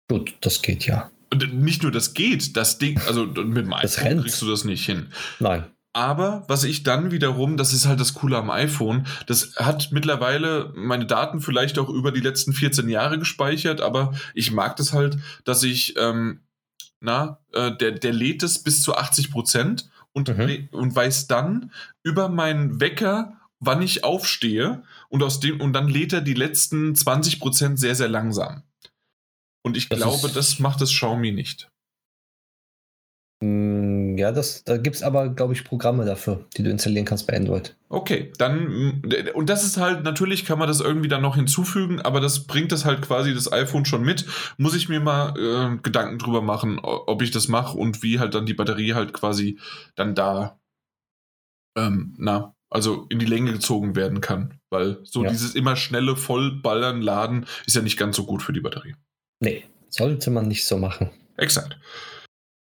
[0.08, 1.10] Gut, das geht ja.
[1.32, 4.84] Und nicht nur das geht, das Ding, also mit dem iPhone kriegst du das nicht
[4.84, 5.08] hin.
[5.40, 5.64] Nein.
[5.94, 10.72] Aber was ich dann wiederum, das ist halt das Coole am iPhone, das hat mittlerweile
[10.74, 15.18] meine Daten vielleicht auch über die letzten 14 Jahre gespeichert, aber ich mag das halt,
[15.44, 16.40] dass ich ähm,
[17.02, 20.68] na, äh, der, der lädt es bis zu 80 Prozent und, mhm.
[20.72, 21.72] und weiß dann
[22.02, 26.94] über meinen Wecker, wann ich aufstehe und aus dem, und dann lädt er die letzten
[26.94, 28.62] 20 Prozent sehr, sehr langsam.
[29.62, 31.71] Und ich Das glaube, das macht das Xiaomi nicht.
[33.42, 37.26] Mm, Ja, das, da gibt es aber, glaube ich, Programme dafür, die du installieren kannst
[37.26, 37.74] bei Android.
[37.88, 39.02] Okay, dann, mm,
[39.34, 42.70] und das ist halt, natürlich kann man das irgendwie dann noch hinzufügen, aber das bringt
[42.72, 44.26] das halt quasi das iPhone schon mit.
[44.58, 48.34] Muss ich mir mal äh, Gedanken drüber machen, ob ich das mache und wie halt
[48.34, 49.58] dann die Batterie halt quasi
[49.96, 50.60] dann da,
[51.76, 54.60] ähm, na, also in die Länge gezogen werden kann.
[54.70, 55.30] Weil so Ja.
[55.30, 58.94] dieses immer schnelle Vollballern, Laden ist ja nicht ganz so gut für die Batterie.
[59.40, 61.10] Nee, sollte man nicht so machen.
[61.36, 61.76] Exakt.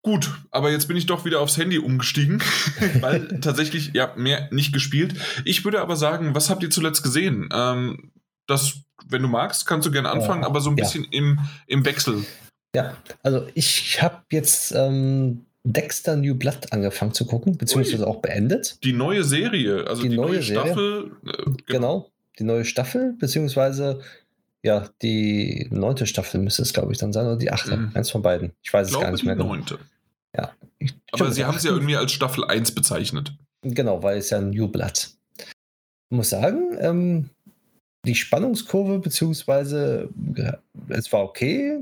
[0.03, 2.43] Gut, aber jetzt bin ich doch wieder aufs Handy umgestiegen,
[3.01, 5.15] weil tatsächlich, ja, mehr nicht gespielt.
[5.45, 7.51] Ich würde aber sagen, was habt ihr zuletzt gesehen?
[7.53, 8.11] Ähm,
[8.47, 10.85] das, wenn du magst, kannst du gerne anfangen, Ja, aber so ein ja.
[10.85, 12.25] bisschen im, im Wechsel.
[12.75, 18.79] Ja, also ich habe jetzt ähm, Dexter New Blood angefangen zu gucken, beziehungsweise auch beendet.
[18.83, 20.43] Die neue Serie, also die, Die neue, neue?
[20.43, 21.11] Staffel.
[21.27, 24.01] Äh, Genau, die neue Staffel, beziehungsweise
[24.63, 27.77] ja, die neunte Staffel müsste es, glaube ich, dann sein, oder die achte.
[27.77, 27.91] Mhm.
[27.95, 28.53] Eins von beiden.
[28.63, 29.49] Ich weiß Ich es gar nicht die mehr genau.
[29.49, 29.79] neunte.
[30.83, 33.35] Ich- Aber sie haben es ja irgendwie als Staffel 1 bezeichnet.
[33.63, 35.11] Genau, weil es ja New Blood.
[35.37, 35.47] Ich
[36.17, 37.29] muss sagen, ähm,
[38.07, 40.09] die Spannungskurve, beziehungsweise
[40.89, 41.81] es war okay.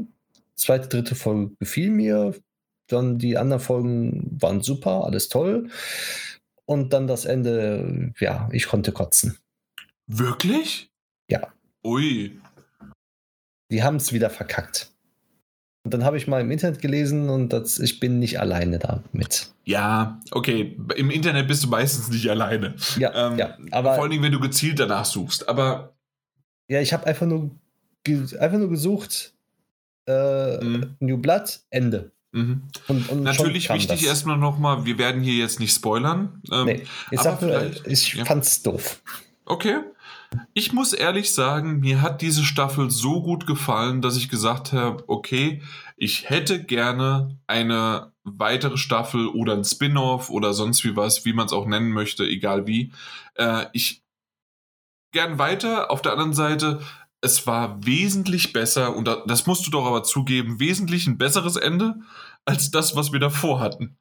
[0.57, 2.35] Zweite, dritte Folge gefiel mir.
[2.89, 5.69] Dann die anderen Folgen waren super, alles toll.
[6.65, 9.39] Und dann das Ende, ja, ich konnte kotzen.
[10.09, 10.91] Wirklich?
[11.31, 11.53] Ja.
[11.85, 12.37] Ui.
[13.71, 14.91] Die haben es wieder verkackt.
[15.85, 19.53] Und dann habe ich mal im Internet gelesen und das, ich bin nicht alleine damit.
[19.65, 20.77] Ja, okay.
[20.97, 22.75] Im Internet bist du meistens nicht alleine.
[22.99, 23.57] Ja, Ähm, ja.
[23.57, 25.49] Vor Aber allen Dingen, wenn du gezielt danach suchst.
[25.49, 25.95] Aber
[26.69, 27.51] ja, ich habe einfach nur,
[28.07, 29.33] einfach nur gesucht,
[30.07, 30.97] äh, Mhm.
[31.01, 32.11] New Blood, Ende.
[32.33, 32.63] mhm.
[32.89, 34.03] Und, und Natürlich wichtig das.
[34.03, 36.43] erstmal nochmal, wir werden hier jetzt nicht spoilern.
[36.51, 38.25] Ähm, Nee, ich sag nur, ich ja.
[38.25, 39.03] fand's doof.
[39.45, 39.77] Okay.
[40.55, 45.05] Ich muss ehrlich sagen, mir hat diese Staffel so gut gefallen, dass ich gesagt habe,
[45.09, 45.63] okay,
[45.97, 51.47] ich hätte gerne eine weitere Staffel oder ein Spin-off oder sonst wie was, wie man
[51.47, 52.93] es auch nennen möchte, egal wie.
[53.37, 54.03] Äh, ich
[55.13, 55.91] gern weiter.
[55.91, 56.81] Auf der anderen Seite,
[57.23, 61.57] es war wesentlich besser, und da- das musst du doch aber zugeben, wesentlich ein besseres
[61.57, 61.97] Ende
[62.45, 63.97] als das, was wir davor hatten.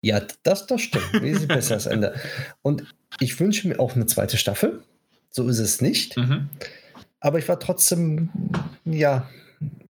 [0.00, 1.12] Ja, das, das stimmt.
[1.12, 2.14] Wesentlich besser als Ende.
[2.62, 2.84] Und
[3.20, 4.82] ich wünsche mir auch eine zweite Staffel.
[5.36, 6.16] So ist es nicht.
[6.16, 6.48] Mhm.
[7.20, 8.30] Aber ich war trotzdem,
[8.86, 9.28] ja,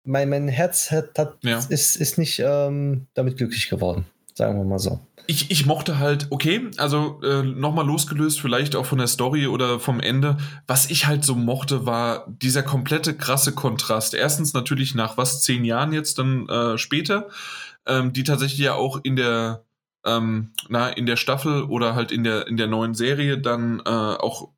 [0.02, 1.58] mein, mein Herz hat, hat, Ja.
[1.68, 4.06] ist, ist nicht ähm, damit glücklich geworden.
[4.32, 5.00] Sagen wir mal so.
[5.26, 9.78] Ich, ich mochte halt, okay, also äh, nochmal losgelöst, vielleicht auch von der Story oder
[9.80, 10.38] vom Ende.
[10.66, 14.14] Was ich halt so mochte, war dieser komplette krasse Kontrast.
[14.14, 17.28] Erstens natürlich nach was, zehn Jahren jetzt dann äh, später,
[17.86, 19.62] ähm, die tatsächlich ja auch in der,
[20.06, 23.90] ähm, na, in der Staffel oder halt in der, in der neuen Serie dann äh,
[23.90, 24.48] auch,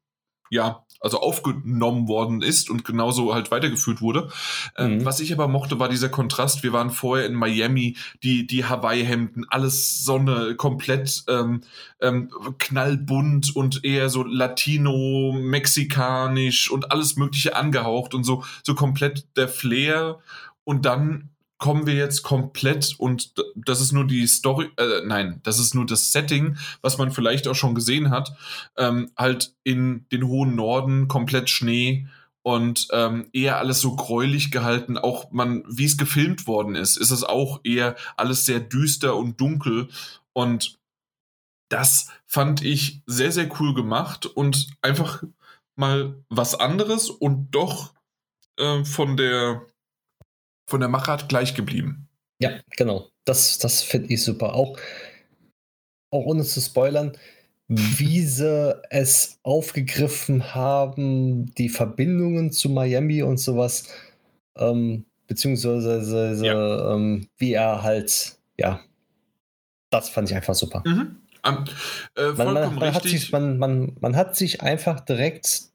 [0.51, 4.31] ja, also aufgenommen worden ist und genauso halt weitergeführt wurde.
[4.77, 5.05] Ähm, Mhm.
[5.05, 6.63] Was ich aber mochte, war dieser Kontrast.
[6.63, 11.61] Wir waren vorher in Miami, die, die Hawaii-Hemden, alles Sonne, komplett ähm,
[12.01, 19.27] ähm, knallbunt und eher so Latino, mexikanisch und alles Mögliche angehaucht und so, so komplett
[19.37, 20.19] der Flair.
[20.65, 25.59] Und dann kommen wir jetzt komplett und das ist nur die Story, äh, nein, das
[25.59, 28.37] ist nur das Setting, was man vielleicht auch schon gesehen hat,
[28.77, 32.07] ähm, halt in den hohen Norden, komplett Schnee
[32.43, 34.99] und ähm, eher alles so gräulich gehalten.
[34.99, 39.41] Auch man, wie es gefilmt worden ist, ist es auch eher alles sehr düster und
[39.41, 39.89] dunkel
[40.33, 40.79] und
[41.69, 45.23] das fand ich sehr, sehr cool gemacht und einfach
[45.75, 47.95] mal was anderes und doch
[48.59, 49.67] äh, von der
[50.67, 52.09] von der Machart gleich geblieben.
[52.39, 53.09] Ja, genau.
[53.25, 54.55] Das, das finde ich super.
[54.55, 54.79] Auch,
[56.11, 57.13] auch ohne zu spoilern,
[57.69, 63.89] wie sie es aufgegriffen haben, die Verbindungen zu Miami und sowas,
[64.57, 68.81] ähm, beziehungsweise ähm, wie er halt, ja,
[69.91, 70.83] das fand ich einfach super.
[70.87, 71.17] Mhm.
[71.45, 71.65] Ähm,
[72.17, 75.71] äh, Man, man, man, hat sich, man, man, man hat sich einfach direkt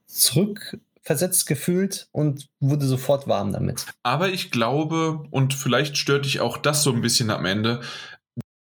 [1.04, 3.86] zurückversetzt gefühlt und wurde sofort warm damit.
[4.04, 7.82] Aber ich glaube, und vielleicht stört dich auch das so ein bisschen am Ende,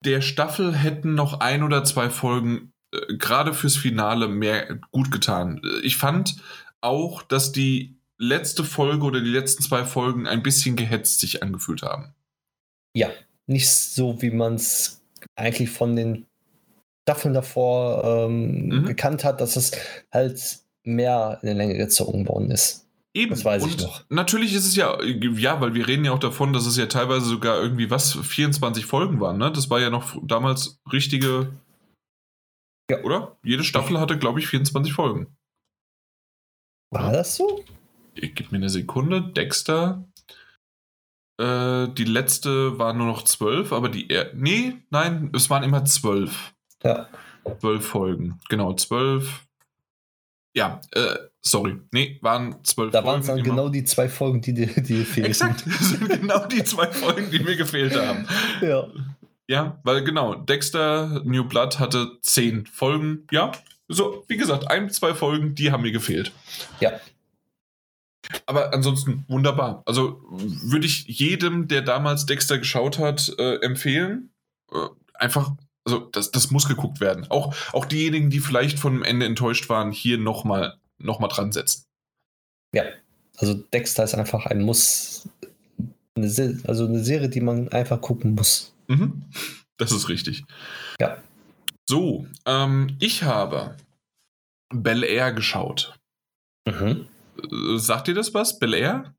[0.05, 5.61] der Staffel hätten noch ein oder zwei Folgen äh, gerade fürs Finale mehr gut getan.
[5.83, 6.37] Ich fand
[6.81, 11.83] auch, dass die letzte Folge oder die letzten zwei Folgen ein bisschen gehetzt sich angefühlt
[11.83, 12.15] haben.
[12.97, 13.11] Ja,
[13.47, 15.03] nicht so, wie man es
[15.37, 16.27] eigentlich von den
[17.09, 18.85] Staffeln davor ähm, Mhm.
[18.87, 19.73] gekannt hat, dass es
[20.13, 22.87] halt mehr in der Länge gezogen worden ist.
[23.15, 23.31] Eben.
[23.31, 24.05] Das weiß ich und noch.
[24.09, 27.27] Natürlich ist es ja, ja, weil wir reden ja auch davon, dass es ja teilweise
[27.27, 29.53] sogar irgendwie was, 24 Folgen waren, ne?
[29.53, 31.53] Das war ja noch damals richtige.
[32.91, 33.03] Ja.
[33.03, 33.37] Oder?
[33.43, 35.37] Jede Staffel hatte, glaube ich, 24 Folgen.
[36.91, 37.65] War das so?
[38.15, 39.23] Gib mir eine Sekunde.
[39.23, 40.05] Dexter.
[41.39, 44.09] Äh, die letzte war nur noch zwölf, aber die.
[44.11, 46.55] Er nee, nein, es waren immer zwölf.
[46.83, 47.09] Ja.
[47.61, 48.41] Zwölf Folgen.
[48.49, 49.47] Genau, zwölf.
[50.55, 51.79] Ja, äh, sorry.
[51.93, 53.49] Nee, waren zwölf Da waren es dann immer.
[53.49, 55.25] genau die zwei Folgen, die dir die fehlten.
[55.31, 58.27] Exakt, das sind genau die zwei Folgen, die mir gefehlt haben.
[58.61, 58.87] Ja.
[59.49, 63.27] Ja, weil genau, Dexter New Blood hatte zehn Folgen.
[63.33, 63.53] Ja,
[63.89, 66.33] so, wie gesagt, ein, zwei Folgen, die haben mir gefehlt.
[66.81, 66.93] Ja.
[68.47, 69.83] Aber ansonsten wunderbar.
[69.85, 74.31] Also würde ich jedem, der damals Dexter geschaut hat, äh, empfehlen.
[74.71, 74.77] Äh,
[75.15, 77.27] einfach, also das, das muss geguckt werden.
[77.31, 81.85] Auch, auch diejenigen, die vielleicht vom Ende enttäuscht waren, hier nochmal noch mal dran setzen.
[82.75, 82.85] Ja.
[83.39, 85.29] Also Dexter ist einfach ein Muss.
[86.15, 88.75] Eine Se also eine Serie, die man einfach gucken muss.
[88.89, 89.23] Mhm.
[89.79, 90.45] Das ist richtig.
[91.01, 91.17] Ja.
[91.89, 93.77] So, ähm, ich habe
[94.73, 95.99] Bel Air geschaut.
[96.67, 97.09] Mhm.
[97.39, 98.59] Äh, Sagt ihr das was?
[98.59, 99.15] Bel Air?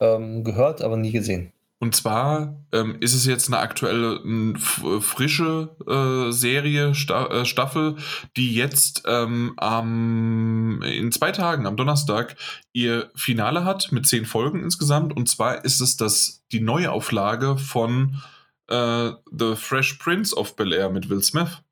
[0.00, 1.52] Ähm, gehört, aber nie gesehen.
[1.82, 4.20] Und zwar ähm, ist es jetzt eine aktuelle,
[4.54, 7.96] f- frische äh, Serie, Sta äh, Staffel,
[8.36, 12.36] die jetzt ähm, am, in zwei Tagen, am Donnerstag,
[12.72, 15.12] ihr Finale hat mit zehn Folgen insgesamt.
[15.16, 18.22] Und zwar ist es das, die Neuauflage von
[18.68, 21.62] äh, The Fresh Prince of Bel Air mit Will Smith.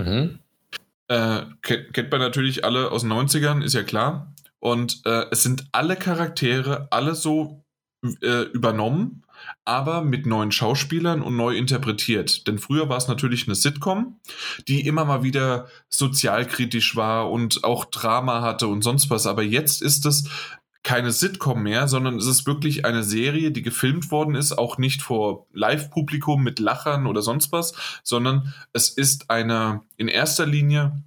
[0.00, 0.38] Mhm.
[1.08, 4.32] Äh, kennt, kennt man natürlich alle aus den 90ern, ist ja klar.
[4.58, 7.62] Und äh, es sind alle Charaktere, alle so
[8.22, 9.20] äh, übernommen,
[9.64, 12.46] aber mit neuen Schauspielern und neu interpretiert.
[12.46, 14.20] Denn früher war es natürlich eine Sitcom,
[14.68, 19.26] die immer mal wieder sozialkritisch war und auch Drama hatte und sonst was.
[19.26, 20.28] Aber jetzt ist es
[20.82, 25.00] keine Sitcom mehr, sondern es ist wirklich eine Serie, die gefilmt worden ist, auch nicht
[25.00, 31.02] vor Live-Publikum mit Lachern oder sonst was, sondern es ist eine in erster Linie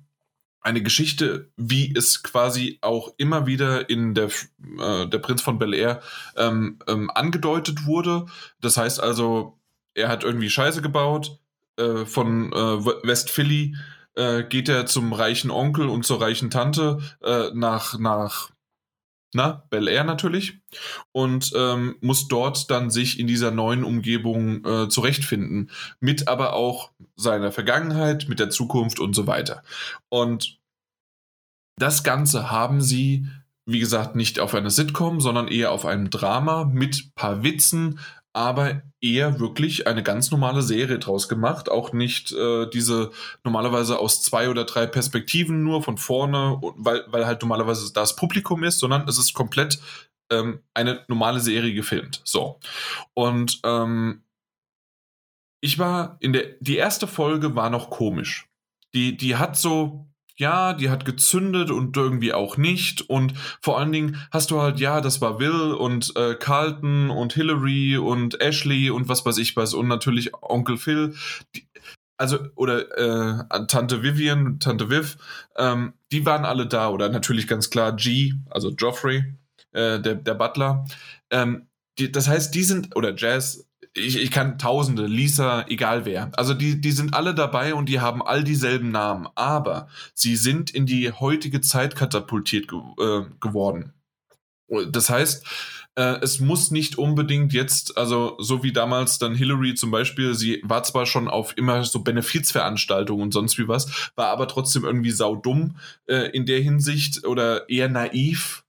[0.67, 5.73] eine Geschichte, wie es quasi auch immer wieder in der, äh, der Prinz von Bel
[5.73, 6.01] Air
[6.35, 8.25] ähm, ähm, angedeutet wurde.
[8.59, 9.57] Das heißt also,
[9.93, 11.39] er hat irgendwie Scheiße gebaut.
[11.79, 13.77] Äh, von äh, West Philly
[14.15, 18.49] äh, geht er zum reichen Onkel und zur reichen Tante äh, nach, nach
[19.33, 20.59] na, Bel Air natürlich
[21.11, 26.91] und ähm, muss dort dann sich in dieser neuen Umgebung äh, zurechtfinden, mit aber auch
[27.15, 29.63] seiner Vergangenheit, mit der Zukunft und so weiter.
[30.09, 30.56] Und
[31.77, 33.27] das Ganze haben sie,
[33.65, 37.99] wie gesagt, nicht auf einer Sitcom, sondern eher auf einem Drama mit paar Witzen,
[38.33, 41.69] aber eher wirklich eine ganz normale Serie draus gemacht.
[41.69, 43.11] Auch nicht äh, diese
[43.43, 48.63] normalerweise aus zwei oder drei Perspektiven nur von vorne, weil, weil halt normalerweise das Publikum
[48.63, 49.79] ist, sondern es ist komplett
[50.31, 52.21] ähm, eine normale Serie gefilmt.
[52.23, 52.59] So.
[53.13, 54.23] Und ähm,
[55.61, 58.47] ich war in der, die erste Folge war noch komisch.
[58.93, 60.06] Die, die hat so,
[60.37, 63.09] ja, die hat gezündet und irgendwie auch nicht.
[63.09, 67.33] Und vor allen Dingen hast du halt, ja, das war Will und äh, Carlton und
[67.33, 71.15] Hillary und Ashley und was weiß ich was und natürlich Onkel Phil.
[71.55, 71.67] Die,
[72.17, 75.17] also, oder äh, Tante Vivian, Tante Viv,
[75.55, 76.89] ähm, die waren alle da.
[76.89, 79.35] Oder natürlich ganz klar G, also Joffrey,
[79.71, 80.85] äh, der, der Butler.
[81.29, 81.67] Ähm,
[81.99, 83.66] die, das heißt, die sind, oder Jazz,
[83.97, 86.31] ich, ich kann Tausende, Lisa, egal wer.
[86.37, 90.69] Also die, die sind alle dabei und die haben all dieselben Namen, aber sie sind
[90.69, 93.93] in die heutige Zeit katapultiert ge äh, geworden.
[94.91, 95.45] Das heißt,
[95.95, 100.61] äh, es muss nicht unbedingt jetzt, also so wie damals dann Hillary zum Beispiel, sie
[100.63, 105.11] war zwar schon auf immer so Benefizveranstaltungen und sonst wie was, war aber trotzdem irgendwie
[105.11, 108.63] saudumm äh, in der Hinsicht oder eher naiv,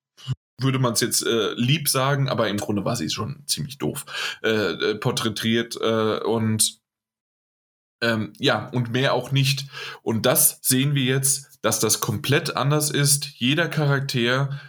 [0.60, 4.04] würde man es jetzt äh, lieb sagen, aber im Grunde war sie schon ziemlich doof
[4.42, 6.80] äh, porträtiert äh, und
[8.00, 9.66] ähm, ja, und mehr auch nicht.
[10.02, 13.26] Und das sehen wir jetzt, dass das komplett anders ist.
[13.40, 14.60] Jeder Charakter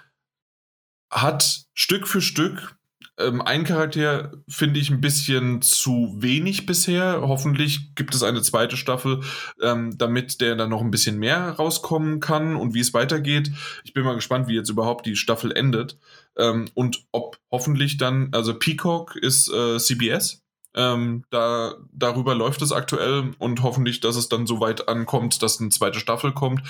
[1.11, 2.78] hat Stück für Stück
[3.19, 7.21] ähm, ein Charakter finde ich ein bisschen zu wenig bisher.
[7.21, 9.21] Hoffentlich gibt es eine zweite Staffel,
[9.61, 13.51] ähm, damit der dann noch ein bisschen mehr rauskommen kann und wie es weitergeht.
[13.83, 15.97] Ich bin mal gespannt, wie jetzt überhaupt die Staffel endet
[16.37, 20.41] ähm, und ob hoffentlich dann, also Peacock ist äh, CBS.
[20.79, 25.59] Ähm, da, darüber läuft es aktuell und hoffentlich, dass es dann so weit ankommt, dass
[25.59, 26.61] eine zweite Staffel kommt.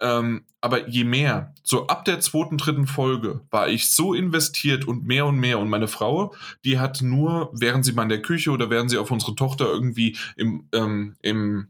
[0.00, 5.04] Ähm, aber je mehr, so ab der zweiten, dritten Folge war ich so investiert und
[5.04, 5.58] mehr und mehr.
[5.58, 8.96] Und meine Frau, die hat nur, während sie mal in der Küche oder während sie
[8.96, 11.68] auf unsere Tochter irgendwie im, ähm, im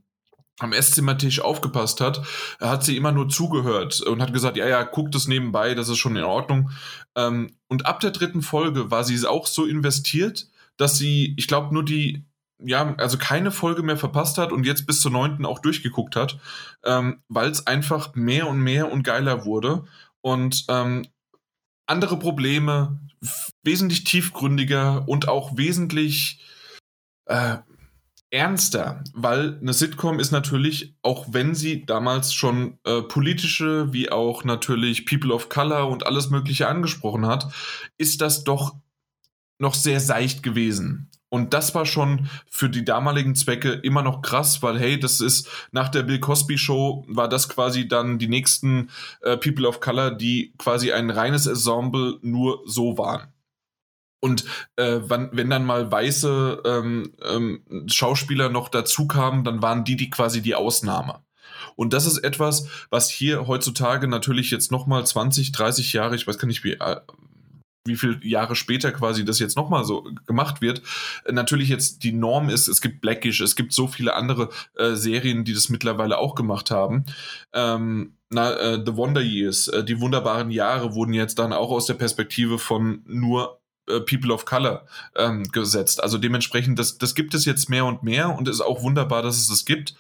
[0.61, 2.23] am Esszimmertisch aufgepasst hat,
[2.61, 5.99] hat sie immer nur zugehört und hat gesagt, ja, ja, guckt es nebenbei, das ist
[5.99, 6.71] schon in Ordnung.
[7.17, 11.75] Ähm, und ab der dritten Folge war sie auch so investiert, dass sie, ich glaube,
[11.75, 12.25] nur die,
[12.59, 16.39] ja, also keine Folge mehr verpasst hat und jetzt bis zur neunten auch durchgeguckt hat,
[16.85, 19.85] ähm, weil es einfach mehr und mehr und geiler wurde.
[20.23, 21.07] Und ähm,
[21.87, 22.99] andere Probleme,
[23.63, 26.45] wesentlich tiefgründiger und auch wesentlich
[27.27, 27.59] äh,
[28.31, 34.45] ernster, weil eine Sitcom ist natürlich, auch wenn sie damals schon äh, politische wie auch
[34.45, 37.51] natürlich People of Color und alles Mögliche angesprochen hat,
[37.97, 38.77] ist das doch
[39.59, 41.11] noch sehr seicht gewesen.
[41.31, 45.49] Und das war schon für die damaligen Zwecke immer noch krass, weil hey, das ist
[45.73, 50.13] nach der Bill Cosby Show war das quasi dann die nächsten äh, People of Color,
[50.13, 53.33] die quasi ein reines Ensemble nur so waren.
[54.21, 54.45] Und
[54.77, 59.97] äh, wann, wenn dann mal weiße ähm, ähm, Schauspieler noch dazu kamen, dann waren die
[59.97, 61.23] die quasi die Ausnahme.
[61.77, 66.39] Und das ist etwas, was hier heutzutage natürlich jetzt nochmal 20, 30 Jahre, ich weiß
[66.39, 66.97] gar nicht, wie, äh,
[67.89, 70.83] wie viele Jahre später quasi das jetzt nochmal so gemacht wird,
[71.25, 74.95] äh, natürlich jetzt die Norm ist, es gibt Blackish, es gibt so viele andere äh,
[74.95, 77.05] Serien, die das mittlerweile auch gemacht haben.
[77.53, 81.87] Ähm, na, äh, The Wonder Years, äh, die wunderbaren Jahre wurden jetzt dann auch aus
[81.87, 83.59] der Perspektive von nur
[83.89, 84.87] äh, People of Color
[85.17, 86.03] ähm, gesetzt.
[86.03, 89.39] Also dementsprechend, das, das gibt es jetzt mehr und mehr und ist auch wunderbar, dass
[89.39, 89.95] es das gibt.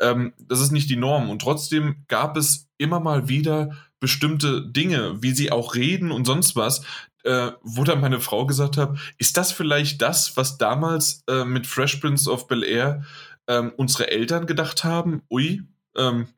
[0.00, 5.22] Ähm, das ist nicht die Norm und trotzdem gab es immer mal wieder bestimmte Dinge,
[5.22, 6.82] wie sie auch reden und sonst was,
[7.24, 11.66] äh, wo dann meine Frau gesagt hat, ist das vielleicht das, was damals äh, mit
[11.66, 13.04] Fresh Prince of Bel Air
[13.48, 15.22] ähm, unsere Eltern gedacht haben?
[15.30, 15.62] Ui,
[15.96, 16.28] ähm,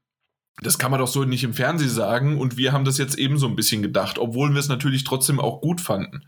[0.62, 3.38] das kann man doch so nicht im Fernsehen sagen und wir haben das jetzt eben
[3.38, 6.24] so ein bisschen gedacht, obwohl wir es natürlich trotzdem auch gut fanden.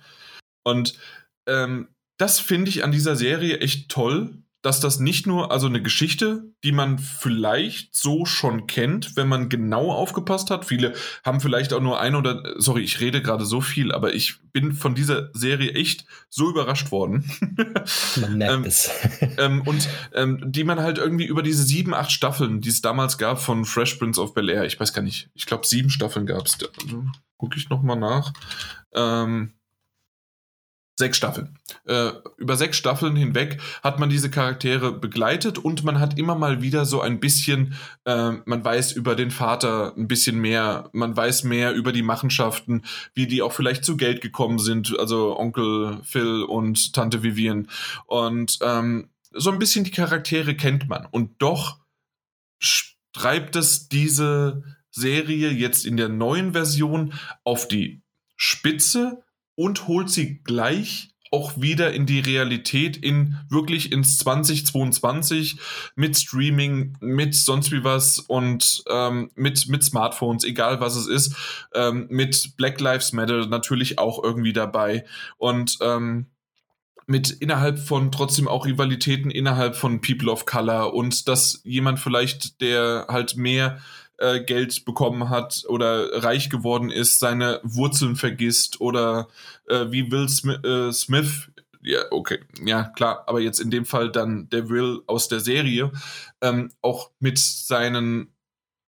[0.64, 0.98] Und
[1.46, 5.80] ähm, das finde ich an dieser Serie echt toll, dass das nicht nur, also eine
[5.80, 10.64] Geschichte, die man vielleicht so schon kennt, wenn man genau aufgepasst hat.
[10.64, 10.92] Viele
[11.24, 14.72] haben vielleicht auch nur ein oder, sorry, ich rede gerade so viel, aber ich bin
[14.72, 17.30] von dieser Serie echt so überrascht worden.
[18.20, 18.90] Man merkt ähm, es.
[19.38, 23.18] ähm, und ähm, die man halt irgendwie über diese sieben, acht Staffeln, die es damals
[23.18, 26.26] gab von Fresh Prince of Bel Air, ich weiß gar nicht, ich glaube sieben Staffeln
[26.26, 26.58] gab es.
[26.82, 27.04] Also,
[27.36, 28.32] Gucke ich nochmal nach.
[28.94, 29.52] Ähm,
[30.98, 31.58] Sechs Staffeln.
[31.84, 36.62] Äh, über sechs Staffeln hinweg hat man diese Charaktere begleitet und man hat immer mal
[36.62, 37.74] wieder so ein bisschen,
[38.06, 42.82] äh, man weiß über den Vater ein bisschen mehr, man weiß mehr über die Machenschaften,
[43.12, 47.68] wie die auch vielleicht zu Geld gekommen sind, also Onkel Phil und Tante Vivian.
[48.06, 51.06] Und ähm, so ein bisschen die Charaktere kennt man.
[51.10, 51.78] Und doch
[53.12, 57.12] treibt es diese Serie jetzt in der neuen Version
[57.44, 58.00] auf die
[58.34, 59.22] Spitze
[59.56, 65.58] und holt sie gleich auch wieder in die Realität, in wirklich ins 2022
[65.94, 71.34] mit Streaming, mit sonst wie was und ähm, mit, mit Smartphones, egal was es ist,
[71.74, 75.04] ähm, mit Black Lives Matter natürlich auch irgendwie dabei
[75.36, 76.26] und ähm,
[77.06, 82.60] mit innerhalb von trotzdem auch Rivalitäten innerhalb von People of Color und dass jemand vielleicht,
[82.60, 83.78] der halt mehr
[84.18, 89.28] äh, Geld bekommen hat oder reich geworden ist, seine Wurzeln vergisst oder
[89.68, 91.48] äh, wie Will Smith, äh, Smith
[91.82, 95.92] ja, okay, ja, klar, aber jetzt in dem Fall dann der Will aus der Serie,
[96.40, 98.34] ähm, auch mit seinen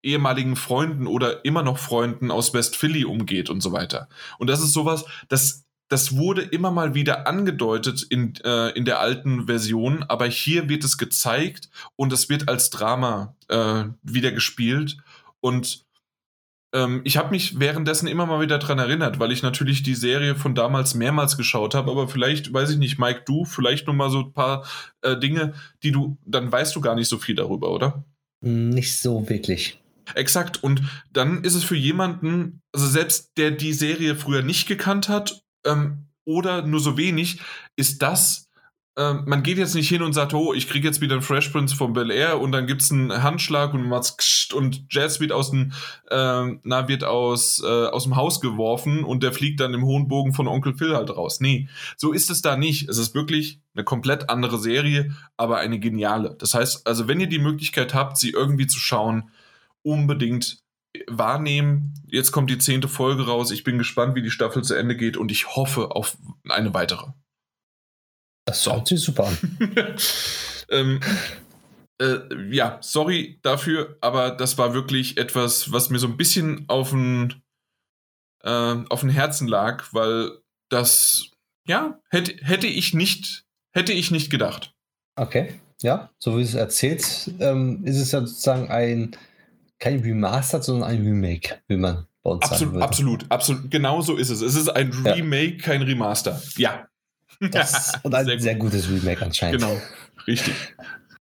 [0.03, 4.09] ehemaligen Freunden oder immer noch Freunden aus West Philly umgeht und so weiter.
[4.39, 9.01] Und das ist sowas, das, das wurde immer mal wieder angedeutet in, äh, in der
[9.01, 14.99] alten Version, aber hier wird es gezeigt und es wird als Drama äh, wieder gespielt.
[15.43, 15.85] Und
[16.75, 20.35] ähm, ich habe mich währenddessen immer mal wieder daran erinnert, weil ich natürlich die Serie
[20.35, 24.11] von damals mehrmals geschaut habe, aber vielleicht, weiß ich nicht, Mike, du, vielleicht nur mal
[24.11, 24.67] so ein paar
[25.03, 28.05] äh, Dinge, die du, dann weißt du gar nicht so viel darüber, oder?
[28.41, 29.81] Nicht so wirklich.
[30.15, 30.63] Exakt.
[30.63, 35.43] Und dann ist es für jemanden, also selbst der die Serie früher nicht gekannt hat
[35.65, 37.41] ähm, oder nur so wenig,
[37.77, 38.49] ist das
[38.97, 41.49] ähm, man geht jetzt nicht hin und sagt, oh, ich kriege jetzt wieder einen Fresh
[41.49, 43.91] Prince von Bel Air und dann gibt es einen Handschlag und
[44.53, 45.73] und Jazz wird aus dem,
[46.11, 50.09] ähm, na, wird aus, äh, aus dem Haus geworfen und der fliegt dann im hohen
[50.09, 51.41] Bogen von Onkel Phil halt raus.
[51.41, 52.89] Nee, so ist es da nicht.
[52.89, 56.37] Es ist wirklich eine komplett andere Serie, aber eine geniale.
[56.39, 59.31] Das heißt, also wenn ihr die Möglichkeit habt, sie irgendwie zu schauen,
[59.83, 60.63] unbedingt
[61.07, 61.95] wahrnehmen.
[62.07, 63.51] Jetzt kommt die zehnte Folge raus.
[63.51, 67.13] Ich bin gespannt, wie die Staffel zu Ende geht und ich hoffe auf eine weitere.
[68.45, 69.39] Das hört sich super an.
[70.71, 71.01] ähm,
[72.01, 72.19] äh,
[72.51, 77.43] ja, sorry dafür, aber das war wirklich etwas, was mir so ein bisschen auf den,
[78.43, 80.33] äh, auf den Herzen lag, weil
[80.69, 81.31] das,
[81.67, 84.75] ja, hätte, hätte ich nicht, hätte ich nicht gedacht.
[85.15, 89.17] Okay, ja, so wie es erzählt, ähm, ist es ja sozusagen ein,
[89.79, 92.85] kein Remastered, sondern ein Remake, wie man bei uns absolut, sagen würde.
[92.85, 94.41] Absolut, absolut, genau so ist es.
[94.41, 95.63] Es ist ein Remake, ja.
[95.63, 96.41] kein Remaster.
[96.57, 96.89] Ja,
[97.51, 99.61] das, und ein sehr, sehr gutes Remake anscheinend.
[99.61, 99.81] Genau,
[100.27, 100.55] richtig.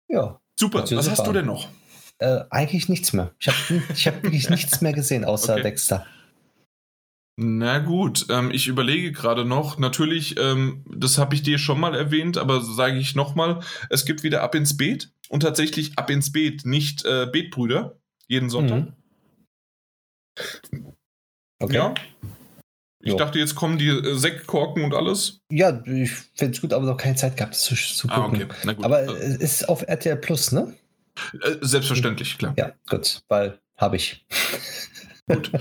[0.07, 0.39] Ja.
[0.59, 1.11] Super, was super.
[1.11, 1.69] hast du denn noch?
[2.17, 3.33] Äh, eigentlich nichts mehr.
[3.39, 5.63] Ich habe ich hab wirklich nichts mehr gesehen, außer okay.
[5.63, 6.05] Dexter.
[7.41, 9.77] Na gut, ähm, ich überlege gerade noch.
[9.77, 14.23] Natürlich, ähm, das habe ich dir schon mal erwähnt, aber sage ich nochmal, es gibt
[14.23, 17.97] wieder Ab ins Beet und tatsächlich Ab ins Beet, nicht äh, Beetbrüder,
[18.27, 18.93] jeden Sonntag.
[20.71, 20.93] Mhm.
[21.59, 21.75] Okay.
[21.75, 21.93] Ja.
[23.01, 23.17] Ich Jo.
[23.17, 25.39] dachte, jetzt kommen die äh, Sektkorken und alles.
[25.51, 28.43] Ja, ich finde es gut, aber noch keine Zeit gehabt, das zu, zu Ah, gucken.
[28.43, 28.53] okay.
[28.65, 28.83] Na gut.
[28.85, 30.73] Aber Äh, es ist auf RTL Plus, ne?
[31.41, 32.53] äh, selbstverständlich, klar.
[32.57, 34.25] Ja, gut, weil habe ich.
[35.27, 35.51] Gut.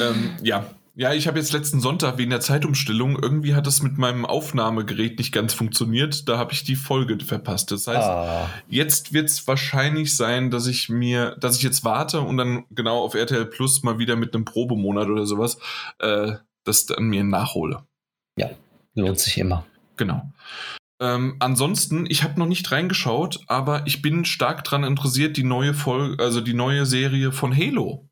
[0.00, 0.66] ähm, ja.
[0.96, 5.18] Ja, ich habe jetzt letzten Sonntag wegen der Zeitumstellung, irgendwie hat es mit meinem Aufnahmegerät
[5.18, 6.28] nicht ganz funktioniert.
[6.28, 7.70] Da habe ich die Folge verpasst.
[7.70, 12.20] Das heißt, ah, Jetzt wird es wahrscheinlich sein, dass ich mir, dass ich jetzt warte
[12.20, 15.58] und dann genau auf RTL Plus mal wieder mit einem Probemonat oder sowas
[16.00, 16.32] äh,
[16.64, 17.84] das dann mir nachhole.
[18.94, 19.64] lohnt sich immer.
[19.96, 20.30] Genau.
[21.00, 25.72] Ähm, ansonsten, ich habe noch nicht reingeschaut, aber ich bin stark daran interessiert, die neue
[25.74, 28.08] Folge, also die neue Serie von Halo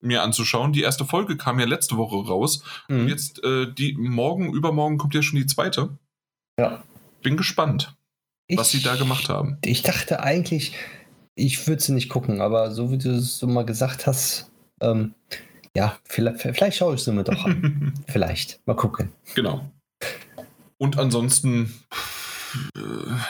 [0.00, 0.72] mir anzuschauen.
[0.72, 3.08] Die erste Folge kam ja letzte Woche raus und Mhm.
[3.08, 5.98] jetzt äh, die morgen, übermorgen kommt ja schon die zweite.
[6.58, 6.84] Ja.
[7.22, 7.94] Bin gespannt,
[8.54, 9.58] was Ich- sie da gemacht haben.
[9.64, 10.72] Ich dachte eigentlich,
[11.34, 15.14] ich würde sie nicht gucken, aber so wie du es so mal gesagt hast, ähm,
[15.76, 17.92] ja, vielleicht, vielleicht schaue ich sie mir doch an.
[18.08, 18.60] vielleicht.
[18.66, 19.12] Mal gucken.
[19.34, 19.70] Genau.
[20.78, 21.74] Und ansonsten,
[22.74, 22.80] äh,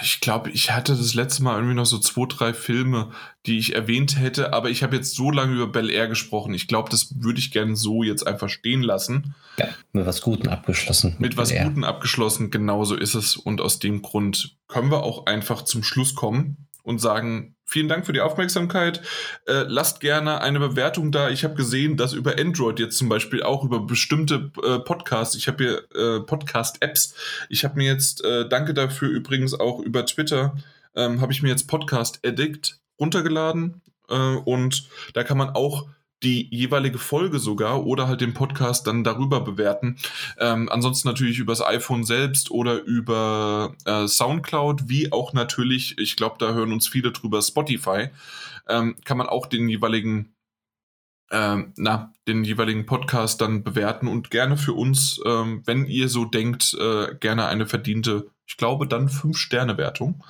[0.00, 3.10] ich glaube, ich hatte das letzte Mal irgendwie noch so zwei, drei Filme,
[3.46, 6.54] die ich erwähnt hätte, aber ich habe jetzt so lange über Bel Air gesprochen.
[6.54, 9.34] Ich glaube, das würde ich gerne so jetzt einfach stehen lassen.
[9.58, 11.16] Ja, mit was Guten abgeschlossen.
[11.18, 11.64] Mit was Ja.
[11.64, 13.36] Guten abgeschlossen, genauso ist es.
[13.36, 18.06] Und aus dem Grund können wir auch einfach zum Schluss kommen und sagen, vielen Dank
[18.06, 19.02] für die Aufmerksamkeit.
[19.46, 21.28] Äh, lasst gerne eine Bewertung da.
[21.28, 25.48] Ich habe gesehen, dass über Android jetzt zum Beispiel auch über bestimmte äh, Podcasts, ich
[25.48, 27.14] habe hier äh, Podcast-Apps,
[27.48, 30.56] ich habe mir jetzt, äh, danke dafür übrigens auch über Twitter,
[30.94, 35.86] ähm, habe ich mir jetzt Podcast Addict runtergeladen äh, und da kann man auch
[36.22, 39.96] die jeweilige Folge sogar oder halt den Podcast dann darüber bewerten.
[40.38, 46.36] Ähm, ansonsten natürlich übers iPhone selbst oder über äh, Soundcloud, wie auch natürlich, ich glaube,
[46.38, 48.08] da hören uns viele drüber, Spotify,
[48.68, 50.34] ähm, kann man auch den jeweiligen,
[51.30, 56.24] ähm, na, den jeweiligen Podcast dann bewerten und gerne für uns, ähm, wenn ihr so
[56.24, 60.24] denkt, äh, gerne eine verdiente, ich glaube, dann 5-Sterne-Wertung.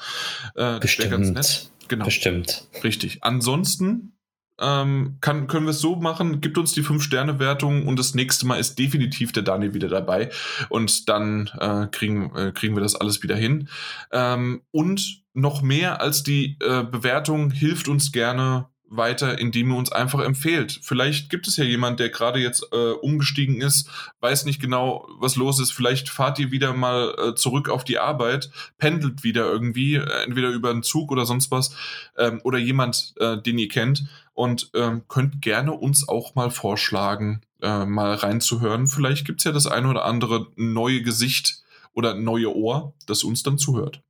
[0.55, 1.36] Äh, das wäre ganz nett.
[1.36, 1.73] Bestimmt.
[1.89, 2.05] Genau.
[2.06, 2.68] Bestimmt.
[2.82, 3.23] Richtig.
[3.23, 4.15] Ansonsten
[4.60, 8.59] ähm, kann, können wir es so machen, gibt uns die 5-Sterne-Wertung und das nächste Mal
[8.59, 10.31] ist definitiv der Daniel wieder dabei
[10.68, 13.68] und dann äh, kriegen, äh, kriegen wir das alles wieder hin.
[14.12, 19.91] Ähm, und noch mehr als die äh, Bewertung hilft uns gerne weiter, indem ihr uns
[19.91, 20.78] einfach empfehlt.
[20.83, 25.36] Vielleicht gibt es ja jemand, der gerade jetzt äh, umgestiegen ist, weiß nicht genau, was
[25.36, 25.73] los ist.
[25.73, 30.51] Vielleicht fahrt ihr wieder mal äh, zurück auf die Arbeit, pendelt wieder irgendwie, äh, entweder
[30.51, 31.75] über einen Zug oder sonst was,
[32.17, 34.05] ähm, oder jemand, äh, den ihr kennt
[34.36, 38.86] und ähm, könnt gerne uns auch mal vorschlagen, äh, mal reinzuhören.
[38.86, 41.62] Vielleicht gibt es ja das eine oder andere neue Gesicht
[41.94, 44.02] oder neue Ohr, das uns dann zuhört.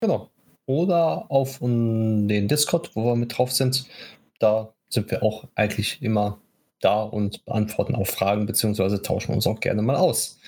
[0.00, 0.30] Genau.
[0.66, 3.86] Oder auf um, den Discord, wo wir mit drauf sind.
[4.38, 6.38] Da sind wir auch eigentlich immer
[6.80, 10.38] da und beantworten auch Fragen, beziehungsweise tauschen uns auch gerne mal aus.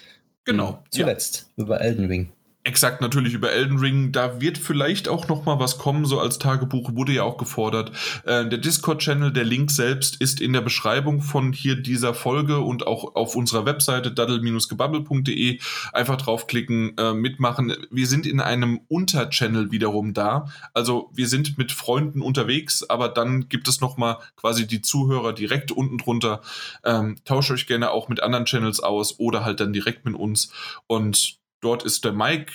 [0.45, 0.83] Genau.
[0.91, 2.33] Wie Zuletzt über Elden Ring.
[2.65, 4.13] Exakt, natürlich über Elden Ring.
[4.13, 7.91] Da wird vielleicht auch noch mal was kommen, so als Tagebuch wurde ja auch gefordert.
[8.25, 12.87] Äh, der Discord-Channel, der Link selbst ist in der Beschreibung von hier dieser Folge und
[12.87, 15.59] auch auf unserer Webseite daddel-gebabbel.de.
[15.93, 17.75] Einfach draufklicken, äh, mitmachen.
[17.91, 20.47] Wir sind in einem Unterchannel wiederum da.
[20.73, 25.33] Also wir sind mit Freunden unterwegs, aber dann gibt es noch mal quasi die Zuhörer
[25.33, 26.43] direkt unten drunter.
[26.85, 30.53] Ähm, tauscht euch gerne auch mit anderen Channels aus oder halt dann direkt mit uns.
[30.87, 32.53] Und Dort ist der Mike,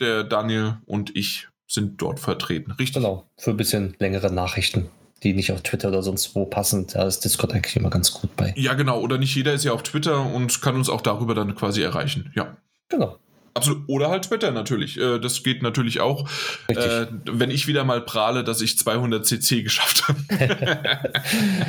[0.00, 2.72] der Daniel und ich sind dort vertreten.
[2.72, 2.94] Richtig.
[2.94, 3.30] Genau.
[3.38, 4.90] Für ein bisschen längere Nachrichten,
[5.22, 6.88] die nicht auf Twitter oder sonst wo passen.
[6.88, 8.52] Da ist Discord eigentlich immer ganz gut bei.
[8.56, 9.00] Ja, genau.
[9.00, 12.32] Oder nicht jeder ist ja auf Twitter und kann uns auch darüber dann quasi erreichen.
[12.34, 12.56] Ja.
[12.88, 13.18] Genau.
[13.60, 13.88] Absolut.
[13.88, 14.98] Oder halt Twitter natürlich.
[14.98, 16.28] Äh, Das geht natürlich auch.
[16.68, 16.86] Richtig.
[16.86, 20.18] Äh, wenn ich wieder mal prahle, dass ich 200 CC geschafft habe.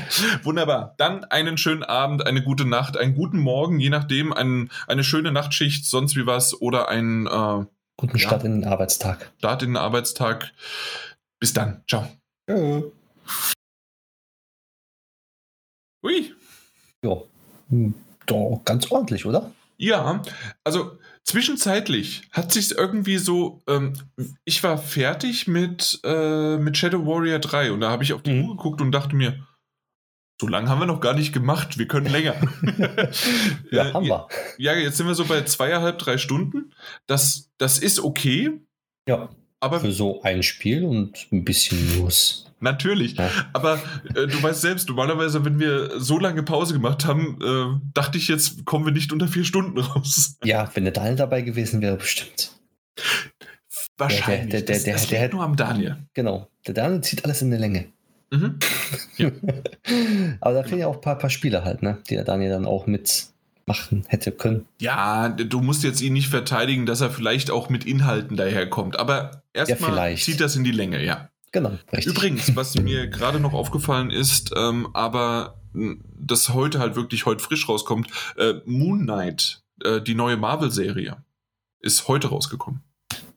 [0.44, 0.96] Wunderbar.
[0.98, 5.32] Dann einen schönen Abend, eine gute Nacht, einen guten Morgen, je nachdem, ein, eine schöne
[5.32, 7.66] Nachtschicht, sonst wie was, oder ein äh,
[7.98, 8.28] Guten Ja.
[8.28, 9.32] Start in den Arbeitstag.
[9.38, 10.52] Start in den Arbeitstag.
[11.40, 11.84] Bis dann.
[11.88, 12.08] Ciao.
[16.04, 16.34] Ui.
[17.04, 17.18] Ja.
[17.70, 17.94] Hm,
[18.26, 19.52] Doch, ganz ordentlich, oder?
[19.78, 20.22] Ja,
[20.64, 23.94] also zwischenzeitlich hat sich irgendwie so, ähm,
[24.46, 28.32] ich war fertig mit, äh, mit Shadow Warrior 3 und da habe ich auf die
[28.32, 28.46] Mhm.
[28.50, 29.46] Uhr geguckt und dachte mir,
[30.40, 32.34] so lange haben wir noch gar nicht gemacht, wir können länger.
[33.72, 34.28] Ja, Äh, haben wir.
[34.58, 36.74] Ja, jetzt sind wir so bei zweieinhalb, drei Stunden.
[37.08, 38.60] Das, das ist okay,
[39.08, 39.30] Ja.
[39.60, 42.51] aber Für so ein Spiel und ein bisschen News.
[42.62, 43.18] Natürlich.
[43.18, 43.30] Ja.
[43.54, 43.80] Aber
[44.16, 48.28] äh, du weißt selbst, normalerweise, wenn wir so lange Pause gemacht haben, äh, dachte ich,
[48.28, 50.38] jetzt kommen wir nicht unter vier Stunden raus.
[50.44, 52.52] Ja, wenn der Daniel dabei gewesen wäre, bestimmt.
[53.98, 54.52] Wahrscheinlich.
[54.52, 55.98] der- der- das, der- das der liegt nur am Daniel.
[56.14, 56.48] Genau.
[56.68, 57.86] Der Daniel zieht alles in die Länge.
[58.32, 58.60] Mhm.
[60.40, 61.98] Aber da fehlen ja auch ein paar, paar Spiele halt, ne?
[62.10, 64.66] Die der Daniel dann auch mitmachen hätte können.
[64.80, 68.98] Ja, du musst jetzt ihn nicht verteidigen, dass er vielleicht auch mit Inhalten daherkommt.
[69.00, 70.24] Aber erstmal vielleicht.
[70.26, 71.30] zieht das in die Länge, ja.
[71.52, 72.06] Genau, richtig.
[72.16, 77.44] Übrigens, was mir gerade noch aufgefallen ist, ähm, aber mh, das heute halt wirklich heute
[77.44, 78.08] frisch rauskommt,
[78.38, 81.18] äh, Moon Knight, äh, die neue Marvel-Serie,
[81.82, 82.82] ist heute rausgekommen.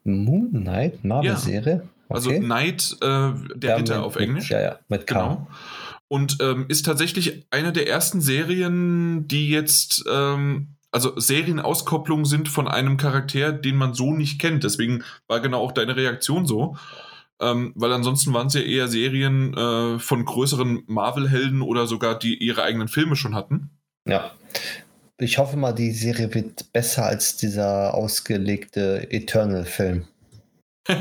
[0.05, 1.89] Moon Knight, Marvel-Serie.
[2.09, 2.41] Also Okay.
[2.41, 4.51] Knight, äh, der Ja, Ritter mit- auf mit- Englisch.
[4.51, 5.15] Ja, ja, mit K.
[5.23, 5.47] Genau.
[6.09, 12.68] Und ähm, ist tatsächlich eine der ersten Serien, die jetzt, ähm, also Serienauskopplungen sind von
[12.68, 14.62] einem Charakter, den man so nicht kennt.
[14.62, 16.76] Deswegen war genau auch deine Reaktion so.
[17.41, 22.37] Ähm, weil ansonsten waren es ja eher Serien äh, von größeren Marvel-Helden oder sogar die
[22.37, 23.71] ihre eigenen Filme schon hatten.
[24.09, 24.31] Ja.
[25.19, 30.07] Ich hoffe mal, die Serie wird besser als dieser ausgelegte Eternal-Film.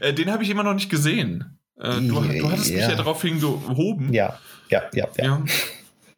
[0.00, 1.58] Äh, Den habe ich immer noch nicht gesehen.
[1.80, 2.90] Äh, du, du hattest mich Ja.
[2.90, 4.12] ja darauf hingehoben.
[4.12, 4.38] Ja,
[4.68, 5.24] ja, ja, ja.
[5.24, 5.44] Ja.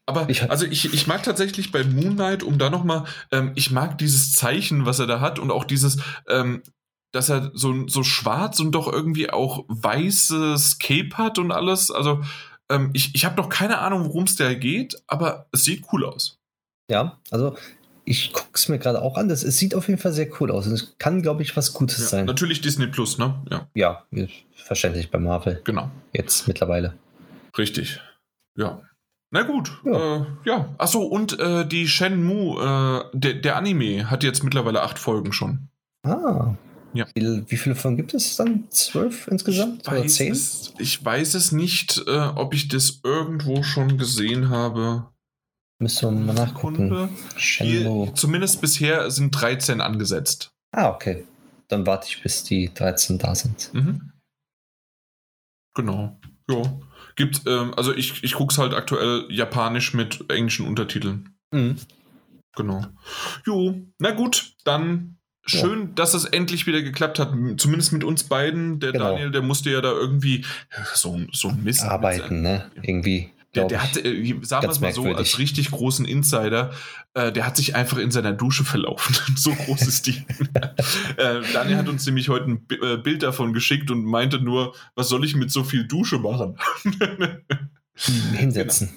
[0.06, 3.70] Aber Ich- also ich, ich mag tatsächlich bei Moon Knight, um da nochmal, ähm, ich
[3.70, 6.62] mag dieses Zeichen, was er da hat und auch dieses, ähm,
[7.14, 11.90] dass er so, so schwarz und doch irgendwie auch weißes Cape hat und alles.
[11.90, 12.22] Also
[12.70, 16.04] ähm, ich, ich habe noch keine Ahnung, worum es da geht, aber es sieht cool
[16.04, 16.38] aus.
[16.90, 17.56] Ja, also
[18.04, 19.28] ich gucke es mir gerade auch an.
[19.28, 20.66] Das, es sieht auf jeden Fall sehr cool aus.
[20.66, 22.24] Und es kann, glaube ich, was Gutes Ja, sein.
[22.26, 23.34] natürlich Disney Plus, ne?
[23.50, 24.02] Ja, Ja,
[24.54, 25.62] verständlich bei Marvel.
[25.64, 25.90] genau.
[26.12, 26.94] Jetzt mittlerweile.
[27.56, 28.00] Richtig.
[28.58, 28.82] Ja.
[29.30, 29.72] Na gut.
[29.84, 29.92] Ja.
[29.92, 30.16] Ja.
[30.16, 30.68] Äh, ja.
[30.78, 35.68] Achso, und äh, die Shenmue, äh, der, der Anime, hat jetzt mittlerweile acht Folgen schon.
[36.04, 36.54] Ah.
[36.94, 37.06] Ja.
[37.14, 38.70] Wie, wie viele Folgen gibt es dann?
[38.70, 39.82] Zwölf insgesamt?
[39.82, 40.32] Ich Oder weiß, zehn?
[40.32, 45.08] es, ich weiß es nicht, äh, ob ich das irgendwo schon gesehen habe.
[45.80, 47.10] Müssen wir mal nachgucken.
[47.36, 50.52] Hier, zumindest bisher sind 13 angesetzt.
[50.70, 51.26] Ah, okay.
[51.68, 53.74] Dann warte ich, bis die 13 da sind.
[53.74, 54.12] Mhm.
[55.74, 56.16] Genau.
[56.48, 56.62] Ja.
[57.16, 61.34] Gibt, ähm, also ich, ich gucke es halt aktuell japanisch mit englischen Untertiteln.
[61.50, 61.76] Mhm.
[62.56, 62.86] Genau.
[63.44, 67.32] Jo, na gut, dann schön, dass es endlich wieder geklappt hat.
[67.58, 68.80] Zumindest mit uns beiden.
[68.80, 69.12] Der Genau.
[69.12, 70.44] Daniel, der musste ja da irgendwie
[70.94, 71.82] so, so ein Mist.
[71.82, 72.70] Arbeiten, ne?
[72.82, 73.30] Irgendwie.
[73.54, 76.72] Der, der hat, äh, sagen wir es mal so, als richtig großen Insider,
[77.14, 79.14] äh, der hat sich einfach in seiner Dusche verlaufen.
[79.36, 80.24] so groß ist die.
[81.18, 84.74] äh, Daniel hat uns nämlich heute ein Bi- äh, Bild davon geschickt und meinte nur,
[84.96, 86.58] was soll ich mit so viel Dusche machen?
[88.36, 88.90] Hinsetzen.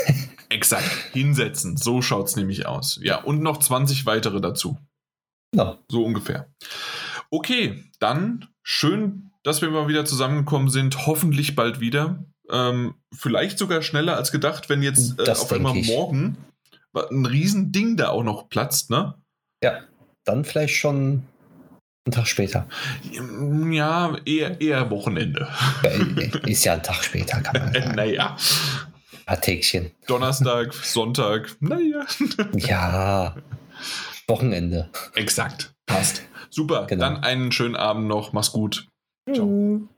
[0.48, 1.76] Exakt, hinsetzen.
[1.76, 2.98] So schaut es nämlich aus.
[3.02, 4.78] Ja, und noch 20 weitere dazu.
[5.54, 5.78] Ja.
[5.90, 6.48] So ungefähr.
[7.30, 11.06] Okay, dann schön, dass wir mal wieder zusammengekommen sind.
[11.06, 12.24] Hoffentlich bald wieder.
[12.50, 15.88] Ähm, vielleicht sogar schneller als gedacht, wenn jetzt äh, auf einmal ich.
[15.88, 16.36] morgen
[17.10, 19.14] ein Riesending da auch noch platzt, ne?
[19.62, 19.80] ja.
[20.24, 21.22] Dann vielleicht schon
[22.04, 22.66] einen Tag später.
[23.70, 25.48] Ja, eher, eher Wochenende.
[26.46, 27.94] Ist ja ein Tag später, kann man sagen.
[27.94, 28.36] naja,
[29.12, 29.90] Ein paar Tägchen.
[30.06, 32.04] Donnerstag, Sonntag, naja.
[32.54, 33.36] Ja.
[34.28, 34.90] Wochenende.
[35.14, 36.22] Exakt, passt.
[36.50, 37.00] Super, Genau.
[37.04, 38.32] dann einen schönen Abend noch.
[38.32, 38.86] Mach's gut.
[39.32, 39.46] Ciao.
[39.46, 39.88] Mhm.